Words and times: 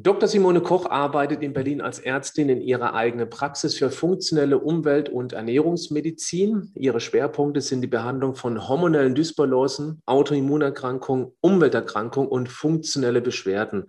Dr. 0.00 0.28
Simone 0.28 0.60
Koch 0.60 0.86
arbeitet 0.86 1.42
in 1.42 1.52
Berlin 1.52 1.80
als 1.80 1.98
Ärztin 1.98 2.48
in 2.48 2.60
ihrer 2.60 2.94
eigenen 2.94 3.28
Praxis 3.28 3.76
für 3.76 3.90
funktionelle 3.90 4.60
Umwelt- 4.60 5.08
und 5.08 5.32
Ernährungsmedizin. 5.32 6.70
Ihre 6.76 7.00
Schwerpunkte 7.00 7.60
sind 7.60 7.80
die 7.80 7.88
Behandlung 7.88 8.36
von 8.36 8.68
hormonellen 8.68 9.16
Dysbalancen, 9.16 10.00
Autoimmunerkrankungen, 10.06 11.32
Umwelterkrankungen 11.40 12.30
und 12.30 12.48
funktionelle 12.48 13.20
Beschwerden. 13.20 13.86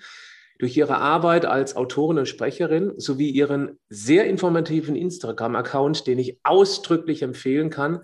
Durch 0.58 0.76
ihre 0.76 0.98
Arbeit 0.98 1.46
als 1.46 1.76
Autorin 1.76 2.18
und 2.18 2.28
Sprecherin 2.28 2.94
sowie 2.98 3.30
ihren 3.30 3.78
sehr 3.89 4.26
informativen 4.26 4.96
Instagram-Account, 4.96 6.07
den 6.07 6.18
ich 6.18 6.39
ausdrücklich 6.44 7.21
empfehlen 7.21 7.70
kann, 7.70 8.02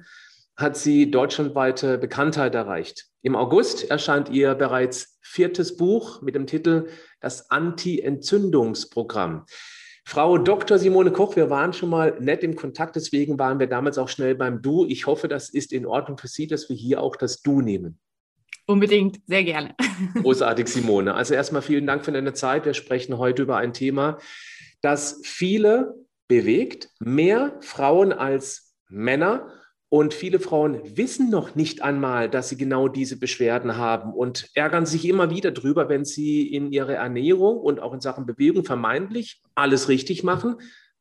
hat 0.56 0.78
sie 0.78 1.10
deutschlandweite 1.10 1.98
Bekanntheit 1.98 2.54
erreicht. 2.54 3.08
Im 3.26 3.36
August 3.36 3.90
erscheint 3.90 4.30
ihr 4.30 4.54
bereits 4.54 5.18
viertes 5.20 5.78
Buch 5.78 6.22
mit 6.22 6.36
dem 6.36 6.46
Titel 6.46 6.90
Das 7.22 7.50
Anti-Entzündungsprogramm. 7.50 9.48
Frau 10.06 10.38
Dr. 10.38 10.78
Simone 10.78 11.10
Koch, 11.10 11.36
wir 11.36 11.50
waren 11.50 11.74
schon 11.74 11.90
mal 11.90 12.16
nett 12.20 12.44
im 12.44 12.56
Kontakt, 12.56 12.96
deswegen 12.96 13.40
waren 13.40 13.58
wir 13.58 13.66
damals 13.66 13.98
auch 13.98 14.10
schnell 14.10 14.36
beim 14.36 14.62
Du. 14.62 14.86
Ich 14.86 15.08
hoffe, 15.08 15.28
das 15.28 15.50
ist 15.50 15.74
in 15.74 15.88
Ordnung 15.88 16.20
für 16.20 16.28
Sie, 16.28 16.46
dass 16.46 16.70
wir 16.70 16.76
hier 16.76 17.02
auch 17.02 17.16
das 17.16 17.42
Du 17.42 17.62
nehmen. 17.62 17.98
Unbedingt, 18.68 19.20
sehr 19.26 19.44
gerne. 19.44 19.74
Großartig, 20.22 20.68
Simone. 20.68 21.16
Also 21.16 21.34
erstmal 21.34 21.64
vielen 21.64 21.88
Dank 21.88 22.06
für 22.06 22.12
deine 22.12 22.34
Zeit. 22.34 22.66
Wir 22.66 22.76
sprechen 22.76 23.18
heute 23.18 23.42
über 23.42 23.58
ein 23.58 23.74
Thema, 23.74 24.20
das 24.82 25.22
viele 25.24 25.96
bewegt, 26.28 26.90
mehr 27.00 27.58
Frauen 27.62 28.14
als 28.14 28.76
Männer. 28.88 29.52
Und 29.96 30.14
viele 30.14 30.42
Frauen 30.42 30.82
wissen 30.98 31.30
noch 31.30 31.56
nicht 31.56 31.82
einmal, 31.82 32.30
dass 32.30 32.50
sie 32.50 32.58
genau 32.58 32.90
diese 32.90 33.18
Beschwerden 33.18 33.78
haben 33.78 34.12
und 34.12 34.50
ärgern 34.54 34.86
sich 34.86 35.08
immer 35.08 35.30
wieder 35.30 35.52
drüber, 35.52 35.88
wenn 35.88 36.04
sie 36.04 36.54
in 36.54 36.74
ihrer 36.74 36.96
Ernährung 36.96 37.56
und 37.56 37.80
auch 37.80 37.94
in 37.94 38.02
Sachen 38.02 38.26
Bewegung 38.26 38.66
vermeintlich 38.66 39.42
alles 39.56 39.88
richtig 39.88 40.22
machen, 40.22 40.58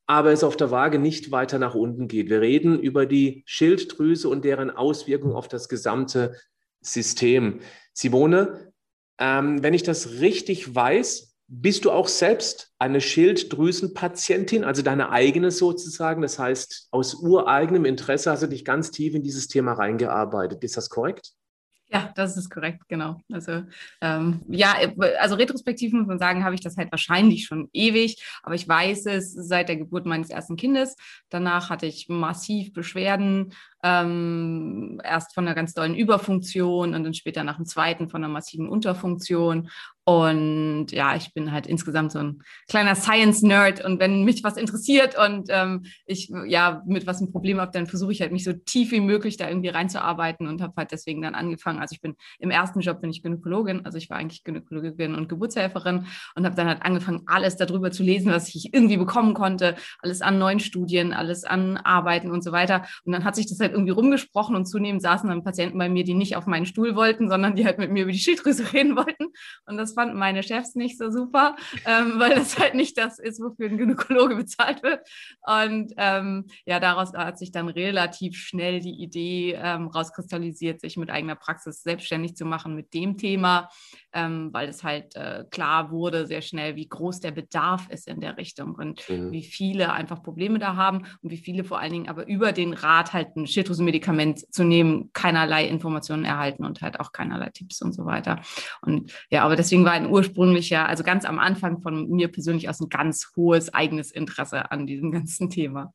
aber 0.06 0.30
es 0.30 0.44
auf 0.44 0.56
der 0.56 0.70
Waage 0.70 1.00
nicht 1.00 1.32
weiter 1.32 1.58
nach 1.58 1.74
unten 1.74 2.06
geht. 2.06 2.30
Wir 2.30 2.40
reden 2.40 2.78
über 2.78 3.04
die 3.04 3.42
Schilddrüse 3.46 4.28
und 4.28 4.44
deren 4.44 4.70
Auswirkungen 4.70 5.34
auf 5.34 5.48
das 5.48 5.68
gesamte 5.68 6.36
System. 6.80 7.58
Simone, 7.94 8.72
ähm, 9.18 9.60
wenn 9.60 9.74
ich 9.74 9.82
das 9.82 10.20
richtig 10.20 10.72
weiß, 10.72 11.33
bist 11.60 11.84
du 11.84 11.90
auch 11.90 12.08
selbst 12.08 12.72
eine 12.78 13.00
Schilddrüsenpatientin, 13.00 14.64
also 14.64 14.82
deine 14.82 15.10
eigene 15.10 15.50
sozusagen? 15.50 16.22
Das 16.22 16.38
heißt, 16.38 16.88
aus 16.90 17.14
ureigenem 17.14 17.84
Interesse 17.84 18.30
hast 18.30 18.42
du 18.42 18.48
dich 18.48 18.64
ganz 18.64 18.90
tief 18.90 19.14
in 19.14 19.22
dieses 19.22 19.46
Thema 19.46 19.72
reingearbeitet. 19.74 20.64
Ist 20.64 20.76
das 20.76 20.90
korrekt? 20.90 21.32
Ja, 21.88 22.10
das 22.16 22.36
ist 22.36 22.50
korrekt, 22.50 22.88
genau. 22.88 23.20
Also 23.30 23.62
ähm, 24.00 24.42
ja, 24.48 24.74
also 25.20 25.36
retrospektiv 25.36 25.92
muss 25.92 26.06
man 26.06 26.18
sagen, 26.18 26.42
habe 26.42 26.54
ich 26.54 26.60
das 26.60 26.76
halt 26.76 26.90
wahrscheinlich 26.90 27.44
schon 27.44 27.68
ewig, 27.72 28.24
aber 28.42 28.56
ich 28.56 28.66
weiß 28.66 29.06
es 29.06 29.32
seit 29.32 29.68
der 29.68 29.76
Geburt 29.76 30.04
meines 30.04 30.30
ersten 30.30 30.56
Kindes. 30.56 30.96
Danach 31.28 31.70
hatte 31.70 31.86
ich 31.86 32.08
massiv 32.08 32.72
Beschwerden, 32.72 33.52
ähm, 33.84 35.00
erst 35.04 35.34
von 35.34 35.46
einer 35.46 35.54
ganz 35.54 35.74
dollen 35.74 35.94
Überfunktion 35.94 36.94
und 36.94 37.04
dann 37.04 37.14
später 37.14 37.44
nach 37.44 37.56
dem 37.56 37.66
zweiten 37.66 38.08
von 38.08 38.24
einer 38.24 38.32
massiven 38.32 38.68
Unterfunktion. 38.68 39.68
Und 40.06 40.88
ja, 40.90 41.16
ich 41.16 41.32
bin 41.32 41.50
halt 41.50 41.66
insgesamt 41.66 42.12
so 42.12 42.18
ein 42.18 42.42
kleiner 42.68 42.94
Science-Nerd. 42.94 43.82
Und 43.84 44.00
wenn 44.00 44.24
mich 44.24 44.44
was 44.44 44.58
interessiert 44.58 45.16
und 45.18 45.48
ähm, 45.48 45.84
ich 46.04 46.30
ja 46.46 46.82
mit 46.86 47.06
was 47.06 47.22
ein 47.22 47.32
Problem 47.32 47.58
habe, 47.58 47.72
dann 47.72 47.86
versuche 47.86 48.12
ich 48.12 48.20
halt 48.20 48.30
mich 48.30 48.44
so 48.44 48.52
tief 48.52 48.90
wie 48.90 49.00
möglich 49.00 49.38
da 49.38 49.48
irgendwie 49.48 49.70
reinzuarbeiten 49.70 50.46
und 50.46 50.60
habe 50.60 50.74
halt 50.76 50.92
deswegen 50.92 51.22
dann 51.22 51.34
angefangen. 51.34 51.78
Also 51.78 51.94
ich 51.94 52.02
bin 52.02 52.16
im 52.38 52.50
ersten 52.50 52.80
Job 52.80 53.00
bin 53.00 53.10
ich 53.10 53.22
Gynäkologin, 53.22 53.86
also 53.86 53.96
ich 53.96 54.10
war 54.10 54.18
eigentlich 54.18 54.44
Gynäkologin 54.44 55.14
und 55.14 55.28
Geburtshelferin 55.28 56.06
und 56.34 56.44
habe 56.44 56.54
dann 56.54 56.68
halt 56.68 56.82
angefangen, 56.82 57.22
alles 57.26 57.56
darüber 57.56 57.90
zu 57.90 58.02
lesen, 58.02 58.30
was 58.30 58.54
ich 58.54 58.74
irgendwie 58.74 58.98
bekommen 58.98 59.32
konnte, 59.32 59.74
alles 60.00 60.20
an 60.20 60.38
neuen 60.38 60.60
Studien, 60.60 61.14
alles 61.14 61.44
an 61.44 61.78
Arbeiten 61.78 62.30
und 62.30 62.44
so 62.44 62.52
weiter. 62.52 62.84
Und 63.04 63.12
dann 63.12 63.24
hat 63.24 63.36
sich 63.36 63.46
das 63.46 63.58
halt 63.60 63.72
irgendwie 63.72 63.92
rumgesprochen 63.92 64.54
und 64.54 64.66
zunehmend 64.66 65.00
saßen 65.00 65.30
dann 65.30 65.44
Patienten 65.44 65.78
bei 65.78 65.88
mir, 65.88 66.04
die 66.04 66.14
nicht 66.14 66.36
auf 66.36 66.46
meinen 66.46 66.66
Stuhl 66.66 66.94
wollten, 66.94 67.30
sondern 67.30 67.56
die 67.56 67.64
halt 67.64 67.78
mit 67.78 67.90
mir 67.90 68.02
über 68.02 68.12
die 68.12 68.18
Schilddrüse 68.18 68.64
reden 68.74 68.96
wollten. 68.96 69.28
Und 69.66 69.78
das 69.78 69.93
fanden 69.94 70.18
meine 70.18 70.42
Chefs 70.42 70.74
nicht 70.74 70.98
so 70.98 71.10
super, 71.10 71.56
ähm, 71.86 72.14
weil 72.18 72.34
das 72.34 72.58
halt 72.58 72.74
nicht 72.74 72.98
das 72.98 73.18
ist, 73.18 73.40
wofür 73.40 73.68
ein 73.68 73.78
Gynäkologe 73.78 74.36
bezahlt 74.44 74.82
wird. 74.82 75.00
Und 75.42 75.92
ähm, 75.96 76.46
ja, 76.66 76.80
daraus 76.80 77.12
hat 77.12 77.38
sich 77.38 77.52
dann 77.52 77.68
relativ 77.68 78.36
schnell 78.36 78.80
die 78.80 79.02
Idee 79.02 79.58
ähm, 79.60 79.88
rauskristallisiert, 79.88 80.80
sich 80.80 80.96
mit 80.96 81.10
eigener 81.10 81.36
Praxis 81.36 81.82
selbstständig 81.82 82.36
zu 82.36 82.44
machen 82.44 82.74
mit 82.74 82.94
dem 82.94 83.16
Thema, 83.16 83.68
ähm, 84.12 84.50
weil 84.52 84.68
es 84.68 84.84
halt 84.84 85.16
äh, 85.16 85.44
klar 85.50 85.90
wurde 85.90 86.26
sehr 86.26 86.42
schnell, 86.42 86.76
wie 86.76 86.88
groß 86.88 87.20
der 87.20 87.32
Bedarf 87.32 87.88
ist 87.90 88.08
in 88.08 88.20
der 88.20 88.36
Richtung 88.36 88.74
und 88.74 89.08
mhm. 89.08 89.32
wie 89.32 89.42
viele 89.42 89.92
einfach 89.92 90.22
Probleme 90.22 90.58
da 90.58 90.76
haben 90.76 91.06
und 91.22 91.30
wie 91.30 91.36
viele 91.36 91.64
vor 91.64 91.78
allen 91.78 91.92
Dingen 91.92 92.08
aber 92.08 92.26
über 92.26 92.52
den 92.52 92.74
Rat 92.74 93.12
halt 93.12 93.36
ein 93.36 93.46
Schilddrüsenmedikament 93.46 94.52
zu 94.52 94.64
nehmen, 94.64 95.10
keinerlei 95.12 95.66
Informationen 95.66 96.24
erhalten 96.24 96.64
und 96.64 96.82
halt 96.82 97.00
auch 97.00 97.12
keinerlei 97.12 97.50
Tipps 97.50 97.82
und 97.82 97.92
so 97.92 98.04
weiter. 98.04 98.40
Und 98.82 99.12
ja, 99.30 99.44
aber 99.44 99.56
deswegen 99.56 99.83
war 99.84 99.92
ein 99.92 100.06
ursprünglicher, 100.06 100.88
also 100.88 101.04
ganz 101.04 101.24
am 101.24 101.38
Anfang 101.38 101.80
von 101.80 102.08
mir 102.08 102.28
persönlich 102.28 102.68
aus 102.68 102.80
ein 102.80 102.88
ganz 102.88 103.32
hohes 103.36 103.72
eigenes 103.72 104.10
Interesse 104.10 104.70
an 104.70 104.86
diesem 104.86 105.12
ganzen 105.12 105.50
Thema. 105.50 105.92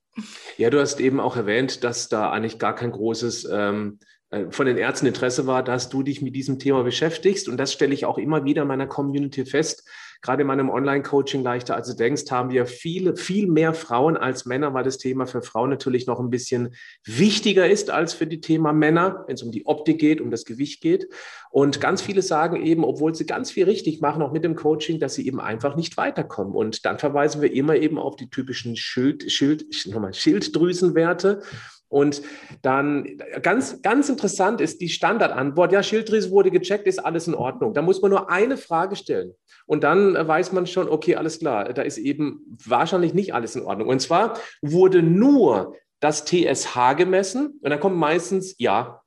Ja, 0.57 0.69
du 0.69 0.79
hast 0.79 0.99
eben 0.99 1.19
auch 1.19 1.35
erwähnt, 1.35 1.83
dass 1.83 2.09
da 2.09 2.31
eigentlich 2.31 2.59
gar 2.59 2.75
kein 2.75 2.91
großes 2.91 3.47
ähm, 3.51 3.99
äh, 4.31 4.45
von 4.51 4.65
den 4.65 4.77
Ärzten 4.77 5.07
Interesse 5.07 5.47
war, 5.47 5.63
dass 5.63 5.89
du 5.89 6.03
dich 6.03 6.21
mit 6.21 6.35
diesem 6.35 6.59
Thema 6.59 6.83
beschäftigst. 6.83 7.49
Und 7.49 7.57
das 7.57 7.73
stelle 7.73 7.93
ich 7.93 8.05
auch 8.05 8.17
immer 8.17 8.43
wieder 8.43 8.63
in 8.63 8.67
meiner 8.67 8.87
Community 8.87 9.45
fest. 9.45 9.87
Gerade 10.21 10.41
in 10.41 10.47
meinem 10.47 10.69
Online-Coaching 10.69 11.43
leichter 11.43 11.75
als 11.75 11.87
du 11.87 11.95
denkst, 11.95 12.29
haben 12.29 12.49
wir 12.51 12.65
viele, 12.65 13.15
viel 13.15 13.47
mehr 13.47 13.73
Frauen 13.73 14.17
als 14.17 14.45
Männer, 14.45 14.73
weil 14.73 14.83
das 14.83 14.97
Thema 14.97 15.25
für 15.25 15.41
Frauen 15.41 15.69
natürlich 15.69 16.07
noch 16.07 16.19
ein 16.19 16.29
bisschen 16.29 16.75
wichtiger 17.05 17.69
ist 17.69 17.89
als 17.89 18.13
für 18.13 18.27
die 18.27 18.41
Thema 18.41 18.73
Männer, 18.73 19.23
wenn 19.27 19.35
es 19.35 19.43
um 19.43 19.51
die 19.51 19.65
Optik 19.65 19.99
geht, 19.99 20.19
um 20.19 20.29
das 20.29 20.43
Gewicht 20.43 20.81
geht. 20.81 21.07
Und 21.51 21.79
ganz 21.79 22.01
viele 22.01 22.21
sagen 22.21 22.63
eben, 22.63 22.83
obwohl 22.83 23.15
sie 23.15 23.25
ganz 23.25 23.49
viel 23.49 23.63
richtig 23.63 24.01
machen, 24.01 24.21
auch 24.21 24.31
mit 24.31 24.43
dem 24.43 24.55
Coaching, 24.55 24.99
dass 24.99 25.15
sie 25.15 25.25
eben 25.25 25.39
einfach 25.39 25.75
nicht 25.75 25.97
weiterkommen. 25.97 26.53
Und 26.53 26.85
dann 26.85 26.99
verweisen 26.99 27.41
wir 27.41 27.53
immer 27.53 27.75
eben 27.75 27.97
auf 27.97 28.15
die 28.17 28.29
typischen 28.29 28.75
Schild, 28.75 29.31
Schild, 29.31 29.65
nochmal, 29.87 30.13
Schilddrüsenwerte. 30.13 31.41
Und 31.89 32.21
dann 32.61 33.17
ganz, 33.41 33.81
ganz 33.81 34.09
interessant 34.09 34.61
ist 34.61 34.79
die 34.79 34.89
Standardantwort, 34.89 35.71
ja, 35.71 35.81
Schilddrüse 35.81 36.29
wurde 36.29 36.51
gecheckt, 36.51 36.87
ist 36.87 36.99
alles 36.99 37.27
in 37.27 37.33
Ordnung. 37.35 37.73
Da 37.73 37.81
muss 37.81 38.01
man 38.01 38.11
nur 38.11 38.29
eine 38.29 38.57
Frage 38.57 38.95
stellen. 38.95 39.33
Und 39.65 39.83
dann 39.83 40.15
weiß 40.15 40.51
man 40.51 40.67
schon, 40.67 40.87
okay, 40.87 41.15
alles 41.15 41.39
klar, 41.39 41.73
da 41.73 41.81
ist 41.81 41.97
eben 41.97 42.57
wahrscheinlich 42.65 43.13
nicht 43.13 43.33
alles 43.33 43.55
in 43.55 43.63
Ordnung. 43.63 43.87
Und 43.87 44.01
zwar 44.01 44.37
wurde 44.61 45.01
nur 45.01 45.75
das 45.99 46.25
TSH 46.25 46.95
gemessen 46.95 47.59
und 47.61 47.69
dann 47.69 47.79
kommt 47.79 47.97
meistens 47.97 48.55
ja. 48.57 49.01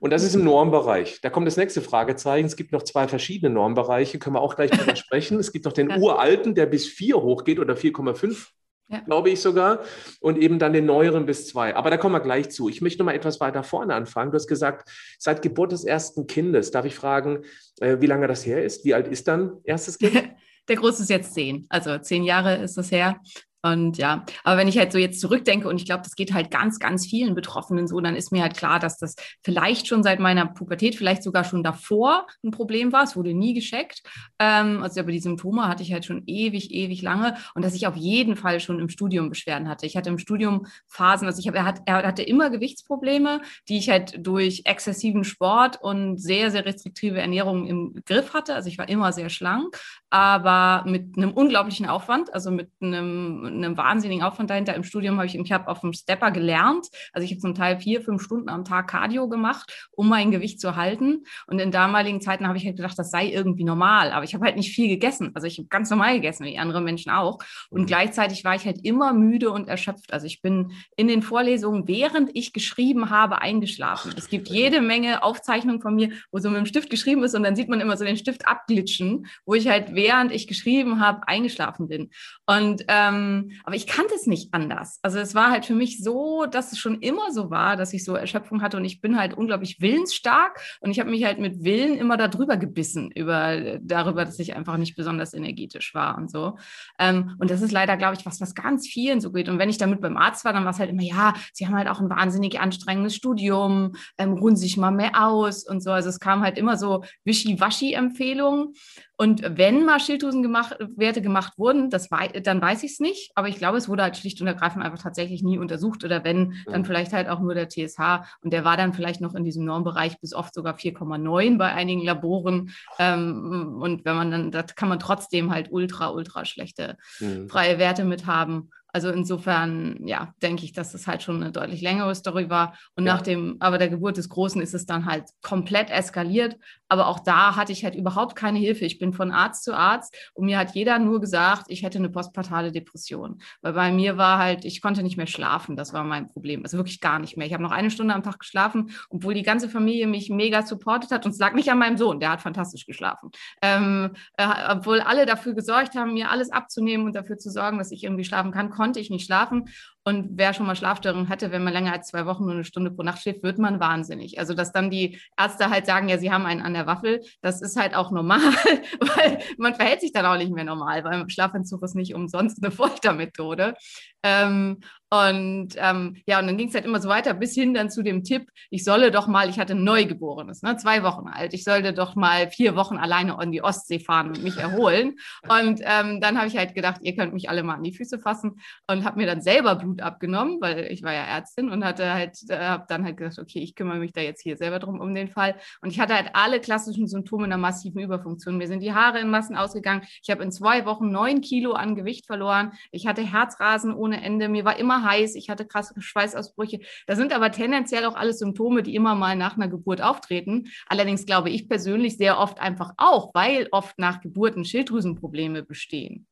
Und 0.00 0.12
das 0.12 0.22
ist 0.22 0.36
im 0.36 0.44
Normbereich. 0.44 1.20
Da 1.22 1.30
kommt 1.30 1.48
das 1.48 1.56
nächste 1.56 1.82
Fragezeichen. 1.82 2.46
Es 2.46 2.54
gibt 2.54 2.70
noch 2.70 2.84
zwei 2.84 3.08
verschiedene 3.08 3.52
Normbereiche, 3.52 4.20
können 4.20 4.36
wir 4.36 4.40
auch 4.40 4.54
gleich 4.54 4.70
drüber 4.70 4.94
sprechen. 4.96 5.40
Es 5.40 5.52
gibt 5.52 5.64
noch 5.64 5.72
den 5.72 5.90
uralten, 5.90 6.54
der 6.54 6.66
bis 6.66 6.86
4 6.86 7.16
hochgeht 7.16 7.58
oder 7.58 7.74
4,5 7.74 8.46
ja. 8.88 9.00
glaube 9.00 9.30
ich 9.30 9.40
sogar, 9.40 9.80
und 10.20 10.38
eben 10.38 10.58
dann 10.58 10.72
den 10.72 10.86
neueren 10.86 11.26
bis 11.26 11.46
zwei. 11.46 11.76
Aber 11.76 11.90
da 11.90 11.96
kommen 11.96 12.14
wir 12.14 12.20
gleich 12.20 12.50
zu. 12.50 12.68
Ich 12.68 12.80
möchte 12.80 12.98
noch 12.98 13.06
mal 13.06 13.14
etwas 13.14 13.40
weiter 13.40 13.62
vorne 13.62 13.94
anfangen. 13.94 14.30
Du 14.30 14.36
hast 14.36 14.48
gesagt, 14.48 14.90
seit 15.18 15.42
Geburt 15.42 15.72
des 15.72 15.84
ersten 15.84 16.26
Kindes. 16.26 16.70
Darf 16.70 16.84
ich 16.84 16.94
fragen, 16.94 17.44
äh, 17.80 17.98
wie 18.00 18.06
lange 18.06 18.26
das 18.26 18.44
her 18.46 18.64
ist? 18.64 18.84
Wie 18.84 18.94
alt 18.94 19.08
ist 19.08 19.28
dann 19.28 19.58
erstes 19.64 19.98
Kind? 19.98 20.30
Der 20.68 20.76
Große 20.76 21.02
ist 21.02 21.08
jetzt 21.08 21.32
zehn, 21.32 21.64
also 21.70 21.96
zehn 21.96 22.24
Jahre 22.24 22.56
ist 22.56 22.76
das 22.76 22.92
her. 22.92 23.18
Und 23.62 23.98
ja, 23.98 24.24
aber 24.44 24.56
wenn 24.58 24.68
ich 24.68 24.78
halt 24.78 24.92
so 24.92 24.98
jetzt 24.98 25.20
zurückdenke 25.20 25.68
und 25.68 25.76
ich 25.78 25.84
glaube, 25.84 26.04
das 26.04 26.14
geht 26.14 26.32
halt 26.32 26.50
ganz, 26.50 26.78
ganz 26.78 27.06
vielen 27.06 27.34
Betroffenen 27.34 27.88
so, 27.88 28.00
dann 28.00 28.14
ist 28.14 28.30
mir 28.30 28.42
halt 28.42 28.56
klar, 28.56 28.78
dass 28.78 28.98
das 28.98 29.16
vielleicht 29.42 29.88
schon 29.88 30.04
seit 30.04 30.20
meiner 30.20 30.46
Pubertät, 30.46 30.94
vielleicht 30.94 31.24
sogar 31.24 31.42
schon 31.42 31.64
davor 31.64 32.26
ein 32.44 32.52
Problem 32.52 32.92
war. 32.92 33.02
Es 33.02 33.16
wurde 33.16 33.34
nie 33.34 33.54
gescheckt. 33.54 34.02
Ähm, 34.38 34.82
also 34.82 35.00
aber 35.00 35.10
die 35.10 35.18
Symptome 35.18 35.66
hatte 35.66 35.82
ich 35.82 35.92
halt 35.92 36.04
schon 36.04 36.22
ewig, 36.26 36.72
ewig 36.72 37.02
lange 37.02 37.36
und 37.54 37.64
dass 37.64 37.74
ich 37.74 37.86
auf 37.88 37.96
jeden 37.96 38.36
Fall 38.36 38.60
schon 38.60 38.78
im 38.78 38.88
Studium 38.88 39.28
Beschwerden 39.28 39.68
hatte. 39.68 39.86
Ich 39.86 39.96
hatte 39.96 40.10
im 40.10 40.18
Studium 40.18 40.66
Phasen, 40.86 41.26
also 41.26 41.40
ich 41.40 41.48
habe, 41.48 41.58
er, 41.58 41.64
hat, 41.64 41.82
er 41.86 42.06
hatte 42.06 42.22
immer 42.22 42.50
Gewichtsprobleme, 42.50 43.40
die 43.68 43.78
ich 43.78 43.90
halt 43.90 44.24
durch 44.24 44.62
exzessiven 44.66 45.24
Sport 45.24 45.80
und 45.82 46.18
sehr, 46.18 46.52
sehr 46.52 46.64
restriktive 46.64 47.20
Ernährung 47.20 47.66
im 47.66 48.02
Griff 48.06 48.34
hatte. 48.34 48.54
Also 48.54 48.68
ich 48.68 48.78
war 48.78 48.88
immer 48.88 49.12
sehr 49.12 49.30
schlank, 49.30 49.76
aber 50.10 50.88
mit 50.88 51.16
einem 51.16 51.32
unglaublichen 51.32 51.86
Aufwand, 51.86 52.32
also 52.32 52.50
mit 52.50 52.70
einem 52.80 53.47
einen 53.48 53.76
wahnsinnigen 53.76 54.24
Aufwand 54.24 54.50
dahinter. 54.50 54.74
Im 54.74 54.84
Studium 54.84 55.16
habe 55.16 55.26
ich, 55.26 55.34
ich 55.34 55.52
habe 55.52 55.68
auf 55.68 55.80
dem 55.80 55.92
Stepper 55.92 56.30
gelernt. 56.30 56.86
Also 57.12 57.24
ich 57.24 57.32
habe 57.32 57.40
zum 57.40 57.54
Teil 57.54 57.78
vier, 57.78 58.02
fünf 58.02 58.22
Stunden 58.22 58.48
am 58.48 58.64
Tag 58.64 58.88
Cardio 58.88 59.28
gemacht, 59.28 59.88
um 59.90 60.08
mein 60.08 60.30
Gewicht 60.30 60.60
zu 60.60 60.76
halten. 60.76 61.24
Und 61.46 61.58
in 61.58 61.70
damaligen 61.70 62.20
Zeiten 62.20 62.46
habe 62.46 62.58
ich 62.58 62.64
halt 62.64 62.76
gedacht, 62.76 62.98
das 62.98 63.10
sei 63.10 63.28
irgendwie 63.28 63.64
normal. 63.64 64.12
Aber 64.12 64.24
ich 64.24 64.34
habe 64.34 64.44
halt 64.44 64.56
nicht 64.56 64.74
viel 64.74 64.88
gegessen. 64.88 65.30
Also 65.34 65.46
ich 65.46 65.58
habe 65.58 65.68
ganz 65.68 65.90
normal 65.90 66.14
gegessen, 66.14 66.44
wie 66.44 66.58
andere 66.58 66.80
Menschen 66.80 67.10
auch. 67.10 67.38
Und 67.70 67.82
mhm. 67.82 67.86
gleichzeitig 67.86 68.44
war 68.44 68.54
ich 68.54 68.64
halt 68.64 68.84
immer 68.84 69.12
müde 69.12 69.50
und 69.50 69.68
erschöpft. 69.68 70.12
Also 70.12 70.26
ich 70.26 70.42
bin 70.42 70.72
in 70.96 71.08
den 71.08 71.22
Vorlesungen, 71.22 71.88
während 71.88 72.30
ich 72.34 72.52
geschrieben 72.52 73.10
habe, 73.10 73.40
eingeschlafen. 73.40 74.12
Es 74.16 74.28
gibt 74.28 74.48
jede 74.48 74.80
Menge 74.80 75.22
Aufzeichnungen 75.22 75.80
von 75.80 75.94
mir, 75.94 76.10
wo 76.32 76.38
so 76.38 76.48
mit 76.48 76.58
dem 76.58 76.66
Stift 76.66 76.90
geschrieben 76.90 77.22
ist 77.22 77.34
und 77.34 77.42
dann 77.42 77.56
sieht 77.56 77.68
man 77.68 77.80
immer 77.80 77.96
so 77.96 78.04
den 78.04 78.16
Stift 78.16 78.46
abglitschen, 78.46 79.26
wo 79.44 79.54
ich 79.54 79.68
halt 79.68 79.94
während 79.94 80.32
ich 80.32 80.46
geschrieben 80.46 81.00
habe, 81.00 81.26
eingeschlafen 81.26 81.88
bin. 81.88 82.10
Und 82.46 82.84
ähm, 82.88 83.37
aber 83.64 83.76
ich 83.76 83.86
kannte 83.86 84.14
es 84.14 84.26
nicht 84.26 84.52
anders. 84.52 84.98
Also 85.02 85.18
es 85.18 85.34
war 85.34 85.50
halt 85.50 85.66
für 85.66 85.74
mich 85.74 86.02
so, 86.02 86.46
dass 86.46 86.72
es 86.72 86.78
schon 86.78 87.00
immer 87.00 87.32
so 87.32 87.50
war, 87.50 87.76
dass 87.76 87.92
ich 87.92 88.04
so 88.04 88.14
Erschöpfung 88.14 88.62
hatte 88.62 88.76
und 88.76 88.84
ich 88.84 89.00
bin 89.00 89.18
halt 89.18 89.34
unglaublich 89.34 89.80
willensstark 89.80 90.60
und 90.80 90.90
ich 90.90 91.00
habe 91.00 91.10
mich 91.10 91.24
halt 91.24 91.38
mit 91.38 91.64
Willen 91.64 91.98
immer 91.98 92.16
darüber 92.16 92.56
gebissen, 92.56 93.10
über 93.10 93.78
darüber, 93.80 94.24
dass 94.24 94.38
ich 94.38 94.54
einfach 94.54 94.76
nicht 94.76 94.96
besonders 94.96 95.34
energetisch 95.34 95.94
war 95.94 96.16
und 96.16 96.30
so. 96.30 96.56
Ähm, 96.98 97.36
und 97.38 97.50
das 97.50 97.62
ist 97.62 97.72
leider, 97.72 97.96
glaube 97.96 98.16
ich, 98.18 98.26
was, 98.26 98.40
was 98.40 98.54
ganz 98.54 98.86
vielen 98.86 99.20
so 99.20 99.32
geht. 99.32 99.48
Und 99.48 99.58
wenn 99.58 99.70
ich 99.70 99.78
damit 99.78 100.00
beim 100.00 100.16
Arzt 100.16 100.44
war, 100.44 100.52
dann 100.52 100.64
war 100.64 100.72
es 100.72 100.78
halt 100.78 100.90
immer, 100.90 101.02
ja, 101.02 101.34
sie 101.52 101.66
haben 101.66 101.76
halt 101.76 101.88
auch 101.88 102.00
ein 102.00 102.10
wahnsinnig 102.10 102.60
anstrengendes 102.60 103.14
Studium, 103.14 103.92
ähm, 104.18 104.34
ruhen 104.34 104.56
sich 104.56 104.76
mal 104.76 104.90
mehr 104.90 105.26
aus 105.26 105.66
und 105.66 105.82
so. 105.82 105.90
Also 105.90 106.08
es 106.08 106.20
kam 106.20 106.42
halt 106.42 106.58
immer 106.58 106.76
so 106.76 107.04
Wischi-Waschi-Empfehlungen. 107.24 108.74
Und 109.20 109.42
wenn 109.44 109.84
mal 109.84 109.98
Schilddrüsenwerte 109.98 111.20
gemacht 111.20 111.58
wurden, 111.58 111.90
das 111.90 112.08
wei 112.12 112.28
dann 112.28 112.62
weiß 112.62 112.84
ich 112.84 112.92
es 112.92 113.00
nicht. 113.00 113.32
Aber 113.34 113.48
ich 113.48 113.56
glaube, 113.56 113.76
es 113.76 113.88
wurde 113.88 114.04
halt 114.04 114.16
schlicht 114.16 114.40
und 114.40 114.46
ergreifend 114.46 114.84
einfach 114.84 115.02
tatsächlich 115.02 115.42
nie 115.42 115.58
untersucht. 115.58 116.04
Oder 116.04 116.22
wenn, 116.22 116.54
dann 116.66 116.84
vielleicht 116.84 117.12
halt 117.12 117.28
auch 117.28 117.40
nur 117.40 117.54
der 117.54 117.68
TSH. 117.68 118.22
Und 118.42 118.52
der 118.52 118.64
war 118.64 118.76
dann 118.76 118.94
vielleicht 118.94 119.20
noch 119.20 119.34
in 119.34 119.42
diesem 119.42 119.64
Normbereich 119.64 120.20
bis 120.20 120.34
oft 120.34 120.54
sogar 120.54 120.76
4,9 120.76 121.58
bei 121.58 121.72
einigen 121.72 122.04
Laboren. 122.04 122.70
Ähm, 123.00 123.78
und 123.80 124.04
wenn 124.04 124.14
man 124.14 124.30
dann, 124.30 124.50
das 124.52 124.76
kann 124.76 124.88
man 124.88 125.00
trotzdem 125.00 125.50
halt 125.50 125.72
ultra, 125.72 126.10
ultra 126.10 126.44
schlechte 126.44 126.96
mhm. 127.18 127.48
freie 127.48 127.80
Werte 127.80 128.04
mit 128.04 128.26
haben. 128.26 128.70
Also 128.90 129.10
insofern, 129.10 130.06
ja, 130.06 130.32
denke 130.40 130.64
ich, 130.64 130.72
dass 130.72 130.94
es 130.94 131.06
halt 131.06 131.22
schon 131.22 131.42
eine 131.42 131.52
deutlich 131.52 131.82
längere 131.82 132.14
Story 132.14 132.48
war. 132.48 132.74
Und 132.96 133.06
ja. 133.06 133.14
nach 133.14 133.22
dem, 133.22 133.56
aber 133.60 133.76
der 133.76 133.90
Geburt 133.90 134.16
des 134.16 134.30
Großen 134.30 134.62
ist 134.62 134.74
es 134.74 134.86
dann 134.86 135.04
halt 135.04 135.24
komplett 135.42 135.90
eskaliert. 135.90 136.56
Aber 136.88 137.06
auch 137.06 137.20
da 137.20 137.56
hatte 137.56 137.72
ich 137.72 137.84
halt 137.84 137.94
überhaupt 137.94 138.36
keine 138.36 138.58
Hilfe. 138.58 138.84
Ich 138.84 138.98
bin 138.98 139.12
von 139.12 139.30
Arzt 139.30 139.64
zu 139.64 139.76
Arzt 139.76 140.16
und 140.34 140.46
mir 140.46 140.58
hat 140.58 140.74
jeder 140.74 140.98
nur 140.98 141.20
gesagt, 141.20 141.66
ich 141.68 141.82
hätte 141.82 141.98
eine 141.98 142.10
postpartale 142.10 142.72
Depression. 142.72 143.40
Weil 143.60 143.72
bei 143.74 143.92
mir 143.92 144.16
war 144.16 144.38
halt, 144.38 144.64
ich 144.64 144.80
konnte 144.80 145.02
nicht 145.02 145.16
mehr 145.16 145.26
schlafen. 145.26 145.76
Das 145.76 145.92
war 145.92 146.04
mein 146.04 146.28
Problem. 146.28 146.62
Also 146.62 146.76
wirklich 146.76 147.00
gar 147.00 147.18
nicht 147.18 147.36
mehr. 147.36 147.46
Ich 147.46 147.52
habe 147.52 147.62
noch 147.62 147.70
eine 147.70 147.90
Stunde 147.90 148.14
am 148.14 148.22
Tag 148.22 148.38
geschlafen, 148.38 148.90
obwohl 149.10 149.34
die 149.34 149.42
ganze 149.42 149.68
Familie 149.68 150.06
mich 150.06 150.30
mega 150.30 150.62
supportet 150.62 151.10
hat. 151.10 151.24
Und 151.24 151.32
es 151.32 151.38
lag 151.38 151.54
nicht 151.54 151.70
an 151.70 151.78
meinem 151.78 151.96
Sohn, 151.96 152.20
der 152.20 152.30
hat 152.30 152.40
fantastisch 152.40 152.86
geschlafen. 152.86 153.30
Ähm, 153.62 154.14
äh, 154.36 154.46
obwohl 154.70 155.00
alle 155.00 155.26
dafür 155.26 155.54
gesorgt 155.54 155.94
haben, 155.94 156.14
mir 156.14 156.30
alles 156.30 156.50
abzunehmen 156.50 157.06
und 157.06 157.14
dafür 157.14 157.38
zu 157.38 157.50
sorgen, 157.50 157.78
dass 157.78 157.92
ich 157.92 158.04
irgendwie 158.04 158.24
schlafen 158.24 158.52
kann, 158.52 158.70
konnte 158.70 159.00
ich 159.00 159.10
nicht 159.10 159.26
schlafen. 159.26 159.68
Und 160.08 160.38
wer 160.38 160.54
schon 160.54 160.64
mal 160.64 160.74
Schlafstörungen 160.74 161.28
hatte, 161.28 161.52
wenn 161.52 161.62
man 161.62 161.74
länger 161.74 161.92
als 161.92 162.08
zwei 162.08 162.24
Wochen 162.24 162.44
nur 162.44 162.54
eine 162.54 162.64
Stunde 162.64 162.90
pro 162.90 163.02
Nacht 163.02 163.20
schläft, 163.20 163.42
wird 163.42 163.58
man 163.58 163.78
wahnsinnig. 163.78 164.38
Also, 164.38 164.54
dass 164.54 164.72
dann 164.72 164.90
die 164.90 165.20
Ärzte 165.38 165.68
halt 165.68 165.84
sagen, 165.84 166.08
ja, 166.08 166.16
sie 166.16 166.32
haben 166.32 166.46
einen 166.46 166.62
an 166.62 166.72
der 166.72 166.86
Waffel, 166.86 167.20
das 167.42 167.60
ist 167.60 167.78
halt 167.78 167.94
auch 167.94 168.10
normal, 168.10 168.40
weil 169.00 169.38
man 169.58 169.74
verhält 169.74 170.00
sich 170.00 170.14
dann 170.14 170.24
auch 170.24 170.38
nicht 170.38 170.50
mehr 170.50 170.64
normal, 170.64 171.04
weil 171.04 171.28
Schlafentzug 171.28 171.82
ist 171.82 171.94
nicht 171.94 172.14
umsonst 172.14 172.64
eine 172.64 172.72
Foltermethode. 172.72 173.74
Ähm, 174.22 174.78
und 175.10 175.70
ähm, 175.76 176.16
ja, 176.26 176.38
und 176.38 176.46
dann 176.46 176.58
ging 176.58 176.68
es 176.68 176.74
halt 176.74 176.84
immer 176.84 177.00
so 177.00 177.08
weiter, 177.08 177.32
bis 177.32 177.54
hin 177.54 177.72
dann 177.72 177.90
zu 177.90 178.02
dem 178.02 178.24
Tipp, 178.24 178.50
ich 178.68 178.84
solle 178.84 179.10
doch 179.10 179.26
mal, 179.26 179.48
ich 179.48 179.58
hatte 179.58 179.74
ein 179.74 179.84
Neugeborenes, 179.84 180.62
ne, 180.62 180.76
zwei 180.76 181.02
Wochen 181.02 181.28
alt, 181.28 181.54
ich 181.54 181.64
sollte 181.64 181.94
doch 181.94 182.14
mal 182.14 182.50
vier 182.50 182.76
Wochen 182.76 182.98
alleine 182.98 183.38
an 183.38 183.50
die 183.50 183.62
Ostsee 183.62 184.00
fahren 184.00 184.28
und 184.28 184.42
mich 184.42 184.58
erholen. 184.58 185.16
Und 185.48 185.80
ähm, 185.82 186.20
dann 186.20 186.36
habe 186.36 186.48
ich 186.48 186.56
halt 186.58 186.74
gedacht, 186.74 187.00
ihr 187.02 187.16
könnt 187.16 187.32
mich 187.32 187.48
alle 187.48 187.62
mal 187.62 187.74
an 187.74 187.84
die 187.84 187.94
Füße 187.94 188.18
fassen 188.18 188.60
und 188.86 189.04
habe 189.04 189.18
mir 189.18 189.26
dann 189.26 189.40
selber 189.40 189.76
Blut 189.76 190.02
abgenommen, 190.02 190.58
weil 190.60 190.88
ich 190.90 191.02
war 191.02 191.12
ja 191.14 191.22
Ärztin 191.22 191.70
und 191.70 191.84
hatte 191.84 192.12
halt, 192.12 192.38
äh, 192.50 192.58
habe 192.58 192.84
dann 192.88 193.04
halt 193.04 193.16
gesagt, 193.16 193.38
okay, 193.38 193.60
ich 193.60 193.74
kümmere 193.74 193.98
mich 193.98 194.12
da 194.12 194.20
jetzt 194.20 194.42
hier 194.42 194.56
selber 194.58 194.78
drum 194.78 195.00
um 195.00 195.14
den 195.14 195.28
Fall. 195.28 195.54
Und 195.80 195.90
ich 195.90 196.00
hatte 196.00 196.14
halt 196.14 196.30
alle 196.34 196.60
klassischen 196.60 197.08
Symptome 197.08 197.44
einer 197.44 197.56
massiven 197.56 198.02
Überfunktion. 198.02 198.58
Mir 198.58 198.68
sind 198.68 198.80
die 198.80 198.92
Haare 198.92 199.20
in 199.20 199.30
Massen 199.30 199.56
ausgegangen. 199.56 200.02
Ich 200.22 200.30
habe 200.30 200.42
in 200.42 200.52
zwei 200.52 200.84
Wochen 200.84 201.10
neun 201.10 201.40
Kilo 201.40 201.72
an 201.72 201.94
Gewicht 201.94 202.26
verloren. 202.26 202.72
Ich 202.90 203.06
hatte 203.06 203.22
Herzrasen 203.22 203.94
ohne 203.94 204.22
Ende. 204.22 204.48
Mir 204.48 204.64
war 204.64 204.78
immer 204.78 204.97
heiß, 205.02 205.34
ich 205.34 205.50
hatte 205.50 205.66
krasse 205.66 205.94
Schweißausbrüche. 206.00 206.80
Das 207.06 207.18
sind 207.18 207.32
aber 207.32 207.52
tendenziell 207.52 208.04
auch 208.04 208.14
alles 208.14 208.38
Symptome, 208.38 208.82
die 208.82 208.94
immer 208.94 209.14
mal 209.14 209.36
nach 209.36 209.56
einer 209.56 209.68
Geburt 209.68 210.00
auftreten. 210.02 210.68
Allerdings 210.86 211.26
glaube 211.26 211.50
ich 211.50 211.68
persönlich 211.68 212.16
sehr 212.16 212.38
oft 212.38 212.60
einfach 212.60 212.92
auch, 212.96 213.32
weil 213.34 213.68
oft 213.72 213.98
nach 213.98 214.20
Geburten 214.20 214.64
Schilddrüsenprobleme 214.64 215.62
bestehen. 215.62 216.26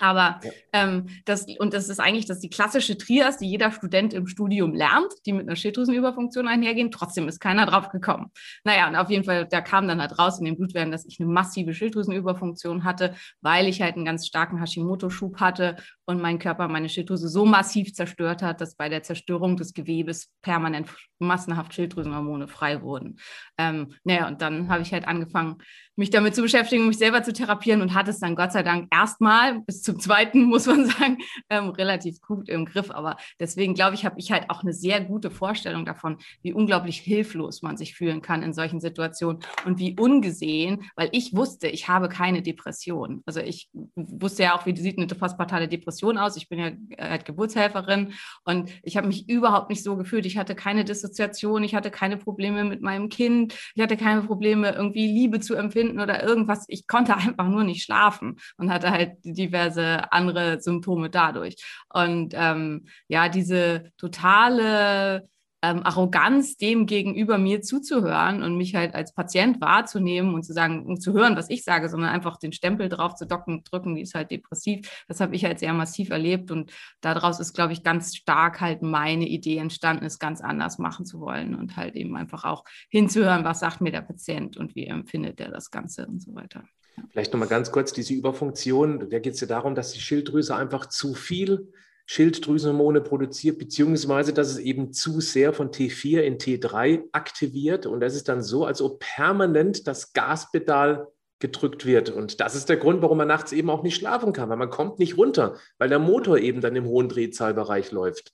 Aber 0.00 0.40
ja. 0.42 0.50
ähm, 0.72 1.06
das, 1.24 1.46
und 1.58 1.74
das 1.74 1.88
ist 1.88 2.00
eigentlich 2.00 2.26
das 2.26 2.40
die 2.40 2.50
klassische 2.50 2.96
Trias, 2.98 3.38
die 3.38 3.48
jeder 3.48 3.70
Student 3.70 4.14
im 4.14 4.26
Studium 4.26 4.74
lernt, 4.74 5.12
die 5.24 5.32
mit 5.32 5.46
einer 5.46 5.56
Schilddrüsenüberfunktion 5.56 6.48
einhergehen. 6.48 6.90
Trotzdem 6.90 7.28
ist 7.28 7.40
keiner 7.40 7.66
drauf 7.66 7.90
gekommen. 7.90 8.30
Naja, 8.64 8.88
und 8.88 8.96
auf 8.96 9.10
jeden 9.10 9.24
Fall, 9.24 9.46
da 9.46 9.60
kam 9.60 9.88
dann 9.88 10.00
halt 10.00 10.18
raus 10.18 10.38
in 10.38 10.44
den 10.44 10.56
Blutwerten, 10.56 10.92
dass 10.92 11.06
ich 11.06 11.20
eine 11.20 11.28
massive 11.28 11.74
Schilddrüsenüberfunktion 11.74 12.84
hatte, 12.84 13.14
weil 13.40 13.68
ich 13.68 13.82
halt 13.82 13.96
einen 13.96 14.04
ganz 14.04 14.26
starken 14.26 14.58
Hashimoto-Schub 14.58 15.40
hatte 15.40 15.76
und 16.04 16.20
mein 16.20 16.38
Körper 16.38 16.68
meine 16.68 16.88
Schilddrüse 16.88 17.28
so 17.28 17.44
massiv 17.44 17.92
zerstört 17.94 18.42
hat, 18.42 18.60
dass 18.60 18.76
bei 18.76 18.88
der 18.88 19.02
Zerstörung 19.02 19.56
des 19.56 19.74
Gewebes 19.74 20.30
permanent 20.42 20.88
massenhaft 21.18 21.74
Schilddrüsenhormone 21.74 22.48
frei 22.48 22.82
wurden. 22.82 23.18
Ähm, 23.58 23.94
naja, 24.04 24.28
und 24.28 24.42
dann 24.42 24.68
habe 24.68 24.82
ich 24.82 24.92
halt 24.92 25.08
angefangen, 25.08 25.56
mich 25.96 26.10
damit 26.10 26.34
zu 26.34 26.42
beschäftigen, 26.42 26.86
mich 26.86 26.98
selber 26.98 27.22
zu 27.22 27.32
therapieren 27.32 27.80
und 27.80 27.94
hatte 27.94 28.10
es 28.10 28.20
dann 28.20 28.36
Gott 28.36 28.52
sei 28.52 28.62
Dank 28.62 28.88
erstmal 28.92 29.60
bis 29.60 29.82
zum 29.82 29.98
zweiten, 29.98 30.42
muss 30.44 30.66
man 30.66 30.86
sagen, 30.86 31.18
ähm, 31.50 31.70
relativ 31.70 32.20
gut 32.20 32.48
im 32.48 32.66
Griff. 32.66 32.90
Aber 32.90 33.16
deswegen 33.40 33.74
glaube 33.74 33.94
ich, 33.94 34.04
habe 34.04 34.18
ich 34.18 34.30
halt 34.30 34.50
auch 34.50 34.62
eine 34.62 34.72
sehr 34.72 35.00
gute 35.00 35.30
Vorstellung 35.30 35.84
davon, 35.84 36.18
wie 36.42 36.52
unglaublich 36.52 36.98
hilflos 36.98 37.62
man 37.62 37.76
sich 37.76 37.94
fühlen 37.94 38.20
kann 38.20 38.42
in 38.42 38.52
solchen 38.52 38.80
Situationen 38.80 39.40
und 39.64 39.78
wie 39.78 39.96
ungesehen, 39.98 40.84
weil 40.94 41.08
ich 41.12 41.34
wusste, 41.34 41.68
ich 41.68 41.88
habe 41.88 42.08
keine 42.08 42.42
Depression. 42.42 43.22
Also 43.24 43.40
ich 43.40 43.70
wusste 43.94 44.42
ja 44.42 44.56
auch, 44.56 44.66
wie 44.66 44.76
sieht 44.76 44.98
eine 44.98 45.06
postpartale 45.06 45.66
Depression 45.68 46.18
aus. 46.18 46.36
Ich 46.36 46.48
bin 46.48 46.58
ja 46.58 46.68
äh, 46.96 47.10
halt 47.10 47.24
Geburtshelferin 47.24 48.12
und 48.44 48.70
ich 48.82 48.96
habe 48.96 49.06
mich 49.06 49.28
überhaupt 49.28 49.70
nicht 49.70 49.82
so 49.82 49.96
gefühlt. 49.96 50.26
Ich 50.26 50.36
hatte 50.36 50.54
keine 50.54 50.84
Dissoziation, 50.84 51.64
ich 51.64 51.74
hatte 51.74 51.90
keine 51.90 52.18
Probleme 52.18 52.64
mit 52.64 52.82
meinem 52.82 53.08
Kind, 53.08 53.54
ich 53.74 53.82
hatte 53.82 53.96
keine 53.96 54.22
Probleme, 54.22 54.72
irgendwie 54.72 55.06
Liebe 55.06 55.40
zu 55.40 55.54
empfinden 55.54 55.85
finden 55.86 56.00
oder 56.00 56.22
irgendwas. 56.22 56.64
Ich 56.68 56.86
konnte 56.86 57.16
einfach 57.16 57.48
nur 57.48 57.64
nicht 57.64 57.84
schlafen 57.84 58.36
und 58.56 58.70
hatte 58.70 58.90
halt 58.90 59.16
diverse 59.24 60.12
andere 60.12 60.60
Symptome 60.60 61.10
dadurch. 61.10 61.56
Und 61.88 62.34
ähm, 62.36 62.86
ja, 63.08 63.28
diese 63.28 63.92
totale 63.96 65.28
ähm, 65.62 65.82
Arroganz 65.84 66.56
dem 66.56 66.86
gegenüber 66.86 67.38
mir 67.38 67.62
zuzuhören 67.62 68.42
und 68.42 68.56
mich 68.56 68.74
halt 68.74 68.94
als 68.94 69.14
Patient 69.14 69.60
wahrzunehmen 69.60 70.34
und 70.34 70.42
zu 70.42 70.52
sagen, 70.52 70.84
um 70.86 71.00
zu 71.00 71.12
hören, 71.12 71.36
was 71.36 71.50
ich 71.50 71.64
sage, 71.64 71.88
sondern 71.88 72.10
einfach 72.10 72.36
den 72.36 72.52
Stempel 72.52 72.88
drauf 72.88 73.14
zu 73.14 73.26
docken, 73.26 73.64
drücken, 73.64 73.94
die 73.94 74.02
ist 74.02 74.14
halt 74.14 74.30
depressiv. 74.30 75.04
Das 75.08 75.20
habe 75.20 75.34
ich 75.34 75.44
halt 75.44 75.58
sehr 75.58 75.72
massiv 75.72 76.10
erlebt 76.10 76.50
und 76.50 76.72
daraus 77.00 77.40
ist, 77.40 77.54
glaube 77.54 77.72
ich, 77.72 77.82
ganz 77.82 78.16
stark 78.16 78.60
halt 78.60 78.82
meine 78.82 79.26
Idee 79.26 79.56
entstanden, 79.56 80.04
es 80.04 80.18
ganz 80.18 80.40
anders 80.40 80.78
machen 80.78 81.06
zu 81.06 81.20
wollen 81.20 81.54
und 81.54 81.76
halt 81.76 81.96
eben 81.96 82.16
einfach 82.16 82.44
auch 82.44 82.64
hinzuhören, 82.90 83.44
was 83.44 83.60
sagt 83.60 83.80
mir 83.80 83.92
der 83.92 84.02
Patient 84.02 84.56
und 84.56 84.74
wie 84.74 84.86
empfindet 84.86 85.40
er 85.40 85.50
das 85.50 85.70
Ganze 85.70 86.06
und 86.06 86.22
so 86.22 86.34
weiter. 86.34 86.64
Vielleicht 87.10 87.32
nochmal 87.32 87.48
ganz 87.48 87.70
kurz 87.72 87.92
diese 87.92 88.14
Überfunktion. 88.14 89.10
Da 89.10 89.18
geht 89.18 89.34
es 89.34 89.40
ja 89.40 89.46
darum, 89.46 89.74
dass 89.74 89.92
die 89.92 90.00
Schilddrüse 90.00 90.54
einfach 90.54 90.86
zu 90.86 91.14
viel 91.14 91.72
Schilddrüsenhormone 92.06 93.00
produziert, 93.00 93.58
beziehungsweise 93.58 94.32
dass 94.32 94.48
es 94.48 94.58
eben 94.58 94.92
zu 94.92 95.20
sehr 95.20 95.52
von 95.52 95.70
T4 95.70 96.20
in 96.20 96.38
T3 96.38 97.02
aktiviert. 97.12 97.86
Und 97.86 98.00
das 98.00 98.14
ist 98.14 98.28
dann 98.28 98.42
so, 98.42 98.64
als 98.64 98.80
ob 98.80 99.00
permanent 99.00 99.86
das 99.86 100.12
Gaspedal 100.12 101.08
gedrückt 101.38 101.84
wird. 101.84 102.08
Und 102.10 102.40
das 102.40 102.54
ist 102.54 102.68
der 102.68 102.76
Grund, 102.76 103.02
warum 103.02 103.18
man 103.18 103.28
nachts 103.28 103.52
eben 103.52 103.68
auch 103.68 103.82
nicht 103.82 103.96
schlafen 103.96 104.32
kann, 104.32 104.48
weil 104.48 104.56
man 104.56 104.70
kommt 104.70 104.98
nicht 104.98 105.18
runter, 105.18 105.56
weil 105.78 105.88
der 105.88 105.98
Motor 105.98 106.38
eben 106.38 106.60
dann 106.60 106.76
im 106.76 106.86
hohen 106.86 107.08
Drehzahlbereich 107.08 107.90
läuft. 107.90 108.32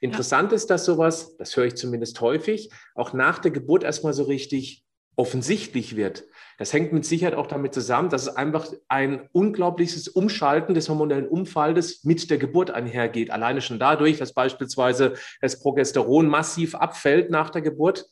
Interessant 0.00 0.52
ja. 0.52 0.56
ist, 0.56 0.68
dass 0.68 0.84
sowas, 0.84 1.36
das 1.38 1.56
höre 1.56 1.66
ich 1.66 1.76
zumindest 1.76 2.20
häufig, 2.20 2.70
auch 2.94 3.12
nach 3.12 3.38
der 3.38 3.50
Geburt 3.50 3.84
erstmal 3.84 4.12
so 4.12 4.24
richtig 4.24 4.84
offensichtlich 5.16 5.96
wird. 5.96 6.24
Das 6.58 6.72
hängt 6.72 6.92
mit 6.92 7.04
Sicherheit 7.04 7.34
auch 7.34 7.46
damit 7.46 7.74
zusammen, 7.74 8.10
dass 8.10 8.22
es 8.22 8.36
einfach 8.36 8.66
ein 8.88 9.28
unglaubliches 9.32 10.08
Umschalten 10.08 10.74
des 10.74 10.88
hormonellen 10.88 11.28
Umfaltes 11.28 12.04
mit 12.04 12.30
der 12.30 12.38
Geburt 12.38 12.70
einhergeht. 12.70 13.30
Alleine 13.30 13.60
schon 13.60 13.78
dadurch, 13.78 14.18
dass 14.18 14.32
beispielsweise 14.32 15.14
das 15.40 15.60
Progesteron 15.60 16.28
massiv 16.28 16.74
abfällt 16.74 17.30
nach 17.30 17.50
der 17.50 17.62
Geburt. 17.62 18.06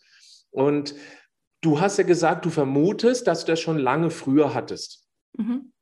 Und 0.50 0.94
du 1.60 1.80
hast 1.80 1.98
ja 1.98 2.04
gesagt, 2.04 2.44
du 2.44 2.50
vermutest, 2.50 3.26
dass 3.26 3.44
du 3.44 3.52
das 3.52 3.60
schon 3.60 3.78
lange 3.78 4.10
früher 4.10 4.54
hattest. 4.54 5.06
Mhm. 5.36 5.72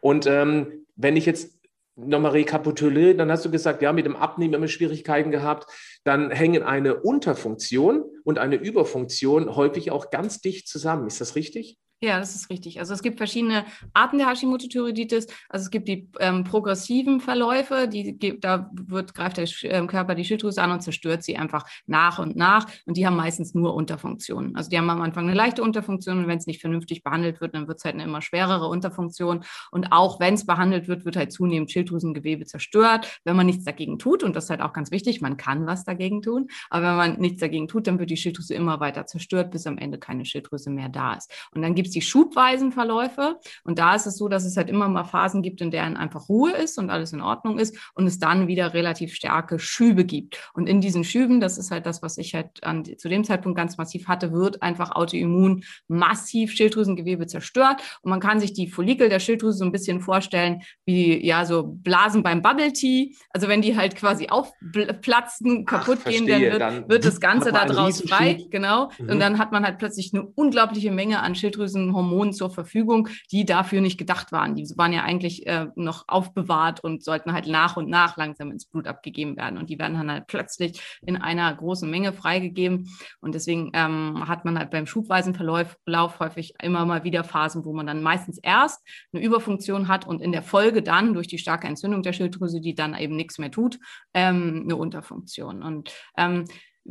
Und 0.00 0.26
ähm, 0.26 0.86
wenn 0.96 1.16
ich 1.16 1.26
jetzt 1.26 1.55
nochmal 1.96 2.32
rekapitulieren, 2.32 3.18
dann 3.18 3.30
hast 3.30 3.44
du 3.44 3.50
gesagt, 3.50 3.82
ja, 3.82 3.92
mit 3.92 4.06
dem 4.06 4.16
Abnehmen 4.16 4.54
immer 4.54 4.68
Schwierigkeiten 4.68 5.30
gehabt. 5.30 5.66
Dann 6.04 6.30
hängen 6.30 6.62
eine 6.62 6.96
Unterfunktion 6.96 8.04
und 8.24 8.38
eine 8.38 8.56
Überfunktion 8.56 9.56
häufig 9.56 9.90
auch 9.90 10.10
ganz 10.10 10.40
dicht 10.40 10.68
zusammen. 10.68 11.06
Ist 11.06 11.20
das 11.20 11.36
richtig? 11.36 11.78
Ja, 12.02 12.18
das 12.18 12.34
ist 12.34 12.50
richtig. 12.50 12.78
Also 12.78 12.92
es 12.92 13.00
gibt 13.02 13.16
verschiedene 13.16 13.64
Arten 13.94 14.18
der 14.18 14.28
Hashimoto-Thyreoiditis. 14.28 15.28
Also 15.48 15.64
es 15.64 15.70
gibt 15.70 15.88
die 15.88 16.10
ähm, 16.20 16.44
progressiven 16.44 17.20
Verläufe, 17.20 17.88
die, 17.88 18.38
da 18.38 18.70
wird, 18.74 19.14
greift 19.14 19.38
der 19.38 19.48
ähm, 19.62 19.86
Körper 19.86 20.14
die 20.14 20.24
Schilddrüse 20.24 20.60
an 20.60 20.72
und 20.72 20.82
zerstört 20.82 21.22
sie 21.22 21.38
einfach 21.38 21.64
nach 21.86 22.18
und 22.18 22.36
nach. 22.36 22.66
Und 22.84 22.98
die 22.98 23.06
haben 23.06 23.16
meistens 23.16 23.54
nur 23.54 23.74
Unterfunktionen. 23.74 24.56
Also 24.56 24.68
die 24.68 24.76
haben 24.76 24.90
am 24.90 25.00
Anfang 25.00 25.24
eine 25.24 25.34
leichte 25.34 25.62
Unterfunktion 25.62 26.18
und 26.18 26.26
wenn 26.26 26.36
es 26.36 26.46
nicht 26.46 26.60
vernünftig 26.60 27.02
behandelt 27.02 27.40
wird, 27.40 27.54
dann 27.54 27.66
wird 27.66 27.78
es 27.78 27.84
halt 27.86 27.94
eine 27.94 28.04
immer 28.04 28.20
schwerere 28.20 28.68
Unterfunktion. 28.68 29.44
Und 29.70 29.90
auch 29.90 30.20
wenn 30.20 30.34
es 30.34 30.44
behandelt 30.44 30.88
wird, 30.88 31.06
wird 31.06 31.16
halt 31.16 31.32
zunehmend 31.32 31.70
Schilddrüsengewebe 31.70 32.44
zerstört, 32.44 33.20
wenn 33.24 33.36
man 33.36 33.46
nichts 33.46 33.64
dagegen 33.64 33.98
tut. 33.98 34.22
Und 34.22 34.36
das 34.36 34.44
ist 34.44 34.50
halt 34.50 34.60
auch 34.60 34.74
ganz 34.74 34.90
wichtig, 34.90 35.22
man 35.22 35.38
kann 35.38 35.66
was 35.66 35.84
dagegen 35.84 36.20
tun. 36.20 36.48
Aber 36.68 36.88
wenn 36.88 36.96
man 36.96 37.20
nichts 37.20 37.40
dagegen 37.40 37.68
tut, 37.68 37.86
dann 37.86 37.98
wird 37.98 38.10
die 38.10 38.18
Schilddrüse 38.18 38.52
immer 38.52 38.80
weiter 38.80 39.06
zerstört, 39.06 39.50
bis 39.50 39.66
am 39.66 39.78
Ende 39.78 39.98
keine 39.98 40.26
Schilddrüse 40.26 40.68
mehr 40.68 40.90
da 40.90 41.14
ist. 41.14 41.32
Und 41.54 41.62
dann 41.62 41.74
gibt 41.74 41.85
gibt 41.86 41.90
es 41.90 41.92
die 41.92 42.02
schubweisen 42.02 42.72
Verläufe. 42.72 43.38
Und 43.64 43.78
da 43.78 43.94
ist 43.94 44.06
es 44.06 44.16
so, 44.16 44.28
dass 44.28 44.44
es 44.44 44.56
halt 44.56 44.68
immer 44.68 44.88
mal 44.88 45.04
Phasen 45.04 45.42
gibt, 45.42 45.60
in 45.60 45.70
denen 45.70 45.96
einfach 45.96 46.28
Ruhe 46.28 46.50
ist 46.50 46.78
und 46.78 46.90
alles 46.90 47.12
in 47.12 47.20
Ordnung 47.20 47.58
ist 47.58 47.76
und 47.94 48.06
es 48.06 48.18
dann 48.18 48.48
wieder 48.48 48.74
relativ 48.74 49.14
starke 49.14 49.58
Schübe 49.58 50.04
gibt. 50.04 50.50
Und 50.54 50.68
in 50.68 50.80
diesen 50.80 51.04
Schüben, 51.04 51.40
das 51.40 51.58
ist 51.58 51.70
halt 51.70 51.86
das, 51.86 52.02
was 52.02 52.18
ich 52.18 52.34
halt 52.34 52.64
an, 52.64 52.84
zu 52.84 53.08
dem 53.08 53.24
Zeitpunkt 53.24 53.56
ganz 53.56 53.78
massiv 53.78 54.08
hatte, 54.08 54.32
wird 54.32 54.62
einfach 54.62 54.92
Autoimmun 54.92 55.64
massiv 55.86 56.52
Schilddrüsengewebe 56.52 57.26
zerstört. 57.26 57.80
Und 58.02 58.10
man 58.10 58.20
kann 58.20 58.40
sich 58.40 58.52
die 58.52 58.68
Follikel 58.68 59.08
der 59.08 59.20
Schilddrüse 59.20 59.58
so 59.58 59.64
ein 59.64 59.72
bisschen 59.72 60.00
vorstellen 60.00 60.62
wie, 60.84 61.24
ja, 61.24 61.44
so 61.44 61.62
Blasen 61.62 62.22
beim 62.22 62.42
Bubble 62.42 62.72
Tea. 62.72 63.14
Also 63.30 63.48
wenn 63.48 63.62
die 63.62 63.76
halt 63.76 63.94
quasi 63.96 64.28
aufplatzen, 64.28 65.64
kaputt 65.66 65.98
Ach, 66.04 66.10
gehen, 66.10 66.26
dann 66.26 66.40
wird, 66.40 66.60
dann 66.60 66.88
wird 66.88 67.04
das 67.04 67.20
Ganze 67.20 67.52
da 67.52 67.64
draus 67.64 68.02
frei. 68.02 68.44
Genau. 68.50 68.90
Mhm. 68.98 69.10
Und 69.10 69.20
dann 69.20 69.38
hat 69.38 69.52
man 69.52 69.64
halt 69.64 69.78
plötzlich 69.78 70.12
eine 70.12 70.26
unglaubliche 70.26 70.90
Menge 70.90 71.20
an 71.20 71.36
Schilddrüsen 71.36 71.75
Hormonen 71.94 72.32
zur 72.32 72.50
Verfügung, 72.50 73.08
die 73.30 73.44
dafür 73.44 73.80
nicht 73.80 73.98
gedacht 73.98 74.32
waren. 74.32 74.54
Die 74.54 74.66
waren 74.76 74.92
ja 74.92 75.02
eigentlich 75.02 75.46
äh, 75.46 75.66
noch 75.74 76.04
aufbewahrt 76.08 76.80
und 76.80 77.02
sollten 77.02 77.32
halt 77.32 77.46
nach 77.46 77.76
und 77.76 77.88
nach 77.88 78.16
langsam 78.16 78.50
ins 78.50 78.66
Blut 78.66 78.86
abgegeben 78.86 79.36
werden. 79.36 79.58
Und 79.58 79.70
die 79.70 79.78
werden 79.78 79.94
dann 79.94 80.10
halt 80.10 80.26
plötzlich 80.26 80.80
in 81.04 81.16
einer 81.16 81.52
großen 81.54 81.88
Menge 81.88 82.12
freigegeben. 82.12 82.90
Und 83.20 83.34
deswegen 83.34 83.70
ähm, 83.74 84.28
hat 84.28 84.44
man 84.44 84.58
halt 84.58 84.70
beim 84.70 84.86
schubweisen 84.86 85.34
Verlauf 85.34 86.20
häufig 86.20 86.54
immer 86.62 86.84
mal 86.84 87.04
wieder 87.04 87.24
Phasen, 87.24 87.64
wo 87.64 87.72
man 87.72 87.86
dann 87.86 88.02
meistens 88.02 88.38
erst 88.38 88.82
eine 89.12 89.22
Überfunktion 89.22 89.88
hat 89.88 90.06
und 90.06 90.20
in 90.20 90.32
der 90.32 90.42
Folge 90.42 90.82
dann 90.82 91.14
durch 91.14 91.28
die 91.28 91.38
starke 91.38 91.66
Entzündung 91.66 92.02
der 92.02 92.12
Schilddrüse, 92.12 92.60
die 92.60 92.74
dann 92.74 92.94
eben 92.94 93.16
nichts 93.16 93.38
mehr 93.38 93.50
tut, 93.50 93.78
ähm, 94.14 94.62
eine 94.64 94.76
Unterfunktion. 94.76 95.62
Und 95.62 95.92
ähm, 96.16 96.44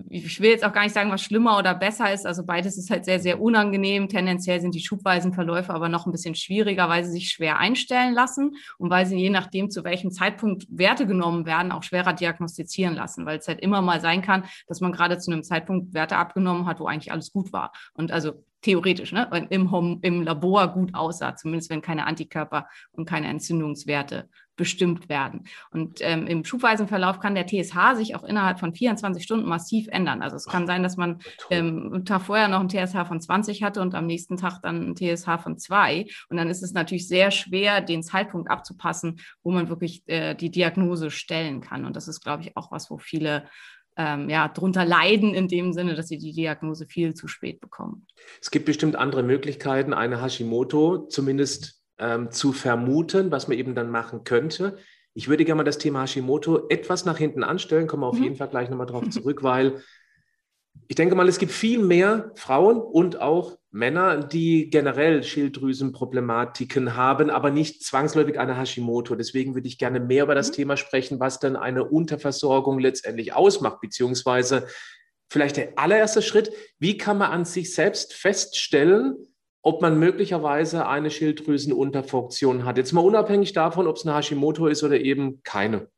ich 0.09 0.39
will 0.41 0.49
jetzt 0.49 0.65
auch 0.65 0.73
gar 0.73 0.83
nicht 0.83 0.93
sagen, 0.93 1.11
was 1.11 1.21
schlimmer 1.21 1.57
oder 1.57 1.73
besser 1.73 2.11
ist. 2.11 2.25
Also 2.25 2.45
beides 2.45 2.77
ist 2.77 2.89
halt 2.89 3.05
sehr, 3.05 3.19
sehr 3.19 3.41
unangenehm. 3.41 4.09
Tendenziell 4.09 4.59
sind 4.59 4.75
die 4.75 4.81
schubweisen 4.81 5.33
Verläufe 5.33 5.73
aber 5.73 5.89
noch 5.89 6.05
ein 6.05 6.11
bisschen 6.11 6.35
schwieriger, 6.35 6.89
weil 6.89 7.05
sie 7.05 7.11
sich 7.11 7.29
schwer 7.29 7.59
einstellen 7.59 8.13
lassen 8.13 8.55
und 8.77 8.89
weil 8.89 9.05
sie 9.05 9.17
je 9.17 9.29
nachdem, 9.29 9.69
zu 9.69 9.83
welchem 9.83 10.11
Zeitpunkt 10.11 10.65
Werte 10.69 11.07
genommen 11.07 11.45
werden, 11.45 11.71
auch 11.71 11.83
schwerer 11.83 12.13
diagnostizieren 12.13 12.95
lassen, 12.95 13.25
weil 13.25 13.39
es 13.39 13.47
halt 13.47 13.61
immer 13.61 13.81
mal 13.81 14.01
sein 14.01 14.21
kann, 14.21 14.45
dass 14.67 14.81
man 14.81 14.91
gerade 14.91 15.17
zu 15.17 15.31
einem 15.31 15.43
Zeitpunkt 15.43 15.93
Werte 15.93 16.17
abgenommen 16.17 16.65
hat, 16.65 16.79
wo 16.79 16.87
eigentlich 16.87 17.11
alles 17.11 17.31
gut 17.31 17.53
war. 17.53 17.71
Und 17.93 18.11
also 18.11 18.43
theoretisch, 18.61 19.11
ne, 19.11 19.29
im, 19.49 19.71
Home, 19.71 19.99
im 20.01 20.23
Labor 20.23 20.69
gut 20.69 20.95
aussah, 20.95 21.35
zumindest 21.35 21.69
wenn 21.69 21.81
keine 21.81 22.07
Antikörper 22.07 22.67
und 22.91 23.05
keine 23.05 23.27
Entzündungswerte 23.27 24.27
bestimmt 24.55 25.09
werden. 25.09 25.45
Und 25.71 25.99
ähm, 26.01 26.27
im 26.27 26.45
schubweisen 26.45 26.87
Verlauf 26.87 27.19
kann 27.19 27.35
der 27.35 27.47
TSH 27.47 27.95
sich 27.95 28.15
auch 28.15 28.23
innerhalb 28.23 28.59
von 28.59 28.73
24 28.73 29.23
Stunden 29.23 29.47
massiv 29.47 29.87
ändern. 29.89 30.21
Also 30.21 30.35
es 30.35 30.45
kann 30.45 30.67
sein, 30.67 30.83
dass 30.83 30.97
man 30.97 31.19
ähm, 31.49 31.91
am 31.93 32.05
Tag 32.05 32.21
vorher 32.21 32.47
noch 32.47 32.61
ein 32.61 32.69
TSH 32.69 33.07
von 33.07 33.19
20 33.19 33.63
hatte 33.63 33.81
und 33.81 33.95
am 33.95 34.05
nächsten 34.05 34.37
Tag 34.37 34.61
dann 34.61 34.91
ein 34.91 34.95
TSH 34.95 35.41
von 35.41 35.57
2. 35.57 36.05
Und 36.29 36.37
dann 36.37 36.49
ist 36.49 36.63
es 36.63 36.73
natürlich 36.73 37.07
sehr 37.07 37.31
schwer, 37.31 37.81
den 37.81 38.03
Zeitpunkt 38.03 38.49
abzupassen, 38.49 39.19
wo 39.43 39.51
man 39.51 39.69
wirklich 39.69 40.03
äh, 40.07 40.35
die 40.35 40.51
Diagnose 40.51 41.11
stellen 41.11 41.61
kann. 41.61 41.85
Und 41.85 41.95
das 41.95 42.07
ist, 42.07 42.21
glaube 42.21 42.43
ich, 42.43 42.57
auch 42.57 42.71
was, 42.71 42.89
wo 42.89 42.97
viele 42.97 43.45
ähm, 43.97 44.29
ja, 44.29 44.47
drunter 44.47 44.85
leiden 44.85 45.33
in 45.33 45.47
dem 45.47 45.73
Sinne, 45.73 45.95
dass 45.95 46.07
sie 46.07 46.17
die 46.17 46.33
Diagnose 46.33 46.85
viel 46.85 47.13
zu 47.13 47.27
spät 47.27 47.61
bekommen. 47.61 48.07
Es 48.41 48.51
gibt 48.51 48.65
bestimmt 48.65 48.95
andere 48.95 49.23
Möglichkeiten, 49.23 49.93
eine 49.93 50.21
Hashimoto 50.21 51.07
zumindest 51.07 51.84
ähm, 51.97 52.31
zu 52.31 52.53
vermuten, 52.53 53.31
was 53.31 53.47
man 53.47 53.57
eben 53.57 53.75
dann 53.75 53.89
machen 53.89 54.23
könnte. 54.23 54.77
Ich 55.13 55.27
würde 55.27 55.45
gerne 55.45 55.59
mal 55.59 55.63
das 55.63 55.77
Thema 55.77 56.03
Hashimoto 56.03 56.67
etwas 56.69 57.05
nach 57.05 57.17
hinten 57.17 57.43
anstellen, 57.43 57.87
kommen 57.87 58.03
wir 58.03 58.07
auf 58.07 58.17
mhm. 58.17 58.23
jeden 58.23 58.35
Fall 58.35 58.49
gleich 58.49 58.69
nochmal 58.69 58.87
drauf 58.87 59.09
zurück, 59.09 59.43
weil 59.43 59.81
ich 60.87 60.95
denke 60.95 61.15
mal, 61.15 61.27
es 61.27 61.39
gibt 61.39 61.51
viel 61.51 61.79
mehr 61.79 62.31
Frauen 62.35 62.77
und 62.77 63.21
auch 63.21 63.57
Männer, 63.71 64.23
die 64.23 64.69
generell 64.69 65.23
Schilddrüsenproblematiken 65.23 66.95
haben, 66.95 67.29
aber 67.29 67.49
nicht 67.49 67.83
zwangsläufig 67.83 68.39
eine 68.39 68.57
Hashimoto. 68.57 69.15
Deswegen 69.15 69.55
würde 69.55 69.67
ich 69.67 69.77
gerne 69.77 69.99
mehr 69.99 70.23
über 70.23 70.35
das 70.35 70.49
mhm. 70.49 70.53
Thema 70.53 70.77
sprechen, 70.77 71.19
was 71.19 71.39
dann 71.39 71.55
eine 71.55 71.85
Unterversorgung 71.85 72.79
letztendlich 72.79 73.33
ausmacht, 73.33 73.81
beziehungsweise 73.81 74.67
vielleicht 75.29 75.57
der 75.57 75.77
allererste 75.77 76.21
Schritt, 76.21 76.51
wie 76.79 76.97
kann 76.97 77.17
man 77.17 77.31
an 77.31 77.45
sich 77.45 77.73
selbst 77.73 78.13
feststellen, 78.13 79.15
ob 79.65 79.81
man 79.81 79.97
möglicherweise 79.97 80.87
eine 80.87 81.09
Schilddrüsenunterfunktion 81.09 82.65
hat. 82.65 82.77
Jetzt 82.77 82.93
mal 82.93 83.01
unabhängig 83.01 83.51
davon, 83.51 83.87
ob 83.87 83.95
es 83.95 84.05
eine 84.05 84.15
Hashimoto 84.15 84.67
ist 84.67 84.83
oder 84.83 84.99
eben 84.99 85.41
keine. 85.41 85.89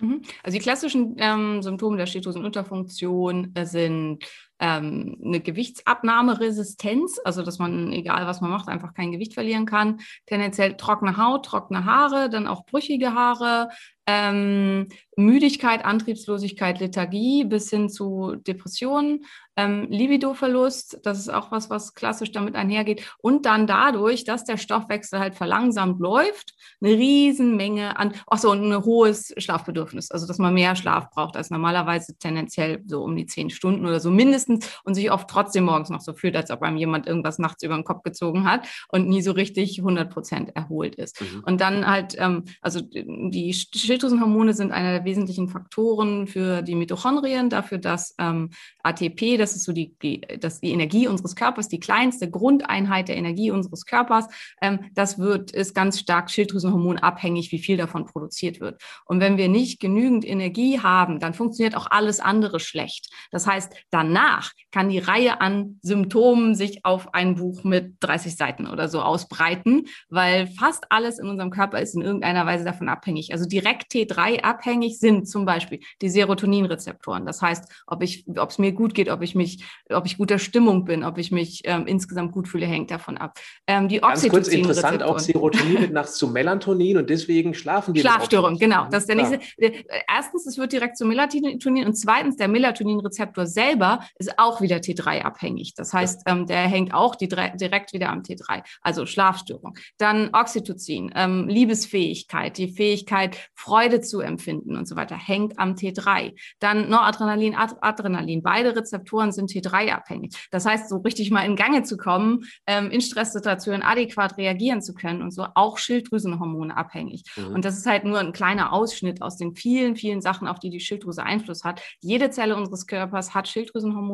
Mhm. 0.00 0.22
Also 0.44 0.56
die 0.56 0.62
klassischen 0.62 1.16
ähm, 1.18 1.60
Symptome 1.60 1.96
der 1.96 2.06
Schilddrüsenunterfunktion 2.06 3.50
äh, 3.56 3.66
sind 3.66 4.24
ähm, 4.58 5.18
eine 5.24 5.40
Gewichtsabnahmeresistenz, 5.40 7.20
also 7.24 7.42
dass 7.42 7.58
man, 7.58 7.92
egal 7.92 8.26
was 8.26 8.40
man 8.40 8.50
macht, 8.50 8.68
einfach 8.68 8.94
kein 8.94 9.12
Gewicht 9.12 9.34
verlieren 9.34 9.66
kann. 9.66 10.00
Tendenziell 10.26 10.76
trockene 10.76 11.16
Haut, 11.16 11.46
trockene 11.46 11.84
Haare, 11.84 12.30
dann 12.30 12.46
auch 12.46 12.64
brüchige 12.64 13.14
Haare, 13.14 13.68
ähm, 14.06 14.88
Müdigkeit, 15.16 15.84
Antriebslosigkeit, 15.84 16.78
Lethargie 16.78 17.44
bis 17.44 17.70
hin 17.70 17.88
zu 17.88 18.36
Depressionen, 18.36 19.24
ähm, 19.56 19.88
Libidoverlust, 19.90 21.00
das 21.02 21.18
ist 21.18 21.30
auch 21.30 21.50
was, 21.50 21.70
was 21.70 21.94
klassisch 21.94 22.30
damit 22.30 22.54
einhergeht. 22.54 23.02
Und 23.18 23.46
dann 23.46 23.66
dadurch, 23.66 24.24
dass 24.24 24.44
der 24.44 24.58
Stoffwechsel 24.58 25.18
halt 25.18 25.34
verlangsamt 25.34 25.98
läuft, 25.98 26.54
eine 26.80 26.92
Riesenmenge 26.92 27.98
an, 27.98 28.12
ach 28.26 28.38
so, 28.38 28.52
ein 28.52 28.84
hohes 28.84 29.34
Schlafbedürfnis, 29.38 30.10
also 30.10 30.26
dass 30.26 30.38
man 30.38 30.54
mehr 30.54 30.76
Schlaf 30.76 31.10
braucht 31.10 31.36
als 31.36 31.50
normalerweise 31.50 32.16
tendenziell 32.18 32.82
so 32.86 33.02
um 33.02 33.16
die 33.16 33.26
zehn 33.26 33.50
Stunden 33.50 33.86
oder 33.86 33.98
so 33.98 34.10
mindestens 34.10 34.45
und 34.84 34.94
sich 34.94 35.10
oft 35.10 35.28
trotzdem 35.28 35.64
morgens 35.64 35.90
noch 35.90 36.00
so 36.00 36.14
fühlt, 36.14 36.36
als 36.36 36.50
ob 36.50 36.62
einem 36.62 36.76
jemand 36.76 37.06
irgendwas 37.06 37.38
nachts 37.38 37.62
über 37.62 37.74
den 37.74 37.84
Kopf 37.84 38.02
gezogen 38.02 38.48
hat 38.48 38.66
und 38.88 39.08
nie 39.08 39.22
so 39.22 39.32
richtig 39.32 39.78
100 39.78 40.10
Prozent 40.10 40.54
erholt 40.54 40.94
ist. 40.96 41.20
Mhm. 41.20 41.42
Und 41.44 41.60
dann 41.60 41.86
halt, 41.86 42.16
ähm, 42.18 42.44
also 42.60 42.80
die 42.80 43.52
Schilddrüsenhormone 43.52 44.54
sind 44.54 44.72
einer 44.72 44.92
der 44.92 45.04
wesentlichen 45.04 45.48
Faktoren 45.48 46.26
für 46.26 46.62
die 46.62 46.74
Mitochondrien, 46.74 47.50
dafür, 47.50 47.78
dass 47.78 48.14
ähm, 48.18 48.50
ATP, 48.82 49.36
das 49.36 49.56
ist 49.56 49.64
so 49.64 49.72
die, 49.72 49.96
die, 50.02 50.20
das, 50.40 50.60
die 50.60 50.70
Energie 50.70 51.08
unseres 51.08 51.36
Körpers, 51.36 51.68
die 51.68 51.80
kleinste 51.80 52.30
Grundeinheit 52.30 53.08
der 53.08 53.16
Energie 53.16 53.50
unseres 53.50 53.86
Körpers, 53.86 54.26
ähm, 54.60 54.80
das 54.94 55.18
wird, 55.18 55.50
ist 55.50 55.74
ganz 55.74 55.98
stark 55.98 56.30
Schilddrüsenhormon 56.30 56.98
abhängig, 56.98 57.52
wie 57.52 57.58
viel 57.58 57.76
davon 57.76 58.04
produziert 58.06 58.60
wird. 58.60 58.82
Und 59.06 59.20
wenn 59.20 59.36
wir 59.36 59.48
nicht 59.48 59.80
genügend 59.80 60.26
Energie 60.26 60.80
haben, 60.80 61.20
dann 61.20 61.34
funktioniert 61.34 61.76
auch 61.76 61.90
alles 61.90 62.20
andere 62.20 62.60
schlecht. 62.60 63.10
Das 63.30 63.46
heißt, 63.46 63.74
danach 63.90 64.35
kann 64.72 64.88
die 64.88 64.98
Reihe 64.98 65.40
an 65.40 65.78
Symptomen 65.82 66.54
sich 66.54 66.84
auf 66.84 67.14
ein 67.14 67.36
Buch 67.36 67.64
mit 67.64 67.94
30 68.00 68.36
Seiten 68.36 68.66
oder 68.66 68.88
so 68.88 69.00
ausbreiten, 69.00 69.86
weil 70.08 70.46
fast 70.46 70.84
alles 70.90 71.18
in 71.18 71.28
unserem 71.28 71.50
Körper 71.50 71.80
ist 71.80 71.94
in 71.94 72.02
irgendeiner 72.02 72.46
Weise 72.46 72.64
davon 72.64 72.88
abhängig. 72.88 73.32
Also 73.32 73.46
direkt 73.46 73.92
T3 73.92 74.42
abhängig 74.42 74.98
sind 74.98 75.28
zum 75.28 75.44
Beispiel 75.44 75.80
die 76.02 76.08
Serotoninrezeptoren. 76.08 77.26
Das 77.26 77.42
heißt, 77.42 77.84
ob 77.86 78.02
ich, 78.02 78.26
ob 78.36 78.50
es 78.50 78.58
mir 78.58 78.72
gut 78.72 78.94
geht, 78.94 79.08
ob 79.10 79.22
ich 79.22 79.34
mich, 79.34 79.64
ob 79.90 80.06
ich 80.06 80.18
guter 80.18 80.38
Stimmung 80.38 80.84
bin, 80.84 81.04
ob 81.04 81.18
ich 81.18 81.30
mich 81.30 81.62
ähm, 81.64 81.86
insgesamt 81.86 82.32
gut 82.32 82.48
fühle, 82.48 82.66
hängt 82.66 82.90
davon 82.90 83.16
ab. 83.16 83.38
Ähm, 83.66 83.88
die 83.88 83.98
Ganz 83.98 84.28
kurz 84.28 84.48
interessant, 84.48 85.02
auch 85.02 85.18
Serotonin 85.18 85.80
wird 85.80 85.92
nachts 85.92 86.16
zu 86.16 86.28
Melatonin 86.28 86.96
und 86.98 87.10
deswegen 87.10 87.54
schlafen 87.54 87.94
die. 87.94 88.00
Schlafstörung, 88.00 88.58
genau. 88.58 88.86
Das 88.90 89.02
ist 89.04 89.08
der 89.08 89.16
nächste. 89.16 89.40
Äh, 89.58 89.84
erstens, 90.08 90.46
es 90.46 90.58
wird 90.58 90.72
direkt 90.72 90.96
zu 90.96 91.04
Melatonin 91.04 91.86
und 91.86 91.94
zweitens, 91.94 92.36
der 92.36 92.48
Melatoninrezeptor 92.48 93.46
selber 93.46 94.00
ist 94.18 94.25
ist 94.26 94.38
auch 94.38 94.60
wieder 94.60 94.76
T3 94.76 95.22
abhängig. 95.22 95.74
Das 95.74 95.92
heißt, 95.92 96.22
ähm, 96.26 96.46
der 96.46 96.60
hängt 96.60 96.94
auch 96.94 97.14
die, 97.14 97.28
direkt 97.28 97.92
wieder 97.92 98.10
am 98.10 98.22
T3. 98.22 98.62
Also 98.80 99.06
Schlafstörung. 99.06 99.74
Dann 99.98 100.30
Oxytocin, 100.32 101.12
ähm, 101.14 101.48
Liebesfähigkeit, 101.48 102.58
die 102.58 102.68
Fähigkeit, 102.68 103.36
Freude 103.54 104.00
zu 104.00 104.20
empfinden 104.20 104.76
und 104.76 104.86
so 104.86 104.96
weiter, 104.96 105.16
hängt 105.16 105.58
am 105.58 105.74
T3. 105.74 106.34
Dann 106.60 106.88
Noradrenalin, 106.88 107.54
Ad 107.54 107.74
Adrenalin. 107.80 108.42
Beide 108.42 108.76
Rezeptoren 108.76 109.32
sind 109.32 109.50
T3 109.50 109.92
abhängig. 109.92 110.34
Das 110.50 110.66
heißt, 110.66 110.88
so 110.88 110.98
richtig 110.98 111.30
mal 111.30 111.44
in 111.44 111.56
Gange 111.56 111.82
zu 111.82 111.96
kommen, 111.96 112.44
ähm, 112.66 112.90
in 112.90 113.00
Stresssituationen 113.00 113.82
adäquat 113.82 114.36
reagieren 114.36 114.82
zu 114.82 114.94
können 114.94 115.22
und 115.22 115.32
so 115.32 115.46
auch 115.54 115.78
Schilddrüsenhormone 115.78 116.76
abhängig. 116.76 117.24
Mhm. 117.36 117.54
Und 117.54 117.64
das 117.64 117.76
ist 117.76 117.86
halt 117.86 118.04
nur 118.04 118.18
ein 118.18 118.32
kleiner 118.32 118.72
Ausschnitt 118.72 119.22
aus 119.22 119.36
den 119.36 119.54
vielen, 119.54 119.96
vielen 119.96 120.20
Sachen, 120.20 120.48
auf 120.48 120.58
die 120.58 120.70
die 120.70 120.80
Schilddrüse 120.80 121.22
Einfluss 121.22 121.64
hat. 121.64 121.82
Jede 122.00 122.30
Zelle 122.30 122.56
unseres 122.56 122.86
Körpers 122.86 123.34
hat 123.34 123.48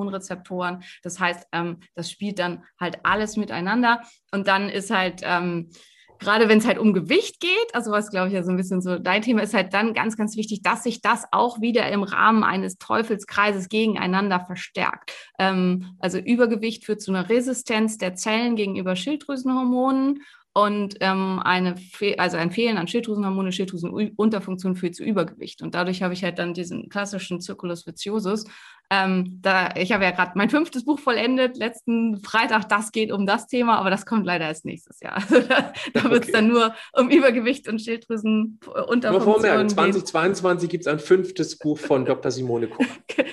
Schilddrüsenhormonrezeptoren. 0.02 0.82
Das 1.02 1.21
heißt, 1.21 1.49
ähm, 1.52 1.78
das 1.94 2.11
spielt 2.11 2.38
dann 2.38 2.64
halt 2.78 2.99
alles 3.04 3.37
miteinander. 3.37 4.02
Und 4.32 4.49
dann 4.49 4.68
ist 4.68 4.90
halt 4.90 5.21
ähm, 5.23 5.71
gerade 6.18 6.49
wenn 6.49 6.59
es 6.59 6.66
halt 6.66 6.78
um 6.78 6.92
Gewicht 6.92 7.40
geht, 7.40 7.75
also 7.75 7.90
was 7.90 8.11
glaube 8.11 8.28
ich 8.28 8.35
ja 8.35 8.44
so 8.44 8.50
ein 8.50 8.56
bisschen 8.56 8.80
so 8.80 8.97
dein 8.99 9.23
Thema 9.23 9.42
ist 9.42 9.54
halt 9.54 9.75
dann 9.75 9.92
ganz, 9.92 10.16
ganz 10.16 10.37
wichtig, 10.37 10.62
dass 10.62 10.85
sich 10.85 11.00
das 11.00 11.25
auch 11.32 11.61
wieder 11.61 11.88
im 11.90 12.04
Rahmen 12.04 12.44
eines 12.44 12.78
Teufelskreises 12.78 13.68
gegeneinander 13.68 14.38
verstärkt. 14.38 15.12
Ähm, 15.38 15.97
also 15.99 16.18
Übergewicht 16.18 16.85
führt 16.85 17.02
zu 17.02 17.11
einer 17.11 17.28
Resistenz 17.28 17.99
der 17.99 18.14
Zellen 18.14 18.54
gegenüber 18.54 18.94
Schilddrüsenhormonen 18.94 20.23
und 20.54 20.97
ähm, 21.00 21.40
eine 21.42 21.76
also 22.18 22.37
ein 22.37 22.50
Fehlen 22.50 22.76
an 22.76 22.87
Schilddrüsenhormone, 22.87 23.52
Schilddrüsenunterfunktion 23.52 24.76
führt 24.76 24.94
zu 24.94 25.02
Übergewicht. 25.02 25.62
Und 25.62 25.75
dadurch 25.75 26.02
habe 26.02 26.12
ich 26.12 26.25
halt 26.25 26.38
dann 26.38 26.52
diesen 26.52 26.90
klassischen 26.90 27.40
Circulus 27.40 27.87
viciosus, 27.87 28.44
ähm, 28.93 29.39
da, 29.41 29.71
ich 29.75 29.91
habe 29.91 30.05
ja 30.05 30.11
gerade 30.11 30.33
mein 30.35 30.51
fünftes 30.51 30.85
Buch 30.85 30.99
vollendet, 30.99 31.57
letzten 31.57 32.23
Freitag, 32.23 32.69
das 32.69 32.93
geht 32.93 33.11
um 33.11 33.25
das 33.25 33.47
Thema, 33.47 33.79
aber 33.79 33.89
das 33.89 34.05
kommt 34.05 34.27
leider 34.27 34.47
erst 34.47 34.67
nächstes 34.67 35.01
Jahr. 35.01 35.23
Also 35.33 35.49
da, 35.49 35.73
da 35.95 36.05
wird 36.11 36.25
es 36.25 36.29
okay. 36.29 36.33
dann 36.33 36.49
nur 36.49 36.75
um 36.93 37.09
Übergewicht 37.09 37.69
und 37.69 37.81
Schilddrüsen 37.81 38.61
Nur 38.67 39.21
vormerken, 39.21 39.69
2022 39.69 40.69
gibt 40.69 40.83
es 40.83 40.93
ein 40.93 40.99
fünftes 40.99 41.57
Buch 41.59 41.79
von 41.79 42.05
Dr. 42.07 42.31
Simone 42.31 42.67
Koch. 42.69 42.85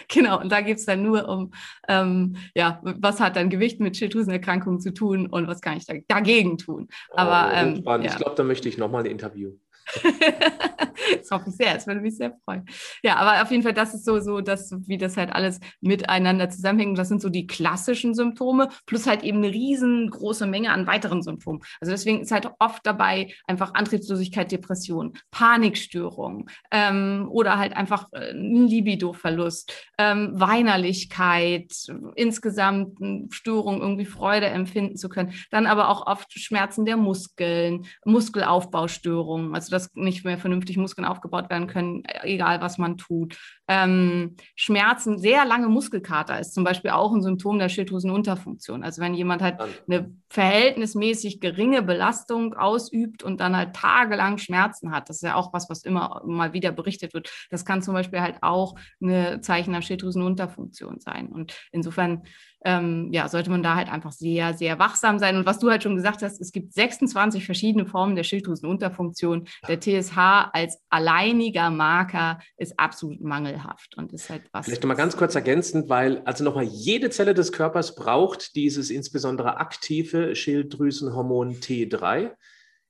genau, 0.07 0.39
und 0.39 0.49
da 0.49 0.61
geht 0.61 0.77
es 0.77 0.85
dann 0.85 1.03
nur 1.03 1.27
um, 1.27 1.51
ähm, 1.89 2.37
ja, 2.55 2.79
was 2.83 3.19
hat 3.19 3.35
dann 3.35 3.49
Gewicht 3.49 3.81
mit 3.81 3.97
Schilddrüsenerkrankungen 3.97 4.79
zu 4.79 4.93
tun 4.93 5.27
und 5.27 5.47
was 5.47 5.59
kann 5.61 5.77
ich 5.77 5.85
da, 5.85 5.95
dagegen 6.07 6.57
tun. 6.57 6.87
Aber, 7.11 7.51
oh, 7.51 7.57
ähm, 7.57 7.83
ja. 7.85 8.01
Ich 8.03 8.15
glaube, 8.15 8.35
da 8.35 8.43
möchte 8.43 8.69
ich 8.69 8.77
nochmal 8.77 9.03
ein 9.03 9.11
Interview. 9.11 9.53
das 11.17 11.31
hoffe 11.31 11.49
ich 11.49 11.55
sehr, 11.55 11.73
das 11.73 11.87
würde 11.87 12.01
mich 12.01 12.17
sehr 12.17 12.33
freuen. 12.43 12.65
Ja, 13.03 13.15
aber 13.17 13.41
auf 13.41 13.51
jeden 13.51 13.63
Fall, 13.63 13.73
das 13.73 13.93
ist 13.93 14.05
so, 14.05 14.19
so 14.19 14.41
dass, 14.41 14.73
wie 14.87 14.97
das 14.97 15.17
halt 15.17 15.31
alles 15.31 15.59
miteinander 15.81 16.49
zusammenhängt. 16.49 16.97
Das 16.97 17.07
sind 17.07 17.21
so 17.21 17.29
die 17.29 17.47
klassischen 17.47 18.13
Symptome, 18.13 18.69
plus 18.85 19.07
halt 19.07 19.23
eben 19.23 19.39
eine 19.39 19.53
riesengroße 19.53 20.47
Menge 20.47 20.71
an 20.71 20.87
weiteren 20.87 21.21
Symptomen. 21.21 21.61
Also 21.79 21.91
deswegen 21.91 22.21
ist 22.21 22.31
halt 22.31 22.49
oft 22.59 22.85
dabei 22.85 23.33
einfach 23.47 23.73
Antriebslosigkeit, 23.73 24.51
Depression, 24.51 25.13
Panikstörung 25.31 26.49
ähm, 26.71 27.27
oder 27.31 27.57
halt 27.57 27.75
einfach 27.75 28.07
äh, 28.11 28.31
ein 28.31 28.67
Libidoverlust, 28.67 29.73
ähm, 29.97 30.31
Weinerlichkeit, 30.33 31.71
insgesamt 32.15 32.97
Störung, 33.33 33.81
irgendwie 33.81 34.05
Freude 34.05 34.47
empfinden 34.47 34.97
zu 34.97 35.09
können. 35.09 35.33
Dann 35.51 35.67
aber 35.67 35.89
auch 35.89 36.07
oft 36.07 36.31
Schmerzen 36.33 36.85
der 36.85 36.97
Muskeln, 36.97 37.85
Muskelaufbaustörungen, 38.05 39.55
also 39.55 39.71
das 39.71 39.78
dass 39.79 39.95
nicht 39.95 40.25
mehr 40.25 40.37
vernünftig 40.37 40.77
Muskeln 40.77 41.05
aufgebaut 41.05 41.49
werden 41.49 41.67
können, 41.67 42.03
egal 42.23 42.61
was 42.61 42.77
man 42.77 42.97
tut. 42.97 43.37
Ähm, 43.67 44.35
Schmerzen, 44.55 45.17
sehr 45.19 45.45
lange 45.45 45.67
Muskelkater 45.67 46.39
ist 46.39 46.53
zum 46.53 46.63
Beispiel 46.63 46.91
auch 46.91 47.13
ein 47.13 47.21
Symptom 47.21 47.59
der 47.59 47.69
Schilddrüsenunterfunktion. 47.69 48.83
Also 48.83 49.01
wenn 49.01 49.13
jemand 49.13 49.41
halt 49.41 49.59
eine 49.87 50.13
verhältnismäßig 50.29 51.39
geringe 51.39 51.81
Belastung 51.81 52.53
ausübt 52.55 53.23
und 53.23 53.39
dann 53.39 53.55
halt 53.55 53.75
tagelang 53.75 54.37
Schmerzen 54.37 54.91
hat, 54.91 55.09
das 55.09 55.17
ist 55.17 55.23
ja 55.23 55.35
auch 55.35 55.53
was, 55.53 55.69
was 55.69 55.83
immer 55.83 56.21
mal 56.25 56.53
wieder 56.53 56.71
berichtet 56.71 57.13
wird. 57.13 57.31
Das 57.49 57.65
kann 57.65 57.81
zum 57.81 57.93
Beispiel 57.93 58.21
halt 58.21 58.37
auch 58.41 58.75
eine 59.01 59.41
Zeichen 59.41 59.73
der 59.73 59.81
Schilddrüsenunterfunktion 59.81 60.99
sein. 60.99 61.27
Und 61.27 61.55
insofern 61.71 62.23
ähm, 62.65 63.09
ja, 63.11 63.27
sollte 63.29 63.49
man 63.49 63.63
da 63.63 63.75
halt 63.75 63.89
einfach 63.89 64.11
sehr, 64.11 64.53
sehr 64.53 64.79
wachsam 64.79 65.19
sein. 65.19 65.37
Und 65.37 65.45
was 65.45 65.59
du 65.59 65.69
halt 65.69 65.83
schon 65.83 65.95
gesagt 65.95 66.21
hast, 66.21 66.41
es 66.41 66.51
gibt 66.51 66.73
26 66.73 67.45
verschiedene 67.45 67.85
Formen 67.85 68.15
der 68.15 68.23
Schilddrüsenunterfunktion. 68.23 69.47
Der 69.67 69.79
TSH 69.79 70.17
als 70.51 70.79
alleiniger 70.89 71.69
Marker 71.69 72.39
ist 72.57 72.79
absolut 72.79 73.21
mangelhaft 73.21 73.95
und 73.97 74.11
ist 74.13 74.29
halt 74.29 74.43
was. 74.51 74.65
Vielleicht 74.65 74.83
nochmal 74.83 74.97
ganz 74.97 75.15
kurz 75.15 75.35
ergänzend, 75.35 75.89
weil 75.89 76.21
also 76.25 76.43
nochmal 76.43 76.65
jede 76.65 77.09
Zelle 77.09 77.33
des 77.33 77.51
Körpers 77.51 77.95
braucht 77.95 78.55
dieses 78.55 78.89
insbesondere 78.89 79.57
aktive 79.57 80.35
Schilddrüsenhormon 80.35 81.55
T3. 81.55 82.31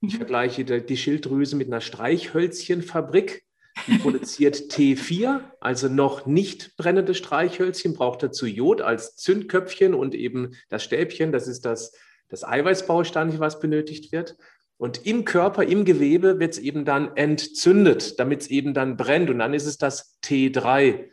Ich 0.00 0.14
mhm. 0.14 0.16
vergleiche 0.16 0.64
die 0.64 0.96
Schilddrüse 0.96 1.56
mit 1.56 1.68
einer 1.68 1.80
Streichhölzchenfabrik. 1.80 3.44
Die 3.86 3.98
produziert 3.98 4.56
T4, 4.56 5.40
also 5.60 5.88
noch 5.88 6.26
nicht 6.26 6.76
brennende 6.76 7.14
Streichhölzchen, 7.14 7.94
braucht 7.94 8.22
dazu 8.22 8.46
Jod 8.46 8.80
als 8.80 9.16
Zündköpfchen 9.16 9.94
und 9.94 10.14
eben 10.14 10.56
das 10.68 10.84
Stäbchen, 10.84 11.32
das 11.32 11.48
ist 11.48 11.64
das, 11.64 11.92
das 12.28 12.44
Eiweißbaustein, 12.44 13.38
was 13.40 13.60
benötigt 13.60 14.12
wird. 14.12 14.36
Und 14.80 15.06
im 15.06 15.26
Körper, 15.26 15.62
im 15.64 15.84
Gewebe 15.84 16.40
wird 16.40 16.54
es 16.54 16.58
eben 16.58 16.86
dann 16.86 17.14
entzündet, 17.14 18.18
damit 18.18 18.40
es 18.40 18.48
eben 18.48 18.72
dann 18.72 18.96
brennt. 18.96 19.28
Und 19.28 19.40
dann 19.40 19.52
ist 19.52 19.66
es 19.66 19.76
das 19.76 20.18
T3. 20.24 21.10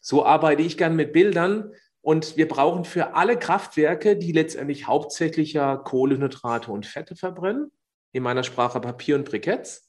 So 0.00 0.24
arbeite 0.24 0.62
ich 0.62 0.76
gern 0.76 0.96
mit 0.96 1.12
Bildern. 1.12 1.72
Und 2.00 2.36
wir 2.36 2.48
brauchen 2.48 2.84
für 2.84 3.14
alle 3.14 3.38
Kraftwerke, 3.38 4.16
die 4.16 4.32
letztendlich 4.32 4.88
hauptsächlich 4.88 5.52
ja 5.52 5.76
Kohlenhydrate 5.76 6.72
und 6.72 6.84
Fette 6.84 7.14
verbrennen, 7.14 7.70
in 8.10 8.24
meiner 8.24 8.42
Sprache 8.42 8.80
Papier 8.80 9.14
und 9.14 9.24
Briketts, 9.24 9.85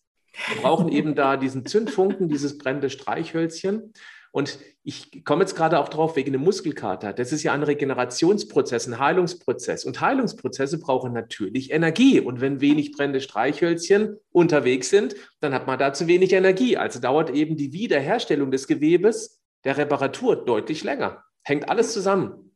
wir 0.48 0.62
brauchen 0.62 0.90
eben 0.90 1.16
da 1.16 1.38
diesen 1.38 1.66
Zündfunken, 1.66 2.30
dieses 2.30 2.58
brennende 2.58 2.90
Streichhölzchen. 2.90 3.94
Und 4.32 4.60
ich 4.84 5.26
komme 5.26 5.42
jetzt 5.42 5.56
gerade 5.56 5.80
auch 5.80 5.90
drauf 5.90 6.16
wegen 6.16 6.32
dem 6.32 6.44
Muskelkater. 6.44 7.12
Das 7.12 7.32
ist 7.32 7.44
ja 7.44 7.54
ein 7.54 7.64
Regenerationsprozess, 7.64 8.88
ein 8.88 9.00
Heilungsprozess. 9.00 9.84
Und 9.84 10.00
Heilungsprozesse 10.00 10.80
brauchen 10.80 11.12
natürlich 11.12 11.72
Energie. 11.72 12.20
Und 12.20 12.40
wenn 12.40 12.62
wenig 12.62 12.92
brennende 12.92 13.22
Streichhölzchen 13.22 14.18
unterwegs 14.32 14.90
sind, 14.90 15.16
dann 15.40 15.54
hat 15.54 15.66
man 15.66 15.80
da 15.80 15.92
zu 15.92 16.08
wenig 16.08 16.34
Energie. 16.34 16.78
Also 16.78 17.00
dauert 17.00 17.32
eben 17.32 17.58
die 17.58 17.74
Wiederherstellung 17.74 18.52
des 18.52 18.68
Gewebes, 18.68 19.42
der 19.64 19.78
Reparatur 19.78 20.46
deutlich 20.46 20.84
länger. 20.84 21.24
Hängt 21.44 21.70
alles 21.70 21.94
zusammen. 21.94 22.52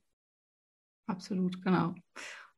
Absolut, 1.08 1.64
genau. 1.64 1.96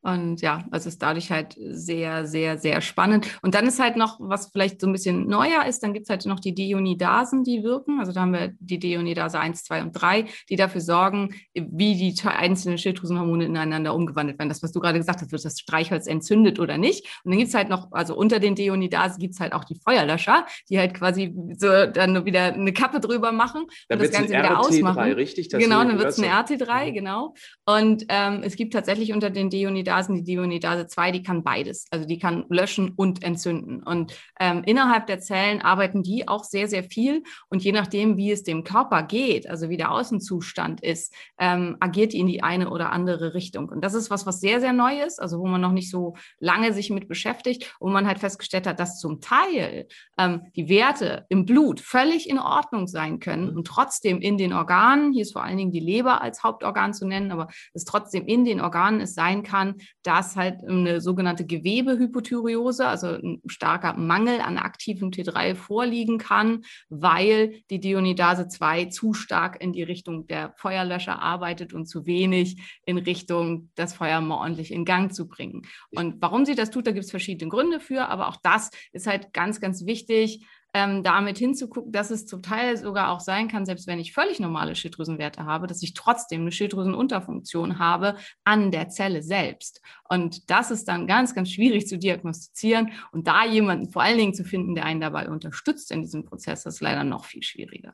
Und 0.04 0.42
ja, 0.42 0.66
also 0.70 0.90
ist 0.90 1.02
dadurch 1.02 1.32
halt 1.32 1.56
sehr, 1.58 2.28
sehr, 2.28 2.58
sehr 2.58 2.82
spannend. 2.82 3.26
Und 3.42 3.56
dann 3.56 3.66
ist 3.66 3.80
halt 3.80 3.96
noch, 3.96 4.20
was 4.20 4.52
vielleicht 4.52 4.82
so 4.82 4.88
ein 4.88 4.92
bisschen 4.92 5.28
neuer 5.28 5.66
ist, 5.66 5.82
dann 5.82 5.94
gibt 5.94 6.08
es 6.08 6.10
halt 6.10 6.26
noch 6.26 6.42
die 6.42 6.54
Deonidasen, 6.54 7.46
die 7.46 7.64
wirken. 7.64 8.00
Also 8.00 8.12
da 8.12 8.22
haben 8.22 8.34
wir 8.34 8.54
die 8.60 8.80
Deonidase 8.80 9.40
1, 9.40 9.64
2 9.64 9.82
und 9.82 9.92
3, 9.94 10.26
die 10.50 10.58
dafür 10.58 10.82
sorgen, 10.82 11.34
wie 11.54 11.96
die 11.96 12.14
einzelnen 12.28 12.78
Schilddrüsenhormone 12.78 13.46
ineinander 13.46 13.96
umgewandelt 13.96 14.38
werden. 14.40 14.50
Das, 14.50 14.62
was 14.62 14.74
du 14.74 14.82
gerade 14.82 15.00
gesagt 15.00 15.22
hast, 15.22 15.32
wird 15.32 15.46
das 15.46 15.58
Streichholz 15.58 16.06
entzündet 16.06 16.60
oder 16.60 16.78
nicht. 16.78 17.06
Und 17.24 17.32
dann 17.32 17.40
gibt 17.40 17.48
es 17.50 17.56
halt 17.56 17.70
noch, 17.70 17.94
also 17.94 18.14
unter 18.14 18.40
den 18.40 18.56
Deonidasen 18.56 19.20
gibt 19.20 19.36
es 19.36 19.40
halt 19.40 19.54
auch 19.54 19.64
die 19.64 19.80
Feuerlöscher, 19.80 20.46
die 20.70 20.80
halt 20.80 20.94
quasi 20.96 21.34
so 21.58 21.86
dann 21.86 22.26
wieder 22.26 22.54
eine 22.54 22.74
Kappe 22.74 23.00
drüber 23.00 23.32
machen 23.32 23.68
dann 23.88 24.00
und 24.00 24.06
das 24.06 24.12
Ganze 24.12 24.34
wieder 24.34 24.60
ausmachen. 24.60 25.14
Richtig, 25.14 25.48
genau, 25.48 25.82
dann 25.86 25.98
wird 25.98 26.10
es 26.10 26.20
eine 26.20 26.28
RT3, 26.28 26.90
mhm. 26.90 26.94
genau. 26.94 27.34
Und 27.66 28.04
ähm, 28.10 28.42
es 28.44 28.58
gibt 28.58 28.74
tatsächlich 28.74 29.14
unter 29.14 29.30
den 29.30 29.50
Deonidasen 29.50 29.93
Dionedasen, 29.94 30.16
die 30.16 30.24
Dionedase 30.24 30.88
2, 30.88 31.12
die 31.12 31.24
kann 31.24 31.44
beides. 31.44 31.86
Also 31.92 32.06
die 32.06 32.20
kann 32.20 32.46
löschen 32.50 32.94
und 32.96 33.24
entzünden. 33.24 33.84
Und 33.84 34.14
ähm, 34.40 34.64
innerhalb 34.66 35.08
der 35.08 35.20
Zellen 35.20 35.62
arbeiten 35.62 36.04
die 36.04 36.28
auch 36.28 36.44
sehr, 36.44 36.68
sehr 36.68 36.84
viel. 36.84 37.24
Und 37.50 37.64
je 37.64 37.72
nachdem, 37.72 38.18
wie 38.18 38.32
es 38.32 38.44
dem 38.44 38.64
Körper 38.64 39.04
geht, 39.04 39.50
also 39.50 39.70
wie 39.70 39.78
der 39.78 39.92
Außenzustand 39.92 40.82
ist, 40.82 41.14
ähm, 41.40 41.78
agiert 41.80 42.14
die 42.14 42.20
in 42.20 42.28
die 42.28 42.44
eine 42.44 42.70
oder 42.70 42.92
andere 42.92 43.34
Richtung. 43.34 43.70
Und 43.70 43.84
das 43.84 43.94
ist 43.94 44.10
was, 44.10 44.26
was 44.26 44.40
sehr, 44.40 44.60
sehr 44.60 44.74
neu 44.74 45.02
ist, 45.02 45.22
also 45.22 45.40
wo 45.40 45.48
man 45.48 45.62
noch 45.62 45.72
nicht 45.72 45.90
so 45.90 46.16
lange 46.40 46.74
sich 46.74 46.90
mit 46.90 47.08
beschäftigt 47.08 47.76
und 47.80 47.94
man 47.94 48.08
halt 48.08 48.20
festgestellt 48.20 48.68
hat, 48.68 48.80
dass 48.80 49.00
zum 49.00 49.22
Teil 49.22 49.88
ähm, 50.18 50.42
die 50.56 50.70
Werte 50.70 51.26
im 51.30 51.46
Blut 51.46 51.80
völlig 51.80 52.30
in 52.30 52.40
Ordnung 52.40 52.88
sein 52.88 53.20
können 53.20 53.52
mhm. 53.52 53.58
und 53.58 53.68
trotzdem 53.68 54.20
in 54.22 54.38
den 54.38 54.54
Organen, 54.54 55.14
hier 55.14 55.24
ist 55.24 55.34
vor 55.34 55.44
allen 55.44 55.58
Dingen 55.58 55.72
die 55.72 55.80
Leber 55.80 56.22
als 56.22 56.44
Hauptorgan 56.44 56.94
zu 56.94 57.06
nennen, 57.06 57.32
aber 57.32 57.48
es 57.74 57.86
trotzdem 57.86 58.26
in 58.26 58.46
den 58.46 58.62
Organen 58.62 59.02
es 59.02 59.14
sein 59.14 59.44
kann, 59.44 59.76
dass 60.04 60.36
halt 60.36 60.64
eine 60.68 61.02
sogenannte 61.02 61.46
Gewebehypothyreose, 61.46 62.88
also 62.88 63.08
ein 63.08 63.42
starker 63.46 63.94
Mangel 63.94 64.42
an 64.42 64.58
aktivem 64.58 65.10
T3 65.10 65.56
vorliegen 65.56 66.18
kann, 66.18 66.64
weil 66.90 67.62
die 67.70 67.80
Dionidase 67.80 68.48
2 68.48 68.86
zu 68.86 69.14
stark 69.14 69.62
in 69.62 69.74
die 69.74 69.84
Richtung 69.84 70.28
der 70.28 70.54
Feuerlöscher 70.58 71.22
arbeitet 71.22 71.74
und 71.74 71.86
zu 71.88 72.06
wenig 72.06 72.58
in 72.86 72.98
Richtung 72.98 73.70
das 73.76 73.94
Feuer 73.94 74.22
mal 74.22 74.38
ordentlich 74.38 74.72
in 74.72 74.86
Gang 74.86 75.14
zu 75.14 75.28
bringen. 75.28 75.64
Und 75.92 76.22
warum 76.22 76.46
sie 76.46 76.56
das 76.56 76.72
tut, 76.72 76.88
da 76.88 76.92
gibt 76.92 77.06
es 77.06 77.12
verschiedene 77.12 77.50
Gründe 77.50 77.80
für, 77.80 78.08
aber 78.10 78.28
auch 78.28 78.38
das 78.44 78.70
ist 78.92 79.08
halt 79.08 79.34
ganz, 79.34 79.60
ganz 79.60 79.86
wichtig 79.86 80.46
ähm, 80.74 81.04
damit 81.04 81.38
hinzugucken, 81.38 81.92
dass 81.92 82.10
es 82.10 82.26
zum 82.26 82.42
Teil 82.42 82.78
sogar 82.78 83.12
auch 83.12 83.20
sein 83.20 83.48
kann, 83.48 83.66
selbst 83.66 83.86
wenn 83.86 84.00
ich 84.00 84.12
völlig 84.12 84.40
normale 84.40 84.76
Schilddrüsenwerte 84.76 85.46
habe, 85.46 85.68
dass 85.68 85.84
ich 85.84 85.94
trotzdem 85.94 86.42
eine 86.42 86.52
Schilddrüsenunterfunktion 86.52 87.78
habe 87.78 88.16
an 88.44 88.72
der 88.72 88.90
Zelle 88.90 89.22
selbst. 89.22 89.82
Und 90.10 90.50
das 90.50 90.72
ist 90.72 90.88
dann 90.88 91.06
ganz, 91.06 91.36
ganz 91.36 91.52
schwierig 91.52 91.88
zu 91.88 92.00
diagnostizieren. 92.00 92.92
Und 93.12 93.28
da 93.28 93.46
jemanden 93.46 93.92
vor 93.92 94.02
allen 94.02 94.18
Dingen 94.18 94.34
zu 94.34 94.44
finden, 94.44 94.74
der 94.74 94.86
einen 94.86 95.02
dabei 95.02 95.30
unterstützt 95.30 95.92
in 95.92 96.02
diesem 96.02 96.26
Prozess, 96.26 96.66
ist 96.66 96.82
leider 96.82 97.04
noch 97.04 97.26
viel 97.26 97.44
schwieriger. 97.44 97.94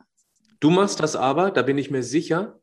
Du 0.62 0.70
machst 0.70 1.02
das 1.02 1.16
aber, 1.16 1.52
da 1.52 1.62
bin 1.62 1.78
ich 1.78 1.92
mir 1.92 2.04
sicher. 2.04 2.60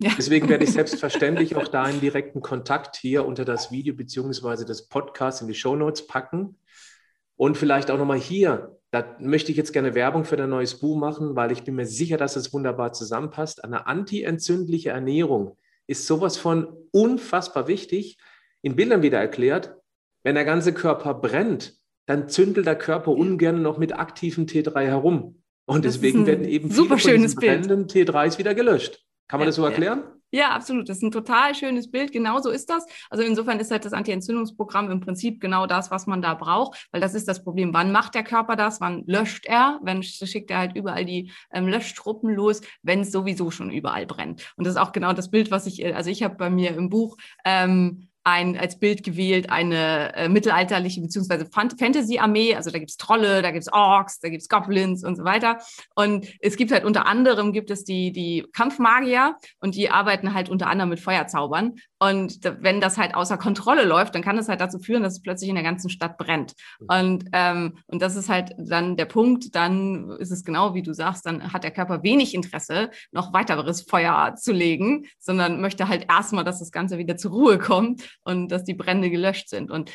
Ja. 0.00 0.12
Deswegen 0.16 0.48
werde 0.48 0.64
ich 0.64 0.72
selbstverständlich 0.72 1.54
auch 1.54 1.68
da 1.68 1.84
einen 1.84 2.00
direkten 2.00 2.42
Kontakt 2.42 2.96
hier 2.96 3.24
unter 3.24 3.44
das 3.44 3.70
Video 3.70 3.94
beziehungsweise 3.94 4.64
das 4.64 4.88
Podcast 4.88 5.42
in 5.42 5.48
die 5.48 5.54
Show 5.54 5.76
Notes 5.76 6.06
packen. 6.08 6.58
Und 7.36 7.56
vielleicht 7.56 7.90
auch 7.90 7.98
nochmal 7.98 8.18
hier, 8.18 8.79
da 8.90 9.16
möchte 9.20 9.52
ich 9.52 9.56
jetzt 9.56 9.72
gerne 9.72 9.94
Werbung 9.94 10.24
für 10.24 10.36
dein 10.36 10.50
neues 10.50 10.80
Buch 10.80 10.96
machen, 10.98 11.36
weil 11.36 11.52
ich 11.52 11.62
bin 11.62 11.76
mir 11.76 11.86
sicher, 11.86 12.16
dass 12.16 12.36
es 12.36 12.52
wunderbar 12.52 12.92
zusammenpasst. 12.92 13.62
Eine 13.62 13.86
antientzündliche 13.86 14.90
Ernährung 14.90 15.56
ist 15.86 16.06
sowas 16.06 16.36
von 16.36 16.66
unfassbar 16.90 17.68
wichtig. 17.68 18.18
In 18.62 18.76
Bildern 18.76 19.02
wieder 19.02 19.18
erklärt, 19.18 19.76
wenn 20.22 20.34
der 20.34 20.44
ganze 20.44 20.74
Körper 20.74 21.14
brennt, 21.14 21.74
dann 22.06 22.28
zündelt 22.28 22.66
der 22.66 22.76
Körper 22.76 23.12
ungern 23.12 23.62
noch 23.62 23.78
mit 23.78 23.96
aktivem 23.96 24.46
T3 24.46 24.80
herum. 24.82 25.42
Und 25.66 25.84
deswegen 25.84 26.26
werden 26.26 26.44
eben 26.44 26.70
super 26.70 26.98
viele 26.98 27.14
schönes 27.14 27.34
von 27.34 27.42
brennenden 27.42 27.86
T3s 27.86 28.38
wieder 28.38 28.54
gelöscht. 28.54 29.04
Kann 29.28 29.38
man 29.38 29.46
ja, 29.46 29.50
das 29.50 29.56
so 29.56 29.64
erklären? 29.64 30.00
Ja. 30.00 30.19
Ja, 30.30 30.50
absolut. 30.50 30.88
Das 30.88 30.98
ist 30.98 31.02
ein 31.02 31.10
total 31.10 31.54
schönes 31.54 31.90
Bild. 31.90 32.12
Genau 32.12 32.40
so 32.40 32.50
ist 32.50 32.70
das. 32.70 32.86
Also 33.08 33.24
insofern 33.24 33.58
ist 33.58 33.70
halt 33.70 33.84
das 33.84 33.92
Anti-Entzündungsprogramm 33.92 34.90
im 34.90 35.00
Prinzip 35.00 35.40
genau 35.40 35.66
das, 35.66 35.90
was 35.90 36.06
man 36.06 36.22
da 36.22 36.34
braucht, 36.34 36.88
weil 36.92 37.00
das 37.00 37.14
ist 37.14 37.26
das 37.28 37.42
Problem. 37.42 37.74
Wann 37.74 37.92
macht 37.92 38.14
der 38.14 38.24
Körper 38.24 38.56
das? 38.56 38.80
Wann 38.80 39.04
löscht 39.06 39.46
er? 39.46 39.80
Wenn 39.82 40.02
schickt 40.02 40.50
er 40.50 40.58
halt 40.58 40.76
überall 40.76 41.04
die 41.04 41.32
ähm, 41.52 41.66
Löschtruppen 41.66 42.34
los, 42.34 42.60
wenn 42.82 43.00
es 43.00 43.12
sowieso 43.12 43.50
schon 43.50 43.70
überall 43.70 44.06
brennt. 44.06 44.52
Und 44.56 44.66
das 44.66 44.74
ist 44.74 44.80
auch 44.80 44.92
genau 44.92 45.12
das 45.12 45.30
Bild, 45.30 45.50
was 45.50 45.66
ich, 45.66 45.82
äh, 45.82 45.92
also 45.92 46.10
ich 46.10 46.22
habe 46.22 46.36
bei 46.36 46.50
mir 46.50 46.76
im 46.76 46.90
Buch 46.90 47.16
ähm, 47.44 48.09
ein, 48.24 48.58
als 48.58 48.78
Bild 48.78 49.02
gewählt 49.02 49.50
eine 49.50 50.14
äh, 50.14 50.28
mittelalterliche 50.28 51.00
bzw. 51.00 51.46
Fantasy-Armee. 51.50 52.54
Also 52.54 52.70
da 52.70 52.78
gibt 52.78 52.90
es 52.90 52.96
Trolle, 52.96 53.42
da 53.42 53.50
gibt 53.50 53.62
es 53.62 53.72
Orks, 53.72 54.20
da 54.20 54.28
gibt 54.28 54.42
es 54.42 54.48
Goblins 54.48 55.04
und 55.04 55.16
so 55.16 55.24
weiter. 55.24 55.58
Und 55.94 56.26
es 56.40 56.56
gibt 56.56 56.70
halt 56.72 56.84
unter 56.84 57.06
anderem 57.06 57.52
gibt 57.52 57.70
es 57.70 57.84
die, 57.84 58.12
die 58.12 58.46
Kampfmagier 58.52 59.36
und 59.60 59.74
die 59.74 59.90
arbeiten 59.90 60.34
halt 60.34 60.48
unter 60.48 60.66
anderem 60.66 60.90
mit 60.90 61.00
Feuerzaubern. 61.00 61.76
Und 61.98 62.40
wenn 62.60 62.80
das 62.80 62.98
halt 62.98 63.14
außer 63.14 63.36
Kontrolle 63.36 63.84
läuft, 63.84 64.14
dann 64.14 64.22
kann 64.22 64.36
das 64.36 64.48
halt 64.48 64.60
dazu 64.60 64.78
führen, 64.78 65.02
dass 65.02 65.14
es 65.14 65.22
plötzlich 65.22 65.50
in 65.50 65.54
der 65.54 65.64
ganzen 65.64 65.90
Stadt 65.90 66.16
brennt. 66.16 66.54
Und, 66.88 67.24
ähm, 67.32 67.78
und 67.86 68.00
das 68.00 68.16
ist 68.16 68.28
halt 68.28 68.54
dann 68.58 68.96
der 68.96 69.04
Punkt, 69.04 69.54
dann 69.54 70.10
ist 70.18 70.30
es 70.30 70.44
genau 70.44 70.74
wie 70.74 70.82
du 70.82 70.94
sagst, 70.94 71.26
dann 71.26 71.52
hat 71.52 71.64
der 71.64 71.70
Körper 71.70 72.02
wenig 72.02 72.34
Interesse, 72.34 72.90
noch 73.12 73.32
weiteres 73.32 73.82
Feuer 73.82 74.34
zu 74.36 74.52
legen, 74.52 75.06
sondern 75.18 75.60
möchte 75.60 75.88
halt 75.88 76.06
erstmal, 76.08 76.44
dass 76.44 76.60
das 76.60 76.72
Ganze 76.72 76.98
wieder 76.98 77.16
zur 77.16 77.32
Ruhe 77.32 77.58
kommt 77.58 78.09
und 78.22 78.48
dass 78.48 78.64
die 78.64 78.74
Brände 78.74 79.10
gelöscht 79.10 79.48
sind. 79.48 79.70
Und 79.70 79.90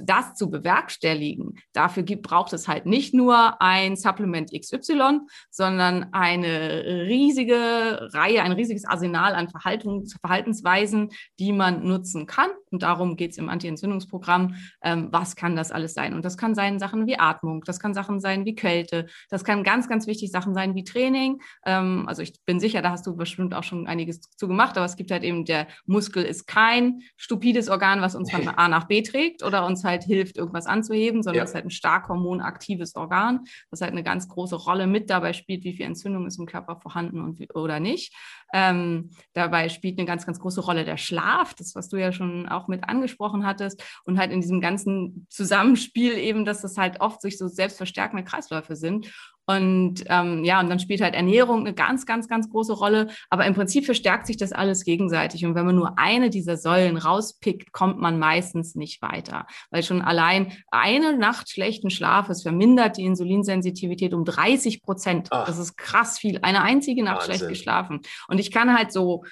das 0.00 0.34
zu 0.34 0.50
bewerkstelligen, 0.50 1.58
dafür 1.72 2.02
gibt, 2.02 2.22
braucht 2.22 2.52
es 2.52 2.68
halt 2.68 2.86
nicht 2.86 3.14
nur 3.14 3.60
ein 3.60 3.96
Supplement 3.96 4.50
XY, 4.52 5.20
sondern 5.50 6.12
eine 6.12 6.84
riesige 7.06 8.08
Reihe, 8.12 8.42
ein 8.42 8.52
riesiges 8.52 8.84
Arsenal 8.84 9.34
an 9.34 9.48
Verhaltungs 9.48 10.14
Verhaltensweisen, 10.20 11.10
die 11.38 11.52
man 11.52 11.84
nutzen 11.84 12.26
kann. 12.26 12.48
Und 12.70 12.82
darum 12.82 13.16
geht 13.16 13.32
es 13.32 13.38
im 13.38 13.48
Anti-Entzündungsprogramm. 13.48 14.54
Ähm, 14.82 15.08
was 15.10 15.36
kann 15.36 15.56
das 15.56 15.70
alles 15.70 15.94
sein? 15.94 16.14
Und 16.14 16.24
das 16.24 16.36
kann 16.36 16.54
sein 16.54 16.78
Sachen 16.78 17.06
wie 17.06 17.18
Atmung, 17.18 17.62
das 17.64 17.80
kann 17.80 17.94
Sachen 17.94 18.20
sein 18.20 18.44
wie 18.44 18.54
Kälte, 18.54 19.06
das 19.28 19.44
kann 19.44 19.62
ganz, 19.62 19.88
ganz 19.88 20.06
wichtig 20.06 20.30
Sachen 20.30 20.54
sein 20.54 20.74
wie 20.74 20.84
Training. 20.84 21.40
Ähm, 21.66 22.04
also 22.06 22.22
ich 22.22 22.42
bin 22.44 22.60
sicher, 22.60 22.82
da 22.82 22.90
hast 22.90 23.06
du 23.06 23.16
bestimmt 23.16 23.54
auch 23.54 23.64
schon 23.64 23.86
einiges 23.86 24.20
zu 24.20 24.48
gemacht, 24.48 24.76
aber 24.76 24.86
es 24.86 24.96
gibt 24.96 25.10
halt 25.10 25.22
eben, 25.22 25.44
der 25.44 25.66
Muskel 25.86 26.24
ist 26.24 26.46
kein 26.46 27.00
stupides 27.16 27.51
Organ, 27.68 28.00
was 28.00 28.14
uns 28.14 28.30
von 28.30 28.48
A 28.56 28.68
nach 28.68 28.84
B 28.84 29.02
trägt 29.02 29.42
oder 29.42 29.66
uns 29.66 29.84
halt 29.84 30.04
hilft, 30.04 30.36
irgendwas 30.36 30.66
anzuheben, 30.66 31.22
sondern 31.22 31.38
ja. 31.38 31.44
es 31.44 31.50
ist 31.50 31.54
halt 31.54 31.66
ein 31.66 31.70
stark 31.70 32.08
hormonaktives 32.08 32.94
Organ, 32.96 33.40
das 33.70 33.80
halt 33.80 33.92
eine 33.92 34.02
ganz 34.02 34.28
große 34.28 34.56
Rolle 34.56 34.86
mit 34.86 35.10
dabei 35.10 35.32
spielt, 35.32 35.64
wie 35.64 35.74
viel 35.74 35.86
Entzündung 35.86 36.26
ist 36.26 36.38
im 36.38 36.46
Körper 36.46 36.76
vorhanden 36.76 37.20
und 37.20 37.38
wie, 37.38 37.50
oder 37.52 37.80
nicht. 37.80 38.14
Ähm, 38.52 39.10
dabei 39.32 39.68
spielt 39.68 39.98
eine 39.98 40.06
ganz, 40.06 40.26
ganz 40.26 40.38
große 40.38 40.60
Rolle 40.60 40.84
der 40.84 40.98
Schlaf, 40.98 41.54
das, 41.54 41.74
was 41.74 41.88
du 41.88 41.96
ja 41.96 42.12
schon 42.12 42.48
auch 42.48 42.68
mit 42.68 42.84
angesprochen 42.84 43.46
hattest. 43.46 43.82
Und 44.04 44.18
halt 44.18 44.30
in 44.30 44.40
diesem 44.40 44.60
ganzen 44.60 45.26
Zusammenspiel 45.30 46.18
eben, 46.18 46.44
dass 46.44 46.60
das 46.62 46.76
halt 46.76 47.00
oft 47.00 47.22
sich 47.22 47.38
so 47.38 47.48
selbstverstärkende 47.48 48.24
Kreisläufe 48.24 48.76
sind. 48.76 49.12
Und 49.56 50.04
ähm, 50.06 50.44
ja, 50.44 50.60
und 50.60 50.68
dann 50.68 50.78
spielt 50.78 51.00
halt 51.00 51.14
Ernährung 51.14 51.60
eine 51.60 51.74
ganz, 51.74 52.06
ganz, 52.06 52.28
ganz 52.28 52.50
große 52.50 52.72
Rolle. 52.72 53.08
Aber 53.30 53.46
im 53.46 53.54
Prinzip 53.54 53.84
verstärkt 53.84 54.26
sich 54.26 54.36
das 54.36 54.52
alles 54.52 54.84
gegenseitig. 54.84 55.44
Und 55.44 55.54
wenn 55.54 55.66
man 55.66 55.76
nur 55.76 55.98
eine 55.98 56.30
dieser 56.30 56.56
Säulen 56.56 56.96
rauspickt, 56.96 57.72
kommt 57.72 58.00
man 58.00 58.18
meistens 58.18 58.74
nicht 58.74 59.02
weiter. 59.02 59.46
Weil 59.70 59.82
schon 59.82 60.02
allein 60.02 60.52
eine 60.70 61.16
Nacht 61.16 61.50
schlechten 61.50 61.90
Schlafes 61.90 62.42
vermindert 62.42 62.96
die 62.96 63.04
Insulinsensitivität 63.04 64.14
um 64.14 64.24
30 64.24 64.82
Prozent. 64.82 65.28
Das 65.30 65.58
ist 65.58 65.76
krass 65.76 66.18
viel. 66.18 66.38
Eine 66.42 66.62
einzige 66.62 67.02
Nacht 67.02 67.28
Wahnsinn. 67.28 67.34
schlecht 67.36 67.48
geschlafen. 67.48 68.00
Und 68.28 68.38
ich 68.38 68.50
kann 68.50 68.76
halt 68.76 68.92
so 68.92 69.24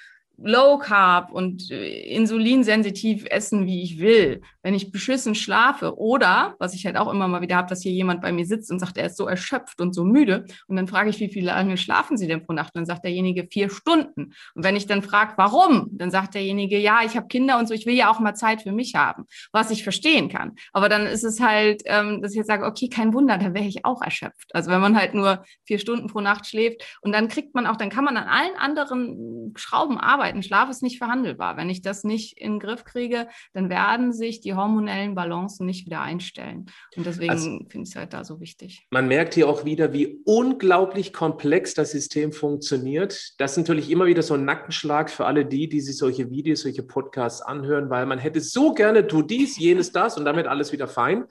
Low 0.43 0.79
Carb 0.79 1.31
und 1.31 1.69
äh, 1.69 2.15
insulinsensitiv 2.15 3.25
essen, 3.29 3.65
wie 3.65 3.83
ich 3.83 3.99
will, 3.99 4.41
wenn 4.63 4.73
ich 4.73 4.91
beschissen 4.91 5.35
schlafe 5.35 5.97
oder, 5.97 6.55
was 6.59 6.73
ich 6.73 6.85
halt 6.85 6.97
auch 6.97 7.11
immer 7.11 7.27
mal 7.27 7.41
wieder 7.41 7.57
habe, 7.57 7.69
dass 7.69 7.83
hier 7.83 7.91
jemand 7.91 8.21
bei 8.21 8.31
mir 8.31 8.45
sitzt 8.45 8.71
und 8.71 8.79
sagt, 8.79 8.97
er 8.97 9.07
ist 9.07 9.17
so 9.17 9.27
erschöpft 9.27 9.81
und 9.81 9.93
so 9.93 10.03
müde 10.03 10.45
und 10.67 10.75
dann 10.75 10.87
frage 10.87 11.09
ich, 11.09 11.19
wie 11.19 11.29
viele 11.29 11.47
lange 11.47 11.77
schlafen 11.77 12.17
Sie 12.17 12.27
denn 12.27 12.43
pro 12.43 12.53
Nacht? 12.53 12.73
Und 12.73 12.79
dann 12.79 12.85
sagt 12.85 13.03
derjenige 13.03 13.47
vier 13.51 13.69
Stunden. 13.69 14.33
Und 14.55 14.63
wenn 14.63 14.75
ich 14.75 14.87
dann 14.87 15.03
frage, 15.03 15.33
warum, 15.37 15.89
dann 15.91 16.11
sagt 16.11 16.33
derjenige, 16.33 16.79
ja, 16.79 17.01
ich 17.05 17.15
habe 17.15 17.27
Kinder 17.27 17.59
und 17.59 17.67
so, 17.67 17.73
ich 17.73 17.85
will 17.85 17.95
ja 17.95 18.09
auch 18.09 18.19
mal 18.19 18.33
Zeit 18.33 18.63
für 18.63 18.71
mich 18.71 18.95
haben, 18.95 19.25
was 19.51 19.69
ich 19.69 19.83
verstehen 19.83 20.29
kann. 20.29 20.53
Aber 20.73 20.89
dann 20.89 21.05
ist 21.05 21.23
es 21.23 21.39
halt, 21.39 21.83
ähm, 21.85 22.21
dass 22.21 22.31
ich 22.31 22.37
jetzt 22.37 22.47
sage, 22.47 22.65
okay, 22.65 22.89
kein 22.89 23.13
Wunder, 23.13 23.37
da 23.37 23.53
wäre 23.53 23.65
ich 23.65 23.85
auch 23.85 24.01
erschöpft. 24.01 24.53
Also 24.53 24.71
wenn 24.71 24.81
man 24.81 24.97
halt 24.97 25.13
nur 25.13 25.43
vier 25.65 25.77
Stunden 25.77 26.07
pro 26.07 26.21
Nacht 26.21 26.47
schläft 26.47 26.83
und 27.01 27.11
dann 27.11 27.27
kriegt 27.27 27.53
man 27.53 27.67
auch, 27.67 27.77
dann 27.77 27.89
kann 27.89 28.05
man 28.05 28.17
an 28.17 28.27
allen 28.27 28.55
anderen 28.57 29.53
Schrauben 29.55 29.99
arbeiten 29.99 30.20
arbeiten. 30.21 30.43
Schlaf 30.43 30.69
ist 30.69 30.83
nicht 30.83 30.99
verhandelbar. 30.99 31.57
Wenn 31.57 31.69
ich 31.69 31.81
das 31.81 32.03
nicht 32.03 32.37
in 32.37 32.53
den 32.53 32.59
Griff 32.59 32.83
kriege, 32.83 33.27
dann 33.53 33.69
werden 33.69 34.13
sich 34.13 34.39
die 34.39 34.53
hormonellen 34.53 35.15
Balancen 35.15 35.65
nicht 35.65 35.85
wieder 35.85 36.01
einstellen. 36.01 36.67
Und 36.95 37.05
deswegen 37.05 37.31
also, 37.31 37.49
finde 37.69 37.83
ich 37.83 37.89
es 37.89 37.95
halt 37.95 38.13
da 38.13 38.23
so 38.23 38.39
wichtig. 38.39 38.87
Man 38.91 39.07
merkt 39.07 39.33
hier 39.33 39.49
auch 39.49 39.65
wieder, 39.65 39.93
wie 39.93 40.21
unglaublich 40.25 41.11
komplex 41.11 41.73
das 41.73 41.91
System 41.91 42.31
funktioniert. 42.31 43.33
Das 43.39 43.51
ist 43.51 43.57
natürlich 43.57 43.89
immer 43.89 44.05
wieder 44.05 44.21
so 44.21 44.35
ein 44.35 44.45
Nackenschlag 44.45 45.09
für 45.09 45.25
alle 45.25 45.45
die, 45.45 45.67
die 45.67 45.81
sich 45.81 45.97
solche 45.97 46.29
Videos, 46.29 46.61
solche 46.61 46.83
Podcasts 46.83 47.41
anhören, 47.41 47.89
weil 47.89 48.05
man 48.05 48.19
hätte 48.19 48.41
so 48.41 48.73
gerne, 48.73 49.07
tu 49.07 49.23
dies, 49.23 49.57
jenes, 49.57 49.91
das 49.91 50.17
und 50.17 50.25
damit 50.25 50.45
alles 50.45 50.71
wieder 50.71 50.87
fein. 50.87 51.25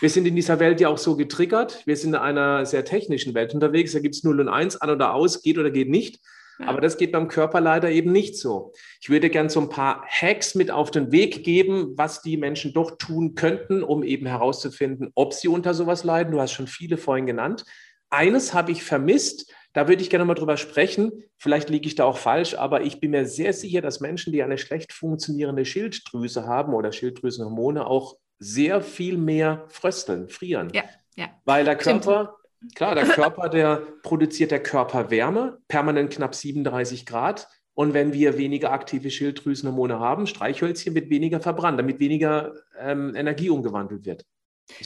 Wir 0.00 0.10
sind 0.10 0.26
in 0.26 0.34
dieser 0.34 0.58
Welt 0.58 0.80
ja 0.80 0.88
auch 0.88 0.98
so 0.98 1.16
getriggert. 1.16 1.86
Wir 1.86 1.96
sind 1.96 2.10
in 2.10 2.16
einer 2.16 2.66
sehr 2.66 2.84
technischen 2.84 3.34
Welt 3.34 3.54
unterwegs. 3.54 3.92
Da 3.92 4.00
gibt 4.00 4.16
es 4.16 4.24
0 4.24 4.40
und 4.40 4.48
1, 4.48 4.76
an 4.76 4.90
oder 4.90 5.14
aus, 5.14 5.42
geht 5.42 5.58
oder 5.58 5.70
geht 5.70 5.88
nicht. 5.88 6.20
Aber 6.66 6.80
das 6.80 6.96
geht 6.96 7.12
beim 7.12 7.28
Körper 7.28 7.60
leider 7.60 7.90
eben 7.90 8.12
nicht 8.12 8.36
so. 8.36 8.72
Ich 9.00 9.10
würde 9.10 9.30
gern 9.30 9.48
so 9.48 9.60
ein 9.60 9.68
paar 9.68 10.04
Hacks 10.08 10.54
mit 10.54 10.70
auf 10.70 10.90
den 10.90 11.12
Weg 11.12 11.44
geben, 11.44 11.92
was 11.96 12.22
die 12.22 12.36
Menschen 12.36 12.72
doch 12.72 12.96
tun 12.98 13.34
könnten, 13.34 13.82
um 13.82 14.02
eben 14.02 14.26
herauszufinden, 14.26 15.10
ob 15.14 15.34
sie 15.34 15.48
unter 15.48 15.74
sowas 15.74 16.04
leiden. 16.04 16.32
Du 16.32 16.40
hast 16.40 16.52
schon 16.52 16.66
viele 16.66 16.96
vorhin 16.96 17.26
genannt. 17.26 17.64
Eines 18.10 18.52
habe 18.52 18.72
ich 18.72 18.84
vermisst, 18.84 19.52
da 19.72 19.88
würde 19.88 20.02
ich 20.02 20.10
gerne 20.10 20.24
mal 20.24 20.34
drüber 20.34 20.56
sprechen. 20.56 21.24
Vielleicht 21.38 21.70
liege 21.70 21.86
ich 21.86 21.94
da 21.94 22.04
auch 22.04 22.18
falsch, 22.18 22.54
aber 22.54 22.82
ich 22.82 23.00
bin 23.00 23.12
mir 23.12 23.26
sehr 23.26 23.52
sicher, 23.52 23.80
dass 23.80 24.00
Menschen, 24.00 24.32
die 24.32 24.42
eine 24.42 24.58
schlecht 24.58 24.92
funktionierende 24.92 25.64
Schilddrüse 25.64 26.46
haben 26.46 26.74
oder 26.74 26.92
Schilddrüsenhormone, 26.92 27.86
auch 27.86 28.16
sehr 28.38 28.82
viel 28.82 29.16
mehr 29.16 29.64
frösteln, 29.68 30.28
frieren. 30.28 30.70
Ja, 30.74 30.84
ja. 31.16 31.30
Weil 31.44 31.64
der 31.64 31.76
Körper 31.76 32.36
Klar, 32.74 32.94
der 32.94 33.04
Körper, 33.04 33.48
der 33.48 33.82
produziert 34.02 34.50
der 34.50 34.62
Körper 34.62 35.10
Wärme, 35.10 35.58
permanent 35.68 36.12
knapp 36.12 36.34
37 36.34 37.06
Grad. 37.06 37.48
Und 37.74 37.94
wenn 37.94 38.12
wir 38.12 38.36
weniger 38.36 38.72
aktive 38.72 39.10
Schilddrüsenhormone 39.10 39.98
haben, 39.98 40.26
Streichhölzchen 40.26 40.94
wird 40.94 41.10
weniger 41.10 41.40
verbrannt, 41.40 41.78
damit 41.78 42.00
weniger 42.00 42.52
ähm, 42.78 43.14
Energie 43.14 43.50
umgewandelt 43.50 44.04
wird. 44.04 44.26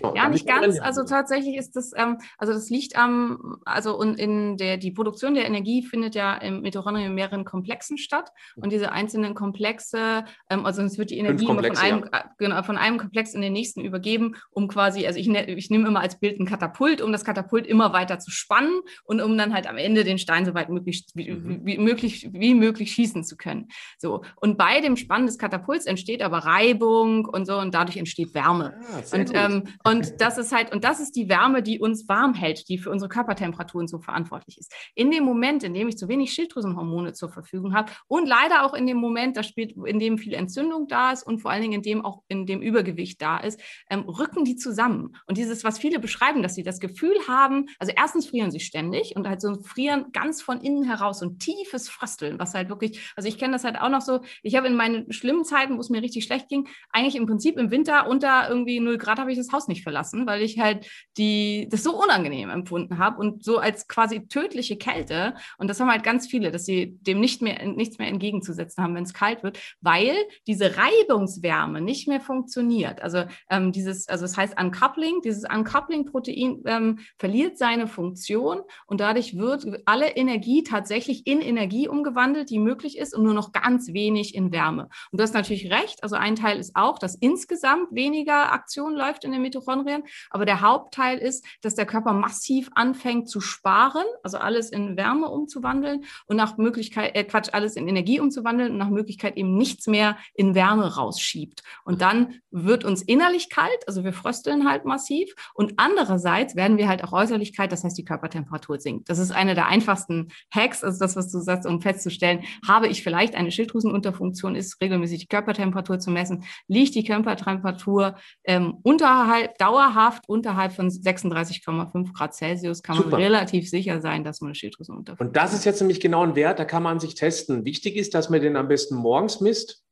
So, 0.01 0.15
ja, 0.15 0.29
nicht 0.29 0.47
ganz. 0.47 0.81
Also 0.81 1.05
tatsächlich 1.05 1.57
ist 1.57 1.77
das, 1.77 1.93
ähm, 1.97 2.19
also 2.39 2.53
das 2.53 2.71
liegt 2.71 2.97
am, 2.97 3.59
also 3.65 3.97
und 3.97 4.19
in 4.19 4.57
der, 4.57 4.77
die 4.77 4.91
Produktion 4.91 5.35
der 5.35 5.47
Energie 5.47 5.83
findet 5.83 6.15
ja 6.15 6.35
im 6.37 6.63
Mitochondrien 6.63 7.07
in 7.07 7.15
mehreren 7.15 7.45
Komplexen 7.45 7.99
statt. 7.99 8.31
Und 8.57 8.73
diese 8.73 8.93
einzelnen 8.93 9.35
Komplexe, 9.35 10.25
ähm, 10.51 10.67
also 10.67 10.83
es 10.83 10.99
wird 10.99 11.11
die 11.11 11.19
Energie 11.19 11.45
immer 11.45 11.63
von 11.63 11.77
einem, 11.77 12.05
ja. 12.13 12.21
Äh, 12.21 12.25
genau, 12.39 12.63
von 12.63 12.77
einem 12.77 12.99
Komplex 12.99 13.35
in 13.35 13.41
den 13.41 13.53
nächsten 13.53 13.81
übergeben, 13.81 14.37
um 14.51 14.69
quasi, 14.69 15.07
also 15.07 15.19
ich, 15.19 15.29
ne, 15.29 15.49
ich 15.51 15.71
nehme 15.71 15.87
immer 15.89 16.01
als 16.01 16.19
Bild 16.19 16.41
ein 16.41 16.47
Katapult, 16.47 17.01
um 17.01 17.13
das 17.13 17.25
Katapult 17.25 17.67
immer 17.67 17.93
weiter 17.93 18.19
zu 18.19 18.31
spannen 18.31 18.81
und 19.05 19.21
um 19.21 19.37
dann 19.37 19.55
halt 19.55 19.67
am 19.67 19.77
Ende 19.77 20.05
den 20.05 20.19
Stein 20.19 20.45
so 20.45 20.55
weit 20.55 20.69
möglich, 20.69 21.07
wie, 21.15 21.33
mhm. 21.33 21.61
wie, 21.65 21.79
möglich, 21.79 22.29
wie 22.33 22.55
möglich 22.55 22.93
schießen 22.93 23.25
zu 23.25 23.37
können. 23.37 23.69
So. 23.99 24.23
Und 24.37 24.59
bei 24.59 24.81
dem 24.81 24.97
Spannen 24.97 25.27
des 25.27 25.39
Katapults 25.39 25.87
entsteht 25.87 26.23
aber 26.23 26.39
Reibung 26.39 27.27
und 27.27 27.47
so 27.47 27.59
und 27.59 27.75
dadurch 27.75 27.97
entsteht 27.97 28.35
Wärme. 28.35 28.75
Ah, 28.93 29.17
und 29.17 29.31
ähm, 29.35 29.66
und 29.85 30.21
das 30.21 30.39
ist 30.39 30.53
halt, 30.53 30.73
und 30.73 30.85
das 30.85 31.01
ist 31.01 31.17
die 31.17 31.29
Wärme, 31.29 31.63
die 31.63 31.79
uns 31.79 32.09
warm 32.09 32.35
hält, 32.35 32.69
die 32.69 32.79
für 32.79 32.91
unsere 32.91 33.09
Körpertemperaturen 33.09 33.89
so 33.89 33.99
verantwortlich 33.99 34.59
ist. 34.59 34.73
In 34.95 35.11
dem 35.11 35.25
Moment, 35.25 35.63
in 35.63 35.75
dem 35.75 35.89
ich 35.89 35.99
zu 35.99 36.09
wenig 36.09 36.33
Schilddrüsenhormone 36.33 37.13
zur 37.13 37.29
Verfügung 37.29 37.75
habe 37.75 37.93
und 38.09 38.27
leider 38.27 38.65
auch 38.65 38.75
in 38.75 38.87
dem 38.87 38.99
Moment, 38.99 39.37
da 39.37 39.43
spielt, 39.43 39.75
in 39.87 39.99
dem 39.99 40.19
viel 40.19 40.35
Entzündung 40.35 40.89
da 40.89 41.13
ist 41.13 41.23
und 41.23 41.41
vor 41.41 41.51
allen 41.51 41.63
Dingen 41.63 41.75
in 41.75 41.83
dem 41.83 42.05
auch 42.05 42.23
in 42.29 42.47
dem 42.47 42.63
Übergewicht 42.63 43.21
da 43.21 43.39
ist, 43.39 43.61
ähm, 43.91 44.01
rücken 44.01 44.45
die 44.45 44.57
zusammen. 44.57 45.17
Und 45.27 45.39
dieses, 45.39 45.65
was 45.65 45.79
viele 45.79 45.99
beschreiben, 45.99 46.43
dass 46.43 46.55
sie 46.55 46.63
das 46.63 46.81
Gefühl 46.81 47.17
haben, 47.29 47.67
also 47.79 47.93
erstens 47.97 48.27
frieren 48.29 48.51
sie 48.51 48.61
ständig 48.61 49.15
und 49.17 49.29
halt 49.29 49.41
so 49.41 49.49
ein 49.49 49.61
Frieren 49.63 50.13
ganz 50.13 50.43
von 50.43 50.61
innen 50.61 50.85
heraus, 50.85 51.21
so 51.21 51.27
tiefes 51.39 51.89
Frösteln, 51.89 52.39
was 52.39 52.55
halt 52.55 52.69
wirklich, 52.69 53.13
also 53.17 53.29
ich 53.29 53.39
kenne 53.39 53.53
das 53.53 53.65
halt 53.65 53.81
auch 53.81 53.89
noch 53.89 54.01
so, 54.01 54.21
ich 54.43 54.57
habe 54.57 54.67
in 54.67 54.77
meinen 54.77 55.13
schlimmen 55.13 55.45
Zeiten, 55.45 55.77
wo 55.77 55.81
es 55.81 55.91
mir 55.91 56.03
richtig 56.03 56.25
schlecht 56.25 56.49
ging, 56.49 56.69
eigentlich 56.91 57.17
im 57.17 57.27
Prinzip 57.27 57.59
im 57.59 57.71
Winter 57.71 58.09
unter 58.09 58.49
irgendwie 58.49 58.81
0 58.81 58.99
Grad 58.99 59.19
habe 59.19 59.31
ich 59.31 59.39
das 59.39 59.53
Haus 59.57 59.69
nicht 59.69 59.83
verlassen, 59.83 60.27
weil 60.27 60.43
ich 60.43 60.59
halt 60.59 60.87
die, 61.17 61.69
das 61.71 61.83
so 61.83 62.01
unangenehm 62.01 62.51
empfunden 62.51 62.99
habe 62.99 63.19
und 63.19 63.43
so 63.43 63.59
als 63.59 63.89
quasi 63.89 64.29
tödliche 64.29 64.77
Kälte. 64.77 65.35
Und 65.59 65.69
das 65.69 65.81
haben 65.81 65.91
halt 65.91 66.05
ganz 66.05 66.27
viele, 66.27 66.51
dass 66.51 66.65
sie 66.65 66.97
dem 67.01 67.21
nicht 67.21 67.43
mehr, 67.43 67.65
nichts 67.67 67.99
mehr 67.99 68.09
entgegenzusetzen 68.09 68.83
haben, 68.83 68.95
wenn 68.95 69.05
es 69.05 69.15
kalt 69.15 69.43
wird, 69.43 69.59
weil 69.81 70.15
diese 70.47 70.77
Reibungswärme 70.77 71.81
nicht 71.81 72.07
mehr 72.09 72.21
funktioniert. 72.21 73.03
Also 73.03 73.25
ähm, 73.51 73.73
dieses, 73.73 74.09
also 74.09 74.25
es 74.25 74.33
das 74.33 74.39
heißt 74.39 74.61
Uncoupling, 74.61 75.21
dieses 75.25 75.45
Uncoupling-Protein 75.45 76.63
ähm, 76.67 76.99
verliert 77.19 77.59
seine 77.59 77.87
Funktion 77.87 78.61
und 78.87 79.01
dadurch 79.01 79.39
wird 79.39 79.67
alle 79.87 80.09
Energie 80.17 80.63
tatsächlich 80.63 81.27
in 81.27 81.41
Energie 81.41 81.89
umgewandelt, 81.89 82.51
die 82.51 82.59
möglich 82.59 82.99
ist 82.99 83.15
und 83.15 83.25
nur 83.25 83.35
noch 83.35 83.53
ganz 83.53 83.93
wenig 83.93 84.35
in 84.35 84.53
Wärme. 84.53 84.89
Und 85.11 85.21
du 85.21 85.23
hast 85.23 85.35
natürlich 85.35 85.73
recht. 85.73 86.03
Also 86.03 86.17
ein 86.17 86.37
Teil 86.37 86.59
ist 86.59 86.77
auch, 86.77 86.99
dass 86.99 87.15
insgesamt 87.15 87.89
weniger 87.93 88.53
Aktion 88.53 88.95
läuft 88.95 89.25
in 89.25 89.33
den 89.33 89.41
Mitochondrien. 89.47 90.03
Aber 90.31 90.45
der 90.45 90.61
Hauptteil 90.61 91.19
ist, 91.19 91.45
dass 91.63 91.75
der 91.75 91.87
Körper 91.87 92.13
massiv 92.13 92.69
anfängt 92.75 93.29
zu 93.29 93.41
sparen, 93.41 94.05
also 94.23 94.39
alles 94.39 94.71
in 94.71 94.97
Wärme 94.97 95.29
umzuwandeln 95.29 96.05
und 96.27 96.37
nach 96.37 96.57
Möglichkeit, 96.59 97.15
äh 97.15 97.25
Quatsch, 97.25 97.51
alles 97.53 97.77
in 97.77 97.89
Energie 97.89 98.21
umzuwandeln 98.21 98.73
und 98.73 98.79
nach 98.79 98.91
Möglichkeit 98.91 99.37
eben 99.37 99.57
nichts 99.57 99.87
mehr 99.87 100.17
in 100.35 100.55
Wärme 100.55 100.97
rausschiebt. 100.97 101.63
Und 101.85 102.03
dann 102.03 102.41
wird 102.51 102.85
uns 102.85 103.03
innerlich 103.03 103.51
kalt, 103.51 103.87
also 103.87 104.05
wir 104.05 104.13
frösteln 104.13 104.69
halt 104.69 104.85
massiv. 104.85 105.33
Und 105.55 105.75
andererseits 105.77 106.57
werden 106.57 106.79
wir 106.79 106.89
halt 106.89 107.05
auch 107.05 107.13
äußerlich 107.13 107.55
kalt, 107.55 107.73
das 107.73 107.85
heißt, 107.85 107.97
die 107.97 108.05
Körpertemperatur 108.05 108.81
sinkt. 108.81 109.09
Das 109.09 109.19
ist 109.19 109.31
eine 109.31 109.55
der 109.55 109.67
einfachsten 109.67 110.29
Hacks, 110.51 110.83
also 110.83 110.99
das, 110.99 111.17
was 111.17 111.31
du 111.31 111.39
sagst, 111.41 111.67
um 111.67 111.81
festzustellen, 111.81 112.45
habe 112.67 112.89
ich 112.89 113.03
vielleicht 113.03 113.35
eine 113.35 113.51
Schilddrüsenunterfunktion, 113.51 114.57
ist 114.57 114.81
regelmäßig 114.81 115.21
die 115.21 115.27
Körpertemperatur 115.27 115.99
zu 115.99 116.11
messen. 116.11 116.45
Liegt 116.67 116.95
die 116.95 117.05
Körpertemperatur 117.05 118.17
ähm, 118.45 118.79
unterhalb, 118.83 119.36
dauerhaft 119.59 120.29
unterhalb 120.29 120.73
von 120.73 120.89
36,5 120.89 122.13
Grad 122.13 122.35
Celsius, 122.35 122.83
kann 122.83 122.97
Super. 122.97 123.11
man 123.11 123.21
relativ 123.21 123.69
sicher 123.69 124.01
sein, 124.01 124.25
dass 124.25 124.41
man 124.41 124.49
eine 124.49 124.55
Schilddrüsenunterfunktion 124.55 125.29
hat. 125.29 125.29
Und 125.29 125.37
das 125.37 125.55
ist 125.55 125.65
jetzt 125.65 125.81
nämlich 125.81 126.01
genau 126.01 126.23
ein 126.23 126.37
Wert, 126.37 126.59
da 126.59 126.65
kann 126.65 126.83
man 126.83 127.01
sich 127.01 127.15
testen. 127.15 127.65
Wichtig 127.65 127.97
ist, 127.97 128.15
dass 128.15 128.31
man 128.31 128.41
den 128.41 128.57
am 128.57 128.69
besten 128.69 128.97
morgens 128.97 129.41
misst. 129.41 129.83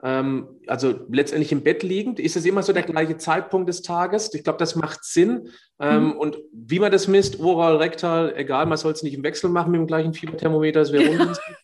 Ähm, 0.00 0.60
also 0.66 1.00
letztendlich 1.10 1.50
im 1.50 1.62
Bett 1.62 1.82
liegend. 1.82 2.20
Ist 2.20 2.36
es 2.36 2.44
immer 2.44 2.62
so 2.62 2.72
der 2.72 2.84
gleiche 2.84 3.16
Zeitpunkt 3.16 3.68
des 3.68 3.82
Tages? 3.82 4.32
Ich 4.32 4.44
glaube, 4.44 4.58
das 4.58 4.76
macht 4.76 5.04
Sinn. 5.04 5.48
Ähm, 5.80 6.06
mhm. 6.06 6.12
Und 6.12 6.38
wie 6.52 6.78
man 6.78 6.92
das 6.92 7.08
misst, 7.08 7.40
oral, 7.40 7.76
rektal, 7.76 8.32
egal, 8.36 8.66
man 8.66 8.78
soll 8.78 8.92
es 8.92 9.02
nicht 9.02 9.14
im 9.14 9.24
Wechsel 9.24 9.50
machen 9.50 9.72
mit 9.72 9.80
dem 9.80 9.86
gleichen 9.86 10.14
Fieberthermometer, 10.14 10.80
das 10.80 10.92
wäre 10.92 11.10
ungünstig. 11.10 11.56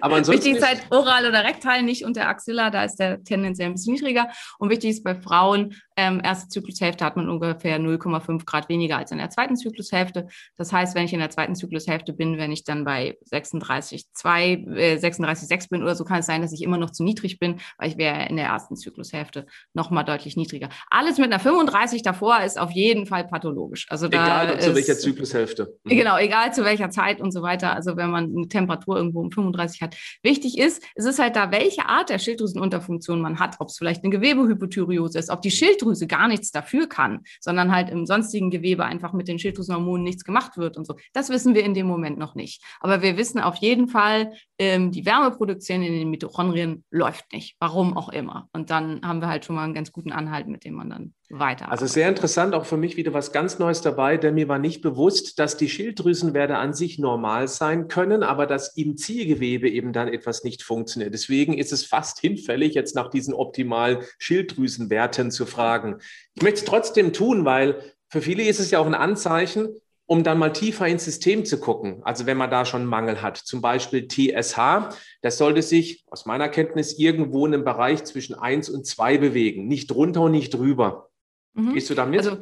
Aber 0.00 0.16
ansonsten 0.16 0.44
wichtig 0.44 0.62
ist 0.62 0.66
halt 0.66 0.82
oral 0.90 1.26
oder 1.26 1.44
rektal, 1.44 1.82
nicht 1.82 2.04
unter 2.04 2.28
Axilla, 2.28 2.70
da 2.70 2.84
ist 2.84 2.96
der 2.96 3.22
tendenziell 3.24 3.68
ein 3.68 3.74
bisschen 3.74 3.94
niedriger. 3.94 4.28
Und 4.58 4.70
wichtig 4.70 4.90
ist 4.90 5.04
bei 5.04 5.14
Frauen, 5.14 5.74
ähm, 5.96 6.20
erste 6.22 6.48
Zyklushälfte 6.48 7.04
hat 7.04 7.16
man 7.16 7.28
ungefähr 7.28 7.78
0,5 7.78 8.44
Grad 8.44 8.68
weniger 8.68 8.96
als 8.96 9.10
in 9.10 9.18
der 9.18 9.30
zweiten 9.30 9.56
Zyklushälfte. 9.56 10.28
Das 10.56 10.72
heißt, 10.72 10.94
wenn 10.94 11.04
ich 11.04 11.12
in 11.12 11.20
der 11.20 11.30
zweiten 11.30 11.54
Zyklushälfte 11.54 12.12
bin, 12.12 12.38
wenn 12.38 12.52
ich 12.52 12.64
dann 12.64 12.84
bei 12.84 13.18
36,2, 13.30 14.76
äh, 14.76 14.96
36,6 14.96 15.70
bin 15.70 15.82
oder 15.82 15.94
so, 15.94 16.04
kann 16.04 16.20
es 16.20 16.26
sein, 16.26 16.42
dass 16.42 16.52
ich 16.52 16.62
immer 16.62 16.78
noch 16.78 16.90
zu 16.90 17.04
niedrig 17.04 17.38
bin, 17.38 17.60
weil 17.78 17.90
ich 17.90 17.98
wäre 17.98 18.28
in 18.28 18.36
der 18.36 18.46
ersten 18.46 18.76
Zyklushälfte 18.76 19.46
nochmal 19.74 20.04
deutlich 20.04 20.36
niedriger. 20.36 20.68
Alles 20.90 21.18
mit 21.18 21.26
einer 21.26 21.40
35 21.40 22.02
davor 22.02 22.40
ist 22.42 22.58
auf 22.58 22.70
jeden 22.70 23.06
Fall 23.06 23.26
pathologisch. 23.26 23.86
Also 23.90 24.06
egal 24.06 24.46
da 24.46 24.58
zu 24.58 24.74
welcher 24.74 24.96
Zyklushälfte. 24.98 25.78
Mhm. 25.84 25.90
Genau, 25.90 26.18
egal 26.18 26.52
zu 26.52 26.64
welcher 26.64 26.90
Zeit 26.90 27.20
und 27.20 27.32
so 27.32 27.42
weiter. 27.42 27.74
Also 27.74 27.96
wenn 27.96 28.10
man 28.10 28.34
eine 28.36 28.48
Temperatur 28.48 28.96
irgendwo 28.96 29.20
um 29.20 29.30
35 29.30 29.82
hat. 29.82 29.96
Wichtig 30.22 30.58
ist, 30.58 30.82
es 30.94 31.04
ist 31.04 31.18
halt 31.18 31.36
da, 31.36 31.50
welche 31.50 31.86
Art 31.86 32.10
der 32.10 32.18
Schilddrüsenunterfunktion 32.18 33.20
man 33.20 33.38
hat, 33.38 33.56
ob 33.58 33.68
es 33.68 33.78
vielleicht 33.78 34.02
eine 34.02 34.10
Gewebehypothyreose 34.10 35.18
ist, 35.18 35.30
ob 35.30 35.42
die 35.42 35.50
Schilddrüse 35.50 35.81
Schilddrüse 35.82 36.06
gar 36.06 36.28
nichts 36.28 36.50
dafür 36.50 36.88
kann, 36.88 37.20
sondern 37.40 37.72
halt 37.72 37.90
im 37.90 38.06
sonstigen 38.06 38.50
Gewebe 38.50 38.84
einfach 38.84 39.12
mit 39.12 39.28
den 39.28 39.38
Schilddrüsenhormonen 39.38 40.04
nichts 40.04 40.24
gemacht 40.24 40.56
wird 40.56 40.76
und 40.76 40.86
so. 40.86 40.96
Das 41.12 41.30
wissen 41.30 41.54
wir 41.54 41.64
in 41.64 41.74
dem 41.74 41.86
Moment 41.86 42.18
noch 42.18 42.34
nicht. 42.34 42.62
Aber 42.80 43.02
wir 43.02 43.16
wissen 43.16 43.40
auf 43.40 43.56
jeden 43.56 43.88
Fall, 43.88 44.32
ähm, 44.58 44.92
die 44.92 45.04
Wärmeproduktion 45.04 45.82
in 45.82 45.92
den 45.92 46.10
Mitochondrien 46.10 46.84
läuft 46.90 47.32
nicht. 47.32 47.56
Warum 47.58 47.96
auch 47.96 48.08
immer. 48.08 48.48
Und 48.52 48.70
dann 48.70 49.00
haben 49.02 49.20
wir 49.20 49.28
halt 49.28 49.44
schon 49.44 49.56
mal 49.56 49.64
einen 49.64 49.74
ganz 49.74 49.92
guten 49.92 50.12
Anhalt, 50.12 50.46
mit 50.46 50.64
dem 50.64 50.74
man 50.74 50.90
dann 50.90 51.14
weiter. 51.32 51.70
Also 51.70 51.86
sehr 51.86 52.08
interessant, 52.08 52.54
auch 52.54 52.66
für 52.66 52.76
mich 52.76 52.96
wieder 52.96 53.12
was 53.14 53.32
ganz 53.32 53.58
Neues 53.58 53.80
dabei, 53.80 54.16
denn 54.16 54.34
mir 54.34 54.48
war 54.48 54.58
nicht 54.58 54.82
bewusst, 54.82 55.38
dass 55.38 55.56
die 55.56 55.68
Schilddrüsenwerte 55.68 56.56
an 56.56 56.74
sich 56.74 56.98
normal 56.98 57.48
sein 57.48 57.88
können, 57.88 58.22
aber 58.22 58.46
dass 58.46 58.76
im 58.76 58.96
Zielgewebe 58.96 59.68
eben 59.68 59.92
dann 59.92 60.08
etwas 60.08 60.44
nicht 60.44 60.62
funktioniert. 60.62 61.14
Deswegen 61.14 61.56
ist 61.56 61.72
es 61.72 61.84
fast 61.84 62.20
hinfällig, 62.20 62.74
jetzt 62.74 62.94
nach 62.94 63.08
diesen 63.08 63.34
optimalen 63.34 63.98
Schilddrüsenwerten 64.18 65.30
zu 65.30 65.46
fragen. 65.46 65.98
Ich 66.34 66.42
möchte 66.42 66.60
es 66.60 66.64
trotzdem 66.66 67.12
tun, 67.12 67.44
weil 67.44 67.82
für 68.08 68.20
viele 68.20 68.44
ist 68.44 68.60
es 68.60 68.70
ja 68.70 68.78
auch 68.78 68.86
ein 68.86 68.94
Anzeichen, 68.94 69.68
um 70.04 70.24
dann 70.24 70.38
mal 70.38 70.52
tiefer 70.52 70.86
ins 70.86 71.06
System 71.06 71.46
zu 71.46 71.58
gucken. 71.58 72.02
Also 72.02 72.26
wenn 72.26 72.36
man 72.36 72.50
da 72.50 72.66
schon 72.66 72.84
Mangel 72.84 73.22
hat, 73.22 73.38
zum 73.38 73.62
Beispiel 73.62 74.06
TSH, 74.06 74.90
das 75.22 75.38
sollte 75.38 75.62
sich 75.62 76.04
aus 76.10 76.26
meiner 76.26 76.50
Kenntnis 76.50 76.98
irgendwo 76.98 77.46
in 77.46 77.54
einem 77.54 77.64
Bereich 77.64 78.04
zwischen 78.04 78.34
1 78.34 78.68
und 78.68 78.84
2 78.86 79.16
bewegen, 79.16 79.68
nicht 79.68 79.90
drunter 79.90 80.22
und 80.22 80.32
nicht 80.32 80.52
drüber. 80.52 81.08
Mhm. 81.54 81.74
Gehst 81.74 81.90
du 81.90 81.94
damit? 81.94 82.18
Also 82.20 82.38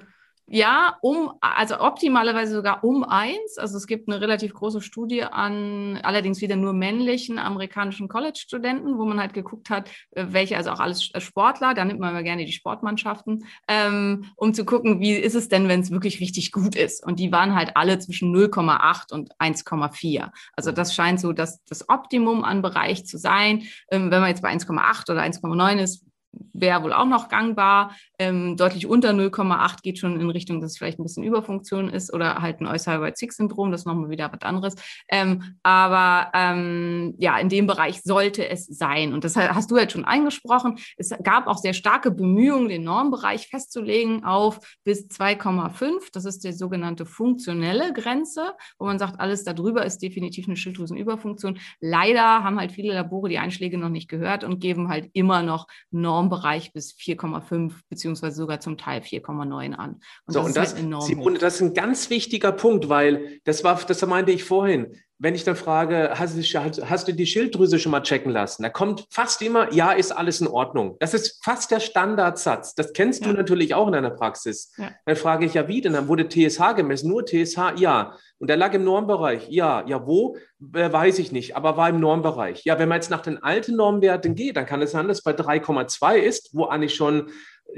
ja, 0.52 0.96
um, 1.00 1.30
also 1.40 1.78
optimalerweise 1.78 2.52
sogar 2.56 2.82
um 2.82 3.04
eins. 3.04 3.56
Also 3.56 3.76
es 3.76 3.86
gibt 3.86 4.08
eine 4.08 4.20
relativ 4.20 4.52
große 4.52 4.80
Studie 4.80 5.22
an 5.22 6.00
allerdings 6.02 6.40
wieder 6.40 6.56
nur 6.56 6.72
männlichen 6.72 7.38
amerikanischen 7.38 8.08
College-Studenten, 8.08 8.98
wo 8.98 9.04
man 9.04 9.20
halt 9.20 9.32
geguckt 9.32 9.70
hat, 9.70 9.88
äh, 10.10 10.26
welche, 10.30 10.56
also 10.56 10.70
auch 10.70 10.80
alles 10.80 11.04
Sportler, 11.18 11.72
da 11.74 11.84
nimmt 11.84 12.00
man 12.00 12.10
immer 12.10 12.24
gerne 12.24 12.44
die 12.46 12.52
Sportmannschaften, 12.52 13.44
ähm, 13.68 14.24
um 14.34 14.52
zu 14.52 14.64
gucken, 14.64 14.98
wie 14.98 15.12
ist 15.12 15.36
es 15.36 15.48
denn, 15.48 15.68
wenn 15.68 15.82
es 15.82 15.92
wirklich 15.92 16.18
richtig 16.18 16.50
gut 16.50 16.74
ist. 16.74 17.06
Und 17.06 17.20
die 17.20 17.30
waren 17.30 17.54
halt 17.54 17.76
alle 17.76 18.00
zwischen 18.00 18.34
0,8 18.34 19.12
und 19.12 19.30
1,4. 19.38 20.32
Also 20.54 20.72
das 20.72 20.96
scheint 20.96 21.20
so 21.20 21.32
das, 21.32 21.62
das 21.66 21.88
Optimum 21.88 22.42
an 22.42 22.60
Bereich 22.60 23.06
zu 23.06 23.18
sein. 23.18 23.68
Ähm, 23.92 24.10
wenn 24.10 24.20
man 24.20 24.30
jetzt 24.30 24.42
bei 24.42 24.50
1,8 24.50 25.12
oder 25.12 25.22
1,9 25.22 25.78
ist, 25.78 26.04
wäre 26.52 26.82
wohl 26.82 26.92
auch 26.92 27.06
noch 27.06 27.28
gangbar. 27.28 27.96
Ähm, 28.18 28.56
deutlich 28.56 28.86
unter 28.86 29.10
0,8 29.10 29.82
geht 29.82 29.98
schon 29.98 30.20
in 30.20 30.30
Richtung, 30.30 30.60
dass 30.60 30.72
es 30.72 30.78
vielleicht 30.78 30.98
ein 30.98 31.02
bisschen 31.02 31.24
Überfunktion 31.24 31.88
ist 31.88 32.12
oder 32.12 32.42
halt 32.42 32.60
ein 32.60 32.66
Eusalbert-Zick-Syndrom, 32.66 33.70
das 33.70 33.82
ist 33.82 33.86
nochmal 33.86 34.10
wieder 34.10 34.30
was 34.32 34.42
anderes. 34.42 34.74
Ähm, 35.08 35.56
aber 35.62 36.30
ähm, 36.34 37.14
ja, 37.18 37.38
in 37.38 37.48
dem 37.48 37.66
Bereich 37.66 38.02
sollte 38.02 38.48
es 38.48 38.66
sein. 38.66 39.14
Und 39.14 39.24
das 39.24 39.36
hast 39.36 39.70
du 39.70 39.76
halt 39.76 39.92
schon 39.92 40.04
eingesprochen. 40.04 40.78
Es 40.96 41.10
gab 41.22 41.46
auch 41.46 41.58
sehr 41.58 41.72
starke 41.72 42.10
Bemühungen, 42.10 42.68
den 42.68 42.84
Normbereich 42.84 43.48
festzulegen 43.48 44.24
auf 44.24 44.60
bis 44.84 45.08
2,5. 45.08 46.10
Das 46.12 46.24
ist 46.24 46.44
die 46.44 46.52
sogenannte 46.52 47.06
funktionelle 47.06 47.92
Grenze, 47.92 48.52
wo 48.78 48.86
man 48.86 48.98
sagt, 48.98 49.18
alles 49.18 49.44
darüber 49.44 49.84
ist 49.84 50.02
definitiv 50.02 50.46
eine 50.46 50.56
Schilddrüsenüberfunktion. 50.56 51.58
Leider 51.80 52.44
haben 52.44 52.58
halt 52.58 52.72
viele 52.72 52.94
Labore 52.94 53.28
die 53.28 53.38
Einschläge 53.38 53.78
noch 53.78 53.88
nicht 53.88 54.08
gehört 54.08 54.44
und 54.44 54.60
geben 54.60 54.88
halt 54.88 55.08
immer 55.12 55.42
noch 55.42 55.66
Norm 55.90 56.19
Normbereich 56.20 56.72
bis 56.72 56.92
4,5 56.92 57.72
beziehungsweise 57.88 58.36
sogar 58.36 58.60
zum 58.60 58.76
Teil 58.76 59.00
4,9 59.00 59.74
an. 59.74 60.00
Und 60.26 60.34
so, 60.34 60.40
das 60.40 60.46
und 60.46 60.56
das, 60.56 60.74
halt 60.74 60.84
enorm 60.84 61.06
Simone, 61.06 61.38
das 61.38 61.54
ist 61.56 61.60
ein 61.62 61.74
ganz 61.74 62.10
wichtiger 62.10 62.52
Punkt, 62.52 62.88
weil 62.88 63.40
das 63.44 63.64
war, 63.64 63.80
das 63.86 64.04
meinte 64.06 64.32
ich 64.32 64.44
vorhin. 64.44 64.96
Wenn 65.22 65.34
ich 65.34 65.44
dann 65.44 65.54
frage, 65.54 66.14
hast 66.14 66.34
du, 66.34 66.88
hast 66.88 67.06
du 67.06 67.12
die 67.12 67.26
Schilddrüse 67.26 67.78
schon 67.78 67.92
mal 67.92 68.00
checken 68.00 68.32
lassen? 68.32 68.62
Da 68.62 68.70
kommt 68.70 69.06
fast 69.10 69.42
immer, 69.42 69.70
ja, 69.70 69.92
ist 69.92 70.12
alles 70.12 70.40
in 70.40 70.46
Ordnung. 70.46 70.96
Das 70.98 71.12
ist 71.12 71.44
fast 71.44 71.70
der 71.70 71.80
Standardsatz. 71.80 72.74
Das 72.74 72.94
kennst 72.94 73.20
ja. 73.20 73.30
du 73.30 73.36
natürlich 73.36 73.74
auch 73.74 73.86
in 73.86 73.92
deiner 73.92 74.08
Praxis. 74.08 74.72
Ja. 74.78 74.92
Dann 75.04 75.16
frage 75.16 75.44
ich 75.44 75.52
ja, 75.52 75.68
wie 75.68 75.82
denn? 75.82 75.92
Dann 75.92 76.08
wurde 76.08 76.26
TSH 76.26 76.74
gemessen, 76.74 77.10
nur 77.10 77.26
TSH, 77.26 77.74
ja. 77.76 78.16
Und 78.38 78.48
der 78.48 78.56
lag 78.56 78.72
im 78.72 78.82
Normbereich. 78.82 79.46
Ja, 79.50 79.84
ja, 79.86 80.06
wo? 80.06 80.38
Äh, 80.72 80.90
weiß 80.90 81.18
ich 81.18 81.32
nicht, 81.32 81.54
aber 81.54 81.76
war 81.76 81.90
im 81.90 82.00
Normbereich. 82.00 82.64
Ja, 82.64 82.78
wenn 82.78 82.88
man 82.88 82.96
jetzt 82.96 83.10
nach 83.10 83.20
den 83.20 83.42
alten 83.42 83.76
Normwerten 83.76 84.34
geht, 84.34 84.56
dann 84.56 84.64
kann 84.64 84.80
es 84.80 84.92
sein, 84.92 85.06
dass 85.06 85.18
es 85.18 85.22
bei 85.22 85.32
3,2 85.32 86.16
ist, 86.16 86.54
wo 86.54 86.64
eigentlich 86.64 86.94
schon, 86.94 87.28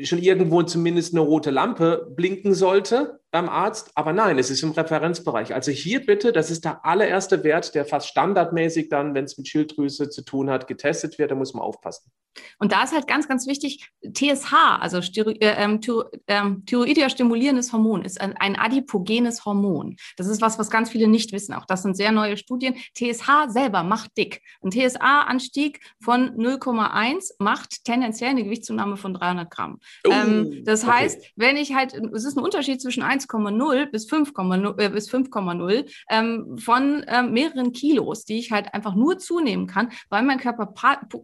schon 0.05 0.21
irgendwo 0.21 0.63
zumindest 0.63 1.13
eine 1.13 1.23
rote 1.23 1.51
Lampe 1.51 2.07
blinken 2.15 2.55
sollte. 2.55 3.19
Beim 3.33 3.49
Arzt, 3.49 3.91
aber 3.95 4.13
nein, 4.13 4.39
es 4.39 4.51
ist 4.51 4.63
im 4.63 4.73
Referenzbereich. 4.73 5.55
Also 5.55 5.73
hier 5.73 6.05
bitte, 6.05 6.33
das 6.33 6.51
ist 6.51 6.65
der 6.65 6.85
allererste 6.85 7.43
Wert, 7.43 7.75
der 7.75 7.87
fast 7.87 8.09
standardmäßig 8.09 8.91
dann, 8.91 9.15
wenn 9.15 9.25
es 9.25 9.39
mit 9.39 9.49
Schilddrüse 9.49 10.11
zu 10.11 10.23
tun 10.23 10.51
hat, 10.51 10.69
getestet 10.69 11.19
wird, 11.19 11.31
da 11.31 11.35
muss 11.35 11.55
man 11.55 11.63
aufpassen. 11.63 12.13
Und 12.59 12.73
da 12.73 12.83
ist 12.85 12.93
halt 12.93 13.07
ganz, 13.07 13.29
ganz 13.29 13.47
wichtig, 13.47 13.91
TSH, 14.03 14.53
also 14.81 14.99
äh, 14.99 15.35
ähm, 15.41 15.81
ähm, 16.27 16.65
Thyroidia 16.67 17.09
stimulierendes 17.11 17.73
Hormon, 17.73 18.05
ist 18.05 18.21
ein, 18.21 18.37
ein, 18.37 18.57
adipogenes 18.57 19.45
Hormon. 19.45 19.97
Das 20.17 20.27
ist 20.27 20.41
was, 20.41 20.59
was 20.59 20.71
ganz 20.71 20.91
viele 20.91 21.09
nicht 21.09 21.33
wissen. 21.33 21.55
Auch 21.55 21.67
das 21.67 21.83
sind 21.83 21.97
sehr 21.97 22.13
neue 22.13 22.37
Studien. 22.37 22.75
TSH 22.95 23.49
selber 23.49 23.83
macht 23.83 24.17
dick. 24.17 24.43
Ein 24.63 24.71
TSH-Anstieg 24.71 25.81
von 26.01 26.37
0,1 26.37 27.33
macht 27.39 27.85
tendenziell 27.85 28.31
eine 28.31 28.45
Gewichtszunahme 28.45 28.97
von 28.97 29.15
300 29.15 29.51
Gramm. 29.51 29.79
Oh, 30.07 30.11
ähm, 30.11 30.63
das 30.65 30.85
okay. 30.85 30.93
heißt, 30.93 31.33
wenn 31.37 31.57
ich 31.57 31.75
halt, 31.75 31.95
es 31.95 32.25
ist 32.25 32.37
ein 32.37 32.45
Unterschied 32.45 32.81
zwischen 32.81 33.03
1,0 33.29 33.91
bis 33.91 34.11
5,0 34.11 34.81
äh, 34.81 34.89
bis 34.89 35.11
5,0 35.11 35.91
ähm, 36.11 36.59
von 36.59 37.05
ähm, 37.09 37.33
mehreren 37.33 37.73
Kilos, 37.73 38.25
die 38.25 38.39
ich 38.39 38.53
halt 38.53 38.73
einfach 38.75 38.95
nur 38.95 39.19
zunehmen 39.19 39.67
kann, 39.67 39.91
weil 40.09 40.23
mein 40.23 40.39
Körper 40.39 40.73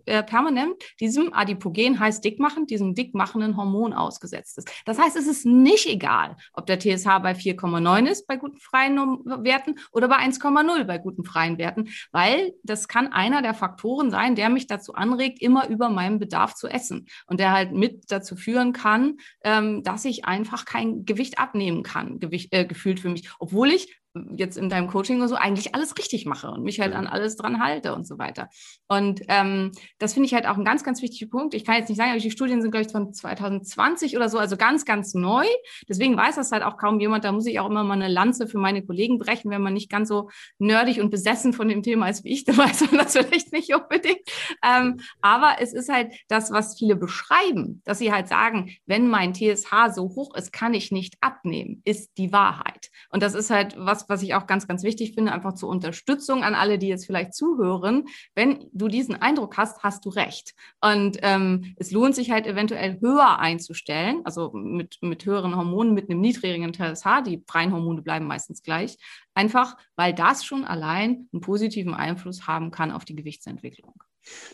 äh, 0.06 0.22
permanent 0.22 0.74
diesem 1.00 1.32
Adipogen 1.32 1.98
heißt 1.98 2.24
dickmachen, 2.24 2.66
diesem 2.66 2.94
dickmachenden 2.94 3.56
Hormon 3.56 3.92
ausgesetzt 3.92 4.58
ist. 4.58 4.70
Das 4.84 4.98
heißt, 4.98 5.16
es 5.16 5.26
ist 5.26 5.46
nicht 5.46 5.86
egal, 5.86 6.36
ob 6.52 6.66
der 6.66 6.78
TSH 6.78 7.18
bei 7.22 7.32
4,9 7.32 8.06
ist 8.06 8.26
bei 8.26 8.36
guten 8.36 8.58
freien 8.58 8.96
Werten 8.96 9.76
oder 9.92 10.08
bei 10.08 10.16
1,0 10.16 10.84
bei 10.84 10.98
guten 10.98 11.24
freien 11.24 11.58
Werten, 11.58 11.88
weil 12.12 12.52
das 12.62 12.88
kann 12.88 13.12
einer 13.12 13.42
der 13.42 13.54
Faktoren 13.54 14.10
sein, 14.10 14.34
der 14.34 14.48
mich 14.48 14.66
dazu 14.66 14.94
anregt, 14.94 15.40
immer 15.40 15.68
über 15.68 15.88
meinen 15.88 16.18
Bedarf 16.18 16.54
zu 16.54 16.68
essen 16.68 17.06
und 17.26 17.40
der 17.40 17.52
halt 17.52 17.72
mit 17.72 18.10
dazu 18.10 18.36
führen 18.36 18.72
kann, 18.72 19.18
ähm, 19.42 19.82
dass 19.82 20.04
ich 20.04 20.24
einfach 20.24 20.64
kein 20.64 21.04
Gewicht 21.04 21.38
abnehmen 21.38 21.82
kann, 21.82 21.87
Gewicht, 22.20 22.52
äh, 22.52 22.64
gefühlt 22.64 23.00
für 23.00 23.08
mich, 23.08 23.28
obwohl 23.38 23.70
ich 23.70 24.00
jetzt 24.36 24.56
in 24.56 24.68
deinem 24.68 24.88
Coaching 24.88 25.18
oder 25.18 25.28
so 25.28 25.34
eigentlich 25.34 25.74
alles 25.74 25.96
richtig 25.96 26.26
mache 26.26 26.50
und 26.50 26.62
mich 26.62 26.80
halt 26.80 26.94
an 26.94 27.06
alles 27.06 27.36
dran 27.36 27.62
halte 27.62 27.94
und 27.94 28.06
so 28.06 28.18
weiter. 28.18 28.48
Und 28.88 29.22
ähm, 29.28 29.72
das 29.98 30.14
finde 30.14 30.26
ich 30.26 30.34
halt 30.34 30.46
auch 30.46 30.56
ein 30.56 30.64
ganz, 30.64 30.84
ganz 30.84 31.02
wichtiger 31.02 31.30
Punkt. 31.30 31.54
Ich 31.54 31.64
kann 31.64 31.76
jetzt 31.76 31.88
nicht 31.88 31.98
sagen, 31.98 32.10
aber 32.10 32.20
die 32.20 32.30
Studien 32.30 32.62
sind, 32.62 32.70
glaube 32.70 32.86
ich, 32.86 32.92
von 32.92 33.12
2020 33.12 34.16
oder 34.16 34.28
so, 34.28 34.38
also 34.38 34.56
ganz, 34.56 34.84
ganz 34.84 35.14
neu. 35.14 35.46
Deswegen 35.88 36.16
weiß 36.16 36.36
das 36.36 36.52
halt 36.52 36.62
auch 36.62 36.76
kaum 36.76 37.00
jemand. 37.00 37.24
Da 37.24 37.32
muss 37.32 37.46
ich 37.46 37.60
auch 37.60 37.68
immer 37.68 37.84
mal 37.84 37.94
eine 37.94 38.08
Lanze 38.08 38.46
für 38.46 38.58
meine 38.58 38.84
Kollegen 38.84 39.18
brechen, 39.18 39.50
wenn 39.50 39.62
man 39.62 39.74
nicht 39.74 39.90
ganz 39.90 40.08
so 40.08 40.30
nerdig 40.58 41.00
und 41.00 41.10
besessen 41.10 41.52
von 41.52 41.68
dem 41.68 41.82
Thema 41.82 42.08
ist 42.08 42.24
wie 42.24 42.32
ich, 42.32 42.44
dann 42.44 42.58
weiß 42.58 42.90
man 42.90 42.98
das 42.98 43.12
vielleicht 43.12 43.52
nicht 43.52 43.74
unbedingt. 43.74 44.20
Ähm, 44.64 45.00
aber 45.20 45.56
es 45.60 45.72
ist 45.72 45.88
halt 45.88 46.12
das, 46.28 46.50
was 46.50 46.78
viele 46.78 46.96
beschreiben, 46.96 47.82
dass 47.84 47.98
sie 47.98 48.12
halt 48.12 48.28
sagen, 48.28 48.70
wenn 48.86 49.08
mein 49.08 49.34
TSH 49.34 49.94
so 49.94 50.04
hoch 50.14 50.34
ist, 50.34 50.52
kann 50.52 50.74
ich 50.74 50.92
nicht 50.92 51.14
abnehmen, 51.20 51.82
ist 51.84 52.16
die 52.18 52.32
Wahrheit. 52.32 52.90
Und 53.10 53.22
das 53.22 53.34
ist 53.34 53.50
halt 53.50 53.74
was, 53.78 53.97
was 54.08 54.22
ich 54.22 54.34
auch 54.34 54.46
ganz, 54.46 54.68
ganz 54.68 54.82
wichtig 54.82 55.14
finde, 55.14 55.32
einfach 55.32 55.54
zur 55.54 55.68
Unterstützung 55.68 56.44
an 56.44 56.54
alle, 56.54 56.78
die 56.78 56.88
jetzt 56.88 57.06
vielleicht 57.06 57.34
zuhören. 57.34 58.06
Wenn 58.34 58.68
du 58.72 58.88
diesen 58.88 59.16
Eindruck 59.16 59.56
hast, 59.56 59.82
hast 59.82 60.04
du 60.04 60.10
recht. 60.10 60.54
Und 60.80 61.18
ähm, 61.22 61.74
es 61.76 61.90
lohnt 61.90 62.14
sich 62.14 62.30
halt 62.30 62.46
eventuell 62.46 63.00
höher 63.00 63.38
einzustellen, 63.38 64.20
also 64.24 64.50
mit, 64.52 64.98
mit 65.00 65.24
höheren 65.24 65.56
Hormonen, 65.56 65.94
mit 65.94 66.10
einem 66.10 66.20
niedrigeren 66.20 66.72
TSH. 66.72 67.22
Die 67.26 67.42
freien 67.46 67.72
Hormone 67.72 68.02
bleiben 68.02 68.26
meistens 68.26 68.62
gleich. 68.62 68.98
Einfach, 69.34 69.76
weil 69.96 70.12
das 70.12 70.44
schon 70.44 70.64
allein 70.64 71.28
einen 71.32 71.40
positiven 71.40 71.94
Einfluss 71.94 72.46
haben 72.46 72.70
kann 72.70 72.90
auf 72.90 73.04
die 73.04 73.16
Gewichtsentwicklung. 73.16 73.94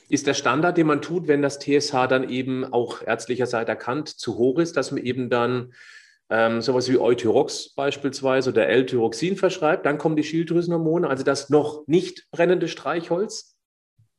Ist 0.08 0.26
der 0.26 0.34
Standard, 0.34 0.76
den 0.76 0.86
man 0.86 1.02
tut, 1.02 1.26
wenn 1.26 1.42
das 1.42 1.58
TSH 1.58 2.06
dann 2.08 2.28
eben 2.28 2.64
auch 2.64 3.02
ärztlicherseits 3.02 3.68
erkannt 3.68 4.08
zu 4.08 4.36
hoch 4.36 4.58
ist, 4.58 4.76
dass 4.76 4.92
man 4.92 5.02
eben 5.02 5.30
dann 5.30 5.72
ähm, 6.30 6.62
sowas 6.62 6.88
wie 6.88 6.98
Euthyrox 6.98 7.74
beispielsweise 7.74 8.50
oder 8.50 8.68
L-Tyroxin 8.68 9.36
verschreibt, 9.36 9.86
dann 9.86 9.98
kommen 9.98 10.16
die 10.16 10.24
Schilddrüsenhormone, 10.24 11.08
also 11.08 11.24
das 11.24 11.50
noch 11.50 11.86
nicht 11.86 12.26
brennende 12.30 12.68
Streichholz. 12.68 13.53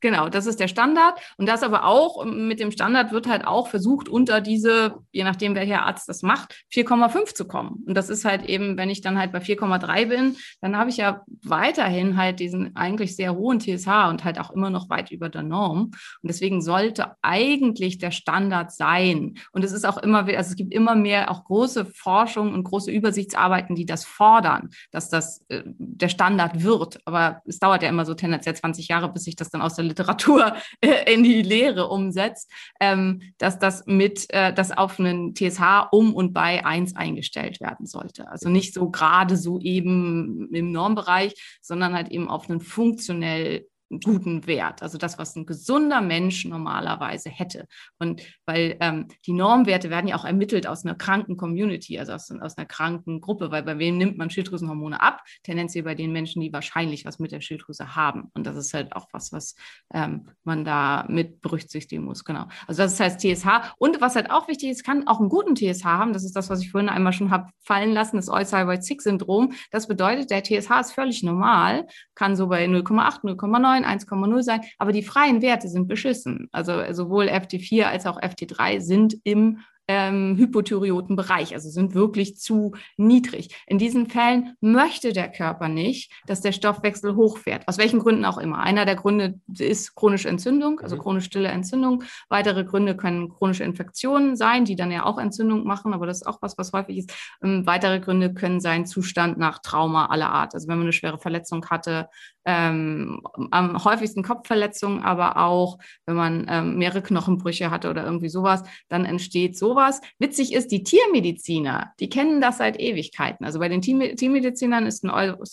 Genau, 0.01 0.29
das 0.29 0.45
ist 0.45 0.60
der 0.60 0.67
Standard. 0.67 1.19
Und 1.38 1.47
das 1.47 1.63
aber 1.63 1.86
auch, 1.86 2.25
mit 2.25 2.60
dem 2.60 2.71
Standard 2.71 3.12
wird 3.12 3.27
halt 3.27 3.47
auch 3.47 3.67
versucht, 3.67 4.10
unter 4.10 4.41
diese, 4.41 4.97
je 5.12 5.23
nachdem 5.23 5.55
welcher 5.55 5.84
Arzt 5.84 6.10
das 6.10 6.21
macht, 6.21 6.63
4,5 6.73 7.34
zu 7.34 7.47
kommen. 7.47 7.84
Und 7.88 7.95
das 7.95 8.10
ist 8.10 8.25
halt 8.25 8.45
eben, 8.45 8.77
wenn 8.77 8.89
ich 8.89 9.01
dann 9.01 9.17
halt 9.17 9.31
bei 9.31 9.39
4,3 9.39 10.05
bin, 10.08 10.36
dann 10.62 10.77
habe 10.77 10.89
ich 10.89 10.97
ja 10.97 11.23
weiterhin 11.43 12.17
halt 12.17 12.39
diesen 12.39 12.75
eigentlich 12.75 13.15
sehr 13.15 13.36
hohen 13.36 13.60
TSH 13.60 14.10
und 14.10 14.25
halt 14.25 14.39
auch 14.39 14.51
immer 14.51 14.69
noch 14.69 14.89
weit 14.89 15.12
über 15.12 15.29
der 15.29 15.43
Norm. 15.43 15.84
Und 15.84 15.95
deswegen 16.23 16.62
sollte 16.62 17.15
eigentlich 17.21 17.97
der 17.97 18.12
Standard 18.12 18.73
sein. 18.73 19.36
Und 19.53 19.63
es 19.63 19.71
ist 19.71 19.86
auch 19.86 19.97
immer, 19.97 20.25
also 20.25 20.51
es 20.51 20.55
gibt 20.55 20.73
immer 20.73 20.95
mehr 20.95 21.31
auch 21.31 21.45
große 21.45 21.86
Forschung 21.86 22.53
und 22.53 22.63
große 22.63 22.91
Übersichtsarbeiten, 22.91 23.75
die 23.75 23.86
das 23.86 24.03
fordern, 24.03 24.69
dass 24.91 25.10
das 25.10 25.45
äh, 25.47 25.63
der 25.65 26.10
Standard 26.10 26.63
wird. 26.63 26.99
Aber 27.05 27.41
es 27.45 27.60
dauert 27.60 27.81
ja 27.81 27.89
immer 27.89 28.05
so 28.05 28.13
tendenziell 28.13 28.55
20 28.55 28.89
Jahre, 28.89 29.12
bis 29.12 29.23
sich 29.23 29.36
das 29.36 29.49
dann 29.49 29.62
aus 29.62 29.75
der 29.75 29.85
Literatur 29.86 30.56
äh, 30.82 31.13
in 31.13 31.24
die 31.24 31.41
Lehre 31.41 31.88
umsetzt, 31.88 32.52
ähm, 32.80 33.21
dass 33.38 33.60
das 33.60 33.86
mit, 33.86 34.26
äh, 34.34 34.54
das 34.54 34.71
auf 34.71 35.00
einen 35.00 35.36
TSH 35.36 35.89
um 35.91 36.13
und 36.13 36.34
bei 36.34 36.65
1 36.65 36.95
eingestellt 36.95 37.60
werden 37.60 37.86
sollte. 37.86 38.30
Also 38.30 38.50
nicht 38.50 38.74
so 38.74 38.89
gerade 38.89 39.38
so 39.38 39.60
eben 39.60 40.50
im 40.52 40.71
Normbereich, 40.71 41.34
sondern 41.62 41.93
halt 41.93 42.10
eben 42.10 42.30
auf 42.30 42.50
einen 42.50 42.62
funktionell 42.62 43.67
guten 44.04 44.48
Wert, 44.48 44.82
also 44.82 44.98
das, 44.98 45.17
was 45.17 45.36
ein 45.36 45.45
gesunder 45.45 46.02
Mensch 46.02 46.45
normalerweise 46.45 47.30
hätte. 47.30 47.67
Und 48.00 48.21
weil 48.45 48.78
ähm, 48.80 49.08
die 49.26 49.34
Normwerte 49.34 49.89
werden 49.89 50.08
ja 50.08 50.15
auch 50.15 50.26
ermittelt 50.26 50.67
aus 50.67 50.86
einer 50.86 50.95
kranken 50.95 51.38
Community, 51.38 52.00
also 52.00 52.13
aus, 52.13 52.32
aus 52.32 52.58
einer 52.58 52.65
kranken 52.65 53.21
Gruppe, 53.21 53.52
weil 53.52 53.63
bei 53.63 53.78
wem 53.78 53.98
nimmt 53.98 54.17
man 54.17 54.30
Schilddrüsenhormone 54.30 55.02
ab? 55.02 55.21
Tendenziell 55.43 55.84
bei 55.84 55.95
den 55.95 56.12
Menschen, 56.12 56.41
die 56.41 56.52
wahrscheinlich 56.52 57.06
was 57.06 57.19
mit 57.19 57.32
der 57.32 57.41
Schilddrüse 57.41 57.95
haben. 57.95 58.32
Und 58.34 58.45
das 58.48 58.58
ist 58.58 58.74
halt 58.74 58.95
auch 58.95 59.08
was, 59.12 59.32
was 59.32 59.56
ähm, 59.93 60.30
man 60.43 60.65
da 60.65 61.06
mit 61.08 61.41
berücksichtigen 61.41 62.04
muss. 62.04 62.24
Genau. 62.24 62.48
Also 62.67 62.84
das 62.84 63.00
heißt 63.00 63.19
TSH. 63.19 63.74
Und 63.78 64.02
was 64.02 64.15
halt 64.15 64.32
auch 64.32 64.48
wichtig 64.48 64.69
ist, 64.69 64.84
kann 64.84 65.08
auch 65.08 65.19
einen 65.19 65.30
guten 65.30 65.56
TSH 65.56 65.86
haben. 65.86 66.13
Das 66.13 66.24
ist 66.24 66.36
das, 66.36 66.50
was 66.50 66.62
ich 66.62 66.71
vorhin 66.71 66.89
einmal 66.89 67.13
schon 67.13 67.32
habe 67.32 67.50
fallen 67.62 67.93
lassen, 67.93 68.17
das 68.17 68.30
All-Thyroid-6-Syndrom. 68.30 69.54
Das 69.71 69.88
bedeutet, 69.88 70.32
der 70.32 70.43
TSH 70.43 70.80
ist 70.80 70.91
völlig 70.93 71.24
normal, 71.24 71.88
kann 72.15 72.36
so 72.36 72.48
bei 72.48 72.65
0,8, 72.65 73.21
0,9 73.24 73.85
1,0 73.86 74.43
sein, 74.43 74.62
aber 74.78 74.91
die 74.91 75.04
freien 75.04 75.41
Werte 75.41 75.67
sind 75.67 75.88
beschissen. 75.88 76.48
Also 76.52 76.82
sowohl 76.91 77.28
FT4 77.28 77.84
als 77.84 78.06
auch 78.06 78.19
FT3 78.19 78.82
sind 78.82 79.17
im 79.24 79.60
ähm, 79.88 80.36
Hypothyreotenbereich, 80.38 81.54
also 81.54 81.69
sind 81.69 81.93
wirklich 81.93 82.38
zu 82.38 82.74
niedrig. 82.98 83.56
In 83.67 83.78
diesen 83.78 84.08
Fällen 84.08 84.56
möchte 84.62 85.13
der 85.13 85.32
Körper 85.32 85.67
nicht, 85.67 86.12
dass 86.26 86.41
der 86.41 86.52
Stoffwechsel 86.52 87.15
hochfährt, 87.15 87.67
aus 87.67 87.78
welchen 87.78 88.00
Gründen 88.00 88.26
auch 88.26 88.38
immer. 88.38 88.60
Einer 88.60 88.86
der 88.86 88.95
Gründe 88.95 89.39
ist 89.58 89.95
chronische 89.95 90.30
Entzündung, 90.30 90.80
also 90.80 90.95
mhm. 90.95 91.02
chronisch 91.02 91.26
stille 91.26 91.50
Entzündung. 91.50 92.04
Weitere 92.30 92.63
Gründe 92.63 92.95
können 92.95 93.30
chronische 93.30 93.63
Infektionen 93.63 94.36
sein, 94.36 94.65
die 94.65 94.76
dann 94.76 94.91
ja 94.91 95.06
auch 95.06 95.17
Entzündung 95.17 95.65
machen, 95.65 95.93
aber 95.93 96.08
das 96.08 96.21
ist 96.21 96.28
auch 96.28 96.39
was, 96.41 96.58
was 96.58 96.74
häufig 96.74 96.98
ist. 96.98 97.13
Ähm, 97.43 97.65
weitere 97.65 98.00
Gründe 98.00 98.34
können 98.34 98.60
sein 98.60 98.86
Zustand 98.86 99.38
nach 99.38 99.60
Trauma 99.60 100.08
aller 100.08 100.30
Art. 100.30 100.54
Also 100.54 100.67
wenn 100.67 100.78
man 100.78 100.86
eine 100.86 100.93
schwere 100.93 101.19
Verletzung 101.19 101.65
hatte, 101.69 102.08
ähm, 102.45 103.21
am 103.52 103.84
häufigsten 103.84 104.24
Kopfverletzungen, 104.24 105.04
aber 105.04 105.38
auch 105.38 105.80
wenn 106.06 106.15
man 106.15 106.45
ähm, 106.48 106.78
mehrere 106.78 107.02
Knochenbrüche 107.02 107.71
hatte 107.71 107.89
oder 107.89 108.04
irgendwie 108.06 108.30
sowas, 108.30 108.63
dann 108.88 109.06
entsteht 109.06 109.58
sowas. 109.76 110.02
Witzig 110.20 110.54
ist, 110.54 110.72
die 110.72 110.84
Tiermediziner, 110.84 111.92
die 112.00 112.10
kennen 112.10 112.40
das 112.40 112.58
seit 112.60 112.80
Ewigkeiten. 112.80 113.46
Also 113.46 113.60
bei 113.60 113.68
den 113.68 113.82
Tiermedizinern 113.82 114.86
ist 114.86 115.04
ein 115.04 115.10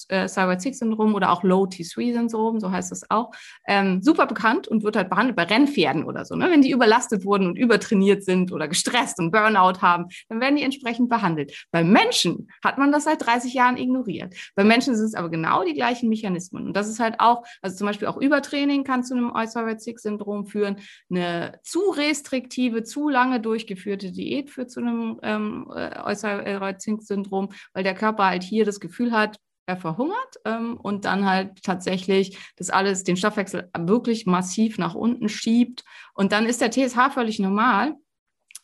äh, 0.09 0.27
Thyroid-6-Syndrom 0.29 1.15
oder 1.15 1.33
auch 1.33 1.43
Low 1.43 1.65
T3-Syndrom, 1.65 2.61
so 2.61 2.71
heißt 2.71 2.93
es 2.93 3.11
auch, 3.11 3.33
ähm, 3.67 4.01
super 4.03 4.27
bekannt 4.27 4.69
und 4.69 4.85
wird 4.85 4.97
halt 4.97 5.11
behandelt 5.11 5.37
bei 5.37 5.45
Rennpferden 5.45 6.05
oder 6.05 6.25
so. 6.25 6.37
Ne? 6.37 6.51
Wenn 6.51 6.63
die 6.63 6.71
überlastet 6.71 7.25
wurden 7.25 7.49
und 7.49 7.59
übertrainiert 7.59 8.25
sind 8.25 8.53
oder 8.53 8.69
gestresst 8.69 9.19
und 9.19 9.33
Burnout 9.33 9.81
haben, 9.83 10.07
dann 10.29 10.41
werden 10.41 10.57
die 10.57 10.63
entsprechend 10.63 11.09
behandelt. 11.09 11.67
Bei 11.73 11.83
Menschen 11.83 12.49
hat 12.65 12.79
man 12.79 12.93
das 12.93 13.05
seit 13.05 13.25
30 13.27 13.53
Jahren 13.55 13.77
ignoriert. 13.77 14.35
Bei 14.55 14.63
Menschen 14.63 14.95
sind 14.95 15.07
es 15.07 15.15
aber 15.15 15.31
genau 15.31 15.65
die 15.65 15.75
gleichen 15.75 16.09
Mechanismen. 16.09 16.67
Und 16.67 16.77
das 16.77 16.89
ist 16.89 17.01
halt 17.01 17.17
auch, 17.19 17.45
also 17.61 17.77
zum 17.77 17.89
Beispiel 17.89 18.07
auch 18.07 18.17
Übertraining 18.17 18.85
kann 18.85 19.03
zu 19.03 19.15
einem 19.15 19.33
Euceroid-Syndrom 19.35 20.47
führen. 20.47 20.77
Eine 21.11 21.59
zu 21.63 21.81
restriktive, 21.91 22.85
zu 22.85 23.09
lange 23.09 23.41
durchgeführte 23.41 24.12
Diät 24.13 24.51
führt 24.51 24.71
zu 24.71 24.81
einem 24.81 25.19
ähm, 25.23 25.67
Euceroid-Syndrom, 25.69 27.51
weil 27.73 27.85
der 27.85 27.95
Körper 27.95 28.27
halt 28.27 28.43
hier 28.43 28.65
das 28.65 28.81
Gefühl 28.81 29.13
hat, 29.13 29.37
er 29.67 29.77
verhungert 29.77 30.37
ähm, 30.45 30.77
und 30.77 31.05
dann 31.05 31.25
halt 31.25 31.63
tatsächlich 31.63 32.39
das 32.57 32.71
alles, 32.71 33.05
den 33.05 33.17
Stoffwechsel 33.17 33.71
wirklich 33.79 34.27
massiv 34.27 34.79
nach 34.79 34.95
unten 34.95 35.29
schiebt. 35.29 35.85
Und 36.15 36.33
dann 36.33 36.47
ist 36.47 36.61
der 36.61 36.71
TSH 36.71 37.13
völlig 37.15 37.39
normal, 37.39 37.95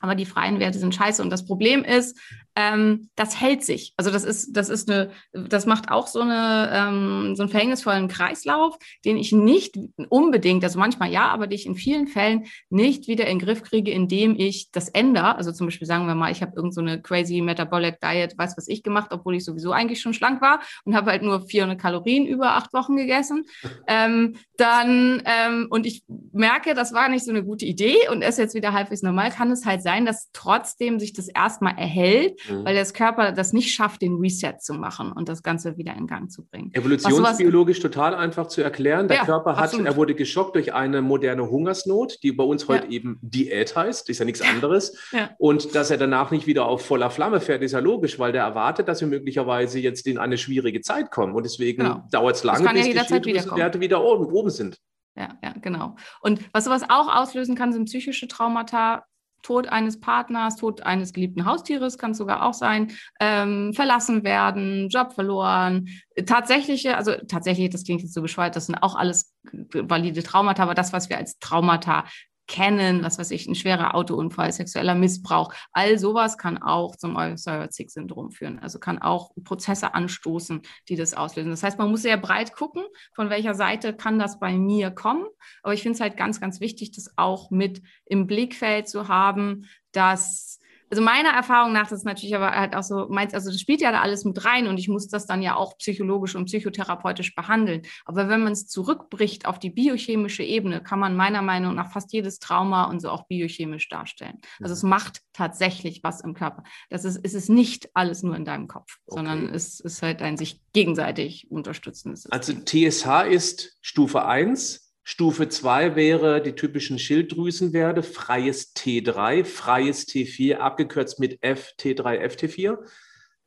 aber 0.01 0.15
die 0.15 0.27
freien 0.27 0.61
Werte 0.61 0.79
sind 0.79 0.95
scheiße. 0.95 1.23
Und 1.23 1.31
das 1.31 1.45
Problem 1.45 1.85
ist, 1.85 2.19
ähm, 2.59 3.09
das 3.15 3.41
hält 3.41 3.65
sich. 3.65 3.95
Also 3.97 4.11
das 4.11 4.25
ist, 4.25 4.57
das 4.57 4.69
ist 4.69 4.91
eine, 4.91 5.11
das 5.33 5.65
macht 5.65 5.93
auch 5.93 6.09
so 6.09 6.21
eine, 6.21 6.71
ähm, 6.73 7.37
so 7.37 7.45
einen 7.45 7.51
verhängnisvollen 7.51 8.09
Kreislauf, 8.09 8.77
den 9.05 9.17
ich 9.17 9.31
nicht 9.31 9.79
unbedingt, 10.09 10.65
also 10.65 10.79
manchmal 10.79 11.13
ja, 11.13 11.29
aber 11.29 11.47
die 11.47 11.55
ich 11.55 11.67
in 11.67 11.77
vielen 11.77 12.09
Fällen 12.09 12.47
nicht 12.69 13.07
wieder 13.07 13.27
in 13.27 13.39
den 13.39 13.47
Griff 13.47 13.63
kriege, 13.63 13.93
indem 13.93 14.35
ich 14.37 14.73
das 14.73 14.89
ändere. 14.89 15.37
Also 15.37 15.53
zum 15.53 15.69
Beispiel 15.69 15.87
sagen 15.87 16.09
wir 16.09 16.17
mal, 16.17 16.33
ich 16.33 16.43
habe 16.43 16.53
irgendeine 16.57 16.97
so 16.97 17.03
crazy 17.03 17.41
Metabolic 17.43 18.01
Diet, 18.01 18.37
weiß 18.37 18.57
was 18.57 18.67
ich 18.67 18.83
gemacht, 18.83 19.11
obwohl 19.13 19.37
ich 19.37 19.45
sowieso 19.45 19.71
eigentlich 19.71 20.01
schon 20.01 20.15
schlank 20.15 20.41
war 20.41 20.61
und 20.85 20.97
habe 20.97 21.13
halt 21.13 21.23
nur 21.23 21.43
400 21.43 21.81
Kalorien 21.81 22.27
über 22.27 22.57
acht 22.57 22.73
Wochen 22.73 22.97
gegessen. 22.97 23.45
ähm, 23.87 24.35
dann, 24.57 25.23
ähm, 25.25 25.69
und 25.71 25.87
ich 25.87 26.03
merke, 26.33 26.75
das 26.75 26.93
war 26.93 27.09
nicht 27.09 27.25
so 27.25 27.31
eine 27.31 27.45
gute 27.45 27.67
Idee 27.67 28.09
und 28.11 28.23
ist 28.23 28.39
jetzt 28.39 28.57
wieder 28.57 28.73
halbwegs 28.73 29.03
normal, 29.03 29.31
kann 29.31 29.53
es 29.53 29.65
halt 29.65 29.81
sein, 29.81 29.88
dass 30.07 30.31
trotzdem 30.33 31.01
sich 31.01 31.13
das 31.13 31.29
erstmal 31.29 31.77
erhält, 31.77 32.39
mhm. 32.49 32.65
weil 32.65 32.75
das 32.75 32.95
Körper 32.95 33.33
das 33.33 33.53
nicht 33.53 33.73
schafft, 33.73 34.03
den 34.03 34.17
Reset 34.17 34.55
zu 34.61 34.75
machen 34.75 35.13
und 35.13 35.29
das 35.29 35.43
Ganze 35.43 35.77
wieder 35.77 35.95
in 35.95 36.07
Gang 36.07 36.31
zu 36.31 36.45
bringen. 36.47 36.71
Evolutionsbiologisch 36.75 37.81
total 37.81 38.15
einfach 38.15 38.49
zu 38.49 38.63
erklären. 38.63 39.09
Der 39.09 39.19
ja, 39.19 39.25
Körper 39.25 39.57
hat, 39.57 39.65
absolut. 39.65 39.87
er 39.87 39.97
wurde 39.97 40.15
geschockt 40.15 40.55
durch 40.55 40.75
eine 40.75 41.03
moderne 41.03 41.49
Hungersnot, 41.49 42.23
die 42.23 42.33
bei 42.33 42.45
uns 42.45 42.69
heute 42.69 42.87
ja. 42.87 42.93
eben 42.93 43.19
Diät 43.23 43.75
heißt, 43.75 44.09
ist 44.09 44.19
ja 44.19 44.25
nichts 44.25 44.43
anderes. 44.43 44.97
Ja. 45.13 45.31
Und 45.39 45.75
dass 45.75 45.91
er 45.91 45.97
danach 45.97 46.31
nicht 46.31 46.47
wieder 46.47 46.67
auf 46.67 46.85
voller 46.85 47.11
Flamme 47.11 47.41
fährt, 47.41 47.63
ist 47.63 47.73
ja 47.73 47.81
logisch, 47.81 48.19
weil 48.19 48.33
der 48.33 48.43
erwartet, 48.43 48.89
dass 48.89 49.01
wir 49.01 49.09
möglicherweise 49.09 49.79
jetzt 49.79 50.07
in 50.07 50.19
eine 50.19 50.39
schwierige 50.39 50.81
Zeit 50.81 51.11
kommen. 51.11 51.35
Und 51.35 51.45
deswegen 51.45 51.83
genau. 51.83 52.05
dauert 52.11 52.37
es 52.37 52.45
lange, 52.45 52.69
bis 52.73 52.87
die 52.87 52.99
Schilddrüsenwerte 52.99 53.81
wieder 53.81 54.03
oben, 54.05 54.27
oben 54.27 54.51
sind. 54.51 54.79
Ja, 55.19 55.37
ja, 55.43 55.53
genau. 55.61 55.97
Und 56.21 56.41
was 56.53 56.65
sowas 56.65 56.85
auch 56.89 57.15
auslösen 57.15 57.57
kann, 57.57 57.73
sind 57.73 57.87
psychische 57.87 58.29
Traumata. 58.29 59.05
Tod 59.43 59.69
eines 59.69 60.01
Partners, 60.01 60.57
Tod 60.57 60.83
eines 60.83 61.13
geliebten 61.13 61.45
Haustieres 61.45 61.99
kann 61.99 62.13
es 62.13 62.19
sogar 62.19 62.45
auch 62.45 62.55
sein, 62.55 62.93
ähm, 63.21 63.73
verlassen 63.75 64.25
werden, 64.25 64.89
Job 64.89 65.13
verloren, 65.13 65.89
tatsächliche, 66.27 66.97
also 66.97 67.13
tatsächlich, 67.29 67.71
das 67.71 67.85
klingt 67.85 68.03
jetzt 68.03 68.15
so 68.15 68.23
bescheuert, 68.23 68.57
das 68.57 68.67
sind 68.67 68.77
auch 68.77 68.97
alles 68.97 69.35
valide 69.73 70.23
Traumata, 70.23 70.63
aber 70.63 70.75
das, 70.75 70.93
was 70.93 71.09
wir 71.09 71.17
als 71.19 71.39
Traumata 71.39 72.05
kennen, 72.49 73.05
was 73.05 73.19
weiß 73.19 73.31
ich, 73.31 73.47
ein 73.47 73.55
schwerer 73.55 73.95
Autounfall, 73.95 74.51
sexueller 74.53 74.95
Missbrauch, 74.95 75.53
all 75.73 75.99
sowas 75.99 76.39
kann 76.39 76.59
auch 76.59 76.97
zum 76.97 77.15
Euphoric-Syndrom 77.15 78.33
führen. 78.33 78.59
Also 78.59 78.79
kann 78.81 78.99
auch 78.99 79.31
Prozesse 79.45 79.95
anstoßen, 79.95 80.63
die 80.89 80.97
das 80.97 81.15
auslösen. 81.15 81.51
Das 81.51 81.63
heißt, 81.63 81.79
man 81.79 81.91
muss 81.91 82.03
sehr 82.03 82.17
breit 82.17 82.55
gucken, 82.55 82.83
von 83.15 83.31
welcher 83.31 83.55
Seite 83.55 83.95
kann 83.95 84.19
das 84.19 84.41
bei 84.41 84.57
mir 84.57 84.91
kommen. 84.91 85.27
Aber 85.63 85.75
ich 85.75 85.83
finde 85.83 85.95
es 85.95 86.01
halt 86.01 86.17
ganz, 86.17 86.41
ganz 86.41 86.61
wichtig, 86.61 86.91
das 86.93 87.13
auch 87.17 87.51
mit 87.51 87.83
im 88.07 88.27
Blickfeld 88.27 88.89
zu 88.89 89.09
haben, 89.09 89.67
dass 89.93 90.58
also 90.91 91.03
meiner 91.03 91.31
Erfahrung 91.31 91.73
nach, 91.73 91.89
das 91.89 92.01
ist 92.01 92.05
natürlich 92.05 92.35
aber 92.35 92.51
halt 92.51 92.75
auch 92.75 92.83
so, 92.83 93.09
meins, 93.09 93.35
also 93.35 93.51
das 93.51 93.61
spielt 93.61 93.81
ja 93.81 93.93
da 93.93 94.01
alles 94.01 94.25
mit 94.25 94.45
rein 94.45 94.67
und 94.67 94.79
ich 94.79 94.89
muss 94.89 95.09
das 95.09 95.27
dann 95.27 95.43
ja 95.43 95.57
auch 95.57 95.77
psychologisch 95.79 96.35
und 96.35 96.47
psychotherapeutisch 96.47 97.35
behandeln. 97.35 97.83
Aber 98.05 98.29
wenn 98.29 98.43
man 98.43 98.53
es 98.53 98.67
zurückbricht 98.67 99.47
auf 99.47 99.59
die 99.59 99.71
biochemische 99.71 100.43
Ebene, 100.43 100.83
kann 100.83 100.99
man 100.99 101.17
meiner 101.17 101.43
Meinung 101.43 101.75
nach 101.75 101.93
fast 101.93 102.13
jedes 102.13 102.39
Trauma 102.39 102.85
und 102.85 103.01
so 103.01 103.11
auch 103.11 103.27
biochemisch 103.27 103.89
darstellen. 103.89 104.39
Also 104.61 104.73
es 104.73 104.83
macht 104.83 105.21
tatsächlich 105.33 106.03
was 106.03 106.21
im 106.21 106.35
Körper. 106.35 106.63
Das 106.91 107.05
ist, 107.05 107.21
es 107.23 107.35
ist 107.35 107.51
nicht 107.51 107.91
alles 107.95 108.23
nur 108.23 108.37
in 108.37 108.45
deinem 108.45 108.69
Kopf, 108.69 108.97
okay. 109.07 109.17
sondern 109.19 109.55
es 109.55 109.81
ist 109.81 110.03
halt 110.03 110.23
ein 110.23 110.37
sich 110.37 110.61
gegenseitig 110.73 111.51
unterstützendes. 111.51 112.31
Also 112.31 112.53
TSH 112.55 113.27
ist 113.29 113.79
Stufe 113.81 114.25
1 114.25 114.88
Stufe 115.11 115.49
2 115.49 115.97
wäre 115.97 116.43
die 116.43 116.53
typischen 116.53 116.99
Schilddrüsenwerte, 116.99 118.03
freies 118.03 118.77
T3, 118.77 119.43
freies 119.43 120.07
T4, 120.07 120.57
abgekürzt 120.57 121.19
mit 121.19 121.39
F, 121.43 121.73
T3, 121.79 122.21
FT4. 122.21 122.77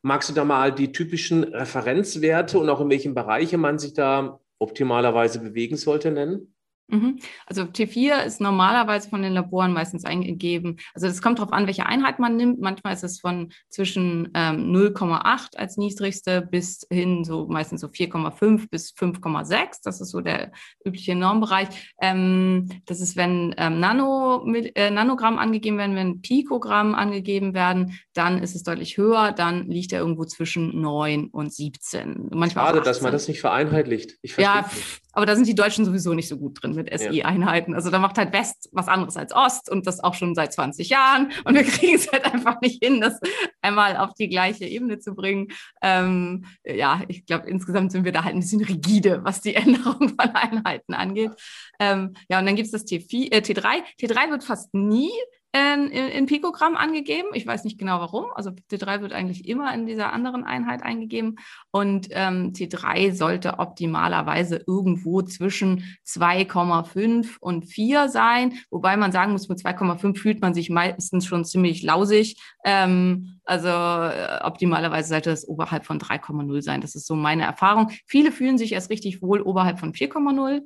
Magst 0.02 0.28
du 0.28 0.34
da 0.34 0.44
mal 0.44 0.74
die 0.74 0.92
typischen 0.92 1.44
Referenzwerte 1.44 2.58
und 2.58 2.68
auch 2.68 2.82
in 2.82 2.90
welchen 2.90 3.14
Bereichen 3.14 3.62
man 3.62 3.78
sich 3.78 3.94
da 3.94 4.40
optimalerweise 4.58 5.38
bewegen 5.40 5.78
sollte 5.78 6.10
nennen? 6.10 6.56
Mhm. 6.92 7.20
Also 7.46 7.64
T4 7.64 8.24
ist 8.26 8.42
normalerweise 8.42 9.10
von 9.10 9.22
den 9.22 9.34
Laboren 9.34 9.72
meistens 9.72 10.04
eingegeben. 10.04 10.78
Also 10.94 11.08
es 11.08 11.22
kommt 11.22 11.40
darauf 11.40 11.54
an, 11.54 11.66
welche 11.66 11.86
Einheit 11.86 12.20
man 12.20 12.36
nimmt. 12.36 12.60
Manchmal 12.60 12.94
ist 12.94 13.04
es 13.04 13.22
von 13.22 13.54
zwischen 13.70 14.30
ähm, 14.34 14.74
0,8 14.74 15.56
als 15.56 15.78
niedrigste 15.78 16.42
bis 16.42 16.86
hin 16.92 17.24
so 17.24 17.48
meistens 17.48 17.82
so 17.82 17.88
4,5 17.88 18.70
bis 18.70 18.94
5,6. 18.94 19.80
Das 19.84 20.02
ist 20.02 20.10
so 20.10 20.20
der 20.20 20.52
übliche 20.86 21.16
Normbereich. 21.16 21.94
Ähm, 22.02 22.68
das 22.86 23.00
ist, 23.00 23.16
wenn 23.16 23.56
ähm, 23.58 23.80
Nano, 23.80 24.46
äh, 24.54 24.92
Nanogramm 24.92 25.40
angegeben 25.40 25.78
werden, 25.78 25.96
wenn 25.96 26.22
Pikogramm 26.22 26.94
angegeben 26.94 27.54
werden, 27.54 27.98
dann 28.14 28.44
ist 28.44 28.56
es 28.56 28.64
deutlich 28.64 28.98
höher. 28.98 29.32
Dann 29.32 29.68
liegt 29.68 29.94
er 29.94 30.00
irgendwo 30.00 30.26
zwischen 30.26 30.82
9 30.82 31.28
und 31.28 31.54
17. 31.54 32.30
Manchmal 32.32 32.66
Schade, 32.66 32.82
dass 32.82 33.02
man 33.02 33.14
das 33.14 33.30
nicht 33.30 33.40
vereinheitlicht. 33.40 34.18
Ich 34.22 34.36
ja, 34.36 34.66
aber 35.14 35.26
da 35.26 35.36
sind 35.36 35.48
die 35.48 35.56
Deutschen 35.56 35.86
sowieso 35.86 36.14
nicht 36.14 36.28
so 36.28 36.38
gut 36.38 36.62
drin 36.62 36.76
mit 36.84 37.00
SI-Einheiten. 37.00 37.74
Also 37.74 37.90
da 37.90 38.00
macht 38.00 38.18
halt 38.18 38.34
West 38.34 38.70
was 38.72 38.88
anderes 38.88 39.18
als 39.18 39.34
Ost 39.34 39.70
und 39.70 39.88
das 39.88 40.00
auch 40.04 40.14
schon 40.14 40.36
seit 40.36 40.54
20 40.54 40.90
Jahren. 40.90 41.32
Und 41.44 41.56
wir 41.56 41.64
kriegen 41.64 41.96
es 41.96 42.12
halt 42.12 42.26
einfach 42.26 42.62
nicht 42.62 42.84
hin, 42.84 43.02
das 43.02 43.20
einmal 43.62 43.98
auf 43.98 44.14
die 44.14 44.30
gleiche 44.30 44.66
Ebene 44.66 45.00
zu 45.00 45.14
bringen. 45.14 45.48
Ähm, 45.82 46.46
ja, 46.66 47.02
ich 47.08 47.26
glaube, 47.26 47.50
insgesamt 47.50 47.92
sind 47.92 48.06
wir 48.06 48.12
da 48.12 48.24
halt 48.24 48.36
ein 48.36 48.42
bisschen 48.42 48.64
rigide, 48.64 49.24
was 49.24 49.42
die 49.42 49.56
Änderung 49.62 50.10
von 50.10 50.30
Einheiten 50.34 50.94
angeht. 50.94 51.32
Ähm, 51.80 52.14
ja, 52.30 52.40
und 52.40 52.46
dann 52.46 52.56
gibt 52.56 52.68
es 52.68 52.72
das 52.72 52.86
T4, 52.86 53.32
äh, 53.32 53.40
T3. 53.40 53.84
T3 54.00 54.32
wird 54.32 54.44
fast 54.44 54.74
nie 54.74 55.12
in, 55.54 56.08
in, 56.08 56.26
Pikogramm 56.28 56.78
angegeben. 56.78 57.30
Ich 57.34 57.46
weiß 57.46 57.66
nicht 57.66 57.78
genau 57.78 58.00
warum. 58.00 58.26
Also 58.36 58.52
T3 58.52 59.02
wird 59.02 59.12
eigentlich 59.12 59.48
immer 59.48 59.74
in 59.74 59.86
dieser 59.86 60.14
anderen 60.14 60.46
Einheit 60.46 60.82
eingegeben. 60.82 61.38
Und 61.72 62.08
ähm, 62.12 62.54
T3 62.54 63.14
sollte 63.14 63.60
optimalerweise 63.60 64.64
irgendwo 64.66 65.22
zwischen 65.24 65.84
2,5 66.08 67.38
und 67.40 67.66
4 67.66 68.08
sein. 68.08 68.54
Wobei 68.70 68.96
man 68.96 69.12
sagen 69.12 69.34
muss, 69.34 69.50
mit 69.50 69.60
2,5 69.60 70.18
fühlt 70.18 70.42
man 70.42 70.54
sich 70.54 70.70
meistens 70.70 71.26
schon 71.26 71.44
ziemlich 71.44 71.84
lausig. 71.84 72.38
Ähm, 72.64 73.42
also 73.44 73.68
äh, 73.68 74.40
optimalerweise 74.44 75.10
sollte 75.10 75.32
es 75.32 75.46
oberhalb 75.46 75.86
von 75.86 76.00
3,0 76.00 76.62
sein. 76.62 76.80
Das 76.80 76.96
ist 76.96 77.06
so 77.06 77.16
meine 77.16 77.44
Erfahrung. 77.44 77.92
Viele 78.06 78.32
fühlen 78.32 78.58
sich 78.58 78.72
erst 78.72 78.90
richtig 78.90 79.22
wohl 79.22 79.42
oberhalb 79.42 79.80
von 79.80 79.92
4,0. 79.92 80.62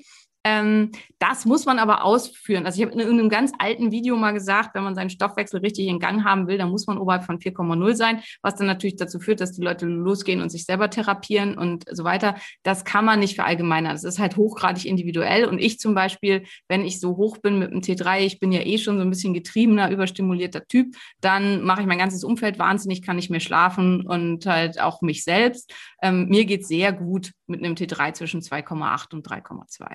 Ähm, 0.45 0.91
das 1.17 1.45
muss 1.45 1.65
man 1.65 1.79
aber 1.79 2.03
ausführen. 2.03 2.67
Also 2.67 2.79
ich 2.79 2.87
habe 2.87 3.01
in 3.01 3.09
einem 3.09 3.29
ganz 3.29 3.51
alten 3.57 3.91
Video 3.91 4.15
mal 4.15 4.31
gesagt, 4.31 4.75
wenn 4.75 4.83
man 4.83 4.93
seinen 4.93 5.09
Stoffwechsel 5.09 5.59
richtig 5.59 5.87
in 5.87 5.99
Gang 5.99 6.23
haben 6.23 6.47
will, 6.47 6.59
dann 6.59 6.69
muss 6.69 6.85
man 6.85 6.99
oberhalb 6.99 7.23
von 7.23 7.39
4,0 7.39 7.95
sein, 7.95 8.21
was 8.43 8.55
dann 8.55 8.67
natürlich 8.67 8.95
dazu 8.95 9.19
führt, 9.19 9.41
dass 9.41 9.53
die 9.53 9.63
Leute 9.63 9.87
losgehen 9.87 10.41
und 10.41 10.51
sich 10.51 10.65
selber 10.65 10.91
therapieren 10.91 11.57
und 11.57 11.85
so 11.91 12.03
weiter. 12.03 12.35
Das 12.61 12.85
kann 12.85 13.05
man 13.05 13.19
nicht 13.19 13.35
verallgemeinern. 13.35 13.93
Das 13.93 14.03
ist 14.03 14.19
halt 14.19 14.37
hochgradig 14.37 14.85
individuell. 14.85 15.45
Und 15.45 15.57
ich 15.57 15.79
zum 15.79 15.95
Beispiel, 15.95 16.43
wenn 16.67 16.85
ich 16.85 16.99
so 16.99 17.17
hoch 17.17 17.39
bin 17.39 17.57
mit 17.57 17.71
dem 17.71 17.81
T3, 17.81 18.19
ich 18.19 18.39
bin 18.39 18.51
ja 18.51 18.61
eh 18.61 18.77
schon 18.77 18.97
so 18.97 19.01
ein 19.01 19.09
bisschen 19.09 19.33
getriebener, 19.33 19.89
überstimulierter 19.89 20.67
Typ, 20.67 20.95
dann 21.21 21.63
mache 21.63 21.81
ich 21.81 21.87
mein 21.87 21.97
ganzes 21.97 22.23
Umfeld 22.23 22.59
wahnsinnig, 22.59 23.01
kann 23.01 23.15
nicht 23.15 23.31
mehr 23.31 23.39
schlafen 23.39 24.05
und 24.05 24.45
halt 24.45 24.79
auch 24.79 25.01
mich 25.01 25.23
selbst. 25.23 25.73
Ähm, 26.03 26.27
mir 26.27 26.45
geht 26.45 26.67
sehr 26.67 26.93
gut 26.93 27.31
mit 27.47 27.63
einem 27.63 27.73
T3 27.73 28.13
zwischen 28.13 28.41
2,8 28.41 29.13
und 29.13 29.27
3,2. 29.27 29.87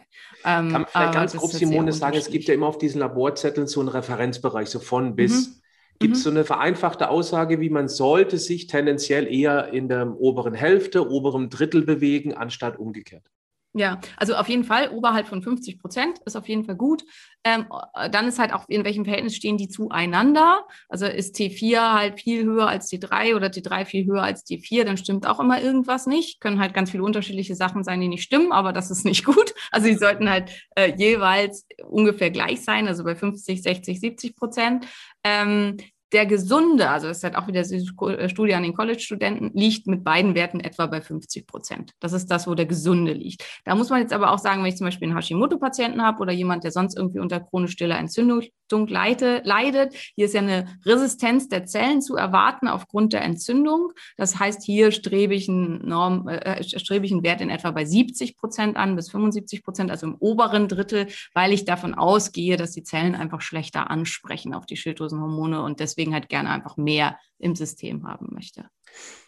Ähm, 0.45 0.71
Kann 0.71 0.83
man 0.83 0.87
vielleicht 0.87 1.13
ganz 1.15 1.37
grob, 1.37 1.51
Simone, 1.51 1.93
sagen, 1.93 2.17
es 2.17 2.31
gibt 2.31 2.45
ja 2.45 2.55
immer 2.55 2.67
auf 2.67 2.79
diesen 2.79 3.01
Laborzetteln 3.01 3.67
so 3.67 3.81
einen 3.81 3.89
Referenzbereich, 3.89 4.69
so 4.69 4.79
von 4.79 5.17
bis. 5.17 5.49
Mhm. 5.49 5.55
Gibt 5.99 6.15
es 6.17 6.21
mhm. 6.21 6.25
so 6.25 6.31
eine 6.31 6.45
vereinfachte 6.45 7.11
Aussage, 7.11 7.61
wie 7.61 7.69
man 7.69 7.89
sollte 7.89 8.39
sich 8.39 8.67
tendenziell 8.67 9.27
eher 9.33 9.73
in 9.73 9.89
der 9.89 10.19
oberen 10.19 10.55
Hälfte, 10.55 11.11
oberen 11.11 11.51
Drittel 11.51 11.83
bewegen, 11.83 12.33
anstatt 12.35 12.79
umgekehrt? 12.79 13.25
Ja, 13.73 14.01
also 14.17 14.35
auf 14.35 14.49
jeden 14.49 14.65
Fall 14.65 14.91
oberhalb 14.91 15.29
von 15.29 15.43
50 15.43 15.79
Prozent 15.79 16.19
ist 16.25 16.37
auf 16.37 16.49
jeden 16.49 16.65
Fall 16.65 16.75
gut. 16.75 17.05
Ähm, 17.45 17.67
dann 18.11 18.27
ist 18.27 18.41
halt 18.41 18.53
auch, 18.53 18.65
in 18.69 18.85
welchem 18.85 19.05
Verhältnis 19.05 19.37
stehen 19.37 19.59
die 19.59 19.69
zueinander. 19.69 20.67
Also 20.89 21.07
ist 21.07 21.37
T4 21.37 21.93
halt 21.93 22.21
viel 22.21 22.45
höher 22.45 22.67
als 22.69 22.91
T3 22.91 23.37
oder 23.37 23.47
T3 23.47 23.85
viel 23.85 24.07
höher 24.07 24.25
als 24.25 24.45
T4, 24.45 24.83
dann 24.83 24.97
stimmt 24.97 25.25
auch 25.25 25.39
immer 25.39 25.63
irgendwas 25.63 26.07
nicht. 26.07 26.41
Können 26.41 26.59
halt 26.59 26.75
ganz 26.75 26.91
viele 26.91 27.05
unterschiedliche 27.05 27.55
Sachen 27.55 27.85
sein, 27.85 28.01
die 28.01 28.09
nicht 28.09 28.25
stimmen, 28.25 28.51
aber 28.51 28.73
das 28.73 28.91
ist 28.91 29.05
nicht 29.05 29.25
gut. 29.25 29.55
Also 29.71 29.87
die 29.87 29.95
sollten 29.95 30.29
halt 30.29 30.51
äh, 30.75 30.93
jeweils 30.97 31.65
ungefähr 31.89 32.33
gleich 32.33 32.63
sein, 32.63 32.89
also 32.89 33.05
bei 33.05 33.15
50, 33.15 33.63
60, 33.63 34.01
70 34.01 34.35
Prozent. 34.35 34.87
Ähm, 35.23 35.77
der 36.13 36.27
gesunde, 36.27 36.91
also 36.91 37.07
das 37.07 37.19
ist 37.19 37.25
halt 37.25 37.37
auch 37.37 37.47
wieder 37.47 37.61
eine 37.61 38.29
Studie 38.29 38.55
an 38.55 38.63
den 38.63 38.75
College-Studenten, 38.75 39.53
liegt 39.55 39.87
mit 39.87 40.03
beiden 40.03 40.35
Werten 40.35 40.61
etwa 40.61 40.87
bei 40.87 41.01
50 41.01 41.47
Prozent. 41.47 41.93
Das 42.01 42.13
ist 42.13 42.27
das, 42.31 42.47
wo 42.47 42.55
der 42.55 42.67
gesunde 42.67 43.13
liegt. 43.13 43.45
Da 43.65 43.75
muss 43.75 43.91
man 43.91 44.01
jetzt 44.01 44.13
aber 44.13 44.33
auch 44.33 44.39
sagen, 44.39 44.63
wenn 44.63 44.71
ich 44.71 44.77
zum 44.77 44.87
Beispiel 44.87 45.09
einen 45.09 45.17
Hashimoto-Patienten 45.17 46.03
habe 46.03 46.21
oder 46.21 46.33
jemand, 46.33 46.65
der 46.65 46.73
sonst 46.73 46.97
irgendwie 46.97 47.21
unter 47.21 47.41
chronisch 47.41 47.73
stiller 47.73 47.99
Entzündung 47.99 48.43
leite, 48.87 49.43
leidet, 49.45 49.95
hier 50.15 50.27
ist 50.27 50.35
ja 50.35 50.41
eine 50.41 50.67
Resistenz 50.85 51.49
der 51.49 51.65
Zellen 51.67 52.03
zu 52.03 52.15
erwarten 52.17 52.69
aufgrund 52.69 53.13
der 53.13 53.23
Entzündung. 53.23 53.93
Das 54.17 54.39
heißt, 54.39 54.63
hier 54.63 54.93
strebe 54.93 55.35
ich 55.35 55.49
einen, 55.49 55.87
Norm, 55.87 56.29
äh, 56.29 56.63
strebe 56.63 57.05
ich 57.05 57.13
einen 57.13 57.25
Wert 57.25 57.41
in 57.41 57.51
etwa 57.51 57.73
bei 57.73 57.85
70 57.85 58.37
Prozent 58.37 58.77
an 58.77 58.95
bis 58.97 59.11
75 59.11 59.65
Prozent, 59.65 59.91
also 59.91 60.07
im 60.07 60.15
oberen 60.17 60.69
Drittel, 60.69 61.09
weil 61.35 61.53
ich 61.53 61.65
davon 61.65 61.95
ausgehe, 61.95 62.57
dass 62.57 62.73
die 62.73 62.83
Zellen 62.83 63.15
einfach 63.15 63.41
schlechter 63.41 63.91
ansprechen 63.91 64.55
auf 64.55 64.67
die 64.67 64.77
Schilddrüsenhormone 64.77 65.63
und 65.63 65.81
deswegen 65.81 66.00
deswegen 66.01 66.15
halt 66.15 66.29
gerne 66.29 66.51
einfach 66.51 66.77
mehr 66.77 67.19
im 67.39 67.55
System 67.55 68.07
haben 68.07 68.29
möchte. 68.33 68.65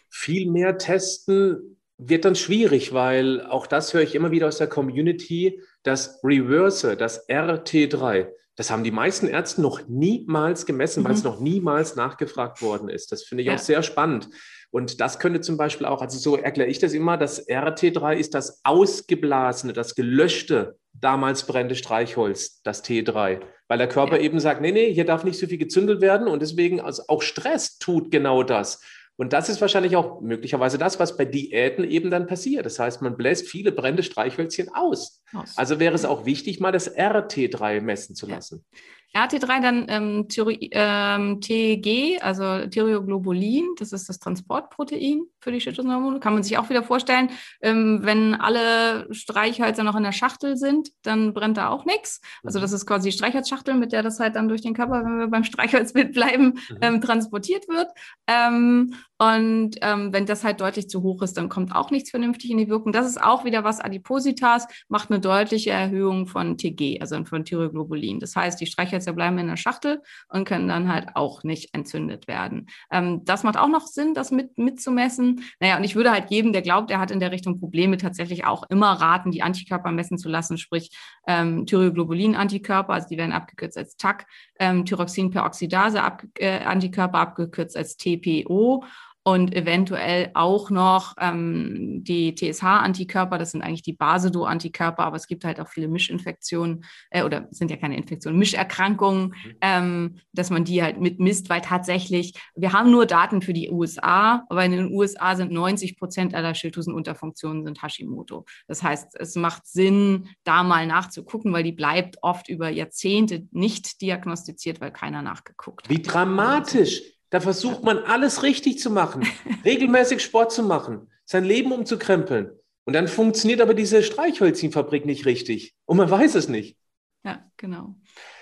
Viel 0.09 0.49
mehr 0.49 0.77
testen 0.77 1.77
wird 1.97 2.25
dann 2.25 2.35
schwierig, 2.35 2.93
weil 2.93 3.45
auch 3.45 3.67
das 3.67 3.93
höre 3.93 4.01
ich 4.01 4.15
immer 4.15 4.31
wieder 4.31 4.47
aus 4.47 4.57
der 4.57 4.67
Community, 4.67 5.61
das 5.83 6.19
Reverse, 6.23 6.97
das 6.97 7.29
RT3, 7.29 8.27
das 8.55 8.69
haben 8.69 8.83
die 8.83 8.91
meisten 8.91 9.27
Ärzte 9.27 9.61
noch 9.61 9.87
niemals 9.87 10.65
gemessen, 10.65 11.01
mhm. 11.01 11.05
weil 11.05 11.13
es 11.13 11.23
noch 11.23 11.39
niemals 11.39 11.95
nachgefragt 11.95 12.61
worden 12.61 12.89
ist. 12.89 13.11
Das 13.11 13.23
finde 13.23 13.43
ich 13.43 13.47
ja. 13.47 13.55
auch 13.55 13.59
sehr 13.59 13.83
spannend. 13.83 14.29
Und 14.71 15.01
das 15.01 15.19
könnte 15.19 15.41
zum 15.41 15.57
Beispiel 15.57 15.85
auch, 15.85 16.01
also 16.01 16.17
so 16.17 16.35
erkläre 16.35 16.69
ich 16.69 16.79
das 16.79 16.93
immer, 16.93 17.17
das 17.17 17.47
RT3 17.47 18.15
ist 18.15 18.33
das 18.33 18.61
ausgeblasene, 18.63 19.73
das 19.73 19.93
gelöschte, 19.93 20.77
damals 20.93 21.45
brennende 21.45 21.75
Streichholz, 21.75 22.61
das 22.63 22.83
T3. 22.83 23.41
Weil 23.73 23.79
der 23.79 23.87
Körper 23.87 24.17
ja. 24.17 24.21
eben 24.21 24.39
sagt, 24.39 24.61
nee, 24.61 24.71
nee, 24.71 24.93
hier 24.93 25.03
darf 25.03 25.23
nicht 25.23 25.39
so 25.39 25.47
viel 25.47 25.57
gezündelt 25.57 25.99
werden 25.99 26.27
und 26.27 26.43
deswegen 26.43 26.79
also 26.79 27.01
auch 27.07 27.23
Stress 27.23 27.79
tut 27.79 28.11
genau 28.11 28.43
das. 28.43 28.83
Und 29.15 29.33
das 29.33 29.49
ist 29.49 29.61
wahrscheinlich 29.61 29.95
auch 29.95 30.21
möglicherweise 30.21 30.77
das, 30.77 30.99
was 30.99 31.17
bei 31.17 31.25
Diäten 31.25 31.83
eben 31.83 32.11
dann 32.11 32.27
passiert. 32.27 32.67
Das 32.67 32.77
heißt, 32.77 33.01
man 33.01 33.17
bläst 33.17 33.47
viele 33.47 33.71
brennende 33.71 34.03
Streichhölzchen 34.03 34.69
aus. 34.75 35.23
aus. 35.33 35.57
Also 35.57 35.79
wäre 35.79 35.95
es 35.95 36.05
auch 36.05 36.23
wichtig, 36.23 36.59
mal 36.59 36.71
das 36.71 36.95
RT3 36.95 37.81
messen 37.81 38.15
zu 38.15 38.27
lassen. 38.27 38.63
Ja. 38.71 38.79
RT3 39.15 39.61
dann 39.61 39.85
ähm, 39.89 40.27
ähm, 40.71 41.39
TG, 41.39 42.19
also 42.21 42.67
Thyroglobulin, 42.67 43.75
das 43.77 43.93
ist 43.93 44.09
das 44.09 44.19
Transportprotein 44.19 45.23
für 45.39 45.51
die 45.51 45.61
Schilddrüsenhormone. 45.61 46.19
Kann 46.19 46.33
man 46.33 46.43
sich 46.43 46.57
auch 46.57 46.69
wieder 46.69 46.83
vorstellen, 46.83 47.29
ähm, 47.61 47.99
wenn 48.03 48.33
alle 48.33 49.07
Streichhölzer 49.13 49.83
noch 49.83 49.95
in 49.95 50.03
der 50.03 50.13
Schachtel 50.13 50.57
sind, 50.57 50.89
dann 51.03 51.33
brennt 51.33 51.57
da 51.57 51.69
auch 51.69 51.85
nichts. 51.85 52.21
Also 52.43 52.59
das 52.59 52.71
ist 52.71 52.87
quasi 52.87 53.09
die 53.09 53.15
Streichholzschachtel, 53.15 53.75
mit 53.75 53.91
der 53.91 54.01
das 54.01 54.19
halt 54.19 54.35
dann 54.35 54.49
durch 54.49 54.61
den 54.61 54.73
Körper, 54.73 55.03
wenn 55.05 55.19
wir 55.19 55.27
beim 55.27 55.43
Streichholzbild 55.43 56.13
bleiben, 56.13 56.59
mhm. 56.69 56.77
ähm, 56.81 57.01
transportiert 57.01 57.67
wird. 57.67 57.89
Ähm, 58.27 58.95
und 59.19 59.75
ähm, 59.81 60.11
wenn 60.11 60.25
das 60.25 60.43
halt 60.43 60.59
deutlich 60.59 60.89
zu 60.89 61.03
hoch 61.03 61.21
ist, 61.21 61.37
dann 61.37 61.47
kommt 61.47 61.75
auch 61.75 61.91
nichts 61.91 62.09
vernünftig 62.09 62.49
in 62.49 62.57
die 62.57 62.67
Wirkung. 62.67 62.91
Das 62.91 63.07
ist 63.07 63.21
auch 63.21 63.45
wieder 63.45 63.63
was 63.63 63.79
Adipositas, 63.79 64.67
macht 64.89 65.11
eine 65.11 65.19
deutliche 65.19 65.69
Erhöhung 65.69 66.25
von 66.27 66.57
TG, 66.57 66.99
also 66.99 67.23
von 67.23 67.45
Thyroglobulin. 67.45 68.19
Das 68.19 68.35
heißt, 68.35 68.59
die 68.59 68.65
Streichhölzer 68.65 69.13
bleiben 69.13 69.37
in 69.37 69.45
der 69.47 69.57
Schachtel 69.57 70.01
und 70.29 70.45
können 70.45 70.67
dann 70.67 70.91
halt 70.91 71.15
auch 71.15 71.43
nicht 71.43 71.73
entzündet 71.73 72.27
werden. 72.27 72.67
Ähm, 72.91 73.23
das 73.23 73.43
macht 73.43 73.57
auch 73.57 73.67
noch 73.67 73.85
Sinn, 73.85 74.15
das 74.15 74.31
mit, 74.31 74.57
mitzumessen. 74.57 75.43
Naja, 75.59 75.77
und 75.77 75.83
ich 75.83 75.95
würde 75.95 76.11
halt 76.11 76.31
jedem, 76.31 76.51
der 76.51 76.63
glaubt, 76.63 76.89
er 76.89 76.99
hat 76.99 77.11
in 77.11 77.19
der 77.19 77.31
Richtung 77.31 77.59
Probleme, 77.59 77.97
tatsächlich 77.97 78.45
auch 78.45 78.63
immer 78.69 78.93
raten, 78.93 79.29
die 79.31 79.43
Antikörper 79.43 79.91
messen 79.91 80.17
zu 80.17 80.27
lassen, 80.27 80.57
sprich 80.57 80.89
ähm, 81.27 81.67
Thyroglobulin-Antikörper, 81.67 82.93
also 82.93 83.07
die 83.09 83.17
werden 83.17 83.31
abgekürzt 83.31 83.77
als 83.77 83.95
TAC, 83.95 84.25
ähm, 84.59 84.85
Thyroxinperoxidase-Antikörper 84.85 87.17
äh, 87.17 87.21
abgekürzt 87.21 87.77
als 87.77 87.95
TPO 87.97 88.83
und 89.23 89.55
eventuell 89.55 90.31
auch 90.33 90.69
noch 90.69 91.15
ähm, 91.19 92.03
die 92.03 92.35
TSH-Antikörper, 92.35 93.37
das 93.37 93.51
sind 93.51 93.61
eigentlich 93.61 93.81
die 93.81 93.93
Basedo-Antikörper, 93.93 95.03
aber 95.03 95.15
es 95.15 95.27
gibt 95.27 95.45
halt 95.45 95.61
auch 95.61 95.69
viele 95.69 95.87
Mischinfektionen 95.87 96.83
äh, 97.09 97.23
oder 97.23 97.47
sind 97.51 97.71
ja 97.71 97.77
keine 97.77 97.95
Infektionen, 97.95 98.37
Mischerkrankungen, 98.37 99.27
mhm. 99.27 99.55
ähm, 99.61 100.15
dass 100.33 100.49
man 100.49 100.65
die 100.65 100.83
halt 100.83 100.99
mitmisst, 100.99 101.49
weil 101.49 101.61
tatsächlich, 101.61 102.33
wir 102.55 102.73
haben 102.73 102.91
nur 102.91 103.05
Daten 103.05 103.41
für 103.41 103.53
die 103.53 103.69
USA, 103.69 104.43
aber 104.49 104.65
in 104.65 104.73
den 104.73 104.91
USA 104.91 105.35
sind 105.35 105.51
90 105.51 105.97
Prozent 105.97 106.35
aller 106.35 106.53
Schilddrüsenunterfunktionen 106.53 107.63
sind 107.63 107.81
Hashimoto. 107.81 108.45
Das 108.67 108.83
heißt, 108.83 109.15
es 109.19 109.35
macht 109.35 109.65
Sinn, 109.67 110.27
da 110.43 110.63
mal 110.63 110.85
nachzugucken, 110.85 111.53
weil 111.53 111.63
die 111.63 111.71
bleibt 111.71 112.17
oft 112.21 112.49
über 112.49 112.69
Jahrzehnte 112.69 113.47
nicht 113.51 114.01
diagnostiziert, 114.01 114.81
weil 114.81 114.91
keiner 114.91 115.21
nachgeguckt 115.21 115.85
hat. 115.85 115.89
Wie 115.89 116.01
dramatisch. 116.01 117.01
Da 117.33 117.39
versucht 117.39 117.83
man 117.83 117.97
alles 117.97 118.43
richtig 118.43 118.77
zu 118.77 118.91
machen, 118.91 119.25
regelmäßig 119.65 120.21
Sport 120.21 120.51
zu 120.51 120.61
machen, 120.61 121.07
sein 121.25 121.43
Leben 121.43 121.71
umzukrempeln. 121.71 122.51
Und 122.85 122.93
dann 122.93 123.07
funktioniert 123.07 123.59
aber 123.59 123.73
diese 123.73 124.03
Streichhölzchenfabrik 124.03 125.07
nicht 125.07 125.25
richtig. 125.25 125.73
Und 125.85 125.97
man 125.97 126.11
weiß 126.11 126.35
es 126.35 126.47
nicht. 126.47 126.77
Ja, 127.25 127.43
genau. 127.57 127.95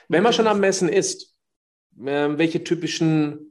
Wenn 0.10 0.24
man 0.24 0.34
schon 0.34 0.46
am 0.48 0.60
Messen 0.60 0.90
ist, 0.90 1.38
äh, 2.02 2.38
welche 2.38 2.66
typischen 2.66 3.51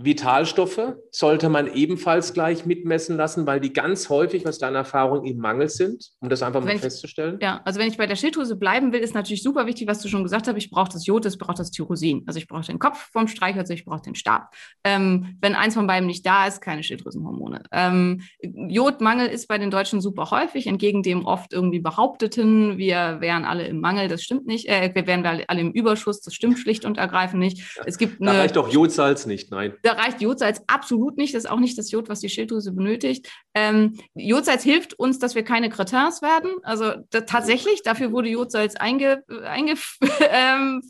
Vitalstoffe 0.00 0.94
sollte 1.10 1.48
man 1.48 1.74
ebenfalls 1.74 2.32
gleich 2.32 2.64
mitmessen 2.64 3.16
lassen, 3.16 3.48
weil 3.48 3.58
die 3.58 3.72
ganz 3.72 4.08
häufig 4.08 4.46
aus 4.46 4.58
deiner 4.58 4.78
Erfahrung 4.78 5.24
im 5.24 5.38
Mangel 5.38 5.68
sind, 5.68 6.10
um 6.20 6.28
das 6.28 6.40
einfach 6.44 6.62
mal 6.62 6.76
ich, 6.76 6.80
festzustellen. 6.80 7.38
Ja, 7.42 7.60
also 7.64 7.80
wenn 7.80 7.88
ich 7.88 7.96
bei 7.96 8.06
der 8.06 8.14
Schilddrüse 8.14 8.54
bleiben 8.54 8.92
will, 8.92 9.00
ist 9.00 9.16
natürlich 9.16 9.42
super 9.42 9.66
wichtig, 9.66 9.88
was 9.88 10.00
du 10.00 10.08
schon 10.08 10.22
gesagt 10.22 10.46
hast. 10.46 10.56
Ich 10.56 10.70
brauche 10.70 10.90
das 10.92 11.04
Jod, 11.04 11.26
ich 11.26 11.36
brauche 11.36 11.54
das 11.54 11.72
Tyrosin. 11.72 12.22
Also 12.28 12.38
ich 12.38 12.46
brauche 12.46 12.62
den 12.62 12.78
Kopf 12.78 13.10
vom 13.10 13.26
Streichholz, 13.26 13.70
ich 13.70 13.84
brauche 13.84 14.02
den 14.02 14.14
Stab. 14.14 14.54
Ähm, 14.84 15.36
wenn 15.40 15.56
eins 15.56 15.74
von 15.74 15.88
beiden 15.88 16.06
nicht 16.06 16.24
da 16.24 16.46
ist, 16.46 16.60
keine 16.60 16.84
Schilddrüsenhormone. 16.84 17.64
Ähm, 17.72 18.22
Jodmangel 18.40 19.26
ist 19.26 19.48
bei 19.48 19.58
den 19.58 19.72
Deutschen 19.72 20.00
super 20.00 20.30
häufig, 20.30 20.68
entgegen 20.68 21.02
dem 21.02 21.26
oft 21.26 21.52
irgendwie 21.52 21.80
behaupteten, 21.80 22.78
wir 22.78 23.16
wären 23.20 23.44
alle 23.44 23.66
im 23.66 23.80
Mangel. 23.80 24.06
Das 24.06 24.22
stimmt 24.22 24.46
nicht. 24.46 24.68
Äh, 24.68 24.92
wir 24.94 25.08
wären 25.08 25.26
alle 25.26 25.60
im 25.60 25.72
Überschuss. 25.72 26.20
Das 26.20 26.34
stimmt 26.34 26.60
schlicht 26.60 26.84
und 26.84 26.98
ergreifend 26.98 27.40
nicht. 27.40 27.78
Es 27.84 27.98
gibt 27.98 28.24
da 28.24 28.32
reicht 28.32 28.54
doch 28.54 28.68
Jodsalz 28.68 29.26
nicht, 29.26 29.50
nein 29.50 29.72
da 29.88 29.94
reicht 29.94 30.20
Jodsalz 30.20 30.60
absolut 30.66 31.16
nicht. 31.16 31.34
Das 31.34 31.44
ist 31.44 31.50
auch 31.50 31.58
nicht 31.58 31.78
das 31.78 31.90
Jod, 31.90 32.10
was 32.10 32.20
die 32.20 32.28
Schilddrüse 32.28 32.72
benötigt. 32.72 33.32
Ähm, 33.54 33.98
Jodsalz 34.14 34.62
hilft 34.62 34.98
uns, 34.98 35.18
dass 35.18 35.34
wir 35.34 35.44
keine 35.44 35.70
Cretins 35.70 36.20
werden. 36.20 36.50
Also 36.62 36.92
da, 37.08 37.22
tatsächlich, 37.22 37.82
dafür 37.82 38.12
wurde 38.12 38.28
Jodsalz 38.28 38.76
einge, 38.76 39.24
eingeführt. 39.44 39.88
Ähm, 40.30 40.82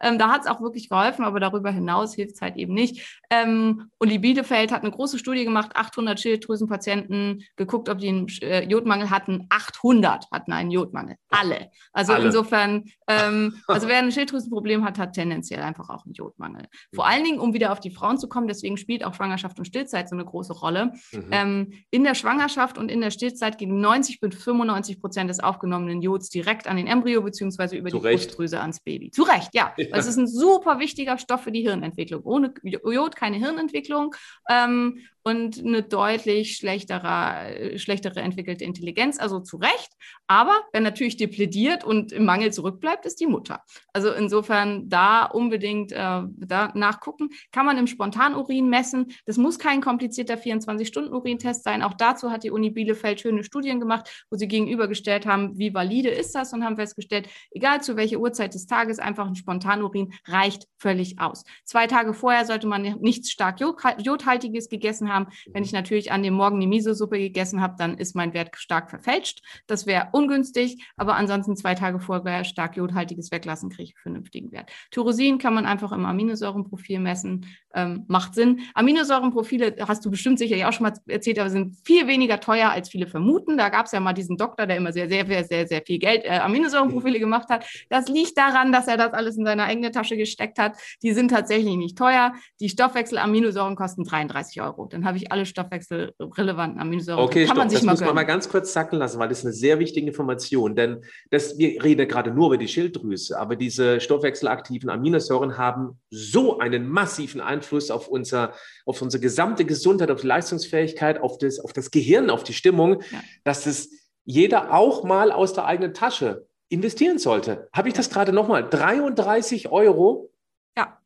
ähm, 0.00 0.18
da 0.18 0.30
hat 0.30 0.42
es 0.42 0.46
auch 0.46 0.60
wirklich 0.60 0.88
geholfen, 0.88 1.24
aber 1.24 1.40
darüber 1.40 1.70
hinaus 1.70 2.14
hilft 2.14 2.36
es 2.36 2.40
halt 2.40 2.56
eben 2.56 2.72
nicht. 2.72 3.20
Ähm, 3.30 3.90
Uli 3.98 4.18
Bielefeld 4.18 4.70
hat 4.70 4.82
eine 4.82 4.92
große 4.92 5.18
Studie 5.18 5.44
gemacht, 5.44 5.72
800 5.74 6.20
Schilddrüsenpatienten 6.20 7.44
geguckt, 7.56 7.88
ob 7.88 7.98
die 7.98 8.08
einen 8.08 8.28
äh, 8.42 8.64
Jodmangel 8.64 9.10
hatten. 9.10 9.46
800 9.48 10.30
hatten 10.30 10.52
einen 10.52 10.70
Jodmangel. 10.70 11.16
Alle. 11.30 11.70
Also 11.92 12.12
Alle. 12.12 12.26
insofern, 12.26 12.84
ähm, 13.08 13.56
also 13.66 13.88
wer 13.88 13.98
ein 13.98 14.12
Schilddrüsenproblem 14.12 14.84
hat, 14.84 14.98
hat 14.98 15.14
tendenziell 15.14 15.62
einfach 15.62 15.88
auch 15.90 16.04
einen 16.04 16.14
Jodmangel. 16.14 16.66
Vor 16.94 17.06
allen 17.06 17.24
Dingen, 17.24 17.40
um 17.40 17.52
wieder 17.54 17.72
auf 17.72 17.80
die 17.80 17.90
Frauen 17.90 18.18
zu 18.20 18.28
kommen, 18.28 18.46
deswegen 18.46 18.76
spielt 18.76 19.04
auch 19.04 19.14
Schwangerschaft 19.14 19.58
und 19.58 19.64
Stillzeit 19.64 20.08
so 20.08 20.14
eine 20.14 20.24
große 20.24 20.52
Rolle. 20.52 20.92
Mhm. 21.12 21.26
Ähm, 21.30 21.72
in 21.90 22.04
der 22.04 22.14
Schwangerschaft 22.14 22.78
und 22.78 22.90
in 22.90 23.00
der 23.00 23.10
Stillzeit 23.10 23.58
gehen 23.58 23.80
90 23.80 24.20
bis 24.20 24.34
95 24.36 25.00
Prozent 25.00 25.30
des 25.30 25.40
aufgenommenen 25.40 26.02
Jods 26.02 26.28
direkt 26.28 26.68
an 26.68 26.76
den 26.76 26.86
Embryo 26.86 27.22
beziehungsweise 27.22 27.76
über 27.76 27.90
Zu 27.90 27.98
die 27.98 28.06
Recht. 28.06 28.26
Brustdrüse 28.26 28.60
ans 28.60 28.80
Baby. 28.80 29.10
Zu 29.10 29.22
Recht, 29.22 29.50
ja. 29.54 29.72
ja. 29.76 29.86
Das 29.92 30.06
ist 30.06 30.16
ein 30.16 30.26
super 30.26 30.78
wichtiger 30.78 31.18
Stoff 31.18 31.42
für 31.42 31.52
die 31.52 31.62
Hirnentwicklung. 31.62 32.22
Ohne 32.24 32.52
Jod 32.62 33.16
keine 33.16 33.36
Hirnentwicklung. 33.36 34.14
Ähm, 34.48 34.98
und 35.22 35.58
eine 35.58 35.82
deutlich 35.82 36.56
schlechtere, 36.56 37.78
schlechtere 37.78 38.20
entwickelte 38.20 38.64
Intelligenz, 38.64 39.18
also 39.18 39.40
zu 39.40 39.58
Recht. 39.58 39.92
Aber 40.26 40.56
wer 40.72 40.80
natürlich 40.80 41.16
deplädiert 41.16 41.84
und 41.84 42.12
im 42.12 42.24
Mangel 42.24 42.52
zurückbleibt, 42.52 43.04
ist 43.04 43.20
die 43.20 43.26
Mutter. 43.26 43.62
Also 43.92 44.12
insofern 44.12 44.88
da 44.88 45.24
unbedingt 45.24 45.92
äh, 45.92 46.22
da 46.26 46.72
nachgucken. 46.74 47.30
Kann 47.52 47.66
man 47.66 47.76
im 47.78 47.86
Spontanurin 47.86 48.68
messen. 48.68 49.12
Das 49.26 49.36
muss 49.36 49.58
kein 49.58 49.80
komplizierter 49.80 50.34
24-Stunden-Urintest 50.34 51.64
sein. 51.64 51.82
Auch 51.82 51.94
dazu 51.94 52.30
hat 52.30 52.44
die 52.44 52.50
Uni 52.50 52.70
Bielefeld 52.70 53.20
schöne 53.20 53.44
Studien 53.44 53.80
gemacht, 53.80 54.24
wo 54.30 54.36
sie 54.36 54.48
gegenübergestellt 54.48 55.26
haben, 55.26 55.58
wie 55.58 55.74
valide 55.74 56.10
ist 56.10 56.34
das 56.34 56.52
und 56.52 56.64
haben 56.64 56.76
festgestellt, 56.76 57.28
egal 57.50 57.82
zu 57.82 57.96
welcher 57.96 58.18
Uhrzeit 58.18 58.54
des 58.54 58.66
Tages, 58.66 58.98
einfach 58.98 59.26
ein 59.26 59.34
Spontanurin 59.34 60.12
reicht 60.26 60.66
völlig 60.78 61.20
aus. 61.20 61.44
Zwei 61.64 61.86
Tage 61.86 62.14
vorher 62.14 62.46
sollte 62.46 62.66
man 62.66 62.82
nichts 63.00 63.30
stark 63.30 63.60
Jodhaltiges 63.60 64.68
gegessen 64.68 65.08
haben. 65.08 65.09
Wenn 65.52 65.62
ich 65.62 65.72
natürlich 65.72 66.12
an 66.12 66.22
dem 66.22 66.34
Morgen 66.34 66.60
die 66.60 66.66
Miso-Suppe 66.66 67.18
gegessen 67.18 67.60
habe, 67.60 67.74
dann 67.78 67.98
ist 67.98 68.14
mein 68.14 68.32
Wert 68.34 68.56
stark 68.56 68.90
verfälscht. 68.90 69.42
Das 69.66 69.86
wäre 69.86 70.08
ungünstig, 70.12 70.84
aber 70.96 71.16
ansonsten 71.16 71.56
zwei 71.56 71.74
Tage 71.74 72.00
vorher 72.00 72.44
stark 72.44 72.76
jodhaltiges 72.76 73.30
weglassen, 73.30 73.70
kriege 73.70 73.84
ich 73.84 73.94
einen 73.96 74.02
vernünftigen 74.02 74.52
Wert. 74.52 74.70
Tyrosin 74.90 75.38
kann 75.38 75.54
man 75.54 75.66
einfach 75.66 75.92
im 75.92 76.04
Aminosäurenprofil 76.04 77.00
messen, 77.00 77.46
ähm, 77.74 78.04
macht 78.08 78.34
Sinn. 78.34 78.60
Aminosäurenprofile 78.74 79.76
hast 79.86 80.04
du 80.04 80.10
bestimmt 80.10 80.38
sicherlich 80.38 80.64
auch 80.64 80.72
schon 80.72 80.84
mal 80.84 80.94
erzählt, 81.06 81.38
aber 81.38 81.50
sind 81.50 81.76
viel 81.84 82.06
weniger 82.06 82.40
teuer, 82.40 82.70
als 82.70 82.88
viele 82.88 83.06
vermuten. 83.06 83.56
Da 83.56 83.68
gab 83.68 83.86
es 83.86 83.92
ja 83.92 84.00
mal 84.00 84.12
diesen 84.12 84.36
Doktor, 84.36 84.66
der 84.66 84.76
immer 84.76 84.92
sehr, 84.92 85.08
sehr, 85.08 85.26
sehr, 85.26 85.44
sehr, 85.44 85.66
sehr 85.66 85.82
viel 85.86 85.98
Geld 85.98 86.24
äh, 86.24 86.38
Aminosäurenprofile 86.38 87.18
gemacht 87.18 87.48
hat. 87.48 87.64
Das 87.88 88.08
liegt 88.08 88.36
daran, 88.36 88.72
dass 88.72 88.88
er 88.88 88.96
das 88.96 89.12
alles 89.12 89.36
in 89.36 89.44
seine 89.44 89.64
eigene 89.64 89.90
Tasche 89.90 90.16
gesteckt 90.16 90.58
hat. 90.58 90.76
Die 91.02 91.12
sind 91.12 91.28
tatsächlich 91.28 91.76
nicht 91.76 91.96
teuer. 91.96 92.32
Die 92.60 92.68
Stoffwechselaminosäuren 92.68 93.76
kosten 93.76 94.04
33 94.04 94.60
Euro. 94.62 94.86
Dann 94.86 94.99
habe 95.04 95.16
ich 95.16 95.32
alle 95.32 95.46
stoffwechselrelevanten 95.46 96.80
Aminosäuren. 96.80 97.22
Okay, 97.22 97.44
Kann 97.44 97.48
stopp, 97.48 97.58
man 97.58 97.70
sich 97.70 97.78
das 97.78 97.86
mal 97.86 97.92
muss 97.92 98.00
man 98.00 98.14
mal 98.14 98.24
ganz 98.24 98.48
kurz 98.48 98.72
sacken 98.72 98.98
lassen, 98.98 99.18
weil 99.18 99.28
das 99.28 99.40
ist 99.40 99.44
eine 99.44 99.54
sehr 99.54 99.78
wichtige 99.78 100.06
Information. 100.06 100.74
Denn 100.74 101.04
das, 101.30 101.58
wir 101.58 101.82
reden 101.82 102.08
gerade 102.08 102.30
nur 102.30 102.48
über 102.48 102.58
die 102.58 102.68
Schilddrüse, 102.68 103.38
aber 103.38 103.56
diese 103.56 104.00
stoffwechselaktiven 104.00 104.90
Aminosäuren 104.90 105.58
haben 105.58 106.00
so 106.10 106.58
einen 106.58 106.88
massiven 106.88 107.40
Einfluss 107.40 107.90
auf, 107.90 108.08
unser, 108.08 108.54
auf 108.86 109.00
unsere 109.02 109.20
gesamte 109.20 109.64
Gesundheit, 109.64 110.10
auf 110.10 110.20
die 110.20 110.26
Leistungsfähigkeit, 110.26 111.20
auf 111.20 111.38
das, 111.38 111.60
auf 111.60 111.72
das 111.72 111.90
Gehirn, 111.90 112.30
auf 112.30 112.44
die 112.44 112.54
Stimmung, 112.54 113.02
ja. 113.10 113.20
dass 113.44 113.66
es 113.66 113.90
jeder 114.24 114.72
auch 114.72 115.04
mal 115.04 115.32
aus 115.32 115.54
der 115.54 115.64
eigenen 115.64 115.94
Tasche 115.94 116.46
investieren 116.68 117.18
sollte. 117.18 117.68
Habe 117.72 117.88
ich 117.88 117.94
das 117.94 118.10
gerade 118.10 118.32
nochmal? 118.32 118.68
33 118.68 119.70
Euro 119.70 120.30
Ja. 120.76 120.98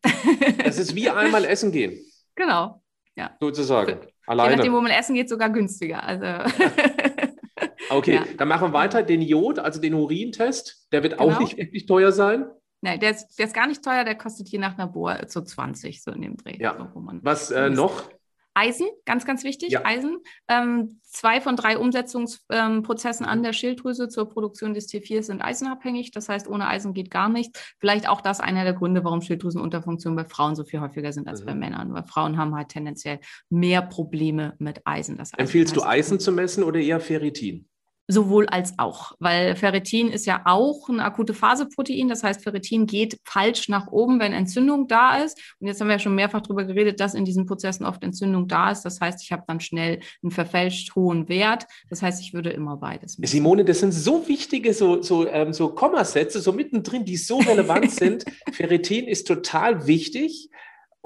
das 0.62 0.78
ist 0.78 0.94
wie 0.94 1.08
einmal 1.08 1.44
essen 1.46 1.72
gehen. 1.72 1.98
Genau. 2.34 2.82
Ja. 3.16 3.36
Sozusagen. 3.40 3.98
Alleine. 4.26 4.50
Je 4.50 4.56
nachdem, 4.56 4.72
wo 4.72 4.80
man 4.80 4.92
essen 4.92 5.14
geht, 5.14 5.28
sogar 5.28 5.50
günstiger. 5.50 6.02
Also. 6.02 6.26
okay, 7.90 8.14
ja. 8.14 8.24
dann 8.36 8.48
machen 8.48 8.68
wir 8.68 8.72
weiter. 8.72 9.02
Den 9.02 9.22
Jod, 9.22 9.58
also 9.58 9.80
den 9.80 9.94
Urintest, 9.94 10.88
der 10.92 11.02
wird 11.02 11.18
genau. 11.18 11.32
auch 11.32 11.40
nicht 11.40 11.56
wirklich 11.56 11.86
teuer 11.86 12.12
sein. 12.12 12.46
Nein, 12.80 13.00
der 13.00 13.12
ist, 13.12 13.38
der 13.38 13.46
ist 13.46 13.54
gar 13.54 13.66
nicht 13.66 13.82
teuer, 13.82 14.04
der 14.04 14.14
kostet 14.14 14.48
je 14.48 14.58
nach 14.58 14.76
Labor 14.76 15.18
so 15.26 15.40
20, 15.40 16.02
so 16.02 16.10
in 16.10 16.20
dem 16.20 16.36
Dreh. 16.36 16.58
Ja. 16.58 16.76
So, 16.76 16.90
Was 17.22 17.50
äh, 17.50 17.70
noch? 17.70 18.10
Eisen, 18.54 18.86
ganz, 19.04 19.24
ganz 19.24 19.44
wichtig, 19.44 19.72
ja. 19.72 19.84
Eisen. 19.84 20.18
Ähm, 20.48 21.00
zwei 21.02 21.40
von 21.40 21.56
drei 21.56 21.76
Umsetzungsprozessen 21.76 23.26
ähm, 23.26 23.30
an 23.30 23.42
der 23.42 23.52
Schilddrüse 23.52 24.08
zur 24.08 24.28
Produktion 24.28 24.74
des 24.74 24.88
T4 24.88 25.22
sind 25.22 25.42
eisenabhängig. 25.42 26.12
Das 26.12 26.28
heißt, 26.28 26.48
ohne 26.48 26.68
Eisen 26.68 26.94
geht 26.94 27.10
gar 27.10 27.28
nichts. 27.28 27.74
Vielleicht 27.80 28.08
auch 28.08 28.20
das 28.20 28.40
einer 28.40 28.64
der 28.64 28.74
Gründe, 28.74 29.02
warum 29.04 29.20
Schilddrüsenunterfunktionen 29.20 30.16
bei 30.16 30.24
Frauen 30.24 30.54
so 30.54 30.64
viel 30.64 30.80
häufiger 30.80 31.12
sind 31.12 31.28
als 31.28 31.42
mhm. 31.42 31.46
bei 31.46 31.54
Männern. 31.54 31.92
Weil 31.92 32.04
Frauen 32.04 32.38
haben 32.38 32.54
halt 32.54 32.68
tendenziell 32.68 33.18
mehr 33.50 33.82
Probleme 33.82 34.54
mit 34.58 34.86
Eisen. 34.86 35.18
Eisen 35.18 35.38
Empfiehlst 35.38 35.76
du 35.76 35.82
Eisen 35.82 36.20
zu 36.20 36.32
messen 36.32 36.62
oder 36.62 36.78
eher 36.78 37.00
Ferritin? 37.00 37.68
Sowohl 38.06 38.46
als 38.46 38.78
auch, 38.78 39.12
weil 39.18 39.56
Ferritin 39.56 40.08
ist 40.08 40.26
ja 40.26 40.42
auch 40.44 40.88
ein 40.88 41.00
akute 41.00 41.32
Phaseprotein. 41.32 42.08
Das 42.08 42.22
heißt, 42.22 42.42
Ferritin 42.42 42.86
geht 42.86 43.18
falsch 43.24 43.68
nach 43.68 43.88
oben, 43.88 44.20
wenn 44.20 44.32
Entzündung 44.32 44.88
da 44.88 45.18
ist. 45.18 45.40
Und 45.58 45.68
jetzt 45.68 45.80
haben 45.80 45.88
wir 45.88 45.94
ja 45.94 45.98
schon 45.98 46.14
mehrfach 46.14 46.42
darüber 46.42 46.64
geredet, 46.64 47.00
dass 47.00 47.14
in 47.14 47.24
diesen 47.24 47.46
Prozessen 47.46 47.86
oft 47.86 48.02
Entzündung 48.04 48.46
da 48.46 48.70
ist. 48.70 48.82
Das 48.82 49.00
heißt, 49.00 49.22
ich 49.22 49.32
habe 49.32 49.44
dann 49.46 49.60
schnell 49.60 50.00
einen 50.22 50.30
verfälscht 50.30 50.94
hohen 50.94 51.28
Wert. 51.28 51.66
Das 51.88 52.02
heißt, 52.02 52.20
ich 52.20 52.34
würde 52.34 52.50
immer 52.50 52.76
beides 52.76 53.18
machen. 53.18 53.28
Simone, 53.28 53.64
das 53.64 53.80
sind 53.80 53.92
so 53.92 54.28
wichtige 54.28 54.74
so, 54.74 55.02
so, 55.02 55.26
ähm, 55.26 55.52
so 55.52 55.70
Kommasätze, 55.70 56.40
so 56.40 56.52
mittendrin, 56.52 57.04
die 57.04 57.16
so 57.16 57.38
relevant 57.38 57.90
sind. 57.90 58.24
Ferritin 58.52 59.06
ist 59.06 59.26
total 59.26 59.86
wichtig. 59.86 60.50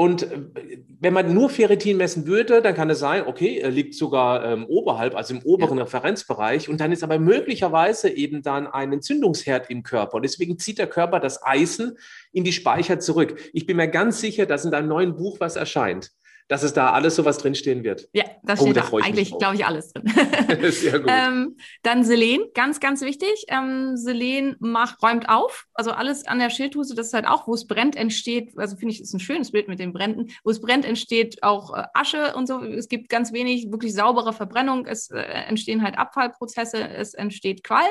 Und 0.01 0.22
äh, 0.22 0.78
wenn 1.01 1.12
man 1.12 1.34
nur 1.34 1.51
Ferritin 1.51 1.96
messen 1.96 2.28
würde, 2.28 2.62
dann 2.62 2.76
kann 2.76 2.88
es 2.88 3.01
sein, 3.01 3.26
okay, 3.26 3.59
er 3.59 3.72
liegt 3.72 3.94
sogar 3.94 4.44
ähm, 4.44 4.64
oberhalb, 4.66 5.16
also 5.16 5.34
im 5.34 5.42
oberen 5.42 5.78
ja. 5.78 5.84
Referenzbereich. 5.84 6.68
Und 6.68 6.80
dann 6.80 6.92
ist 6.92 7.03
aber 7.03 7.18
möglicherweise 7.18 8.09
eben 8.09 8.42
dann 8.42 8.68
ein 8.68 8.92
Entzündungsherd 8.92 9.70
im 9.70 9.82
Körper. 9.82 10.14
Und 10.14 10.22
deswegen 10.22 10.57
zieht 10.57 10.78
der 10.78 10.86
Körper 10.86 11.18
das 11.18 11.44
Eisen 11.44 11.99
in 12.30 12.44
die 12.44 12.53
Speicher 12.53 13.01
zurück. 13.01 13.40
Ich 13.53 13.66
bin 13.66 13.76
mir 13.76 13.88
ganz 13.88 14.20
sicher, 14.20 14.46
dass 14.46 14.64
in 14.64 14.70
deinem 14.70 14.86
neuen 14.86 15.16
Buch 15.16 15.40
was 15.40 15.57
erscheint 15.57 16.12
dass 16.49 16.62
es 16.62 16.72
da 16.72 16.92
alles 16.92 17.14
sowas 17.14 17.38
drinstehen 17.38 17.84
wird. 17.84 18.09
Ja, 18.12 18.24
da 18.42 18.57
steht 18.57 18.68
oh, 18.68 18.72
da 18.72 18.88
eigentlich, 19.05 19.36
glaube 19.38 19.55
ich, 19.57 19.66
alles 19.66 19.92
drin. 19.92 20.05
Sehr 20.70 20.99
gut. 20.99 21.11
ähm, 21.12 21.57
dann 21.82 22.05
Selen, 22.05 22.40
ganz, 22.55 22.80
ganz 22.80 23.03
wichtig. 23.03 23.44
Ähm, 23.49 23.96
Selen 23.96 24.57
macht, 24.59 25.03
räumt 25.03 25.28
auf. 25.28 25.66
Also 25.74 25.90
alles 25.90 26.26
an 26.26 26.38
der 26.38 26.49
Schilddrüse, 26.51 26.94
das 26.94 27.09
ist 27.09 27.12
halt 27.12 27.26
auch, 27.26 27.46
wo 27.46 27.55
es 27.55 27.66
brennt, 27.66 27.96
entsteht, 27.96 28.57
also 28.57 28.76
finde 28.76 28.94
ich, 28.94 29.03
ist 29.03 29.12
ein 29.12 29.20
schönes 29.20 29.53
Bild 29.53 29.68
mit 29.68 29.78
den 29.78 29.92
Bränden, 29.92 30.30
wo 30.42 30.51
es 30.51 30.61
brennt, 30.61 30.86
entsteht 30.86 31.42
auch 31.42 31.76
äh, 31.76 31.84
Asche 31.92 32.34
und 32.34 32.49
so. 32.49 32.62
Es 32.62 32.88
gibt 32.88 33.11
ganz 33.11 33.32
wenig 33.32 33.70
wirklich 33.70 33.92
saubere 33.92 34.32
Verbrennung. 34.32 34.86
Es 34.86 35.11
äh, 35.11 35.20
entstehen 35.20 35.82
halt 35.82 35.99
Abfallprozesse, 35.99 36.88
es 36.88 37.12
entsteht 37.12 37.62
Qualm. 37.62 37.84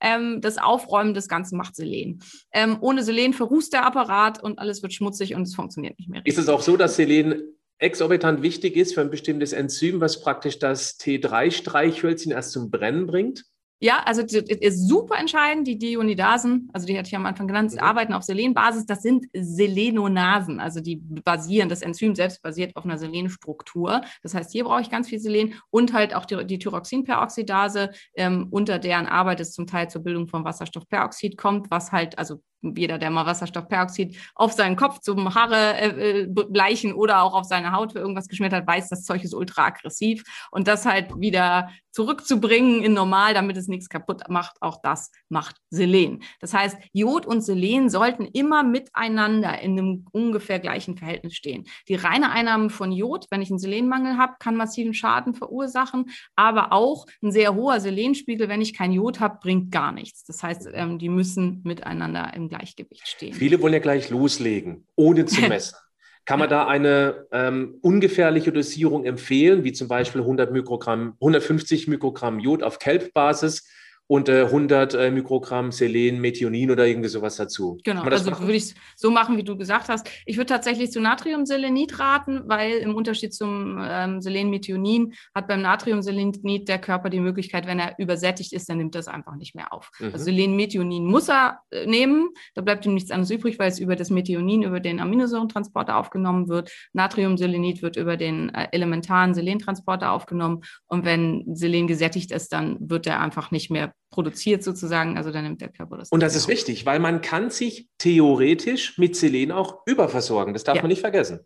Ähm, 0.00 0.40
das 0.40 0.58
Aufräumen 0.58 1.14
des 1.14 1.28
Ganzen 1.28 1.58
macht 1.58 1.74
Selen. 1.74 2.20
Ähm, 2.52 2.78
ohne 2.80 3.02
Selen 3.02 3.32
verrußt 3.32 3.72
der 3.72 3.84
Apparat 3.84 4.40
und 4.40 4.60
alles 4.60 4.82
wird 4.82 4.92
schmutzig 4.92 5.34
und 5.34 5.42
es 5.42 5.54
funktioniert 5.56 5.98
nicht 5.98 6.08
mehr. 6.08 6.20
Richtig. 6.20 6.34
Ist 6.34 6.44
es 6.44 6.48
auch 6.48 6.62
so, 6.62 6.76
dass 6.76 6.94
Selen 6.94 7.42
exorbitant 7.84 8.42
wichtig 8.42 8.76
ist 8.76 8.94
für 8.94 9.02
ein 9.02 9.10
bestimmtes 9.10 9.52
Enzym, 9.52 10.00
was 10.00 10.20
praktisch 10.20 10.58
das 10.58 10.98
T3-Streichhölzchen 10.98 12.32
erst 12.32 12.52
zum 12.52 12.70
Brennen 12.70 13.06
bringt? 13.06 13.44
Ja, 13.80 14.02
also 14.06 14.22
ist 14.22 14.88
super 14.88 15.18
entscheidend. 15.18 15.66
Die 15.66 15.76
Dionidasen, 15.76 16.70
also 16.72 16.86
die 16.86 16.96
hatte 16.96 17.08
ich 17.08 17.16
am 17.16 17.26
Anfang 17.26 17.46
genannt, 17.46 17.72
mhm. 17.72 17.80
arbeiten 17.80 18.14
auf 18.14 18.22
Selenbasis. 18.22 18.86
Das 18.86 19.02
sind 19.02 19.26
Selenonasen, 19.34 20.58
also 20.58 20.80
die 20.80 20.96
basieren, 20.96 21.68
das 21.68 21.82
Enzym 21.82 22.14
selbst 22.14 22.40
basiert 22.40 22.74
auf 22.76 22.86
einer 22.86 22.96
Selenstruktur. 22.96 24.00
Das 24.22 24.32
heißt, 24.34 24.52
hier 24.52 24.64
brauche 24.64 24.80
ich 24.80 24.88
ganz 24.88 25.10
viel 25.10 25.18
Selen 25.18 25.54
und 25.68 25.92
halt 25.92 26.14
auch 26.14 26.24
die, 26.24 26.46
die 26.46 26.58
Thyroxinperoxidase, 26.58 27.90
ähm, 28.14 28.46
unter 28.50 28.78
deren 28.78 29.06
Arbeit 29.06 29.40
es 29.40 29.52
zum 29.52 29.66
Teil 29.66 29.90
zur 29.90 30.02
Bildung 30.02 30.28
von 30.28 30.44
Wasserstoffperoxid 30.44 31.36
kommt, 31.36 31.70
was 31.70 31.92
halt, 31.92 32.18
also 32.18 32.40
jeder, 32.76 32.98
der 32.98 33.10
mal 33.10 33.26
Wasserstoffperoxid 33.26 34.16
auf 34.34 34.52
seinen 34.52 34.76
Kopf 34.76 35.00
zum 35.00 35.34
Haare 35.34 35.74
äh, 35.76 36.22
äh 36.22 36.26
bleichen 36.26 36.92
oder 36.94 37.22
auch 37.22 37.34
auf 37.34 37.44
seine 37.44 37.72
Haut 37.72 37.92
für 37.92 37.98
irgendwas 37.98 38.28
geschmiert 38.28 38.52
hat, 38.52 38.66
weiß, 38.66 38.88
das 38.88 39.04
Zeug 39.04 39.22
ist 39.24 39.34
ultra 39.34 39.66
aggressiv. 39.66 40.24
Und 40.50 40.68
das 40.68 40.86
halt 40.86 41.20
wieder 41.20 41.68
zurückzubringen 41.94 42.82
in 42.82 42.92
normal, 42.92 43.34
damit 43.34 43.56
es 43.56 43.68
nichts 43.68 43.88
kaputt 43.88 44.28
macht, 44.28 44.56
auch 44.60 44.80
das 44.82 45.12
macht 45.28 45.56
Selen. 45.70 46.24
Das 46.40 46.52
heißt, 46.52 46.76
Jod 46.92 47.24
und 47.24 47.40
Selen 47.42 47.88
sollten 47.88 48.24
immer 48.24 48.64
miteinander 48.64 49.60
in 49.60 49.78
einem 49.78 50.06
ungefähr 50.10 50.58
gleichen 50.58 50.96
Verhältnis 50.96 51.34
stehen. 51.34 51.64
Die 51.88 51.94
reine 51.94 52.32
Einnahme 52.32 52.70
von 52.70 52.90
Jod, 52.90 53.26
wenn 53.30 53.42
ich 53.42 53.50
einen 53.50 53.60
Selenmangel 53.60 54.18
habe, 54.18 54.34
kann 54.40 54.56
massiven 54.56 54.92
Schaden 54.92 55.34
verursachen, 55.34 56.10
aber 56.34 56.72
auch 56.72 57.06
ein 57.22 57.30
sehr 57.30 57.54
hoher 57.54 57.78
Selenspiegel, 57.78 58.48
wenn 58.48 58.60
ich 58.60 58.74
kein 58.74 58.90
Jod 58.90 59.20
habe, 59.20 59.38
bringt 59.40 59.70
gar 59.70 59.92
nichts. 59.92 60.24
Das 60.24 60.42
heißt, 60.42 60.68
ähm, 60.72 60.98
die 60.98 61.08
müssen 61.08 61.60
miteinander 61.62 62.34
im 62.34 62.48
Gleichgewicht 62.56 63.06
stehen. 63.08 63.34
Viele 63.34 63.60
wollen 63.60 63.72
ja 63.72 63.78
gleich 63.80 64.10
loslegen, 64.10 64.86
ohne 64.96 65.24
zu 65.26 65.40
messen. 65.48 65.76
Kann 66.24 66.38
man 66.38 66.48
da 66.48 66.66
eine 66.66 67.26
ähm, 67.32 67.78
ungefährliche 67.82 68.50
Dosierung 68.50 69.04
empfehlen, 69.04 69.62
wie 69.62 69.72
zum 69.72 69.88
Beispiel 69.88 70.22
100 70.22 70.52
Mikrogramm, 70.52 71.12
150 71.20 71.86
Mikrogramm 71.86 72.40
Jod 72.40 72.62
auf 72.62 72.78
Kelp-Basis 72.78 73.68
und 74.06 74.28
äh, 74.28 74.42
100 74.42 74.94
äh, 74.94 75.10
Mikrogramm 75.10 75.72
Selen, 75.72 76.20
Methionin 76.20 76.70
oder 76.70 76.86
irgendwie 76.86 77.08
sowas 77.08 77.36
dazu. 77.36 77.78
Genau, 77.84 78.02
also 78.02 78.30
machen? 78.30 78.42
würde 78.42 78.56
ich 78.56 78.64
es 78.64 78.74
so 78.96 79.10
machen, 79.10 79.36
wie 79.38 79.44
du 79.44 79.56
gesagt 79.56 79.88
hast. 79.88 80.08
Ich 80.26 80.36
würde 80.36 80.46
tatsächlich 80.46 80.90
zu 80.92 81.00
Natriumselenit 81.00 81.98
raten, 81.98 82.42
weil 82.46 82.78
im 82.78 82.94
Unterschied 82.94 83.32
zum 83.32 83.78
ähm, 83.82 84.20
Selenmethionin 84.20 85.14
hat 85.34 85.48
beim 85.48 85.62
Natriumselenit 85.62 86.68
der 86.68 86.78
Körper 86.78 87.08
die 87.08 87.20
Möglichkeit, 87.20 87.66
wenn 87.66 87.78
er 87.78 87.98
übersättigt 87.98 88.52
ist, 88.52 88.68
dann 88.68 88.76
nimmt 88.76 88.94
das 88.94 89.08
einfach 89.08 89.36
nicht 89.36 89.54
mehr 89.54 89.72
auf. 89.72 89.90
Mhm. 89.98 90.10
Also 90.12 90.26
Selenmethionin 90.26 91.06
muss 91.06 91.30
er 91.30 91.60
äh, 91.70 91.86
nehmen, 91.86 92.28
da 92.54 92.60
bleibt 92.60 92.84
ihm 92.84 92.94
nichts 92.94 93.10
anderes 93.10 93.30
übrig, 93.30 93.58
weil 93.58 93.70
es 93.70 93.78
über 93.78 93.96
das 93.96 94.10
Methionin, 94.10 94.64
über 94.64 94.80
den 94.80 95.00
Aminosäurentransporter 95.00 95.96
aufgenommen 95.96 96.48
wird. 96.48 96.70
Natriumselenit 96.92 97.80
wird 97.80 97.96
über 97.96 98.18
den 98.18 98.54
äh, 98.54 98.68
elementaren 98.72 99.32
Selentransporter 99.32 100.12
aufgenommen 100.12 100.62
und 100.88 101.06
wenn 101.06 101.44
Selen 101.54 101.86
gesättigt 101.86 102.32
ist, 102.32 102.52
dann 102.52 102.76
wird 102.80 103.06
er 103.06 103.20
einfach 103.20 103.50
nicht 103.50 103.70
mehr 103.70 103.93
produziert 104.10 104.62
sozusagen, 104.62 105.16
also 105.16 105.32
dann 105.32 105.44
nimmt 105.44 105.60
der 105.60 105.70
Körper 105.70 105.98
das. 105.98 106.10
Und 106.10 106.22
das 106.22 106.36
ist 106.36 106.44
auf. 106.44 106.50
wichtig, 106.50 106.86
weil 106.86 107.00
man 107.00 107.20
kann 107.20 107.50
sich 107.50 107.88
theoretisch 107.98 108.96
mit 108.98 109.16
Selen 109.16 109.50
auch 109.50 109.82
überversorgen. 109.86 110.54
Das 110.54 110.64
darf 110.64 110.76
ja. 110.76 110.82
man 110.82 110.88
nicht 110.88 111.00
vergessen 111.00 111.40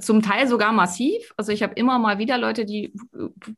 zum 0.00 0.22
Teil 0.22 0.48
sogar 0.48 0.72
massiv. 0.72 1.32
Also 1.36 1.52
ich 1.52 1.62
habe 1.62 1.74
immer 1.74 1.98
mal 1.98 2.18
wieder 2.18 2.38
Leute, 2.38 2.64
die 2.64 2.92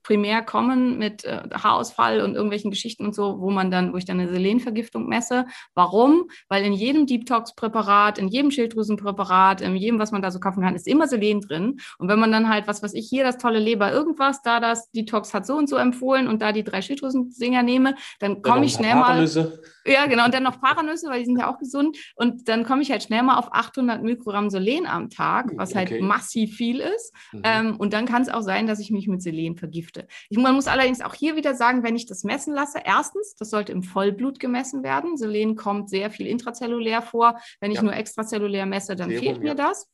primär 0.02 0.42
kommen 0.42 0.98
mit 0.98 1.24
äh, 1.24 1.42
Haarausfall 1.52 2.20
und 2.20 2.34
irgendwelchen 2.34 2.70
Geschichten 2.70 3.06
und 3.06 3.14
so, 3.14 3.40
wo 3.40 3.50
man 3.50 3.70
dann, 3.70 3.92
wo 3.92 3.96
ich 3.96 4.04
dann 4.04 4.20
eine 4.20 4.28
Selenvergiftung 4.28 5.06
messe. 5.06 5.46
Warum? 5.74 6.28
Weil 6.48 6.64
in 6.64 6.72
jedem 6.72 7.06
Detox-Präparat, 7.06 8.18
in 8.18 8.28
jedem 8.28 8.50
Schilddrüsenpräparat, 8.50 9.60
in 9.60 9.76
jedem, 9.76 9.98
was 9.98 10.12
man 10.12 10.22
da 10.22 10.30
so 10.30 10.40
kaufen 10.40 10.62
kann, 10.62 10.74
ist 10.74 10.86
immer 10.86 11.08
Selen 11.08 11.40
drin. 11.40 11.80
Und 11.98 12.08
wenn 12.08 12.18
man 12.18 12.32
dann 12.32 12.48
halt, 12.48 12.66
was 12.66 12.82
weiß 12.82 12.94
ich, 12.94 13.08
hier 13.08 13.24
das 13.24 13.38
tolle 13.38 13.58
Leber 13.58 13.92
irgendwas, 13.92 14.42
da 14.42 14.60
das 14.60 14.90
Detox 14.92 15.34
hat 15.34 15.46
so 15.46 15.54
und 15.54 15.68
so 15.68 15.76
empfohlen 15.76 16.28
und 16.28 16.42
da 16.42 16.52
die 16.52 16.64
drei 16.64 16.82
Schilddrüsensinger 16.82 17.62
nehme, 17.62 17.94
dann 18.20 18.42
komme 18.42 18.66
ich 18.66 18.74
schnell 18.74 18.92
Paranüsse. 18.92 19.42
mal. 19.42 19.92
Ja, 19.92 20.06
genau. 20.06 20.26
Und 20.26 20.34
dann 20.34 20.42
noch 20.42 20.60
Paranüsse, 20.60 21.08
weil 21.08 21.20
die 21.20 21.26
sind 21.26 21.38
ja 21.38 21.50
auch 21.50 21.58
gesund. 21.58 21.96
Und 22.16 22.48
dann 22.48 22.64
komme 22.64 22.82
ich 22.82 22.90
halt 22.90 23.02
schnell 23.02 23.22
mal 23.22 23.38
auf 23.38 23.52
800 23.52 24.02
Mikrogramm 24.02 24.50
Selen 24.50 24.86
am 24.86 25.08
Tag, 25.08 25.50
was 25.56 25.74
halt 25.74 25.88
okay. 25.88 26.00
halt 26.00 26.08
massiv 26.18 26.56
viel 26.56 26.80
ist. 26.80 27.12
Mhm. 27.32 27.42
Ähm, 27.44 27.76
und 27.76 27.92
dann 27.92 28.06
kann 28.06 28.22
es 28.22 28.28
auch 28.28 28.42
sein, 28.42 28.66
dass 28.66 28.80
ich 28.80 28.90
mich 28.90 29.08
mit 29.08 29.22
Selen 29.22 29.56
vergifte. 29.56 30.06
Ich, 30.28 30.38
man 30.38 30.54
muss 30.54 30.66
allerdings 30.66 31.00
auch 31.00 31.14
hier 31.14 31.36
wieder 31.36 31.54
sagen, 31.54 31.82
wenn 31.82 31.96
ich 31.96 32.06
das 32.06 32.24
messen 32.24 32.54
lasse, 32.54 32.80
erstens, 32.84 33.34
das 33.36 33.50
sollte 33.50 33.72
im 33.72 33.82
Vollblut 33.82 34.40
gemessen 34.40 34.82
werden. 34.82 35.16
Selen 35.16 35.56
kommt 35.56 35.90
sehr 35.90 36.10
viel 36.10 36.26
intrazellulär 36.26 37.02
vor. 37.02 37.38
Wenn 37.60 37.70
ich 37.70 37.78
ja. 37.78 37.82
nur 37.82 37.94
extrazellulär 37.94 38.66
messe, 38.66 38.96
dann 38.96 39.10
Serum, 39.10 39.24
fehlt 39.24 39.40
mir 39.40 39.48
ja. 39.48 39.54
das. 39.54 39.88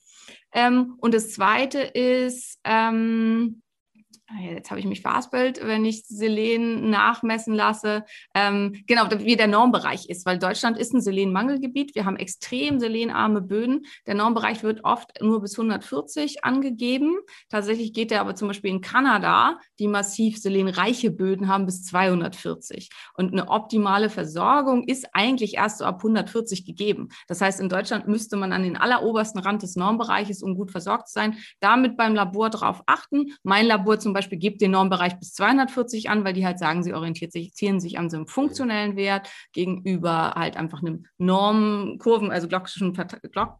Ähm, 0.53 0.95
und 0.99 1.15
das 1.15 1.33
Zweite 1.33 1.81
ist, 1.81 2.61
ähm, 2.65 3.63
jetzt 4.41 4.71
habe 4.71 4.81
ich 4.81 4.87
mich 4.87 5.03
verhaspelt, 5.03 5.65
wenn 5.65 5.85
ich 5.85 6.05
Selen 6.07 6.91
nachmessen 6.91 7.55
lasse. 7.55 8.05
Ähm, 8.35 8.83
genau, 8.87 9.09
wie 9.11 9.37
der 9.37 9.47
Normbereich 9.47 10.09
ist, 10.09 10.27
weil 10.27 10.39
Deutschland 10.39 10.79
ist 10.79 10.93
ein 10.95 11.01
Selenmangelgebiet. 11.01 11.95
Wir 11.95 12.05
haben 12.05 12.17
extrem 12.17 12.81
selenarme 12.81 13.41
Böden. 13.41 13.87
Der 14.07 14.15
Normbereich 14.15 14.63
wird 14.63 14.85
oft 14.85 15.21
nur 15.21 15.41
bis 15.41 15.59
140 15.59 16.45
angegeben. 16.45 17.17
Tatsächlich 17.49 17.93
geht 17.93 18.11
der 18.11 18.21
aber 18.21 18.35
zum 18.35 18.49
Beispiel 18.49 18.71
in 18.71 18.81
Kanada, 18.81 19.59
die 19.79 19.89
massiv 19.89 20.39
selenreiche 20.39 21.11
Böden 21.11 21.49
haben, 21.49 21.67
bis 21.67 21.85
240. 21.85 22.91
Und 23.17 23.33
eine 23.33 23.49
optimale 23.49 24.11
Versorgung 24.11 24.85
ist 24.85 25.07
eigentlich 25.13 25.55
erst 25.55 25.79
so 25.79 25.85
ab 25.85 25.99
140 25.99 26.67
gegeben. 26.67 27.09
Das 27.29 27.41
heißt, 27.41 27.61
in 27.61 27.69
Deutschland 27.69 28.09
müsste 28.09 28.37
man 28.37 28.53
an 28.53 28.63
den 28.63 28.77
allerobersten 28.77 29.41
Rand 29.41 29.63
des 29.63 29.77
Normbereiches, 29.77 30.43
um 30.43 30.55
gut 30.55 30.71
versorgt 30.71 31.09
zu 31.09 31.15
sein, 31.15 31.37
damit 31.61 31.97
beim 31.97 32.15
Labor 32.15 32.51
darauf 32.51 32.83
achten. 32.87 33.33
Mein 33.43 33.67
Labor 33.67 33.99
zum 33.99 34.13
Beispiel 34.13 34.24
gibt 34.31 34.61
den 34.61 34.73
Normbereich 34.73 35.19
bis 35.19 35.33
240 35.35 36.11
an, 36.11 36.25
weil 36.25 36.35
die 36.35 36.47
halt 36.47 36.59
sagen, 36.59 36.83
sie 36.83 36.95
orientieren 36.95 37.81
sich 37.81 37.99
an 37.99 38.11
so 38.11 38.17
einem 38.17 38.27
funktionellen 38.27 38.97
Wert 38.97 39.31
gegenüber 39.53 40.35
halt 40.35 40.57
einfach 40.57 40.83
einem 40.83 41.07
Normkurven, 41.19 42.31
also 42.31 42.49
glockischen 42.49 42.95
Glock 42.95 43.59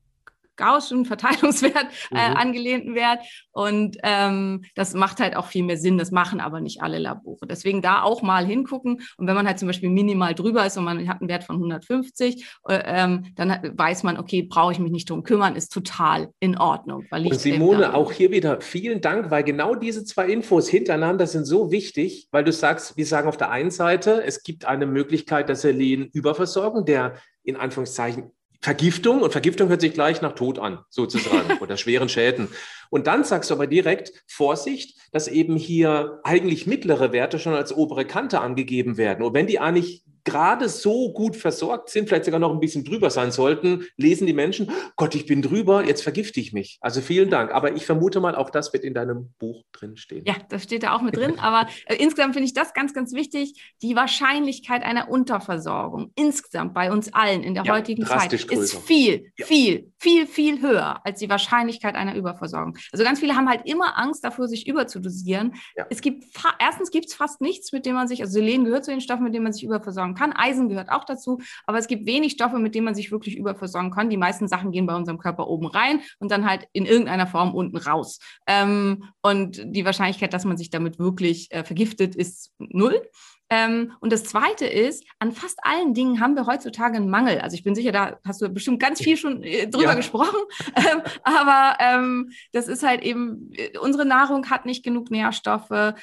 Gaußschen 0.57 1.05
Verteilungswert 1.05 1.87
äh, 2.11 2.31
mhm. 2.31 2.37
angelehnten 2.37 2.95
Wert. 2.95 3.21
Und 3.53 3.97
ähm, 4.03 4.65
das 4.75 4.95
macht 4.95 5.21
halt 5.21 5.37
auch 5.37 5.47
viel 5.47 5.65
mehr 5.65 5.77
Sinn. 5.77 5.99
Das 5.99 6.11
machen 6.11 6.41
aber 6.41 6.61
nicht 6.61 6.83
alle 6.83 6.99
Labore. 6.99 7.47
Deswegen 7.47 7.83
da 7.83 8.03
auch 8.03 8.23
mal 8.23 8.45
hingucken. 8.45 9.01
Und 9.17 9.27
wenn 9.27 9.35
man 9.35 9.47
halt 9.47 9.59
zum 9.59 9.69
Beispiel 9.69 9.91
minimal 9.91 10.35
drüber 10.35 10.67
ist 10.67 10.77
und 10.77 10.85
man 10.85 11.09
hat 11.09 11.21
einen 11.21 11.29
Wert 11.29 11.45
von 11.45 11.57
150, 11.57 12.45
äh, 12.69 12.83
ähm, 12.85 13.33
dann 13.37 13.51
weiß 13.75 14.03
man, 14.03 14.19
okay, 14.19 14.43
brauche 14.43 14.73
ich 14.73 14.79
mich 14.79 14.93
nicht 14.93 15.09
drum 15.11 15.23
kümmern, 15.23 15.57
ist 15.57 15.73
total 15.73 16.31
in 16.41 16.59
Ordnung. 16.59 17.07
und 17.11 17.41
Simone, 17.41 17.95
auch 17.95 18.13
hier 18.13 18.31
wieder 18.31 18.61
vielen 18.61 19.01
Dank, 19.01 19.31
weil 19.31 19.45
genau 19.45 19.75
diese 19.75 20.05
zwei 20.05 20.27
Infos 20.29 20.69
hintereinander 20.69 21.27
sind 21.27 21.45
so 21.45 21.71
wichtig, 21.71 22.29
weil 22.31 22.45
du 22.45 22.53
sagst, 22.53 22.97
wir 22.97 23.07
sagen 23.07 23.29
auf 23.29 23.37
der 23.37 23.51
einen 23.51 23.71
Seite, 23.71 24.23
es 24.25 24.43
gibt 24.43 24.65
eine 24.65 24.87
Möglichkeit 24.87 25.49
der 25.49 25.57
Selen-Überversorgung, 25.57 26.85
der 26.85 27.15
in 27.43 27.57
Anführungszeichen 27.57 28.31
Vergiftung 28.65 29.21
und 29.21 29.31
Vergiftung 29.31 29.69
hört 29.69 29.83
sich 29.83 29.93
gleich 29.93 30.23
nach 30.23 30.33
Tod 30.33 30.59
an, 30.59 30.79
sozusagen, 30.89 31.59
oder 31.61 31.77
schweren 31.77 32.09
Schäden. 32.09 32.49
Und 32.89 33.07
dann 33.07 33.23
sagst 33.23 33.51
du 33.51 33.55
aber 33.55 33.67
direkt, 33.67 34.25
Vorsicht, 34.27 34.99
dass 35.13 35.29
eben 35.29 35.55
hier 35.55 36.21
eigentlich 36.25 36.67
mittlere 36.67 37.13
Werte 37.13 37.39
schon 37.39 37.53
als 37.53 37.77
obere 37.77 38.07
Kante 38.07 38.41
angegeben 38.41 38.97
werden. 38.97 39.23
Und 39.23 39.35
wenn 39.35 39.47
die 39.47 39.61
eigentlich 39.61 40.03
gerade 40.25 40.69
so 40.69 41.13
gut 41.13 41.37
versorgt 41.37 41.91
sind, 41.91 42.09
vielleicht 42.09 42.25
sogar 42.25 42.41
noch 42.41 42.53
ein 42.53 42.61
bisschen 42.61 42.85
drüber 42.85 43.11
sein 43.11 43.31
sollten, 43.31 43.85
lesen 43.97 44.27
die 44.27 44.33
Menschen, 44.33 44.71
Gott, 44.97 45.15
ich 45.15 45.27
bin 45.27 45.43
drüber, 45.43 45.85
jetzt 45.85 46.03
vergifte 46.03 46.41
ich 46.41 46.53
mich. 46.53 46.79
Also 46.81 47.01
vielen 47.01 47.31
Dank. 47.31 47.53
Aber 47.53 47.77
ich 47.77 47.87
vermute 47.87 48.21
mal, 48.21 48.35
auch 48.35 48.51
das 48.51 48.73
wird 48.73 48.85
in 48.85 48.95
deinem 48.95 49.35
Buch 49.39 49.63
drin 49.73 49.97
stehen. 49.97 50.25
Ja, 50.27 50.35
das 50.49 50.65
steht 50.65 50.83
da 50.83 50.95
auch 50.95 51.03
mit 51.03 51.17
drin. 51.17 51.39
Aber 51.39 51.69
äh, 51.87 51.97
insgesamt 51.97 52.35
finde 52.35 52.47
ich 52.47 52.55
das 52.55 52.73
ganz, 52.73 52.95
ganz 52.95 53.13
wichtig. 53.13 53.75
Die 53.83 53.95
Wahrscheinlichkeit 53.97 54.83
einer 54.83 55.11
Unterversorgung 55.11 56.13
insgesamt 56.17 56.75
bei 56.75 56.91
uns 56.91 57.13
allen 57.13 57.43
in 57.43 57.55
der 57.55 57.65
ja, 57.65 57.75
heutigen 57.75 58.07
Zeit 58.07 58.31
größer. 58.31 58.53
ist 58.53 58.77
viel, 58.79 59.33
ja. 59.37 59.47
viel, 59.47 59.93
viel, 59.99 60.27
viel 60.27 60.63
höher 60.63 61.05
als 61.05 61.21
die 61.21 61.29
Wahrscheinlichkeit 61.29 61.95
einer 61.95 62.15
Überversorgung. 62.15 62.77
Also 62.93 63.05
ganz 63.05 63.21
viele 63.21 63.37
haben 63.37 63.49
halt 63.49 63.63
immer 63.67 63.99
Angst 63.99 64.25
davor, 64.25 64.49
sich 64.49 64.67
überzudosieren. 64.67 65.55
Ja. 65.77 65.87
Es 65.91 66.01
gibt, 66.01 66.25
erstens 66.59 66.91
gibt 66.91 67.07
es 67.07 67.15
fast 67.15 67.41
nichts, 67.41 67.73
mit 67.73 67.85
dem 67.87 67.95
man 67.95 68.09
sich, 68.09 68.23
also 68.23 68.33
Selen 68.33 68.65
gehört 68.65 68.85
zu 68.85 68.91
den 68.91 69.01
Stoffen, 69.01 69.25
mit 69.25 69.35
denen 69.35 69.45
man 69.45 69.53
sich 69.53 69.65
überversorgen 69.65 70.14
kann. 70.15 70.33
Eisen 70.33 70.69
gehört 70.69 70.91
auch 70.91 71.05
dazu, 71.05 71.41
aber 71.67 71.79
es 71.79 71.87
gibt 71.87 72.07
wenig 72.07 72.33
Stoffe, 72.33 72.59
mit 72.59 72.75
denen 72.75 72.85
man 72.85 72.95
sich 72.95 73.11
wirklich 73.11 73.37
überversorgen 73.37 73.91
kann. 73.91 74.11
Die 74.11 74.17
meisten 74.17 74.49
Sachen 74.49 74.73
gehen 74.73 74.87
bei 74.87 74.95
unserem 74.95 75.19
Körper 75.19 75.49
oben 75.49 75.67
rein 75.67 76.01
und 76.19 76.31
dann 76.31 76.49
halt 76.49 76.69
in 76.73 76.87
irgendeiner 76.87 77.27
Form 77.27 77.55
unten 77.55 77.77
raus. 77.77 78.19
Ähm, 78.47 79.05
und 79.23 79.63
die 79.65 79.85
Wahrscheinlichkeit, 79.85 80.33
dass 80.33 80.45
man 80.45 80.57
sich 80.57 80.71
damit 80.71 80.99
wirklich 80.99 81.51
äh, 81.51 81.65
vergiftet, 81.65 82.15
ist 82.15 82.53
null. 82.59 83.03
Ähm, 83.51 83.93
und 84.01 84.13
das 84.13 84.25
Zweite 84.25 84.67
ist, 84.67 85.05
an 85.19 85.33
fast 85.33 85.59
allen 85.63 85.95
Dingen 85.95 86.21
haben 86.21 86.35
wir 86.35 86.47
heutzutage 86.47 86.97
einen 86.97 87.11
Mangel. 87.11 87.41
Also 87.41 87.55
ich 87.55 87.65
bin 87.65 87.75
sicher, 87.75 87.93
da 87.93 88.19
hast 88.25 88.41
du 88.41 88.49
bestimmt 88.49 88.81
ganz 88.81 89.03
viel 89.03 89.17
schon 89.17 89.43
äh, 89.43 89.69
drüber 89.69 89.91
ja. 89.91 89.95
gesprochen. 89.95 90.39
Ähm, 90.77 91.03
aber 91.23 91.79
ähm, 91.81 92.31
das 92.53 92.69
ist 92.69 92.83
halt 92.83 93.03
eben, 93.03 93.51
äh, 93.53 93.79
unsere 93.79 94.05
Nahrung 94.05 94.51
hat 94.51 94.67
nicht 94.67 94.85
genug 94.85 95.11
Nährstoffe. 95.11 95.95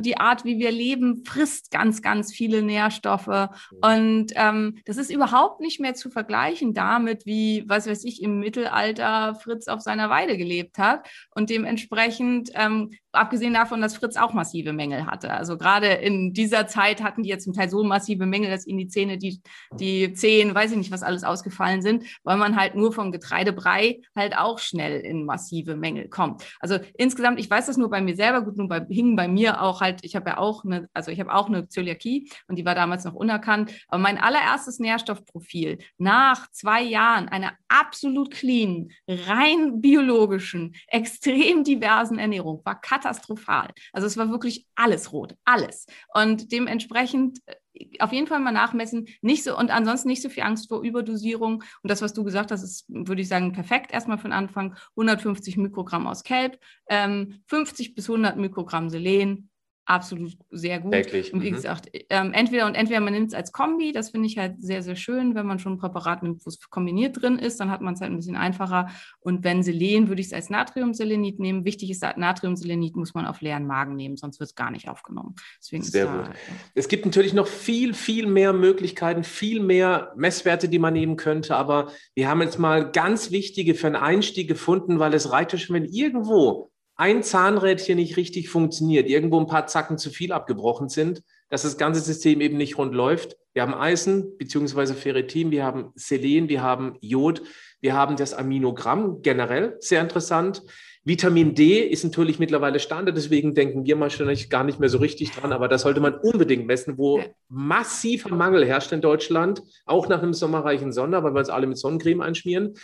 Die 0.00 0.16
Art, 0.16 0.44
wie 0.44 0.58
wir 0.58 0.70
leben, 0.70 1.24
frisst 1.24 1.70
ganz, 1.70 2.02
ganz 2.02 2.32
viele 2.32 2.62
Nährstoffe. 2.62 3.48
Und 3.82 4.32
ähm, 4.34 4.78
das 4.84 4.96
ist 4.96 5.10
überhaupt 5.10 5.60
nicht 5.60 5.80
mehr 5.80 5.94
zu 5.94 6.10
vergleichen 6.10 6.74
damit, 6.74 7.24
wie, 7.24 7.64
was 7.66 7.86
weiß 7.86 8.04
ich, 8.04 8.22
im 8.22 8.40
Mittelalter 8.40 9.34
Fritz 9.36 9.68
auf 9.68 9.80
seiner 9.80 10.10
Weide 10.10 10.36
gelebt 10.36 10.78
hat. 10.78 11.08
Und 11.34 11.50
dementsprechend 11.50 12.50
ähm, 12.54 12.90
abgesehen 13.16 13.54
davon, 13.54 13.80
dass 13.80 13.96
Fritz 13.96 14.16
auch 14.16 14.32
massive 14.32 14.72
Mängel 14.72 15.06
hatte. 15.06 15.32
Also 15.32 15.56
gerade 15.56 15.88
in 15.88 16.32
dieser 16.32 16.66
Zeit 16.66 17.02
hatten 17.02 17.22
die 17.22 17.28
jetzt 17.28 17.44
zum 17.44 17.54
Teil 17.54 17.68
so 17.70 17.82
massive 17.82 18.26
Mängel, 18.26 18.50
dass 18.50 18.66
ihnen 18.66 18.78
die 18.78 18.88
Zähne, 18.88 19.18
die, 19.18 19.40
die 19.72 20.12
Zehen, 20.12 20.54
weiß 20.54 20.72
ich 20.72 20.76
nicht, 20.76 20.90
was 20.90 21.02
alles 21.02 21.24
ausgefallen 21.24 21.82
sind, 21.82 22.04
weil 22.22 22.36
man 22.36 22.56
halt 22.56 22.74
nur 22.74 22.92
vom 22.92 23.12
Getreidebrei 23.12 24.00
halt 24.14 24.36
auch 24.36 24.58
schnell 24.58 25.00
in 25.00 25.24
massive 25.24 25.76
Mängel 25.76 26.08
kommt. 26.08 26.44
Also 26.60 26.78
insgesamt, 26.96 27.40
ich 27.40 27.50
weiß 27.50 27.66
das 27.66 27.76
nur 27.76 27.90
bei 27.90 28.00
mir 28.00 28.14
selber, 28.14 28.42
gut, 28.42 28.56
nun 28.56 28.68
bei, 28.68 28.84
hing 28.88 29.16
bei 29.16 29.28
mir 29.28 29.62
auch 29.62 29.80
halt, 29.80 30.00
ich 30.02 30.14
habe 30.14 30.30
ja 30.30 30.38
auch 30.38 30.64
eine, 30.64 30.88
also 30.94 31.10
ich 31.10 31.20
habe 31.20 31.34
auch 31.34 31.48
eine 31.48 31.68
Zöliakie 31.68 32.30
und 32.48 32.56
die 32.56 32.64
war 32.64 32.74
damals 32.74 33.04
noch 33.04 33.14
unerkannt, 33.14 33.72
aber 33.88 34.00
mein 34.00 34.18
allererstes 34.18 34.78
Nährstoffprofil 34.78 35.78
nach 35.98 36.50
zwei 36.50 36.82
Jahren 36.82 37.28
einer 37.28 37.52
absolut 37.68 38.30
clean, 38.30 38.90
rein 39.08 39.80
biologischen, 39.80 40.74
extrem 40.88 41.64
diversen 41.64 42.18
Ernährung 42.18 42.60
war 42.64 42.80
katastrophal 42.80 43.05
katastrophal. 43.06 43.70
Also 43.92 44.06
es 44.06 44.16
war 44.16 44.30
wirklich 44.30 44.66
alles 44.74 45.12
rot, 45.12 45.36
alles. 45.44 45.86
Und 46.14 46.52
dementsprechend 46.52 47.38
äh, 47.46 47.54
auf 48.00 48.12
jeden 48.12 48.26
Fall 48.26 48.40
mal 48.40 48.52
nachmessen, 48.52 49.06
nicht 49.20 49.44
so 49.44 49.56
und 49.56 49.70
ansonsten 49.70 50.08
nicht 50.08 50.22
so 50.22 50.28
viel 50.28 50.42
Angst 50.42 50.68
vor 50.68 50.82
Überdosierung. 50.82 51.62
Und 51.82 51.90
das, 51.90 52.02
was 52.02 52.14
du 52.14 52.24
gesagt 52.24 52.50
hast, 52.50 52.62
ist, 52.62 52.86
würde 52.88 53.22
ich 53.22 53.28
sagen, 53.28 53.52
perfekt 53.52 53.92
erstmal 53.92 54.16
den 54.18 54.32
Anfang. 54.32 54.76
150 54.96 55.56
Mikrogramm 55.58 56.06
aus 56.06 56.24
Kelb, 56.24 56.58
ähm, 56.88 57.42
50 57.46 57.94
bis 57.94 58.08
100 58.08 58.36
Mikrogramm 58.36 58.88
Selen, 58.88 59.50
absolut 59.86 60.36
sehr 60.50 60.80
gut. 60.80 60.92
Täglich. 60.92 61.32
Und 61.32 61.42
wie 61.42 61.50
mhm. 61.50 61.54
gesagt, 61.54 61.90
ähm, 62.10 62.32
entweder 62.32 62.66
und 62.66 62.74
entweder 62.74 63.00
man 63.00 63.12
nimmt 63.12 63.28
es 63.28 63.34
als 63.34 63.52
Kombi, 63.52 63.92
das 63.92 64.10
finde 64.10 64.26
ich 64.26 64.36
halt 64.36 64.60
sehr, 64.60 64.82
sehr 64.82 64.96
schön, 64.96 65.34
wenn 65.34 65.46
man 65.46 65.58
schon 65.58 65.74
ein 65.74 65.78
Präparat 65.78 66.22
nimmt, 66.22 66.44
wo 66.44 66.48
es 66.48 66.60
kombiniert 66.68 67.22
drin 67.22 67.38
ist, 67.38 67.60
dann 67.60 67.70
hat 67.70 67.80
man 67.80 67.94
es 67.94 68.00
halt 68.00 68.10
ein 68.10 68.16
bisschen 68.16 68.36
einfacher. 68.36 68.88
Und 69.20 69.44
wenn 69.44 69.62
Selen, 69.62 70.08
würde 70.08 70.20
ich 70.20 70.26
es 70.26 70.32
als 70.32 70.50
Natriumselenit 70.50 71.38
nehmen. 71.38 71.64
Wichtig 71.64 71.90
ist, 71.90 72.02
Natriumselenit 72.02 72.96
muss 72.96 73.14
man 73.14 73.26
auf 73.26 73.40
leeren 73.40 73.66
Magen 73.66 73.94
nehmen, 73.94 74.16
sonst 74.16 74.40
wird 74.40 74.50
es 74.50 74.54
gar 74.54 74.70
nicht 74.70 74.88
aufgenommen. 74.88 75.36
Deswegen 75.60 75.84
sehr 75.84 76.06
gut. 76.06 76.26
Ja. 76.26 76.32
Es 76.74 76.88
gibt 76.88 77.06
natürlich 77.06 77.32
noch 77.32 77.46
viel, 77.46 77.94
viel 77.94 78.26
mehr 78.26 78.52
Möglichkeiten, 78.52 79.24
viel 79.24 79.60
mehr 79.60 80.12
Messwerte, 80.16 80.68
die 80.68 80.78
man 80.78 80.94
nehmen 80.94 81.16
könnte, 81.16 81.56
aber 81.56 81.90
wir 82.14 82.28
haben 82.28 82.42
jetzt 82.42 82.58
mal 82.58 82.90
ganz 82.90 83.30
wichtige 83.30 83.74
für 83.74 83.86
einen 83.86 83.96
Einstieg 83.96 84.48
gefunden, 84.48 84.98
weil 84.98 85.14
es 85.14 85.30
reicht 85.30 85.58
schon, 85.60 85.76
wenn 85.76 85.84
irgendwo 85.84 86.70
ein 86.96 87.22
Zahnrädchen 87.22 87.96
nicht 87.96 88.16
richtig 88.16 88.48
funktioniert, 88.48 89.08
irgendwo 89.08 89.38
ein 89.38 89.46
paar 89.46 89.66
Zacken 89.66 89.98
zu 89.98 90.10
viel 90.10 90.32
abgebrochen 90.32 90.88
sind, 90.88 91.22
dass 91.50 91.62
das 91.62 91.76
ganze 91.76 92.00
System 92.00 92.40
eben 92.40 92.56
nicht 92.56 92.78
rund 92.78 92.94
läuft. 92.94 93.36
Wir 93.52 93.62
haben 93.62 93.74
Eisen 93.74 94.36
bzw. 94.38 94.94
Ferritin, 94.94 95.50
wir 95.50 95.64
haben 95.64 95.92
Selen, 95.94 96.48
wir 96.48 96.62
haben 96.62 96.96
Jod, 97.00 97.42
wir 97.80 97.94
haben 97.94 98.16
das 98.16 98.34
Aminogramm 98.34 99.22
generell, 99.22 99.76
sehr 99.80 100.00
interessant. 100.00 100.62
Vitamin 101.04 101.54
D 101.54 101.82
ist 101.82 102.02
natürlich 102.02 102.40
mittlerweile 102.40 102.80
Standard, 102.80 103.16
deswegen 103.16 103.54
denken 103.54 103.86
wir 103.86 104.00
wahrscheinlich 104.00 104.50
gar 104.50 104.64
nicht 104.64 104.80
mehr 104.80 104.88
so 104.88 104.98
richtig 104.98 105.30
dran, 105.30 105.52
aber 105.52 105.68
das 105.68 105.82
sollte 105.82 106.00
man 106.00 106.14
unbedingt 106.14 106.66
messen, 106.66 106.98
wo 106.98 107.22
massiver 107.48 108.34
Mangel 108.34 108.66
herrscht 108.66 108.90
in 108.90 109.00
Deutschland, 109.00 109.62
auch 109.84 110.08
nach 110.08 110.20
einem 110.20 110.32
sommerreichen 110.34 110.90
Sonder, 110.90 111.22
weil 111.22 111.32
wir 111.32 111.38
uns 111.38 111.48
alle 111.48 111.68
mit 111.68 111.78
Sonnencreme 111.78 112.22
einschmieren. 112.22 112.74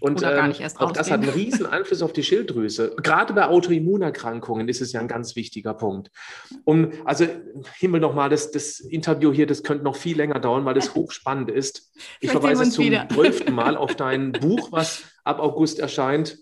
Und 0.00 0.22
ähm, 0.22 0.52
auch 0.76 0.92
das 0.92 1.10
hat 1.10 1.22
einen 1.22 1.30
riesen 1.30 1.66
Einfluss 1.66 2.02
auf 2.02 2.12
die 2.12 2.22
Schilddrüse. 2.22 2.94
Gerade 3.02 3.32
bei 3.32 3.46
Autoimmunerkrankungen 3.46 4.68
ist 4.68 4.80
es 4.80 4.92
ja 4.92 5.00
ein 5.00 5.08
ganz 5.08 5.36
wichtiger 5.36 5.74
Punkt. 5.74 6.10
Und 6.64 6.94
also 7.04 7.26
Himmel 7.76 8.00
nochmal, 8.00 8.28
das, 8.28 8.50
das 8.50 8.80
Interview 8.80 9.32
hier, 9.32 9.46
das 9.46 9.62
könnte 9.62 9.84
noch 9.84 9.96
viel 9.96 10.16
länger 10.16 10.40
dauern, 10.40 10.64
weil 10.64 10.76
es 10.76 10.94
hochspannend 10.94 11.50
ist. 11.50 11.92
Ich 12.20 12.30
verweise 12.30 12.68
zum 12.70 12.84
zwölften 13.10 13.54
Mal 13.54 13.76
auf 13.76 13.96
dein 13.96 14.32
Buch, 14.32 14.72
was 14.72 15.04
ab 15.24 15.40
August 15.40 15.78
erscheint 15.78 16.38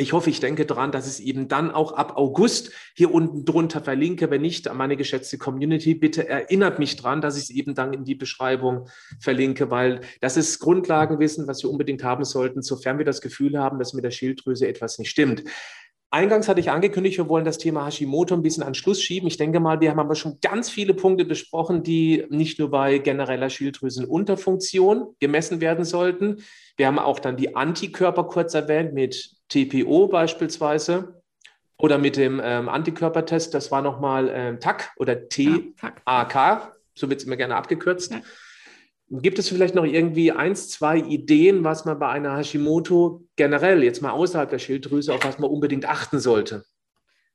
ich 0.00 0.12
hoffe, 0.12 0.30
ich 0.30 0.40
denke 0.40 0.64
daran, 0.64 0.92
dass 0.92 1.06
ich 1.06 1.14
es 1.14 1.20
eben 1.20 1.48
dann 1.48 1.70
auch 1.70 1.92
ab 1.92 2.16
August 2.16 2.72
hier 2.94 3.12
unten 3.12 3.44
drunter 3.44 3.82
verlinke. 3.82 4.30
Wenn 4.30 4.42
nicht, 4.42 4.72
meine 4.72 4.96
geschätzte 4.96 5.38
Community, 5.38 5.94
bitte 5.94 6.28
erinnert 6.28 6.78
mich 6.78 6.96
dran, 6.96 7.20
dass 7.20 7.36
ich 7.36 7.44
es 7.44 7.50
eben 7.50 7.74
dann 7.74 7.92
in 7.92 8.04
die 8.04 8.14
Beschreibung 8.14 8.88
verlinke, 9.20 9.70
weil 9.70 10.00
das 10.20 10.36
ist 10.36 10.60
Grundlagenwissen, 10.60 11.48
was 11.48 11.62
wir 11.62 11.70
unbedingt 11.70 12.04
haben 12.04 12.24
sollten, 12.24 12.62
sofern 12.62 12.98
wir 12.98 13.04
das 13.04 13.20
Gefühl 13.20 13.58
haben, 13.58 13.78
dass 13.78 13.92
mit 13.92 14.04
der 14.04 14.10
Schilddrüse 14.12 14.68
etwas 14.68 14.98
nicht 14.98 15.10
stimmt. 15.10 15.42
Eingangs 16.10 16.48
hatte 16.48 16.60
ich 16.60 16.70
angekündigt, 16.70 17.18
wir 17.18 17.28
wollen 17.28 17.44
das 17.44 17.58
Thema 17.58 17.84
Hashimoto 17.84 18.34
ein 18.34 18.40
bisschen 18.40 18.62
an 18.62 18.74
Schluss 18.74 19.02
schieben. 19.02 19.26
Ich 19.28 19.36
denke 19.36 19.60
mal, 19.60 19.80
wir 19.80 19.90
haben 19.90 19.98
aber 19.98 20.14
schon 20.14 20.38
ganz 20.40 20.70
viele 20.70 20.94
Punkte 20.94 21.26
besprochen, 21.26 21.82
die 21.82 22.24
nicht 22.30 22.58
nur 22.58 22.70
bei 22.70 22.96
genereller 22.96 23.50
Schilddrüsenunterfunktion 23.50 25.08
gemessen 25.20 25.60
werden 25.60 25.84
sollten. 25.84 26.36
Wir 26.78 26.86
haben 26.86 26.98
auch 26.98 27.18
dann 27.18 27.36
die 27.36 27.56
Antikörper 27.56 28.24
kurz 28.24 28.54
erwähnt 28.54 28.94
mit 28.94 29.37
TPO 29.48 30.08
beispielsweise 30.08 31.22
oder 31.78 31.98
mit 31.98 32.16
dem 32.16 32.40
ähm, 32.42 32.68
Antikörpertest. 32.68 33.54
Das 33.54 33.70
war 33.70 33.82
nochmal 33.82 34.30
ähm, 34.32 34.60
TAC 34.60 34.92
oder 34.96 35.28
TAK. 35.28 36.02
Ja, 36.06 36.72
so 36.94 37.08
wird 37.08 37.20
es 37.20 37.26
immer 37.26 37.36
gerne 37.36 37.56
abgekürzt. 37.56 38.12
Ja. 38.12 38.20
Gibt 39.10 39.38
es 39.38 39.48
vielleicht 39.48 39.74
noch 39.74 39.84
irgendwie 39.84 40.32
eins, 40.32 40.68
zwei 40.68 40.98
Ideen, 40.98 41.64
was 41.64 41.86
man 41.86 41.98
bei 41.98 42.08
einer 42.08 42.36
Hashimoto 42.36 43.24
generell, 43.36 43.82
jetzt 43.82 44.02
mal 44.02 44.10
außerhalb 44.10 44.50
der 44.50 44.58
Schilddrüse, 44.58 45.14
auf 45.14 45.24
was 45.24 45.38
man 45.38 45.48
unbedingt 45.48 45.88
achten 45.88 46.18
sollte? 46.18 46.64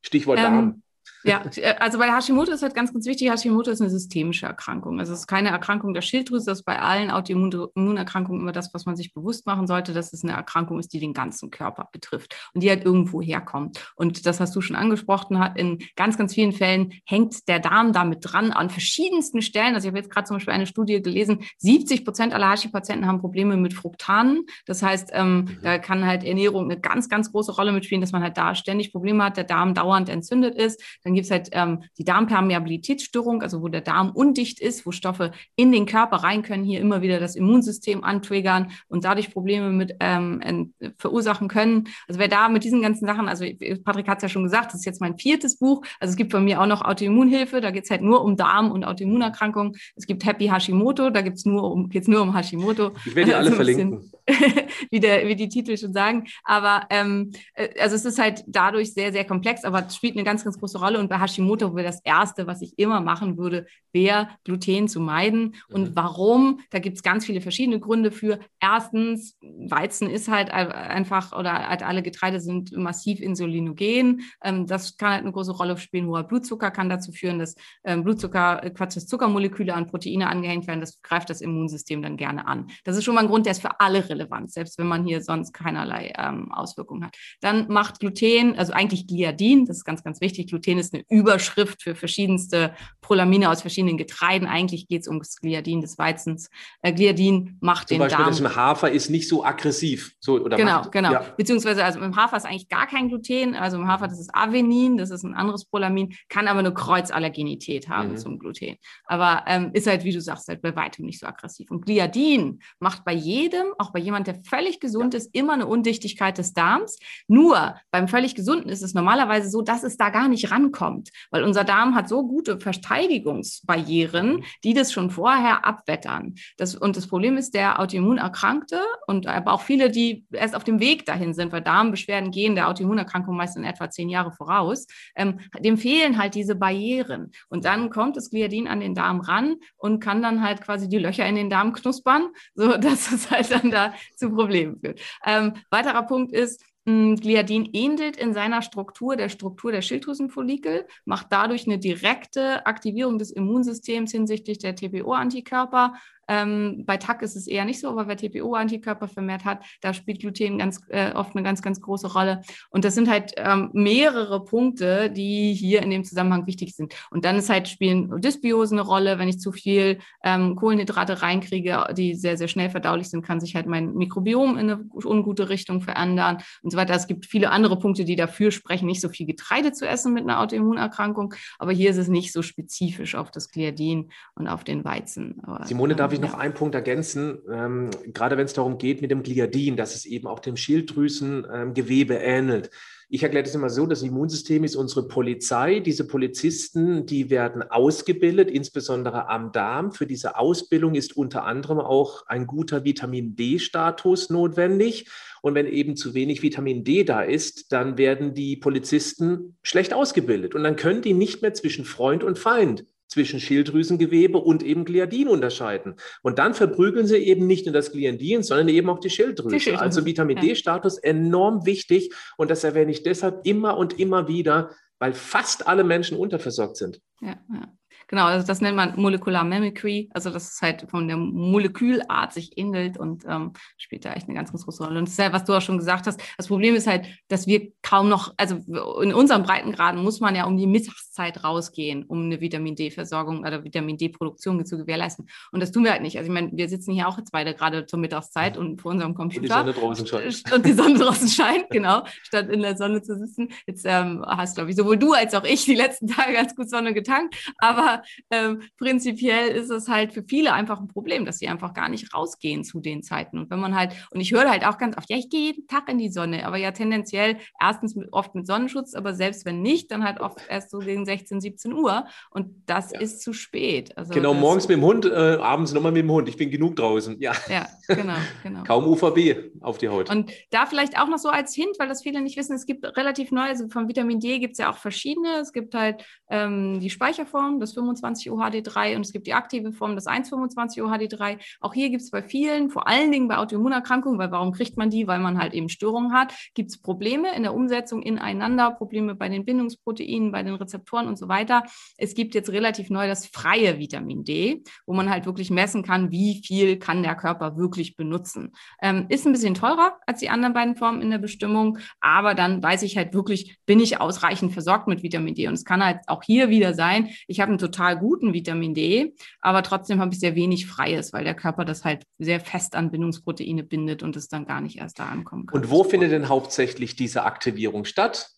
Stichwort 0.01 0.37
ähm, 0.37 0.43
Darm. 0.43 0.82
Ja, 1.23 1.43
äh, 1.55 1.75
also 1.79 1.97
bei 1.97 2.11
Hashimoto 2.11 2.51
ist 2.51 2.63
halt 2.63 2.75
ganz, 2.75 2.93
ganz 2.93 3.05
wichtig, 3.05 3.29
Hashimoto 3.29 3.71
ist 3.71 3.81
eine 3.81 3.89
systemische 3.89 4.45
Erkrankung. 4.45 4.99
Also 4.99 5.13
es 5.13 5.19
ist 5.19 5.27
keine 5.27 5.49
Erkrankung 5.49 5.93
der 5.93 6.01
Schilddrüse, 6.01 6.45
das 6.45 6.59
ist 6.59 6.65
bei 6.65 6.79
allen 6.79 7.11
Autoimmunerkrankungen 7.11 8.41
immer 8.41 8.51
das, 8.51 8.73
was 8.73 8.85
man 8.85 8.95
sich 8.95 9.13
bewusst 9.13 9.45
machen 9.45 9.67
sollte, 9.67 9.93
dass 9.93 10.13
es 10.13 10.23
eine 10.23 10.33
Erkrankung 10.33 10.79
ist, 10.79 10.93
die 10.93 10.99
den 10.99 11.13
ganzen 11.13 11.49
Körper 11.49 11.89
betrifft 11.91 12.35
und 12.53 12.61
die 12.61 12.69
halt 12.69 12.85
irgendwo 12.85 13.21
herkommt. 13.21 13.79
Und 13.95 14.25
das 14.25 14.39
hast 14.39 14.55
du 14.55 14.61
schon 14.61 14.75
angesprochen, 14.75 15.39
hat 15.39 15.57
in 15.57 15.79
ganz, 15.95 16.17
ganz 16.17 16.33
vielen 16.33 16.51
Fällen 16.51 16.93
hängt 17.05 17.47
der 17.47 17.59
Darm 17.59 17.93
damit 17.93 18.19
dran 18.21 18.51
an 18.51 18.69
verschiedensten 18.69 19.41
Stellen. 19.41 19.75
Also 19.75 19.87
ich 19.87 19.91
habe 19.91 19.99
jetzt 19.99 20.11
gerade 20.11 20.27
zum 20.27 20.37
Beispiel 20.37 20.53
eine 20.53 20.67
Studie 20.67 21.01
gelesen, 21.01 21.39
70 21.57 22.05
Prozent 22.05 22.33
aller 22.33 22.49
Hashi-Patienten 22.49 23.07
haben 23.07 23.19
Probleme 23.19 23.57
mit 23.57 23.73
Fruktanen. 23.73 24.45
Das 24.65 24.83
heißt, 24.83 25.11
ähm, 25.13 25.35
mhm. 25.35 25.57
da 25.61 25.77
kann 25.77 26.05
halt 26.05 26.23
Ernährung 26.23 26.65
eine 26.65 26.79
ganz, 26.79 27.09
ganz 27.09 27.31
große 27.31 27.53
Rolle 27.53 27.71
mitspielen, 27.71 28.01
dass 28.01 28.11
man 28.11 28.23
halt 28.23 28.37
da 28.37 28.55
ständig 28.55 28.91
Probleme 28.91 29.23
hat, 29.23 29.37
der 29.37 29.43
Darm 29.43 29.73
dauernd 29.73 30.09
entzündet 30.09 30.55
ist. 30.55 30.81
Dann 31.03 31.13
gibt 31.13 31.25
es 31.25 31.31
halt 31.31 31.49
ähm, 31.51 31.83
die 31.97 32.03
Darmpermeabilitätsstörung, 32.03 33.41
also 33.41 33.61
wo 33.61 33.67
der 33.67 33.81
Darm 33.81 34.11
undicht 34.11 34.59
ist, 34.59 34.85
wo 34.85 34.91
Stoffe 34.91 35.31
in 35.55 35.71
den 35.71 35.85
Körper 35.85 36.17
rein 36.17 36.43
können, 36.43 36.63
hier 36.63 36.79
immer 36.79 37.01
wieder 37.01 37.19
das 37.19 37.35
Immunsystem 37.35 38.03
antriggern 38.03 38.71
und 38.87 39.05
dadurch 39.05 39.31
Probleme 39.31 39.71
mit 39.71 39.95
ähm, 39.99 40.73
verursachen 40.97 41.47
können. 41.47 41.87
Also 42.07 42.19
wer 42.19 42.27
da 42.27 42.49
mit 42.49 42.63
diesen 42.63 42.81
ganzen 42.81 43.05
Sachen, 43.05 43.27
also 43.27 43.45
Patrick 43.83 44.07
hat 44.07 44.17
es 44.17 44.23
ja 44.23 44.29
schon 44.29 44.43
gesagt, 44.43 44.67
das 44.67 44.81
ist 44.81 44.85
jetzt 44.85 45.01
mein 45.01 45.17
viertes 45.17 45.57
Buch. 45.57 45.83
Also 45.99 46.11
es 46.11 46.17
gibt 46.17 46.31
bei 46.31 46.39
mir 46.39 46.61
auch 46.61 46.67
noch 46.67 46.81
Autoimmunhilfe, 46.81 47.61
da 47.61 47.71
geht 47.71 47.85
es 47.85 47.89
halt 47.89 48.01
nur 48.01 48.23
um 48.23 48.37
Darm 48.37 48.71
und 48.71 48.83
Autoimmunerkrankungen. 48.83 49.75
Es 49.95 50.05
gibt 50.05 50.25
Happy 50.25 50.47
Hashimoto, 50.47 51.09
da 51.09 51.21
geht 51.21 51.33
es 51.33 51.45
nur 51.45 51.71
um, 51.71 51.89
geht's 51.89 52.07
nur 52.07 52.21
um 52.21 52.35
Hashimoto. 52.35 52.91
Ich 53.05 53.15
werde 53.15 53.31
die 53.31 53.35
alle 53.35 53.51
verlinken. 53.51 54.11
wie, 54.89 54.99
der, 54.99 55.27
wie 55.27 55.35
die 55.35 55.49
Titel 55.49 55.77
schon 55.77 55.93
sagen. 55.93 56.27
Aber 56.43 56.87
ähm, 56.89 57.31
äh, 57.55 57.69
also 57.79 57.95
es 57.95 58.05
ist 58.05 58.19
halt 58.19 58.43
dadurch 58.47 58.93
sehr, 58.93 59.11
sehr 59.11 59.25
komplex, 59.25 59.63
aber 59.63 59.85
es 59.87 59.95
spielt 59.95 60.15
eine 60.15 60.23
ganz, 60.23 60.43
ganz 60.43 60.59
große 60.59 60.79
Rolle. 60.83 60.99
Und 60.99 61.09
bei 61.09 61.19
Hashimoto 61.19 61.75
wäre 61.75 61.87
das 61.87 62.01
Erste, 62.03 62.47
was 62.47 62.61
ich 62.61 62.77
immer 62.77 63.01
machen 63.01 63.37
würde, 63.37 63.65
wäre 63.91 64.27
Gluten 64.43 64.87
zu 64.87 64.99
meiden. 64.99 65.55
Und 65.69 65.91
mhm. 65.91 65.95
warum? 65.95 66.59
Da 66.71 66.79
gibt 66.79 66.97
es 66.97 67.03
ganz 67.03 67.25
viele 67.25 67.41
verschiedene 67.41 67.79
Gründe 67.79 68.11
für. 68.11 68.39
Erstens, 68.59 69.37
Weizen 69.41 70.09
ist 70.09 70.27
halt 70.27 70.51
einfach, 70.51 71.37
oder 71.37 71.69
halt 71.69 71.83
alle 71.83 72.03
Getreide 72.03 72.39
sind 72.39 72.75
massiv 72.75 73.19
insulinogen. 73.19 74.21
Ähm, 74.43 74.67
das 74.67 74.97
kann 74.97 75.11
halt 75.11 75.21
eine 75.21 75.31
große 75.31 75.51
Rolle 75.51 75.77
spielen. 75.77 76.07
Hoher 76.07 76.23
Blutzucker 76.23 76.71
kann 76.71 76.89
dazu 76.89 77.11
führen, 77.11 77.39
dass 77.39 77.55
ähm, 77.83 78.03
Blutzucker, 78.03 78.63
äh, 78.63 78.69
Quatsch, 78.71 78.95
dass 78.95 79.07
Zuckermoleküle 79.07 79.73
an 79.73 79.87
Proteine 79.87 80.27
angehängt 80.27 80.67
werden. 80.67 80.81
Das 80.81 81.01
greift 81.01 81.29
das 81.29 81.41
Immunsystem 81.41 82.01
dann 82.01 82.17
gerne 82.17 82.47
an. 82.47 82.67
Das 82.83 82.97
ist 82.97 83.03
schon 83.03 83.15
mal 83.15 83.21
ein 83.21 83.27
Grund, 83.27 83.45
der 83.45 83.51
ist 83.51 83.61
für 83.61 83.79
alle 83.79 84.09
relevant, 84.09 84.51
selbst 84.51 84.77
wenn 84.77 84.87
man 84.87 85.05
hier 85.05 85.21
sonst 85.21 85.53
keinerlei 85.53 86.13
ähm, 86.17 86.51
Auswirkungen 86.51 87.05
hat. 87.05 87.15
Dann 87.41 87.67
macht 87.67 87.99
Gluten, 87.99 88.55
also 88.57 88.73
eigentlich 88.73 89.07
Gliadin, 89.07 89.65
das 89.65 89.77
ist 89.77 89.85
ganz, 89.85 90.03
ganz 90.03 90.21
wichtig. 90.21 90.47
Gluten 90.47 90.72
ist 90.77 90.93
eine 90.93 91.03
Überschrift 91.09 91.83
für 91.83 91.95
verschiedenste 91.95 92.73
Prolamine 93.01 93.49
aus 93.49 93.61
verschiedenen 93.61 93.97
Getreiden. 93.97 94.47
Eigentlich 94.47 94.87
geht 94.87 95.01
es 95.01 95.07
um 95.07 95.19
das 95.19 95.35
Gliadin 95.35 95.81
des 95.81 95.97
Weizens. 95.97 96.49
Äh, 96.81 96.93
Gliadin 96.93 97.57
macht 97.61 97.89
Zum 97.89 97.95
den 97.95 97.99
Beispiel 97.99 98.17
Darm. 98.17 98.29
Das 98.29 98.39
im 98.39 98.55
Hafer 98.55 98.91
ist 98.91 99.09
nicht 99.09 99.27
so 99.27 99.45
aggressiv. 99.45 100.13
So, 100.19 100.39
oder 100.39 100.57
genau, 100.57 100.79
macht, 100.79 100.91
genau. 100.91 101.11
Ja. 101.11 101.25
Beziehungsweise 101.37 101.83
also 101.83 101.99
im 101.99 102.15
Hafer 102.15 102.37
ist 102.37 102.45
eigentlich 102.45 102.69
gar 102.69 102.87
kein 102.87 103.09
Gluten. 103.09 103.55
Also 103.55 103.77
im 103.77 103.87
Hafer, 103.87 104.07
das 104.07 104.19
ist 104.19 104.33
Avenin, 104.33 104.97
das 104.97 105.11
ist 105.11 105.23
ein 105.23 105.35
anderes 105.35 105.65
Prolamin, 105.65 106.15
kann 106.29 106.47
aber 106.47 106.59
eine 106.59 106.73
Kreuzallergenität 106.73 107.89
haben 107.89 108.11
mhm. 108.11 108.17
zum 108.17 108.39
Gluten. 108.39 108.77
Aber 109.05 109.43
ähm, 109.47 109.71
ist 109.73 109.87
halt, 109.87 110.03
wie 110.03 110.13
du 110.13 110.21
sagst, 110.21 110.47
halt 110.47 110.61
bei 110.61 110.75
weitem 110.75 111.05
nicht 111.05 111.19
so 111.19 111.27
aggressiv. 111.27 111.69
Und 111.71 111.85
Gliadin 111.85 112.61
macht 112.79 113.03
bei 113.03 113.13
jedem, 113.13 113.67
auch 113.77 113.91
bei 113.91 113.99
jemand, 113.99 114.27
der 114.27 114.41
völlig 114.43 114.79
gesund 114.79 115.13
ja. 115.13 115.19
ist, 115.19 115.33
immer 115.33 115.53
eine 115.53 115.67
Undichtigkeit 115.67 116.37
des 116.37 116.53
Darms. 116.53 116.97
Nur 117.27 117.75
beim 117.91 118.07
völlig 118.07 118.35
Gesunden 118.35 118.69
ist 118.69 118.81
es 118.81 118.93
normalerweise 118.93 119.49
so, 119.49 119.61
dass 119.61 119.83
es 119.83 119.97
da 119.97 120.09
gar 120.09 120.27
nicht 120.27 120.51
rankommt, 120.63 121.09
weil 121.31 121.43
unser 121.43 121.63
Darm 121.63 121.95
hat 121.95 122.09
so 122.09 122.25
gute 122.25 122.59
Verteidigungsbarrieren, 122.59 124.37
mhm. 124.37 124.43
die 124.63 124.73
das 124.73 124.91
schon 124.91 125.09
vorher 125.09 125.65
abwettern. 125.65 126.35
Das, 126.57 126.75
und 126.75 126.97
das 126.97 127.07
Problem 127.07 127.37
ist, 127.37 127.53
der 127.53 127.79
Autoimmunerkrankte 127.79 128.81
und 129.07 129.27
aber 129.27 129.53
auch 129.53 129.61
viele, 129.61 129.89
die 129.89 130.25
erst 130.31 130.55
auf 130.55 130.63
dem 130.63 130.79
Weg 130.79 131.05
dahin 131.05 131.33
sind, 131.33 131.51
weil 131.51 131.61
Darmbeschwerden 131.61 132.31
gehen 132.31 132.55
der 132.55 132.69
Autoimmunerkrankung 132.69 133.35
meist 133.35 133.57
in 133.57 133.63
etwa 133.63 133.89
zehn 133.89 134.09
Jahre 134.09 134.31
voraus, 134.31 134.87
ähm, 135.15 135.39
dem 135.59 135.77
fehlen 135.77 136.17
halt 136.17 136.35
diese 136.35 136.55
Barrieren. 136.55 137.31
Und 137.49 137.65
dann 137.65 137.89
kommt 137.89 138.17
das 138.17 138.29
Gliadin 138.29 138.67
an 138.67 138.79
den 138.79 138.95
Darm 138.95 139.21
ran 139.21 139.55
und 139.77 139.99
kann 139.99 140.21
dann 140.21 140.41
halt 140.41 140.61
quasi 140.61 140.87
die 140.87 140.99
Löcher 140.99 141.25
in 141.25 141.35
den 141.35 141.49
Darm 141.49 141.73
knuspern, 141.73 142.29
so 142.55 142.77
dass 142.77 143.11
es 143.11 143.29
halt 143.29 143.51
dann 143.51 143.71
da 143.71 143.93
zu 144.15 144.29
Problemen 144.29 144.79
führt. 144.79 144.99
Ähm, 145.25 145.53
weiterer 145.69 146.03
Punkt 146.03 146.31
ist, 146.31 146.63
Gliadin 146.85 147.69
ähnelt 147.71 148.17
in 148.17 148.33
seiner 148.33 148.61
Struktur 148.61 149.15
der 149.15 149.29
Struktur 149.29 149.71
der 149.71 149.81
Schilddrüsenfollikel, 149.81 150.85
macht 151.05 151.27
dadurch 151.29 151.65
eine 151.65 151.79
direkte 151.79 152.65
Aktivierung 152.65 153.17
des 153.17 153.31
Immunsystems 153.31 154.11
hinsichtlich 154.11 154.57
der 154.57 154.75
TPO-Antikörper 154.75 155.93
ähm, 156.27 156.83
bei 156.85 156.97
TAC 156.97 157.21
ist 157.21 157.35
es 157.35 157.47
eher 157.47 157.65
nicht 157.65 157.79
so, 157.79 157.89
aber 157.89 158.07
wer 158.07 158.17
TPO-Antikörper 158.17 159.07
vermehrt 159.07 159.45
hat, 159.45 159.63
da 159.81 159.93
spielt 159.93 160.19
Gluten 160.19 160.57
ganz 160.57 160.81
äh, 160.89 161.11
oft 161.13 161.35
eine 161.35 161.43
ganz, 161.43 161.61
ganz 161.61 161.81
große 161.81 162.13
Rolle. 162.13 162.41
Und 162.69 162.85
das 162.85 162.95
sind 162.95 163.09
halt 163.09 163.33
ähm, 163.37 163.69
mehrere 163.73 164.43
Punkte, 164.43 165.09
die 165.09 165.53
hier 165.53 165.81
in 165.81 165.89
dem 165.89 166.03
Zusammenhang 166.03 166.47
wichtig 166.47 166.75
sind. 166.75 166.93
Und 167.11 167.25
dann 167.25 167.37
ist 167.37 167.49
halt 167.49 167.67
spielen 167.67 168.21
Dysbiosen 168.21 168.79
eine 168.79 168.87
Rolle. 168.87 169.19
Wenn 169.19 169.27
ich 169.27 169.39
zu 169.39 169.51
viel 169.51 169.99
ähm, 170.23 170.55
Kohlenhydrate 170.55 171.21
reinkriege, 171.21 171.93
die 171.95 172.15
sehr, 172.15 172.37
sehr 172.37 172.47
schnell 172.47 172.69
verdaulich 172.69 173.09
sind, 173.09 173.23
kann 173.23 173.39
sich 173.39 173.55
halt 173.55 173.67
mein 173.67 173.93
Mikrobiom 173.93 174.57
in 174.57 174.69
eine 174.69 174.85
ungute 174.93 175.49
Richtung 175.49 175.81
verändern 175.81 176.37
und 176.61 176.71
so 176.71 176.77
weiter. 176.77 176.93
Es 176.93 177.07
gibt 177.07 177.25
viele 177.25 177.51
andere 177.51 177.77
Punkte, 177.79 178.05
die 178.05 178.15
dafür 178.15 178.51
sprechen, 178.51 178.85
nicht 178.85 179.01
so 179.01 179.09
viel 179.09 179.25
Getreide 179.25 179.71
zu 179.71 179.87
essen 179.87 180.13
mit 180.13 180.23
einer 180.23 180.39
Autoimmunerkrankung. 180.39 181.33
Aber 181.59 181.71
hier 181.71 181.89
ist 181.89 181.97
es 181.97 182.07
nicht 182.07 182.31
so 182.31 182.41
spezifisch 182.41 183.15
auf 183.15 183.31
das 183.31 183.49
Gliadin 183.49 184.11
und 184.35 184.47
auf 184.47 184.63
den 184.63 184.85
Weizen. 184.85 185.41
Aber, 185.43 185.65
Simone, 185.65 185.95
darf 185.95 186.12
ich 186.15 186.21
noch 186.21 186.33
einen 186.33 186.53
Punkt 186.53 186.75
ergänzen, 186.75 187.39
ähm, 187.51 187.89
gerade 188.13 188.37
wenn 188.37 188.45
es 188.45 188.53
darum 188.53 188.77
geht 188.77 189.01
mit 189.01 189.11
dem 189.11 189.23
Gliadin, 189.23 189.77
dass 189.77 189.95
es 189.95 190.05
eben 190.05 190.27
auch 190.27 190.39
dem 190.39 190.57
Schilddrüsengewebe 190.57 192.15
ähm, 192.15 192.21
ähnelt. 192.21 192.69
Ich 193.09 193.21
erkläre 193.21 193.43
das 193.43 193.53
immer 193.53 193.69
so, 193.69 193.85
das 193.85 194.01
Immunsystem 194.01 194.63
ist 194.63 194.75
unsere 194.75 195.07
Polizei. 195.07 195.81
Diese 195.81 196.07
Polizisten, 196.07 197.05
die 197.05 197.29
werden 197.29 197.61
ausgebildet, 197.61 198.49
insbesondere 198.49 199.29
am 199.29 199.51
Darm. 199.51 199.91
Für 199.91 200.07
diese 200.07 200.35
Ausbildung 200.37 200.95
ist 200.95 201.15
unter 201.15 201.43
anderem 201.43 201.79
auch 201.79 202.25
ein 202.25 202.47
guter 202.47 202.85
Vitamin 202.85 203.35
D-Status 203.35 204.31
notwendig. 204.31 205.07
Und 205.43 205.53
wenn 205.53 205.67
eben 205.67 205.95
zu 205.95 206.15
wenig 206.15 206.41
Vitamin 206.41 206.83
D 206.83 207.03
da 207.03 207.21
ist, 207.21 207.71
dann 207.71 207.99
werden 207.99 208.33
die 208.33 208.55
Polizisten 208.55 209.57
schlecht 209.61 209.93
ausgebildet. 209.93 210.55
Und 210.55 210.63
dann 210.63 210.75
können 210.75 211.03
die 211.03 211.13
nicht 211.13 211.43
mehr 211.43 211.53
zwischen 211.53 211.85
Freund 211.85 212.23
und 212.23 212.39
Feind 212.39 212.85
zwischen 213.13 213.39
Schilddrüsengewebe 213.39 214.37
und 214.37 214.63
eben 214.63 214.85
Gliadin 214.85 215.27
unterscheiden. 215.27 215.95
Und 216.21 216.39
dann 216.39 216.53
verprügeln 216.53 217.07
sie 217.07 217.17
eben 217.17 217.47
nicht 217.47 217.65
nur 217.65 217.73
das 217.73 217.91
Gliadin, 217.91 218.43
sondern 218.43 218.69
eben 218.69 218.89
auch 218.89 218.99
die 218.99 219.09
Schilddrüse. 219.09 219.55
Die 219.55 219.61
Schilddrüse. 219.61 219.83
Also 219.83 220.05
Vitamin 220.05 220.37
ja. 220.37 220.43
D-Status 220.43 220.97
enorm 220.97 221.65
wichtig 221.65 222.11
und 222.37 222.49
das 222.49 222.63
erwähne 222.63 222.91
ich 222.91 223.03
deshalb 223.03 223.45
immer 223.45 223.77
und 223.77 223.99
immer 223.99 224.27
wieder, 224.27 224.71
weil 224.99 225.13
fast 225.13 225.67
alle 225.67 225.83
Menschen 225.83 226.17
unterversorgt 226.17 226.77
sind. 226.77 226.99
Ja, 227.21 227.39
ja. 227.53 227.73
Genau, 228.13 228.25
also 228.25 228.45
das 228.45 228.61
nennt 228.61 228.75
man 228.75 228.93
Molecular 228.95 229.43
Mimicry, 229.43 230.07
also 230.13 230.29
das 230.29 230.51
ist 230.51 230.61
halt 230.61 230.85
von 230.87 231.07
der 231.07 231.17
Molekülart 231.17 232.31
sich 232.31 232.55
ähnelt 232.59 232.95
und 232.95 233.25
ähm, 233.27 233.53
spielt 233.75 234.05
da 234.05 234.13
echt 234.13 234.27
eine 234.27 234.35
ganz, 234.35 234.51
ganz 234.51 234.65
große 234.65 234.83
Rolle. 234.83 234.99
Und 234.99 235.05
das 235.05 235.13
ist 235.13 235.17
ja, 235.17 235.33
was 235.33 235.45
du 235.45 235.53
auch 235.55 235.61
schon 235.63 235.79
gesagt 235.79 236.05
hast, 236.05 236.21
das 236.37 236.47
Problem 236.47 236.75
ist 236.75 236.85
halt, 236.85 237.07
dass 237.29 237.47
wir 237.47 237.71
kaum 237.81 238.09
noch, 238.09 238.31
also 238.37 238.57
in 239.01 239.15
unseren 239.15 239.41
Breitengraden 239.41 239.99
muss 239.99 240.19
man 240.19 240.35
ja 240.35 240.45
um 240.45 240.57
die 240.57 240.67
Mittagszeit 240.67 241.43
rausgehen, 241.43 242.03
um 242.03 242.25
eine 242.25 242.39
Vitamin 242.39 242.75
D-Versorgung 242.75 243.39
oder 243.39 243.63
Vitamin 243.63 243.97
D-Produktion 243.97 244.63
zu 244.63 244.77
gewährleisten. 244.77 245.27
Und 245.51 245.61
das 245.63 245.71
tun 245.71 245.83
wir 245.83 245.91
halt 245.91 246.03
nicht. 246.03 246.19
Also 246.19 246.27
ich 246.29 246.33
meine, 246.35 246.51
wir 246.53 246.69
sitzen 246.69 246.93
hier 246.93 247.07
auch 247.07 247.17
jetzt 247.17 247.31
beide 247.31 247.55
gerade 247.55 247.87
zur 247.87 247.97
Mittagszeit 247.97 248.59
und 248.59 248.79
vor 248.79 248.91
unserem 248.91 249.15
Computer. 249.15 249.61
Und 249.61 249.65
die 249.65 249.73
Sonne 249.73 249.73
draußen 249.73 250.05
scheint. 250.05 250.53
Und 250.53 250.65
die 250.67 250.73
Sonne 250.73 250.99
draußen 250.99 251.29
scheint, 251.29 251.69
genau, 251.71 252.03
statt 252.21 252.49
in 252.49 252.61
der 252.61 252.77
Sonne 252.77 253.01
zu 253.01 253.17
sitzen. 253.17 253.49
Jetzt 253.65 253.85
ähm, 253.87 254.23
hast, 254.23 254.53
glaube 254.53 254.69
ich, 254.69 254.75
sowohl 254.75 254.97
du 254.97 255.13
als 255.13 255.33
auch 255.33 255.45
ich 255.45 255.65
die 255.65 255.73
letzten 255.73 256.05
Tage 256.09 256.33
ganz 256.33 256.55
gut 256.55 256.69
Sonne 256.69 256.93
getankt, 256.93 257.33
aber 257.57 258.02
ähm, 258.29 258.61
prinzipiell 258.77 259.49
ist 259.49 259.69
es 259.69 259.87
halt 259.87 260.13
für 260.13 260.23
viele 260.23 260.53
einfach 260.53 260.79
ein 260.79 260.87
Problem, 260.87 261.25
dass 261.25 261.39
sie 261.39 261.47
einfach 261.47 261.73
gar 261.73 261.89
nicht 261.89 262.13
rausgehen 262.13 262.63
zu 262.63 262.79
den 262.79 263.03
Zeiten. 263.03 263.37
Und 263.37 263.49
wenn 263.49 263.59
man 263.59 263.75
halt, 263.75 263.93
und 264.11 264.19
ich 264.19 264.31
höre 264.31 264.49
halt 264.49 264.65
auch 264.65 264.77
ganz 264.77 264.97
oft, 264.97 265.09
ja, 265.09 265.17
ich 265.17 265.29
gehe 265.29 265.53
jeden 265.53 265.67
Tag 265.67 265.89
in 265.89 265.97
die 265.97 266.09
Sonne, 266.09 266.45
aber 266.45 266.57
ja 266.57 266.71
tendenziell 266.71 267.37
erstens 267.59 267.95
mit, 267.95 268.09
oft 268.11 268.35
mit 268.35 268.47
Sonnenschutz, 268.47 268.93
aber 268.93 269.13
selbst 269.13 269.45
wenn 269.45 269.61
nicht, 269.61 269.91
dann 269.91 270.03
halt 270.03 270.19
oft 270.19 270.39
erst 270.49 270.71
so 270.71 270.79
gegen 270.79 271.05
16, 271.05 271.41
17 271.41 271.73
Uhr. 271.73 272.05
Und 272.29 272.63
das 272.65 272.91
ja. 272.91 272.99
ist 272.99 273.21
zu 273.21 273.33
spät. 273.33 273.97
Also 273.97 274.13
genau, 274.13 274.33
morgens 274.33 274.67
mit 274.67 274.77
dem 274.77 274.83
Hund, 274.83 275.05
äh, 275.05 275.37
abends 275.41 275.73
nochmal 275.73 275.91
mit 275.91 276.03
dem 276.03 276.11
Hund. 276.11 276.29
Ich 276.29 276.37
bin 276.37 276.49
genug 276.49 276.75
draußen. 276.75 277.19
Ja, 277.19 277.33
ja 277.49 277.67
genau, 277.87 278.15
genau. 278.41 278.63
Kaum 278.67 278.87
UVB 278.87 279.61
auf 279.61 279.77
die 279.77 279.89
Haut. 279.89 280.09
Und 280.09 280.31
da 280.51 280.65
vielleicht 280.65 280.99
auch 280.99 281.07
noch 281.07 281.17
so 281.17 281.29
als 281.29 281.53
Hint, 281.53 281.77
weil 281.79 281.87
das 281.87 282.03
viele 282.03 282.21
nicht 282.21 282.37
wissen, 282.37 282.55
es 282.55 282.65
gibt 282.65 282.85
relativ 282.97 283.31
neu, 283.31 283.43
also 283.43 283.67
von 283.69 283.87
Vitamin 283.87 284.19
D 284.19 284.39
gibt 284.39 284.53
es 284.53 284.59
ja 284.59 284.71
auch 284.71 284.77
verschiedene. 284.77 285.39
Es 285.41 285.53
gibt 285.53 285.73
halt 285.75 286.03
ähm, 286.29 286.79
die 286.79 286.89
Speicherform, 286.89 287.59
das 287.59 287.73
1,25 287.83 288.31
OHD3 288.31 288.95
und 288.95 289.01
es 289.01 289.11
gibt 289.11 289.27
die 289.27 289.33
aktive 289.33 289.71
Form, 289.71 289.95
das 289.95 290.07
1,25 290.07 290.81
OHD3. 290.81 291.39
Auch 291.59 291.73
hier 291.73 291.89
gibt 291.89 292.01
es 292.01 292.11
bei 292.11 292.21
vielen, 292.21 292.69
vor 292.69 292.87
allen 292.87 293.11
Dingen 293.11 293.27
bei 293.27 293.37
Autoimmunerkrankungen, 293.37 294.19
weil 294.19 294.31
warum 294.31 294.51
kriegt 294.51 294.77
man 294.77 294.89
die? 294.89 295.07
Weil 295.07 295.19
man 295.19 295.37
halt 295.37 295.53
eben 295.53 295.69
Störungen 295.69 296.13
hat, 296.13 296.33
gibt 296.53 296.71
es 296.71 296.81
Probleme 296.81 297.35
in 297.35 297.43
der 297.43 297.53
Umsetzung 297.53 298.01
ineinander, 298.01 298.71
Probleme 298.71 299.15
bei 299.15 299.29
den 299.29 299.45
Bindungsproteinen, 299.45 300.31
bei 300.31 300.43
den 300.43 300.55
Rezeptoren 300.55 301.07
und 301.07 301.17
so 301.17 301.27
weiter. 301.27 301.63
Es 301.97 302.15
gibt 302.15 302.35
jetzt 302.35 302.49
relativ 302.49 302.89
neu 302.89 303.07
das 303.07 303.27
freie 303.27 303.79
Vitamin 303.79 304.23
D, 304.23 304.63
wo 304.85 304.93
man 304.93 305.09
halt 305.09 305.25
wirklich 305.25 305.49
messen 305.49 305.83
kann, 305.83 306.11
wie 306.11 306.41
viel 306.45 306.77
kann 306.77 307.03
der 307.03 307.15
Körper 307.15 307.57
wirklich 307.57 307.95
benutzen. 307.95 308.51
Ähm, 308.81 309.05
ist 309.09 309.25
ein 309.25 309.33
bisschen 309.33 309.53
teurer 309.53 309.97
als 310.05 310.19
die 310.19 310.29
anderen 310.29 310.53
beiden 310.53 310.75
Formen 310.75 311.01
in 311.01 311.11
der 311.11 311.17
Bestimmung, 311.17 311.77
aber 311.99 312.33
dann 312.35 312.61
weiß 312.61 312.83
ich 312.83 312.97
halt 312.97 313.13
wirklich, 313.13 313.57
bin 313.65 313.79
ich 313.79 313.99
ausreichend 313.99 314.53
versorgt 314.53 314.87
mit 314.87 315.03
Vitamin 315.03 315.35
D. 315.35 315.47
Und 315.47 315.53
es 315.53 315.65
kann 315.65 315.83
halt 315.83 315.99
auch 316.07 316.23
hier 316.23 316.49
wieder 316.49 316.73
sein, 316.73 317.09
ich 317.27 317.39
habe 317.39 317.49
einen 317.49 317.59
total 317.73 317.97
guten 317.97 318.33
Vitamin 318.33 318.73
D, 318.73 319.15
aber 319.41 319.63
trotzdem 319.63 319.99
habe 319.99 320.13
ich 320.13 320.19
sehr 320.19 320.35
wenig 320.35 320.67
Freies, 320.67 321.11
weil 321.11 321.23
der 321.23 321.33
Körper 321.33 321.65
das 321.65 321.83
halt 321.83 322.05
sehr 322.19 322.39
fest 322.39 322.75
an 322.75 322.91
Bindungsproteine 322.91 323.63
bindet 323.63 324.03
und 324.03 324.15
es 324.15 324.27
dann 324.27 324.45
gar 324.45 324.61
nicht 324.61 324.77
erst 324.77 324.99
da 324.99 325.07
ankommen 325.07 325.47
kann. 325.47 325.61
Und 325.61 325.69
wo 325.69 325.83
findet 325.83 326.11
denn 326.11 326.29
hauptsächlich 326.29 326.95
diese 326.95 327.23
Aktivierung 327.23 327.85
statt? 327.85 328.29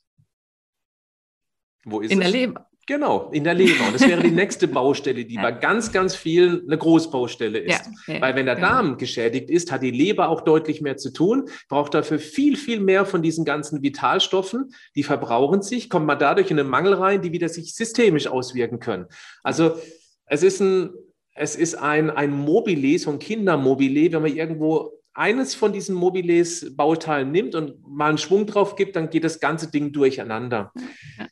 Wo 1.83 1.99
ist 1.99 2.11
in 2.11 2.21
es? 2.21 2.31
der 2.31 2.39
Leber. 2.39 2.69
Genau, 2.87 3.31
in 3.31 3.43
der 3.43 3.55
Leber. 3.55 3.87
Und 3.87 3.95
das 3.95 4.07
wäre 4.07 4.21
die 4.21 4.31
nächste 4.31 4.67
Baustelle, 4.67 5.25
die 5.25 5.35
ja. 5.35 5.41
bei 5.41 5.51
ganz, 5.51 5.91
ganz 5.91 6.15
vielen 6.15 6.65
eine 6.67 6.77
Großbaustelle 6.77 7.57
ist. 7.57 7.81
Ja, 8.07 8.13
ja, 8.13 8.21
Weil 8.21 8.35
wenn 8.35 8.45
der 8.45 8.55
Darm 8.55 8.97
geschädigt 8.97 9.49
ist, 9.49 9.71
hat 9.71 9.81
die 9.81 9.91
Leber 9.91 10.29
auch 10.29 10.41
deutlich 10.41 10.81
mehr 10.81 10.97
zu 10.97 11.11
tun, 11.11 11.49
braucht 11.67 11.95
dafür 11.95 12.19
viel, 12.19 12.55
viel 12.55 12.79
mehr 12.79 13.05
von 13.05 13.23
diesen 13.23 13.43
ganzen 13.43 13.81
Vitalstoffen. 13.81 14.71
Die 14.95 15.03
verbrauchen 15.03 15.63
sich, 15.63 15.89
kommt 15.89 16.05
man 16.05 16.19
dadurch 16.19 16.51
in 16.51 16.59
einen 16.59 16.69
Mangel 16.69 16.93
rein, 16.93 17.21
die 17.21 17.31
wieder 17.31 17.49
sich 17.49 17.73
systemisch 17.73 18.27
auswirken 18.27 18.79
können. 18.79 19.07
Also 19.41 19.77
es 20.27 20.43
ist 20.43 20.59
ein, 20.59 20.91
es 21.33 21.55
ist 21.55 21.75
ein, 21.75 22.11
ein 22.11 22.31
Mobile, 22.31 22.99
so 22.99 23.09
ein 23.11 23.19
Kindermobile, 23.19 24.11
wenn 24.11 24.21
man 24.21 24.35
irgendwo 24.35 24.91
eines 25.15 25.55
von 25.55 25.71
diesen 25.71 25.95
Mobiles-Bauteilen 25.95 27.31
nimmt 27.31 27.55
und 27.55 27.87
mal 27.87 28.09
einen 28.09 28.17
Schwung 28.17 28.45
drauf 28.45 28.75
gibt, 28.75 28.97
dann 28.97 29.09
geht 29.09 29.23
das 29.23 29.39
ganze 29.39 29.71
Ding 29.71 29.93
durcheinander. 29.93 30.73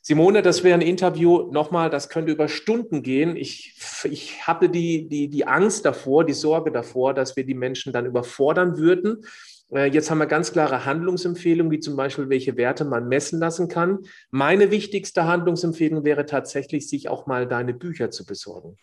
Simone, 0.01 0.41
das 0.41 0.63
wäre 0.63 0.75
ein 0.75 0.81
Interview, 0.81 1.51
nochmal, 1.51 1.89
das 1.89 2.07
könnte 2.07 2.31
über 2.31 2.47
Stunden 2.47 3.03
gehen. 3.03 3.35
Ich, 3.35 3.75
ich 4.05 4.47
hatte 4.47 4.69
die, 4.69 5.09
die, 5.09 5.27
die 5.27 5.45
Angst 5.45 5.85
davor, 5.85 6.23
die 6.23 6.33
Sorge 6.33 6.71
davor, 6.71 7.13
dass 7.13 7.35
wir 7.35 7.45
die 7.45 7.53
Menschen 7.53 7.91
dann 7.91 8.05
überfordern 8.05 8.77
würden. 8.77 9.25
Äh, 9.73 9.91
jetzt 9.91 10.09
haben 10.09 10.19
wir 10.19 10.27
ganz 10.27 10.53
klare 10.53 10.85
Handlungsempfehlungen, 10.85 11.71
wie 11.71 11.81
zum 11.81 11.97
Beispiel, 11.97 12.29
welche 12.29 12.55
Werte 12.55 12.85
man 12.85 13.09
messen 13.09 13.39
lassen 13.39 13.67
kann. 13.67 13.99
Meine 14.31 14.71
wichtigste 14.71 15.25
Handlungsempfehlung 15.25 16.05
wäre 16.05 16.25
tatsächlich, 16.25 16.87
sich 16.87 17.09
auch 17.09 17.27
mal 17.27 17.47
deine 17.47 17.73
Bücher 17.73 18.11
zu 18.11 18.25
besorgen. 18.25 18.77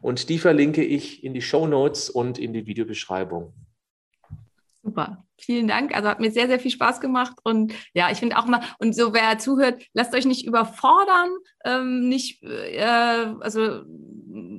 Und 0.00 0.28
die 0.28 0.38
verlinke 0.38 0.84
ich 0.84 1.24
in 1.24 1.34
die 1.34 1.42
Show 1.42 1.66
Notes 1.66 2.08
und 2.08 2.38
in 2.38 2.52
die 2.52 2.66
Videobeschreibung. 2.66 3.52
Super. 4.88 5.27
Vielen 5.38 5.68
Dank. 5.68 5.94
Also 5.94 6.08
hat 6.08 6.20
mir 6.20 6.30
sehr, 6.30 6.48
sehr 6.48 6.58
viel 6.58 6.70
Spaß 6.70 7.00
gemacht. 7.00 7.34
Und 7.44 7.72
ja, 7.94 8.10
ich 8.10 8.18
finde 8.18 8.38
auch 8.38 8.46
mal, 8.46 8.60
und 8.78 8.94
so 8.94 9.12
wer 9.12 9.38
zuhört, 9.38 9.82
lasst 9.94 10.14
euch 10.14 10.26
nicht 10.26 10.46
überfordern, 10.46 11.30
ähm, 11.64 12.08
nicht, 12.08 12.42
äh, 12.42 13.26
also 13.40 13.82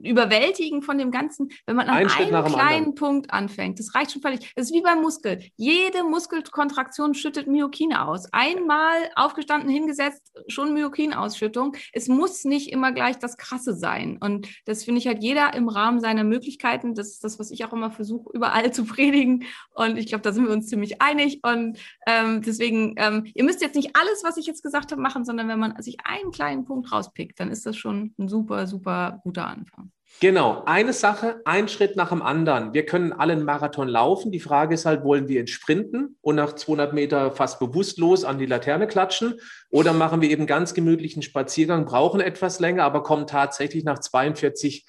überwältigen 0.04 0.82
von 0.82 0.98
dem 0.98 1.12
Ganzen, 1.12 1.50
wenn 1.66 1.76
man 1.76 1.88
an 1.88 1.98
Ein 1.98 2.10
einem 2.10 2.46
kleinen 2.46 2.76
anderen. 2.76 2.96
Punkt 2.96 3.32
anfängt. 3.32 3.80
Das 3.80 3.94
reicht 3.96 4.12
schon 4.12 4.22
völlig. 4.22 4.54
Das 4.56 4.68
ist 4.68 4.74
wie 4.74 4.82
beim 4.82 5.02
Muskel. 5.02 5.44
Jede 5.56 6.04
Muskelkontraktion 6.04 7.14
schüttet 7.14 7.48
Myokine 7.48 8.08
aus. 8.08 8.32
Einmal 8.32 8.98
aufgestanden, 9.16 9.70
hingesetzt, 9.70 10.32
schon 10.48 10.74
Myokinausschüttung. 10.74 11.76
Es 11.94 12.08
muss 12.08 12.46
nicht 12.46 12.72
immer 12.72 12.92
gleich 12.92 13.20
das 13.20 13.38
Krasse 13.38 13.74
sein. 13.74 14.18
Und 14.20 14.48
das 14.66 14.84
finde 14.84 15.00
ich 15.00 15.08
halt 15.08 15.22
jeder 15.22 15.54
im 15.54 15.70
Rahmen 15.70 16.00
seiner 16.00 16.24
Möglichkeiten. 16.24 16.96
Das 16.96 17.10
ist 17.10 17.24
das, 17.24 17.40
was 17.40 17.52
ich 17.52 17.66
auch 17.66 17.74
immer 17.74 17.92
versuche, 17.92 18.30
überall 18.34 18.72
zu 18.72 18.86
predigen. 18.86 19.46
Und 19.74 19.98
ich 19.98 20.08
glaube, 20.08 20.22
da 20.22 20.32
sind 20.32 20.46
wir 20.46 20.54
uns 20.54 20.69
ziemlich 20.70 21.02
einig. 21.02 21.40
Und 21.44 21.78
ähm, 22.08 22.42
deswegen, 22.42 22.94
ähm, 22.98 23.26
ihr 23.34 23.44
müsst 23.44 23.62
jetzt 23.62 23.76
nicht 23.76 23.96
alles, 23.96 24.24
was 24.24 24.38
ich 24.38 24.46
jetzt 24.46 24.64
gesagt 24.64 24.92
habe, 24.92 25.02
machen, 25.02 25.26
sondern 25.26 25.48
wenn 25.48 25.60
man 25.60 25.82
sich 25.82 25.98
einen 26.04 26.32
kleinen 26.32 26.66
Punkt 26.66 26.92
rauspickt, 26.92 27.40
dann 27.40 27.52
ist 27.52 27.66
das 27.66 27.76
schon 27.76 28.14
ein 28.18 28.30
super, 28.30 28.68
super 28.68 29.20
guter 29.24 29.48
Anfang. 29.48 29.92
Genau, 30.22 30.64
eine 30.66 30.92
Sache, 30.92 31.40
ein 31.46 31.70
Schritt 31.70 31.96
nach 31.96 32.10
dem 32.10 32.22
anderen. 32.22 32.74
Wir 32.74 32.86
können 32.86 33.14
alle 33.14 33.32
einen 33.32 33.46
Marathon 33.46 33.88
laufen. 33.88 34.34
Die 34.34 34.42
Frage 34.42 34.74
ist 34.74 34.86
halt, 34.86 35.06
wollen 35.06 35.30
wir 35.30 35.40
ihn 35.40 35.48
sprinten 35.48 36.18
und 36.20 36.36
nach 36.36 36.54
200 36.56 36.94
Meter 36.94 37.32
fast 37.32 37.58
bewusstlos 37.60 38.26
an 38.26 38.38
die 38.38 38.46
Laterne 38.46 38.88
klatschen 38.88 39.40
oder 39.70 39.94
machen 39.94 40.22
wir 40.22 40.30
eben 40.30 40.46
ganz 40.46 40.74
gemütlichen 40.74 41.22
Spaziergang, 41.22 41.86
brauchen 41.86 42.20
etwas 42.20 42.60
länger, 42.60 42.84
aber 42.84 43.02
kommen 43.02 43.28
tatsächlich 43.28 43.86
nach 43.86 44.00
42 44.00 44.86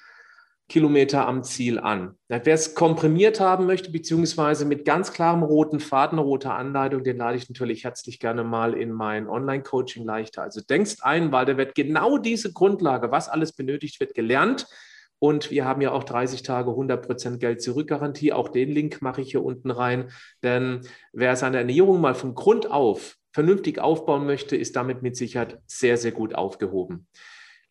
Kilometer 0.71 1.27
am 1.27 1.43
Ziel 1.43 1.79
an. 1.79 2.15
Wer 2.29 2.45
es 2.45 2.75
komprimiert 2.75 3.41
haben 3.41 3.65
möchte, 3.65 3.91
beziehungsweise 3.91 4.63
mit 4.63 4.85
ganz 4.85 5.11
klarem 5.11 5.43
roten 5.43 5.81
Faden, 5.81 6.17
roter 6.17 6.55
Anleitung, 6.55 7.03
den 7.03 7.17
lade 7.17 7.37
ich 7.37 7.49
natürlich 7.49 7.83
herzlich 7.83 8.19
gerne 8.19 8.45
mal 8.45 8.73
in 8.73 8.93
mein 8.93 9.27
Online-Coaching 9.27 10.05
leichter. 10.05 10.43
Also 10.43 10.61
denkst 10.61 10.99
ein, 11.01 11.33
weil 11.33 11.45
da 11.45 11.57
wird 11.57 11.75
genau 11.75 12.17
diese 12.17 12.53
Grundlage, 12.53 13.11
was 13.11 13.27
alles 13.27 13.51
benötigt 13.51 13.99
wird, 13.99 14.15
gelernt 14.15 14.65
und 15.19 15.51
wir 15.51 15.65
haben 15.65 15.81
ja 15.81 15.91
auch 15.91 16.05
30 16.05 16.41
Tage 16.41 16.71
100% 16.71 17.37
Geld 17.37 17.61
zurück-Garantie. 17.61 18.31
Auch 18.31 18.47
den 18.47 18.71
Link 18.71 19.01
mache 19.01 19.19
ich 19.19 19.31
hier 19.31 19.43
unten 19.43 19.71
rein. 19.71 20.09
Denn 20.41 20.81
wer 21.11 21.35
seine 21.35 21.57
Ernährung 21.57 21.99
mal 21.99 22.15
von 22.15 22.33
Grund 22.33 22.71
auf 22.71 23.17
vernünftig 23.33 23.79
aufbauen 23.79 24.25
möchte, 24.25 24.55
ist 24.55 24.77
damit 24.77 25.03
mit 25.03 25.17
Sicherheit 25.17 25.59
sehr, 25.67 25.97
sehr 25.97 26.11
gut 26.11 26.33
aufgehoben. 26.33 27.07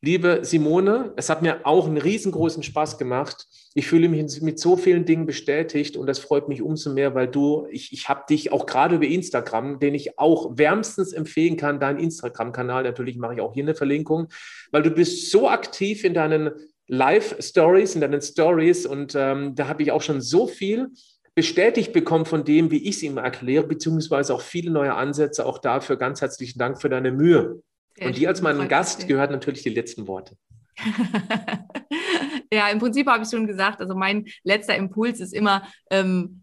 Liebe 0.02 0.40
Simone, 0.42 1.12
es 1.16 1.28
hat 1.28 1.42
mir 1.42 1.66
auch 1.66 1.86
einen 1.86 1.98
riesengroßen 1.98 2.62
Spaß 2.62 2.96
gemacht. 2.96 3.46
Ich 3.74 3.86
fühle 3.86 4.08
mich 4.08 4.40
mit 4.40 4.58
so 4.58 4.78
vielen 4.78 5.04
Dingen 5.04 5.26
bestätigt 5.26 5.94
und 5.98 6.06
das 6.06 6.18
freut 6.18 6.48
mich 6.48 6.62
umso 6.62 6.94
mehr, 6.94 7.14
weil 7.14 7.28
du, 7.28 7.66
ich, 7.70 7.92
ich 7.92 8.08
habe 8.08 8.24
dich 8.30 8.50
auch 8.50 8.64
gerade 8.64 8.96
über 8.96 9.04
Instagram, 9.04 9.78
den 9.78 9.94
ich 9.94 10.18
auch 10.18 10.56
wärmstens 10.56 11.12
empfehlen 11.12 11.58
kann, 11.58 11.80
deinen 11.80 11.98
Instagram-Kanal, 11.98 12.84
natürlich 12.84 13.18
mache 13.18 13.34
ich 13.34 13.40
auch 13.42 13.52
hier 13.52 13.64
eine 13.64 13.74
Verlinkung, 13.74 14.28
weil 14.72 14.82
du 14.82 14.90
bist 14.90 15.30
so 15.30 15.50
aktiv 15.50 16.02
in 16.02 16.14
deinen 16.14 16.50
Live-Stories, 16.86 17.94
in 17.94 18.00
deinen 18.00 18.22
Stories. 18.22 18.86
Und 18.86 19.14
ähm, 19.14 19.54
da 19.54 19.68
habe 19.68 19.82
ich 19.82 19.92
auch 19.92 20.02
schon 20.02 20.22
so 20.22 20.46
viel 20.46 20.88
bestätigt 21.34 21.92
bekommen 21.92 22.24
von 22.24 22.44
dem, 22.44 22.70
wie 22.70 22.88
ich 22.88 22.96
es 22.96 23.02
ihm 23.02 23.18
erkläre, 23.18 23.66
beziehungsweise 23.66 24.34
auch 24.34 24.40
viele 24.40 24.70
neue 24.70 24.94
Ansätze. 24.94 25.44
Auch 25.44 25.58
dafür 25.58 25.96
ganz 25.96 26.22
herzlichen 26.22 26.58
Dank 26.58 26.80
für 26.80 26.88
deine 26.88 27.12
Mühe. 27.12 27.62
Ja, 28.00 28.06
und 28.06 28.16
dir 28.16 28.28
als 28.28 28.40
meinem 28.40 28.66
Gast 28.68 29.06
gehört 29.06 29.30
natürlich 29.30 29.62
die 29.62 29.70
letzten 29.70 30.06
Worte. 30.06 30.36
ja, 32.52 32.68
im 32.68 32.78
Prinzip 32.78 33.06
habe 33.06 33.24
ich 33.24 33.28
schon 33.28 33.46
gesagt, 33.46 33.80
also 33.80 33.94
mein 33.94 34.26
letzter 34.42 34.74
Impuls 34.74 35.20
ist 35.20 35.34
immer, 35.34 35.62
ähm, 35.90 36.42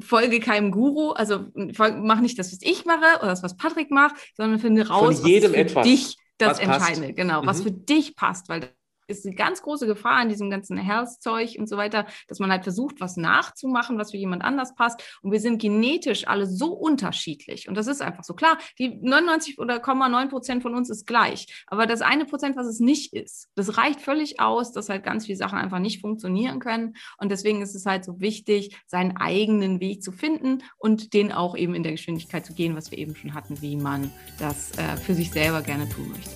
folge 0.00 0.40
keinem 0.40 0.72
Guru, 0.72 1.10
also 1.10 1.46
mach 1.54 2.20
nicht 2.20 2.38
das, 2.38 2.52
was 2.52 2.58
ich 2.62 2.84
mache 2.84 3.18
oder 3.18 3.28
das, 3.28 3.42
was 3.42 3.56
Patrick 3.56 3.90
macht, 3.90 4.16
sondern 4.36 4.58
finde 4.58 4.88
raus, 4.88 5.20
Von 5.20 5.28
jedem 5.28 5.52
was 5.52 5.56
für 5.56 5.60
etwas, 5.60 5.86
dich 5.86 6.16
das 6.38 6.58
Entscheidende, 6.58 7.12
genau, 7.12 7.42
mhm. 7.42 7.46
was 7.46 7.62
für 7.62 7.70
dich 7.70 8.16
passt, 8.16 8.48
weil 8.48 8.70
ist 9.10 9.26
eine 9.26 9.34
ganz 9.34 9.62
große 9.62 9.86
Gefahr 9.86 10.16
an 10.16 10.28
diesem 10.28 10.50
ganzen 10.50 10.76
Health-Zeug 10.76 11.56
und 11.58 11.68
so 11.68 11.76
weiter, 11.76 12.06
dass 12.28 12.38
man 12.38 12.50
halt 12.50 12.62
versucht, 12.62 13.00
was 13.00 13.16
nachzumachen, 13.16 13.98
was 13.98 14.12
für 14.12 14.16
jemand 14.16 14.42
anders 14.42 14.74
passt. 14.74 15.02
Und 15.22 15.32
wir 15.32 15.40
sind 15.40 15.60
genetisch 15.60 16.26
alle 16.26 16.46
so 16.46 16.72
unterschiedlich. 16.72 17.68
Und 17.68 17.76
das 17.76 17.86
ist 17.86 18.02
einfach 18.02 18.24
so. 18.24 18.34
Klar, 18.34 18.58
die 18.78 18.98
99 19.02 19.58
oder 19.58 19.76
0,9 19.76 20.28
Prozent 20.28 20.62
von 20.62 20.74
uns 20.74 20.90
ist 20.90 21.06
gleich. 21.06 21.64
Aber 21.66 21.86
das 21.86 22.02
eine 22.02 22.24
Prozent, 22.24 22.56
was 22.56 22.66
es 22.66 22.80
nicht 22.80 23.12
ist, 23.12 23.48
das 23.54 23.76
reicht 23.76 24.00
völlig 24.00 24.40
aus, 24.40 24.72
dass 24.72 24.88
halt 24.88 25.02
ganz 25.02 25.26
viele 25.26 25.38
Sachen 25.38 25.58
einfach 25.58 25.78
nicht 25.78 26.00
funktionieren 26.00 26.60
können. 26.60 26.94
Und 27.18 27.30
deswegen 27.30 27.62
ist 27.62 27.74
es 27.74 27.86
halt 27.86 28.04
so 28.04 28.20
wichtig, 28.20 28.76
seinen 28.86 29.16
eigenen 29.16 29.80
Weg 29.80 30.02
zu 30.02 30.12
finden 30.12 30.62
und 30.78 31.12
den 31.14 31.32
auch 31.32 31.56
eben 31.56 31.74
in 31.74 31.82
der 31.82 31.92
Geschwindigkeit 31.92 32.46
zu 32.46 32.54
gehen, 32.54 32.76
was 32.76 32.90
wir 32.90 32.98
eben 32.98 33.16
schon 33.16 33.34
hatten, 33.34 33.60
wie 33.60 33.76
man 33.76 34.10
das 34.38 34.72
äh, 34.78 34.96
für 34.96 35.14
sich 35.14 35.30
selber 35.30 35.62
gerne 35.62 35.88
tun 35.88 36.10
möchte. 36.10 36.30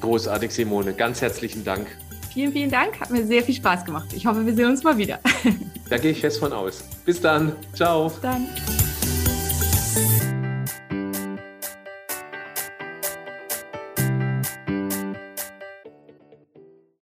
Großartig, 0.00 0.50
Simone. 0.50 0.92
Ganz 0.92 1.22
herzlichen 1.22 1.64
Dank. 1.64 1.86
Vielen, 2.34 2.52
vielen 2.52 2.70
Dank. 2.70 3.00
Hat 3.00 3.10
mir 3.10 3.24
sehr 3.24 3.44
viel 3.44 3.54
Spaß 3.54 3.84
gemacht. 3.84 4.08
Ich 4.12 4.26
hoffe, 4.26 4.44
wir 4.44 4.54
sehen 4.54 4.66
uns 4.66 4.82
mal 4.82 4.98
wieder. 4.98 5.20
Da 5.90 5.98
gehe 5.98 6.12
ich 6.12 6.20
fest 6.20 6.40
von 6.40 6.50
aus. 6.50 6.82
Bis 7.04 7.20
dann. 7.20 7.52
Ciao. 7.74 8.08
Bis 8.08 8.20
dann. 8.20 8.48